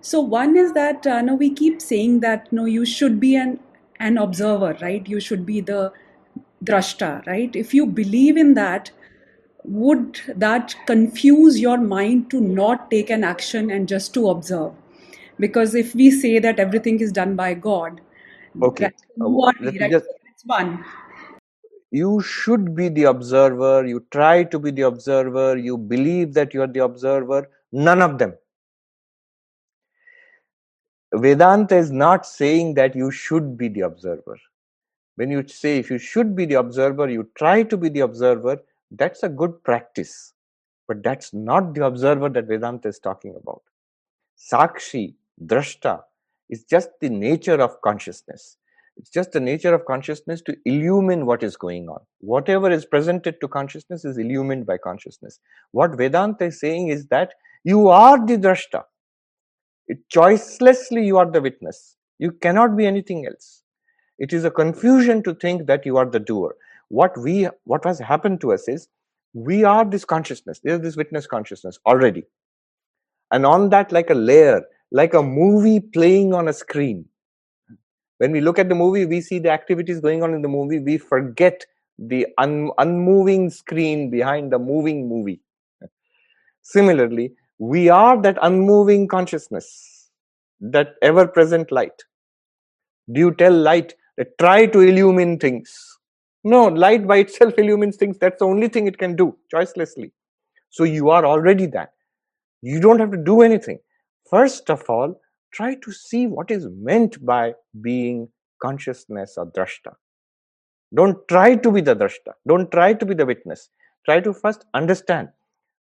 So 0.00 0.20
one 0.20 0.56
is 0.56 0.72
that 0.74 1.06
uh, 1.06 1.20
no, 1.20 1.34
we 1.34 1.50
keep 1.50 1.82
saying 1.82 2.20
that 2.20 2.52
no, 2.52 2.64
you 2.64 2.86
should 2.86 3.18
be 3.18 3.34
an 3.34 3.58
an 3.98 4.16
observer, 4.16 4.76
right? 4.80 5.08
You 5.08 5.18
should 5.18 5.44
be 5.44 5.60
the 5.60 5.92
drashta, 6.64 7.26
right? 7.26 7.54
If 7.56 7.74
you 7.74 7.86
believe 7.86 8.36
in 8.36 8.54
that, 8.54 8.92
would 9.64 10.20
that 10.36 10.76
confuse 10.86 11.58
your 11.58 11.78
mind 11.78 12.30
to 12.30 12.40
not 12.40 12.90
take 12.92 13.10
an 13.10 13.24
action 13.24 13.70
and 13.70 13.88
just 13.88 14.14
to 14.14 14.28
observe? 14.30 14.72
Because 15.38 15.74
if 15.74 15.94
we 15.94 16.10
say 16.10 16.38
that 16.38 16.58
everything 16.58 17.00
is 17.00 17.12
done 17.12 17.36
by 17.36 17.54
God, 17.54 18.00
Okay. 18.62 18.84
that's 18.84 19.02
Uh, 19.20 19.28
what 19.28 19.56
let 19.60 19.72
we, 19.72 19.78
me 19.80 19.80
right? 19.80 19.90
just 19.90 20.06
That's 20.24 20.44
one. 20.44 20.84
you 21.90 22.20
should 22.20 22.74
be 22.74 22.88
the 22.88 23.04
observer. 23.04 23.86
You 23.86 24.04
try 24.10 24.44
to 24.44 24.58
be 24.58 24.70
the 24.70 24.82
observer. 24.82 25.56
You 25.56 25.78
believe 25.78 26.34
that 26.34 26.52
you 26.54 26.62
are 26.62 26.66
the 26.66 26.84
observer. 26.84 27.48
None 27.72 28.02
of 28.02 28.18
them. 28.18 28.34
Vedanta 31.14 31.76
is 31.76 31.90
not 31.90 32.26
saying 32.26 32.74
that 32.74 32.94
you 32.94 33.10
should 33.10 33.56
be 33.56 33.68
the 33.68 33.80
observer. 33.80 34.38
When 35.16 35.30
you 35.30 35.46
say 35.48 35.78
if 35.78 35.90
you 35.90 35.98
should 35.98 36.36
be 36.36 36.44
the 36.44 36.54
observer 36.54 37.08
you 37.08 37.28
try 37.36 37.62
to 37.62 37.76
be 37.76 37.88
the 37.88 38.00
observer 38.00 38.58
that's 38.92 39.22
a 39.22 39.28
good 39.28 39.62
practice. 39.64 40.34
But 40.86 41.02
that's 41.02 41.34
not 41.34 41.74
the 41.74 41.84
observer 41.84 42.28
that 42.30 42.46
vedanta 42.46 42.88
is 42.88 42.98
talking 42.98 43.34
about. 43.36 43.62
Sakshi 44.38 45.14
drashta 45.44 46.00
is 46.50 46.64
just 46.64 46.90
the 47.00 47.08
nature 47.08 47.60
of 47.60 47.80
consciousness 47.82 48.56
it's 48.98 49.10
just 49.10 49.30
the 49.30 49.40
nature 49.40 49.72
of 49.74 49.84
consciousness 49.84 50.42
to 50.42 50.56
illumine 50.64 51.24
what 51.24 51.44
is 51.44 51.56
going 51.56 51.88
on. 51.88 52.00
Whatever 52.18 52.68
is 52.68 52.84
presented 52.84 53.40
to 53.40 53.46
consciousness 53.46 54.04
is 54.04 54.18
illumined 54.18 54.66
by 54.66 54.76
consciousness. 54.76 55.38
What 55.70 55.96
Vedanta 55.96 56.46
is 56.46 56.58
saying 56.58 56.88
is 56.88 57.06
that 57.06 57.30
you 57.62 57.88
are 57.88 58.18
the 58.18 58.36
drashta. 58.36 58.82
It, 59.86 59.98
choicelessly, 60.12 61.06
you 61.06 61.16
are 61.16 61.30
the 61.30 61.40
witness. 61.40 61.96
You 62.18 62.32
cannot 62.32 62.76
be 62.76 62.86
anything 62.86 63.24
else. 63.26 63.62
It 64.18 64.32
is 64.32 64.44
a 64.44 64.50
confusion 64.50 65.22
to 65.22 65.34
think 65.34 65.68
that 65.68 65.86
you 65.86 65.96
are 65.96 66.06
the 66.06 66.18
doer. 66.18 66.56
What 66.88 67.16
we, 67.16 67.48
what 67.64 67.84
has 67.84 68.00
happened 68.00 68.40
to 68.40 68.52
us 68.52 68.66
is 68.66 68.88
we 69.32 69.62
are 69.62 69.84
this 69.84 70.04
consciousness. 70.04 70.58
There 70.64 70.74
is 70.74 70.80
this 70.80 70.96
witness 70.96 71.28
consciousness 71.28 71.78
already, 71.86 72.24
and 73.30 73.46
on 73.46 73.68
that, 73.70 73.92
like 73.92 74.10
a 74.10 74.14
layer, 74.14 74.62
like 74.90 75.14
a 75.14 75.22
movie 75.22 75.80
playing 75.80 76.32
on 76.32 76.48
a 76.48 76.52
screen. 76.52 77.06
When 78.18 78.32
we 78.32 78.40
look 78.40 78.58
at 78.58 78.68
the 78.68 78.74
movie 78.74 79.06
we 79.06 79.20
see 79.20 79.38
the 79.38 79.50
activities 79.50 80.00
going 80.00 80.22
on 80.22 80.34
in 80.34 80.42
the 80.42 80.48
movie 80.48 80.78
we 80.80 80.98
forget 80.98 81.64
the 81.98 82.26
un- 82.38 82.70
unmoving 82.78 83.50
screen 83.50 84.10
behind 84.10 84.52
the 84.52 84.58
moving 84.58 85.08
movie. 85.08 85.40
Similarly 86.62 87.34
we 87.58 87.88
are 87.88 88.20
that 88.22 88.38
unmoving 88.42 89.08
consciousness 89.08 90.10
that 90.60 90.94
ever 91.02 91.26
present 91.26 91.70
light. 91.72 92.04
Do 93.12 93.20
you 93.20 93.34
tell 93.34 93.52
light 93.52 93.94
that 94.16 94.36
try 94.38 94.66
to 94.66 94.80
illumine 94.80 95.38
things? 95.38 95.98
No 96.44 96.66
light 96.66 97.06
by 97.06 97.18
itself 97.18 97.54
illumines 97.58 97.96
things 97.96 98.18
that's 98.18 98.38
the 98.38 98.46
only 98.46 98.68
thing 98.68 98.86
it 98.86 98.98
can 98.98 99.16
do 99.16 99.36
choicelessly. 99.52 100.12
So 100.70 100.84
you 100.84 101.10
are 101.10 101.24
already 101.24 101.66
that. 101.66 101.92
You 102.62 102.80
don't 102.80 102.98
have 102.98 103.10
to 103.12 103.16
do 103.16 103.42
anything 103.42 103.78
first 104.30 104.70
of 104.70 104.82
all 104.88 105.20
try 105.52 105.74
to 105.74 105.92
see 105.92 106.26
what 106.26 106.50
is 106.50 106.66
meant 106.70 107.24
by 107.24 107.54
being 107.80 108.28
consciousness 108.62 109.34
or 109.36 109.46
drashta. 109.52 109.94
Don't 110.94 111.16
try 111.28 111.54
to 111.54 111.70
be 111.70 111.80
the 111.80 111.94
drashta. 111.94 112.32
Don't 112.46 112.70
try 112.70 112.92
to 112.92 113.06
be 113.06 113.14
the 113.14 113.26
witness. 113.26 113.70
Try 114.04 114.20
to 114.20 114.32
first 114.32 114.64
understand 114.74 115.28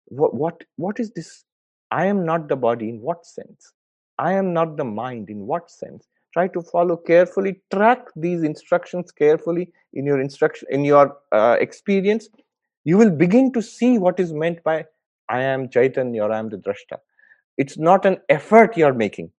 what, 0.06 0.34
what, 0.34 0.64
what 0.76 0.99
is 0.99 1.11
this? 1.11 1.44
I 1.91 2.06
am 2.06 2.26
not 2.26 2.48
the 2.48 2.56
body 2.56 2.90
in 2.90 3.02
what 3.02 3.26
sense? 3.26 3.74
I 4.18 4.34
am 4.34 4.53
not 4.53 4.78
the 4.78 4.84
mind 4.84 5.30
in 5.30 5.45
what 5.45 5.69
sense? 5.69 6.07
try 6.38 6.48
to 6.48 6.61
follow 6.61 6.95
carefully 6.95 7.60
track 7.74 8.10
these 8.15 8.44
instructions 8.44 9.11
carefully 9.11 9.72
in 9.94 10.06
your 10.06 10.19
instruction 10.22 10.68
in 10.69 10.84
your 10.86 11.18
uh, 11.32 11.57
experience 11.60 12.30
you 12.84 12.98
will 12.98 13.10
begin 13.10 13.52
to 13.52 13.61
see 13.61 13.98
what 13.98 14.19
is 14.19 14.34
meant 14.34 14.64
by 14.64 14.76
i 15.30 15.40
am 15.41 15.69
chaitanya 15.69 16.24
or 16.24 16.32
i 16.32 16.40
am 16.44 16.49
the 16.49 16.57
drashta 16.57 16.98
it's 17.57 17.77
not 17.77 18.05
an 18.05 18.17
effort 18.29 18.77
you're 18.77 18.93
making. 18.93 19.31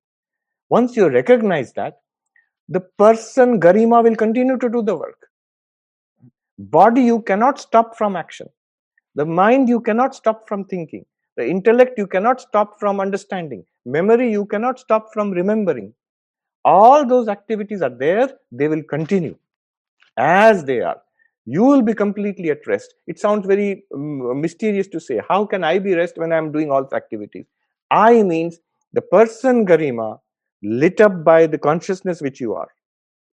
Once 0.68 0.96
you 0.96 1.08
recognize 1.08 1.72
that 1.74 1.98
the 2.68 2.80
person 2.80 3.58
garima 3.60 4.02
will 4.02 4.16
continue 4.16 4.58
to 4.58 4.68
do 4.68 4.82
the 4.82 4.96
work. 4.96 5.28
Body 6.58 7.02
you 7.02 7.22
cannot 7.22 7.58
stop 7.58 7.96
from 7.96 8.16
action. 8.16 8.48
The 9.14 9.24
mind 9.24 9.68
you 9.68 9.80
cannot 9.80 10.14
stop 10.14 10.46
from 10.48 10.64
thinking. 10.64 11.06
The 11.36 11.48
intellect 11.48 11.96
you 11.96 12.06
cannot 12.06 12.40
stop 12.40 12.78
from 12.78 13.00
understanding. 13.00 13.64
Memory 13.86 14.30
you 14.30 14.44
cannot 14.44 14.78
stop 14.78 15.12
from 15.12 15.30
remembering. 15.30 15.94
All 16.64 17.06
those 17.06 17.28
activities 17.28 17.80
are 17.80 17.96
there 17.96 18.28
they 18.52 18.68
will 18.68 18.82
continue. 18.82 19.36
As 20.16 20.64
they 20.64 20.80
are. 20.80 21.00
You 21.46 21.64
will 21.64 21.80
be 21.80 21.94
completely 21.94 22.50
at 22.50 22.66
rest. 22.66 22.94
It 23.06 23.18
sounds 23.18 23.46
very 23.46 23.84
um, 23.94 24.40
mysterious 24.40 24.88
to 24.88 25.00
say 25.00 25.22
how 25.28 25.46
can 25.46 25.64
i 25.64 25.78
be 25.78 25.94
rest 25.94 26.18
when 26.18 26.32
i'm 26.32 26.52
doing 26.52 26.70
all 26.70 26.84
the 26.84 26.96
activities 26.96 27.46
i 27.90 28.22
means 28.22 28.58
the 28.92 29.02
person 29.02 29.66
garima 29.66 30.18
lit 30.62 31.00
up 31.00 31.24
by 31.24 31.46
the 31.46 31.58
consciousness 31.58 32.20
which 32.20 32.40
you 32.40 32.54
are. 32.54 32.68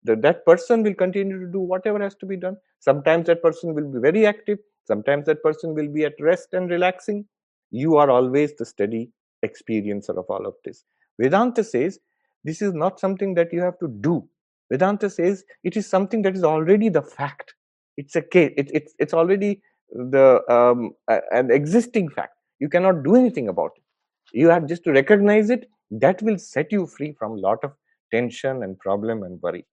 That 0.03 0.21
that 0.23 0.45
person 0.45 0.81
will 0.83 0.95
continue 0.95 1.39
to 1.39 1.51
do 1.51 1.59
whatever 1.59 2.01
has 2.01 2.15
to 2.15 2.25
be 2.25 2.37
done. 2.37 2.57
Sometimes 2.79 3.27
that 3.27 3.43
person 3.43 3.75
will 3.75 3.87
be 3.91 3.99
very 3.99 4.25
active. 4.25 4.57
Sometimes 4.85 5.25
that 5.27 5.43
person 5.43 5.75
will 5.75 5.87
be 5.87 6.05
at 6.05 6.13
rest 6.19 6.53
and 6.53 6.69
relaxing. 6.69 7.25
You 7.69 7.97
are 7.97 8.09
always 8.09 8.55
the 8.55 8.65
steady 8.65 9.11
experiencer 9.45 10.17
of 10.17 10.25
all 10.29 10.45
of 10.45 10.55
this. 10.65 10.83
Vedanta 11.19 11.63
says 11.63 11.99
this 12.43 12.61
is 12.61 12.73
not 12.73 12.99
something 12.99 13.35
that 13.35 13.53
you 13.53 13.61
have 13.61 13.77
to 13.79 13.87
do. 13.87 14.27
Vedanta 14.71 15.09
says 15.09 15.43
it 15.63 15.77
is 15.77 15.87
something 15.87 16.23
that 16.23 16.35
is 16.35 16.43
already 16.43 16.89
the 16.89 17.01
fact. 17.01 17.53
It's 17.97 18.15
a 18.15 18.21
case 18.21 18.53
it, 18.57 18.71
it's 18.73 18.93
it's 18.97 19.13
already 19.13 19.61
the 19.91 20.41
um, 20.51 20.93
an 21.31 21.51
existing 21.51 22.09
fact. 22.09 22.33
You 22.59 22.69
cannot 22.69 23.03
do 23.03 23.15
anything 23.15 23.49
about 23.49 23.71
it 23.75 23.83
you 24.33 24.49
have 24.49 24.67
just 24.67 24.83
to 24.83 24.91
recognize 24.91 25.49
it 25.49 25.69
that 25.89 26.21
will 26.21 26.37
set 26.37 26.71
you 26.71 26.85
free 26.87 27.11
from 27.19 27.31
a 27.33 27.41
lot 27.47 27.63
of 27.63 27.73
tension 28.11 28.63
and 28.63 28.79
problem 28.79 29.23
and 29.23 29.41
worry 29.41 29.65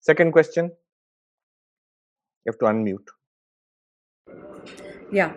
second 0.00 0.32
question 0.32 0.70
you 2.44 2.52
have 2.52 2.58
to 2.58 2.66
unmute 2.72 3.08
yeah 5.10 5.32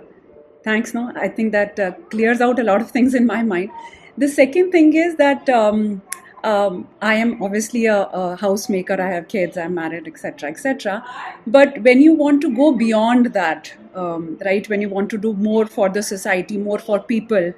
thanks 0.63 0.93
no 0.93 1.11
i 1.15 1.27
think 1.27 1.51
that 1.51 1.79
uh, 1.79 1.91
clears 2.09 2.41
out 2.41 2.59
a 2.59 2.63
lot 2.63 2.81
of 2.81 2.91
things 2.91 3.13
in 3.13 3.25
my 3.25 3.41
mind 3.43 3.69
the 4.17 4.27
second 4.27 4.71
thing 4.71 4.93
is 4.93 5.15
that 5.17 5.49
um, 5.49 6.01
um, 6.45 6.87
I 7.01 7.15
am 7.15 7.41
obviously 7.41 7.85
a, 7.87 8.03
a 8.03 8.37
housemaker. 8.37 8.99
I 8.99 9.09
have 9.09 9.27
kids. 9.27 9.57
I'm 9.57 9.73
married, 9.73 10.07
etc., 10.07 10.49
etc. 10.49 11.03
But 11.47 11.81
when 11.81 12.01
you 12.01 12.13
want 12.13 12.41
to 12.41 12.55
go 12.55 12.71
beyond 12.71 13.33
that, 13.33 13.73
um, 13.95 14.37
right? 14.45 14.69
When 14.69 14.81
you 14.81 14.89
want 14.89 15.09
to 15.09 15.17
do 15.17 15.33
more 15.33 15.65
for 15.65 15.89
the 15.89 16.03
society, 16.03 16.57
more 16.57 16.79
for 16.79 16.99
people, 16.99 17.53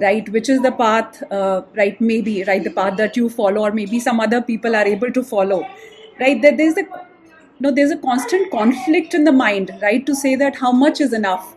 right? 0.00 0.28
Which 0.28 0.48
is 0.48 0.62
the 0.62 0.72
path, 0.72 1.22
uh, 1.30 1.62
right? 1.74 2.00
Maybe 2.00 2.44
right 2.44 2.62
the 2.62 2.70
path 2.70 2.96
that 2.98 3.16
you 3.16 3.28
follow, 3.28 3.62
or 3.62 3.72
maybe 3.72 4.00
some 4.00 4.20
other 4.20 4.42
people 4.42 4.76
are 4.76 4.86
able 4.86 5.12
to 5.12 5.22
follow, 5.22 5.66
right? 6.20 6.40
That 6.42 6.56
there's 6.56 6.76
a 6.76 6.84
no, 7.58 7.70
there's 7.70 7.90
a 7.90 7.96
constant 7.96 8.50
conflict 8.50 9.14
in 9.14 9.24
the 9.24 9.32
mind, 9.32 9.70
right? 9.80 10.04
To 10.06 10.14
say 10.14 10.34
that 10.36 10.56
how 10.56 10.72
much 10.72 11.00
is 11.00 11.12
enough 11.12 11.54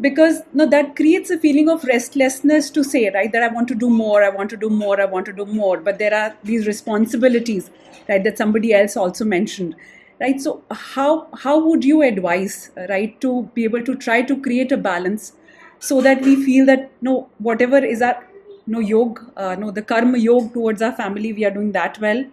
because 0.00 0.42
no 0.54 0.64
that 0.66 0.94
creates 0.96 1.30
a 1.30 1.38
feeling 1.38 1.68
of 1.68 1.84
restlessness 1.84 2.70
to 2.70 2.84
say 2.84 3.10
right 3.14 3.32
that 3.32 3.42
i 3.42 3.48
want 3.48 3.66
to 3.66 3.74
do 3.74 3.90
more 3.90 4.22
i 4.22 4.28
want 4.28 4.48
to 4.48 4.56
do 4.56 4.70
more 4.70 5.00
i 5.00 5.04
want 5.04 5.26
to 5.26 5.32
do 5.32 5.44
more 5.44 5.78
but 5.80 5.98
there 5.98 6.14
are 6.14 6.36
these 6.44 6.66
responsibilities 6.68 7.70
right 8.08 8.22
that 8.22 8.38
somebody 8.38 8.72
else 8.72 8.96
also 8.96 9.24
mentioned 9.24 9.74
right 10.20 10.40
so 10.40 10.62
how 10.70 11.26
how 11.44 11.58
would 11.58 11.84
you 11.84 12.02
advise 12.02 12.70
right 12.88 13.20
to 13.20 13.50
be 13.54 13.64
able 13.64 13.82
to 13.82 13.96
try 13.96 14.22
to 14.22 14.40
create 14.40 14.70
a 14.70 14.76
balance 14.76 15.32
so 15.80 16.00
that 16.00 16.22
we 16.22 16.42
feel 16.44 16.66
that 16.66 16.90
no 17.00 17.28
whatever 17.38 17.78
is 17.78 18.02
our 18.02 18.24
no 18.66 18.80
yog 18.80 19.20
uh, 19.36 19.54
no 19.54 19.70
the 19.70 19.82
karma 19.82 20.18
yog 20.18 20.52
towards 20.52 20.82
our 20.82 20.92
family 20.92 21.32
we 21.32 21.44
are 21.44 21.50
doing 21.50 21.72
that 21.72 21.98
well. 22.00 22.24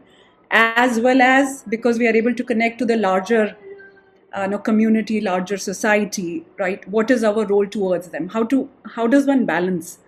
As 0.52 1.00
well 1.00 1.22
as 1.22 1.64
because 1.70 1.98
we 1.98 2.08
are 2.08 2.16
able 2.16 2.34
to 2.34 2.44
connect 2.44 2.80
to 2.80 2.86
the 2.86 2.96
larger 2.96 3.58
uh, 4.34 4.48
no 4.48 4.58
community 4.58 5.22
larger 5.22 5.58
society 5.58 6.46
right? 6.60 6.88
What 6.88 7.12
is 7.12 7.24
our 7.24 7.46
role 7.46 7.68
towards 7.68 8.10
them? 8.10 8.30
How 8.30 8.44
to 8.46 8.70
how 8.96 9.08
does 9.08 9.26
one 9.26 9.46
balance 9.46 10.00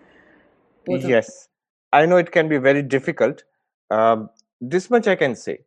yes. 0.88 1.48
I 1.94 2.06
know 2.06 2.18
it 2.18 2.32
can 2.32 2.48
be 2.50 2.58
very 2.58 2.82
difficult. 2.82 3.44
Um, 3.90 4.30
this 4.60 4.90
much 4.90 5.08
i 5.08 5.16
can 5.16 5.36
say 5.36 5.60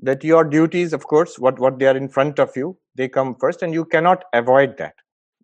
that 0.00 0.22
your 0.22 0.44
duties 0.44 0.92
of 0.92 1.06
course 1.06 1.38
what 1.38 1.58
what 1.58 1.78
they 1.78 1.86
are 1.86 1.96
in 1.96 2.08
front 2.08 2.38
of 2.38 2.54
you 2.54 2.76
they 2.94 3.08
come 3.08 3.34
first 3.34 3.62
and 3.62 3.72
you 3.72 3.84
cannot 3.84 4.24
avoid 4.32 4.76
that. 4.76 4.94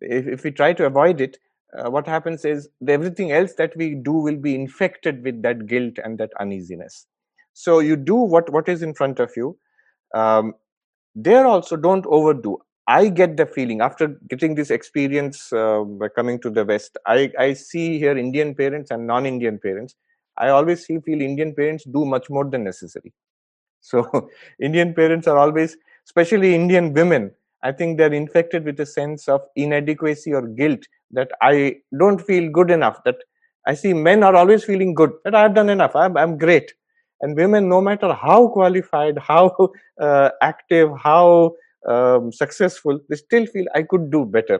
If, 0.01 0.27
if 0.27 0.43
we 0.43 0.51
try 0.51 0.73
to 0.73 0.85
avoid 0.85 1.19
it 1.19 1.39
uh, 1.77 1.89
what 1.89 2.07
happens 2.07 2.45
is 2.45 2.69
everything 2.87 3.31
else 3.31 3.53
that 3.53 3.75
we 3.75 3.95
do 3.95 4.13
will 4.13 4.37
be 4.37 4.55
infected 4.55 5.23
with 5.23 5.41
that 5.41 5.67
guilt 5.67 5.97
and 6.03 6.17
that 6.17 6.31
uneasiness. 6.39 7.07
So 7.53 7.79
you 7.79 7.95
do 7.95 8.15
what 8.15 8.51
what 8.51 8.67
is 8.69 8.81
in 8.81 8.93
front 8.93 9.19
of 9.19 9.31
you. 9.35 9.57
Um, 10.13 10.53
there 11.15 11.45
also 11.45 11.75
don't 11.77 12.05
overdo. 12.07 12.57
I 12.87 13.07
get 13.07 13.37
the 13.37 13.45
feeling 13.45 13.81
after 13.81 14.19
getting 14.29 14.55
this 14.55 14.69
experience 14.69 15.51
uh, 15.51 15.81
by 15.83 16.09
coming 16.09 16.39
to 16.41 16.51
the 16.51 16.63
west 16.63 16.97
i 17.07 17.31
i 17.39 17.51
see 17.51 17.97
here 17.97 18.15
indian 18.15 18.53
parents 18.53 18.91
and 18.91 19.07
non-indian 19.07 19.57
parents. 19.59 19.95
I 20.37 20.49
always 20.49 20.85
see, 20.85 20.99
feel 20.99 21.21
indian 21.21 21.55
parents 21.55 21.85
do 21.85 22.05
much 22.05 22.29
more 22.29 22.43
than 22.49 22.63
necessary. 22.63 23.13
So 23.81 24.29
indian 24.59 24.93
parents 24.93 25.27
are 25.27 25.37
always 25.37 25.77
especially 26.05 26.53
indian 26.53 26.93
women 26.93 27.31
i 27.67 27.71
think 27.71 27.97
they're 27.97 28.17
infected 28.21 28.65
with 28.65 28.79
a 28.79 28.85
sense 28.85 29.27
of 29.35 29.41
inadequacy 29.55 30.33
or 30.39 30.43
guilt 30.61 30.83
that 31.11 31.31
i 31.41 31.75
don't 32.01 32.21
feel 32.29 32.49
good 32.57 32.71
enough 32.77 32.97
that 33.05 33.17
i 33.67 33.73
see 33.81 33.93
men 33.93 34.23
are 34.23 34.35
always 34.41 34.63
feeling 34.63 34.93
good 35.01 35.11
that 35.25 35.35
i've 35.35 35.55
done 35.55 35.69
enough 35.69 35.95
i'm, 35.95 36.17
I'm 36.17 36.37
great. 36.37 36.73
And 37.21 37.37
women 37.37 37.69
no 37.69 37.81
matter 37.81 38.13
how 38.13 38.49
qualified 38.49 39.17
how 39.29 39.45
uh, 40.01 40.29
active 40.41 40.89
how 41.01 41.53
um, 41.87 42.31
successful 42.31 42.99
they 43.09 43.15
still 43.15 43.45
feel 43.47 43.65
i 43.75 43.83
could 43.83 44.11
do 44.11 44.25
better. 44.25 44.59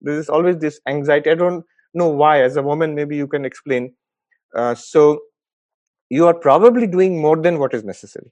There 0.00 0.18
is 0.18 0.28
always 0.28 0.58
this 0.58 0.80
anxiety. 0.88 1.30
I 1.30 1.34
don't 1.36 1.64
know 1.94 2.08
why 2.08 2.42
as 2.42 2.56
a 2.56 2.62
woman 2.62 2.94
maybe 2.94 3.16
you 3.16 3.28
can 3.28 3.44
explain. 3.44 3.94
Uh, 4.54 4.74
so 4.74 5.20
you 6.10 6.26
are 6.26 6.34
probably 6.34 6.86
doing 6.86 7.20
more 7.20 7.36
than 7.36 7.58
what 7.60 7.74
is 7.74 7.84
necessary 7.84 8.30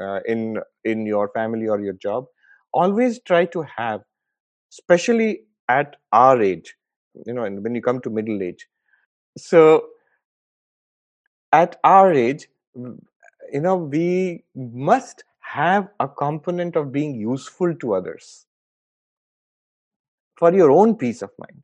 uh, 0.00 0.20
in 0.26 0.58
in 0.84 1.06
your 1.06 1.28
family 1.38 1.68
or 1.68 1.80
your 1.80 1.94
job 1.94 2.26
always 2.82 3.20
try 3.20 3.44
to 3.56 3.62
have 3.76 4.02
especially 4.72 5.30
at 5.68 5.96
our 6.12 6.42
age 6.42 6.74
you 7.24 7.32
know 7.32 7.44
and 7.44 7.62
when 7.62 7.74
you 7.74 7.82
come 7.82 8.00
to 8.00 8.10
middle 8.10 8.42
age. 8.42 8.66
So 9.38 9.88
at 11.52 11.78
our 11.84 12.12
age 12.12 12.48
you 12.74 13.60
know 13.60 13.76
we 13.76 14.44
must 14.54 15.24
have 15.40 15.88
a 16.00 16.08
component 16.08 16.76
of 16.76 16.92
being 16.92 17.14
useful 17.14 17.74
to 17.76 17.94
others. 17.94 18.46
For 20.38 20.52
your 20.52 20.70
own 20.70 20.96
peace 20.96 21.22
of 21.22 21.30
mind. 21.38 21.62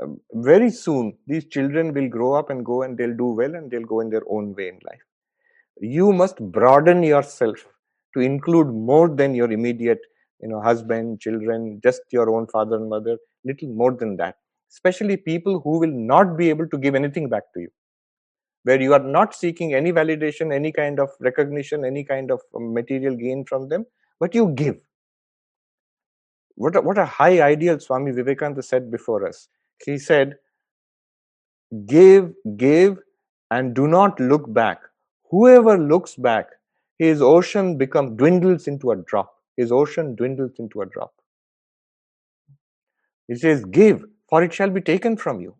Um, 0.00 0.20
very 0.32 0.70
soon 0.70 1.16
these 1.26 1.46
children 1.46 1.94
will 1.94 2.08
grow 2.08 2.34
up 2.34 2.50
and 2.50 2.64
go 2.64 2.82
and 2.82 2.98
they'll 2.98 3.16
do 3.16 3.28
well 3.28 3.54
and 3.54 3.70
they'll 3.70 3.90
go 3.92 4.00
in 4.00 4.10
their 4.10 4.24
own 4.28 4.54
way 4.54 4.68
in 4.68 4.80
life. 4.84 5.00
You 5.80 6.12
must 6.12 6.38
broaden 6.38 7.02
yourself 7.02 7.64
to 8.14 8.20
include 8.20 8.68
more 8.68 9.08
than 9.08 9.34
your 9.34 9.50
immediate 9.52 10.00
you 10.40 10.48
know 10.48 10.60
husband 10.60 11.20
children 11.20 11.80
just 11.82 12.02
your 12.10 12.30
own 12.34 12.46
father 12.46 12.76
and 12.76 12.88
mother 12.88 13.16
little 13.44 13.68
more 13.68 13.92
than 13.92 14.16
that 14.16 14.36
especially 14.70 15.16
people 15.16 15.60
who 15.60 15.78
will 15.78 15.96
not 16.12 16.36
be 16.36 16.48
able 16.48 16.68
to 16.68 16.78
give 16.78 16.94
anything 16.94 17.28
back 17.28 17.44
to 17.54 17.60
you 17.60 17.70
where 18.64 18.80
you 18.80 18.92
are 18.94 18.98
not 18.98 19.34
seeking 19.34 19.74
any 19.74 19.92
validation, 19.92 20.52
any 20.52 20.72
kind 20.72 20.98
of 20.98 21.10
recognition, 21.20 21.84
any 21.84 22.02
kind 22.02 22.30
of 22.30 22.40
um, 22.56 22.72
material 22.72 23.14
gain 23.14 23.44
from 23.44 23.68
them, 23.68 23.86
but 24.18 24.34
you 24.34 24.48
give. 24.48 24.76
What 26.56 26.76
a, 26.76 26.80
what 26.80 26.98
a 26.98 27.04
high 27.04 27.42
ideal 27.42 27.78
Swami 27.78 28.12
Vivekananda 28.12 28.62
said 28.62 28.90
before 28.90 29.26
us. 29.28 29.48
He 29.84 29.98
said, 29.98 30.36
Give, 31.86 32.32
give, 32.56 32.98
and 33.50 33.74
do 33.74 33.86
not 33.86 34.18
look 34.18 34.52
back. 34.52 34.80
Whoever 35.30 35.76
looks 35.76 36.14
back, 36.14 36.46
his 36.98 37.22
ocean 37.22 37.78
become 37.78 38.16
dwindles 38.16 38.68
into 38.68 38.92
a 38.92 38.96
drop. 38.96 39.34
His 39.56 39.72
ocean 39.72 40.16
dwindles 40.16 40.52
into 40.58 40.82
a 40.82 40.86
drop. 40.86 41.14
He 43.28 43.36
says, 43.36 43.64
Give, 43.66 44.04
for 44.30 44.42
it 44.44 44.54
shall 44.54 44.70
be 44.70 44.80
taken 44.82 45.16
from 45.16 45.40
you 45.40 45.54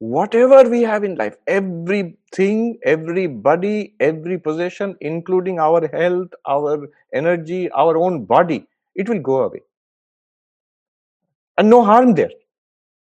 whatever 0.00 0.68
we 0.70 0.82
have 0.82 1.04
in 1.04 1.16
life 1.16 1.36
everything 1.48 2.78
everybody 2.84 3.94
every 4.00 4.38
possession 4.38 4.96
including 5.00 5.58
our 5.60 5.88
health 5.88 6.28
our 6.46 6.88
energy 7.14 7.70
our 7.72 7.98
own 7.98 8.24
body 8.24 8.64
it 8.94 9.08
will 9.10 9.20
go 9.20 9.42
away 9.44 9.60
and 11.58 11.70
no 11.70 11.84
harm 11.84 12.14
there 12.14 12.30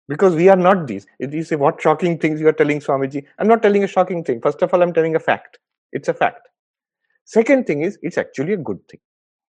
because 0.10 0.36
we 0.36 0.50
are 0.50 0.58
not 0.58 0.88
these 0.88 1.08
you 1.20 1.44
say 1.44 1.56
what 1.58 1.82
shocking 1.82 2.18
things 2.20 2.42
you 2.42 2.48
are 2.48 2.54
telling 2.62 2.80
swamiji 2.82 3.26
i'm 3.40 3.48
not 3.48 3.64
telling 3.64 3.84
a 3.84 3.88
shocking 3.88 4.24
thing 4.24 4.42
first 4.42 4.62
of 4.64 4.74
all 4.74 4.84
i'm 4.84 4.94
telling 4.94 5.16
a 5.16 5.20
fact 5.32 5.60
It's 5.94 6.10
a 6.10 6.14
fact. 6.14 6.48
Second 7.26 7.66
thing 7.66 7.82
is, 7.82 7.98
it's 8.02 8.18
actually 8.18 8.54
a 8.54 8.58
good 8.58 8.80
thing 8.88 9.00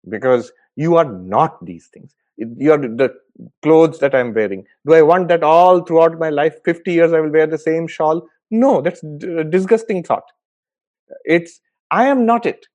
because 0.09 0.53
you 0.77 0.97
are 0.97 1.05
not 1.05 1.65
these 1.65 1.89
things. 1.93 2.15
You 2.37 2.73
are 2.73 2.79
the 2.79 3.15
clothes 3.63 3.99
that 4.01 4.15
I'm 4.15 4.35
wearing. 4.35 4.65
Do 4.87 4.95
I 4.95 5.03
want 5.03 5.29
that 5.29 5.43
all 5.43 5.81
throughout 5.81 6.19
my 6.19 6.31
life? 6.31 6.57
50 6.65 6.93
years 6.93 7.13
I 7.13 7.21
will 7.21 7.31
wear 7.31 7.47
the 7.47 7.59
same 7.59 7.87
shawl? 7.87 8.27
No, 8.51 8.81
that's 8.81 9.03
a 9.03 9.45
disgusting 9.45 10.03
thought. 10.03 10.25
It's, 11.25 11.61
I 11.91 12.07
am 12.07 12.27
not 12.27 12.47
it. 12.47 12.67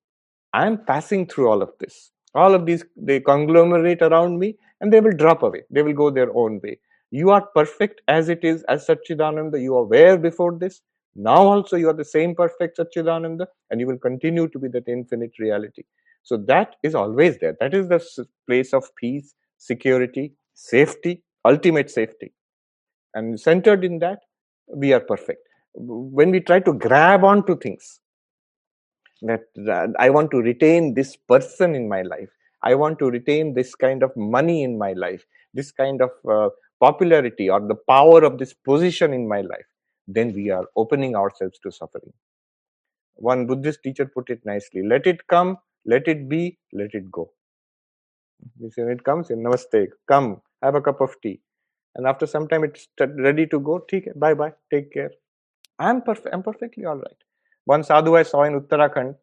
I 0.52 0.66
am 0.66 0.84
passing 0.84 1.26
through 1.26 1.48
all 1.48 1.62
of 1.62 1.70
this. 1.80 2.10
All 2.34 2.54
of 2.54 2.66
these, 2.66 2.84
they 2.96 3.20
conglomerate 3.20 4.02
around 4.02 4.38
me 4.38 4.56
and 4.80 4.92
they 4.92 5.00
will 5.00 5.16
drop 5.16 5.42
away. 5.42 5.62
They 5.70 5.82
will 5.82 5.92
go 5.94 6.10
their 6.10 6.34
own 6.36 6.60
way. 6.62 6.78
You 7.10 7.30
are 7.30 7.46
perfect 7.54 8.00
as 8.08 8.28
it 8.28 8.42
is, 8.42 8.62
as 8.64 8.86
Satchidananda. 8.86 9.60
You 9.60 9.76
are 9.76 9.82
aware 9.82 10.16
before 10.18 10.58
this. 10.58 10.80
Now 11.14 11.46
also 11.46 11.76
you 11.76 11.88
are 11.88 11.94
the 11.94 12.04
same 12.04 12.34
perfect 12.34 12.78
Satchidananda 12.78 13.46
and 13.70 13.80
you 13.80 13.86
will 13.86 13.98
continue 13.98 14.48
to 14.48 14.58
be 14.58 14.68
that 14.68 14.88
infinite 14.88 15.32
reality. 15.38 15.82
So 16.22 16.36
that 16.48 16.76
is 16.82 16.94
always 16.94 17.38
there. 17.38 17.56
That 17.60 17.74
is 17.74 17.88
the 17.88 18.26
place 18.46 18.72
of 18.72 18.84
peace, 18.96 19.34
security, 19.58 20.34
safety, 20.54 21.22
ultimate 21.44 21.90
safety. 21.90 22.32
And 23.14 23.38
centered 23.38 23.84
in 23.84 23.98
that, 23.98 24.20
we 24.74 24.92
are 24.92 25.00
perfect. 25.00 25.46
When 25.74 26.30
we 26.30 26.40
try 26.40 26.60
to 26.60 26.72
grab 26.72 27.24
onto 27.24 27.58
things, 27.58 28.00
that, 29.22 29.42
that 29.54 29.90
I 29.98 30.10
want 30.10 30.30
to 30.32 30.38
retain 30.38 30.94
this 30.94 31.16
person 31.16 31.74
in 31.74 31.88
my 31.88 32.02
life, 32.02 32.28
I 32.62 32.74
want 32.74 32.98
to 33.00 33.10
retain 33.10 33.54
this 33.54 33.74
kind 33.74 34.02
of 34.02 34.16
money 34.16 34.62
in 34.62 34.78
my 34.78 34.92
life, 34.92 35.24
this 35.54 35.72
kind 35.72 36.00
of 36.00 36.10
uh, 36.30 36.50
popularity 36.80 37.48
or 37.48 37.60
the 37.60 37.76
power 37.88 38.22
of 38.24 38.38
this 38.38 38.52
position 38.52 39.12
in 39.12 39.28
my 39.28 39.40
life, 39.40 39.66
then 40.08 40.32
we 40.32 40.50
are 40.50 40.64
opening 40.76 41.16
ourselves 41.16 41.58
to 41.60 41.70
suffering. 41.72 42.12
One 43.16 43.46
Buddhist 43.46 43.82
teacher 43.82 44.06
put 44.06 44.30
it 44.30 44.40
nicely 44.44 44.82
let 44.86 45.06
it 45.06 45.26
come, 45.28 45.58
let 45.86 46.08
it 46.08 46.28
be, 46.28 46.58
let 46.72 46.94
it 46.94 47.10
go. 47.10 47.30
When 48.58 48.90
it 48.90 49.04
comes 49.04 49.30
in, 49.30 49.42
namaste, 49.42 49.88
come, 50.08 50.40
have 50.62 50.74
a 50.74 50.80
cup 50.80 51.00
of 51.00 51.14
tea. 51.22 51.40
And 51.94 52.06
after 52.06 52.26
some 52.26 52.48
time, 52.48 52.64
it's 52.64 52.88
ready 53.00 53.46
to 53.48 53.60
go. 53.60 53.84
Bye 54.16 54.34
bye, 54.34 54.52
take 54.70 54.92
care. 54.92 55.10
I'm 55.78 56.02
perfect. 56.02 56.28
I'm 56.32 56.42
perfectly 56.42 56.84
all 56.84 56.96
right. 56.96 57.16
One 57.66 57.84
sadhu 57.84 58.16
I 58.16 58.22
saw 58.22 58.44
in 58.44 58.60
Uttarakhand, 58.60 59.14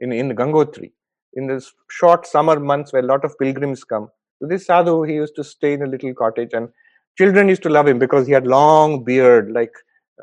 in 0.00 0.12
in 0.12 0.30
Gangotri, 0.36 0.92
in 1.34 1.46
the 1.46 1.64
short 1.90 2.26
summer 2.26 2.60
months 2.60 2.92
where 2.92 3.02
a 3.02 3.06
lot 3.06 3.24
of 3.24 3.38
pilgrims 3.38 3.84
come. 3.84 4.10
So 4.38 4.48
this 4.48 4.66
sadhu, 4.66 5.02
he 5.04 5.14
used 5.14 5.36
to 5.36 5.44
stay 5.44 5.72
in 5.74 5.82
a 5.82 5.86
little 5.86 6.14
cottage, 6.14 6.50
and 6.52 6.68
children 7.16 7.48
used 7.48 7.62
to 7.64 7.70
love 7.70 7.88
him 7.88 7.98
because 7.98 8.26
he 8.26 8.32
had 8.32 8.46
long 8.46 9.04
beard, 9.04 9.50
like 9.52 9.72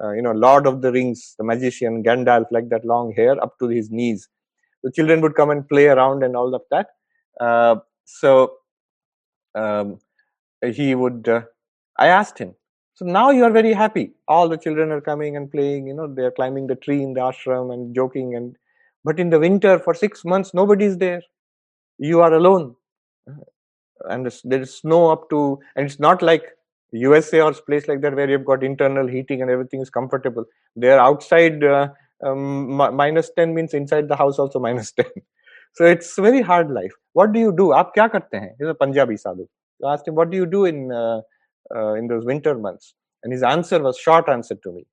uh, 0.03 0.11
you 0.11 0.21
know, 0.21 0.31
Lord 0.31 0.67
of 0.67 0.81
the 0.81 0.91
Rings, 0.91 1.35
the 1.37 1.43
magician 1.43 2.03
Gandalf, 2.03 2.45
like 2.51 2.69
that 2.69 2.85
long 2.85 3.13
hair 3.13 3.41
up 3.41 3.57
to 3.59 3.67
his 3.67 3.89
knees. 3.89 4.27
The 4.83 4.91
children 4.91 5.21
would 5.21 5.35
come 5.35 5.49
and 5.49 5.67
play 5.67 5.87
around 5.87 6.23
and 6.23 6.35
all 6.35 6.53
of 6.53 6.61
that. 6.71 6.87
Uh, 7.39 7.77
so 8.05 8.53
um, 9.55 9.99
he 10.63 10.95
would. 10.95 11.27
Uh, 11.27 11.41
I 11.97 12.07
asked 12.07 12.37
him. 12.37 12.53
So 12.93 13.05
now 13.05 13.29
you 13.29 13.43
are 13.43 13.51
very 13.51 13.73
happy. 13.73 14.13
All 14.27 14.49
the 14.49 14.57
children 14.57 14.91
are 14.91 15.01
coming 15.01 15.35
and 15.35 15.51
playing. 15.51 15.87
You 15.87 15.93
know, 15.93 16.11
they 16.11 16.23
are 16.23 16.31
climbing 16.31 16.67
the 16.67 16.75
tree 16.75 17.03
in 17.03 17.13
the 17.13 17.21
ashram 17.21 17.73
and 17.73 17.93
joking. 17.93 18.35
And 18.35 18.55
but 19.03 19.19
in 19.19 19.29
the 19.29 19.39
winter, 19.39 19.79
for 19.79 19.93
six 19.93 20.25
months, 20.25 20.53
nobody 20.53 20.85
is 20.85 20.97
there. 20.97 21.21
You 21.99 22.21
are 22.21 22.33
alone, 22.33 22.75
and 24.09 24.31
there 24.43 24.61
is 24.61 24.77
snow 24.77 25.11
up 25.11 25.29
to. 25.29 25.59
And 25.75 25.85
it's 25.85 25.99
not 25.99 26.21
like 26.21 26.43
USA 26.92 27.40
or 27.40 27.52
place 27.52 27.88
like 27.88 28.00
that 28.02 28.14
where 28.14 28.28
you've 28.28 28.44
got 28.44 28.62
internal 28.62 29.06
heating 29.06 29.40
and 29.42 29.50
everything 29.50 29.80
is 29.80 29.90
comfortable. 29.90 30.44
They're 30.76 31.00
outside 31.00 31.64
uh, 31.64 31.88
um, 32.24 32.72
minus 32.74 33.30
10 33.36 33.54
means 33.54 33.74
inside 33.74 34.08
the 34.08 34.16
house 34.16 34.38
also 34.38 34.58
minus 34.58 34.92
10. 34.92 35.06
so 35.74 35.84
it's 35.84 36.16
very 36.16 36.42
hard 36.42 36.70
life. 36.70 36.92
What 37.14 37.32
do 37.32 37.40
you 37.40 37.52
do? 37.52 37.70
आप 37.72 37.92
क्या 37.94 38.08
करते 38.12 38.36
हैं? 38.36 38.56
He's 38.58 38.68
a 38.68 38.74
Punjabi 38.74 39.16
sadhu. 39.16 39.46
I 39.84 39.94
asked 39.94 40.06
him, 40.06 40.14
what 40.14 40.30
do 40.30 40.36
you 40.36 40.46
do 40.46 40.64
in 40.66 40.92
uh, 40.92 41.20
uh, 41.74 41.94
in 41.94 42.08
those 42.08 42.24
winter 42.24 42.56
months? 42.56 42.94
And 43.24 43.32
his 43.32 43.42
answer 43.42 43.82
was 43.82 43.98
short 43.98 44.28
answer 44.28 44.54
to 44.54 44.72
me. 44.72 44.86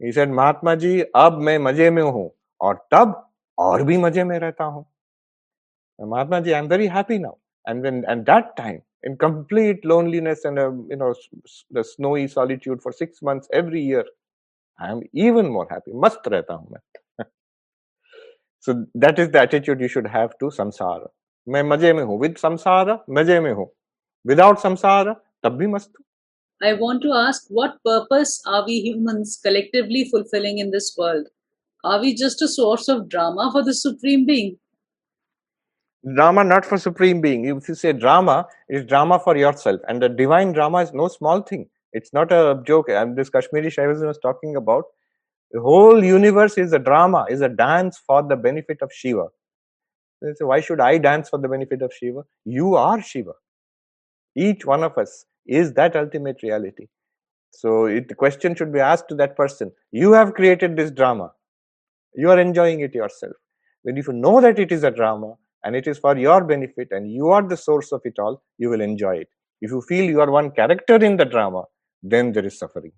He 0.00 0.12
said, 0.12 0.28
Mahatma 0.28 0.74
ji 0.74 1.00
अब 1.16 1.38
मैं 1.48 1.58
मजे 1.58 1.90
में 1.90 2.02
हूँ 2.02 2.30
और 2.60 2.86
तब 2.90 3.30
और 3.58 3.82
भी 3.82 3.96
मजे 3.96 4.24
में 4.24 4.38
रहता 4.38 4.64
हूँ. 4.64 4.86
Mahatma 5.98 6.40
ji, 6.40 6.54
I'm 6.54 6.68
very 6.68 6.86
happy 6.86 7.18
now. 7.18 7.38
And 7.66 7.82
when 7.82 8.04
and 8.08 8.26
that 8.26 8.56
time 8.56 8.82
in 9.07 9.17
complete 9.23 9.83
loneliness 9.91 10.45
and 10.49 10.59
a, 10.59 10.67
you 10.91 10.97
know 11.01 11.11
the 11.71 11.83
snowy 11.83 12.27
solitude 12.27 12.81
for 12.85 12.91
six 13.01 13.21
months 13.27 13.47
every 13.61 13.81
year 13.91 14.05
i 14.79 14.89
am 14.93 15.01
even 15.13 15.47
more 15.49 15.67
happy. 15.69 15.91
Mast 16.05 16.31
rehta 16.33 16.57
main. 16.71 16.83
So 18.65 18.73
that 19.03 19.19
is 19.23 19.29
the 19.35 19.39
attitude 19.41 19.79
you 19.85 19.87
should 19.93 20.07
have 20.15 20.33
to 20.39 20.49
samsara. 20.57 21.07
Main 21.55 21.67
maje 21.71 21.87
mein 21.99 22.11
with 22.23 22.35
samsara 22.43 22.99
maje 23.19 23.33
mein 23.45 23.55
hu. 23.61 23.65
Without 24.31 24.59
samsara 24.65 25.15
tab 25.47 25.57
bhi 25.61 25.71
mast 25.75 26.03
I 26.69 26.73
want 26.83 27.03
to 27.07 27.11
ask 27.23 27.49
what 27.61 27.81
purpose 27.89 28.35
are 28.53 28.61
we 28.67 28.77
humans 28.89 29.39
collectively 29.47 30.05
fulfilling 30.13 30.63
in 30.65 30.71
this 30.77 30.93
world? 30.97 31.27
Are 31.83 31.99
we 32.05 32.13
just 32.21 32.41
a 32.41 32.47
source 32.47 32.87
of 32.93 33.03
drama 33.09 33.49
for 33.51 33.63
the 33.63 33.75
Supreme 33.81 34.25
Being? 34.31 34.57
Drama 36.15 36.43
not 36.43 36.65
for 36.65 36.77
supreme 36.77 37.21
being. 37.21 37.45
If 37.45 37.67
you 37.67 37.75
say 37.75 37.93
drama 37.93 38.47
it's 38.67 38.85
drama 38.87 39.19
for 39.19 39.35
yourself 39.35 39.81
and 39.87 40.01
the 40.01 40.09
divine 40.09 40.51
drama 40.53 40.79
is 40.79 40.93
no 40.93 41.07
small 41.07 41.41
thing. 41.41 41.69
It's 41.93 42.13
not 42.13 42.31
a 42.31 42.61
joke. 42.65 42.89
And 42.89 43.15
this 43.15 43.29
kashmiri 43.29 43.69
shaivism 43.69 44.05
was 44.07 44.19
talking 44.19 44.55
about 44.55 44.85
the 45.51 45.61
whole 45.61 46.03
universe 46.03 46.57
is 46.57 46.73
a 46.73 46.79
drama 46.79 47.25
is 47.29 47.41
a 47.41 47.49
dance 47.49 47.97
for 48.05 48.21
the 48.21 48.35
benefit 48.35 48.81
of 48.81 48.91
shiva. 48.93 49.27
So 50.35 50.47
why 50.47 50.61
should 50.61 50.79
i 50.79 50.97
dance 50.97 51.29
for 51.29 51.39
the 51.39 51.47
benefit 51.47 51.81
of 51.81 51.93
shiva? 51.93 52.23
You 52.45 52.75
are 52.75 53.01
shiva. 53.01 53.33
Each 54.35 54.65
one 54.65 54.83
of 54.83 54.97
us 54.97 55.25
is 55.45 55.73
that 55.73 55.95
ultimate 55.95 56.43
reality. 56.43 56.87
So 57.51 57.85
it, 57.85 58.07
the 58.07 58.15
question 58.15 58.55
should 58.55 58.73
be 58.73 58.79
asked 58.79 59.09
to 59.09 59.15
that 59.15 59.35
person 59.35 59.71
you 59.91 60.13
have 60.13 60.33
created 60.33 60.75
this 60.75 60.91
drama. 60.91 61.31
You 62.13 62.29
are 62.29 62.39
enjoying 62.39 62.81
it 62.81 62.93
yourself. 62.93 63.33
When 63.83 63.97
if 63.97 64.07
you 64.07 64.13
know 64.13 64.41
that 64.41 64.59
it 64.59 64.71
is 64.71 64.83
a 64.83 64.91
drama 64.91 65.35
and 65.63 65.75
it 65.75 65.87
is 65.87 65.97
for 65.97 66.17
your 66.17 66.43
benefit 66.43 66.89
and 66.91 67.11
you 67.11 67.29
are 67.29 67.41
the 67.47 67.57
source 67.57 67.91
of 67.91 68.01
it 68.05 68.19
all, 68.19 68.41
you 68.57 68.69
will 68.69 68.81
enjoy 68.81 69.17
it. 69.17 69.29
If 69.61 69.71
you 69.71 69.81
feel 69.81 70.05
you 70.05 70.21
are 70.21 70.31
one 70.31 70.51
character 70.51 70.95
in 70.95 71.17
the 71.17 71.25
drama, 71.25 71.63
then 72.03 72.31
there 72.31 72.45
is 72.45 72.59
suffering. 72.59 72.91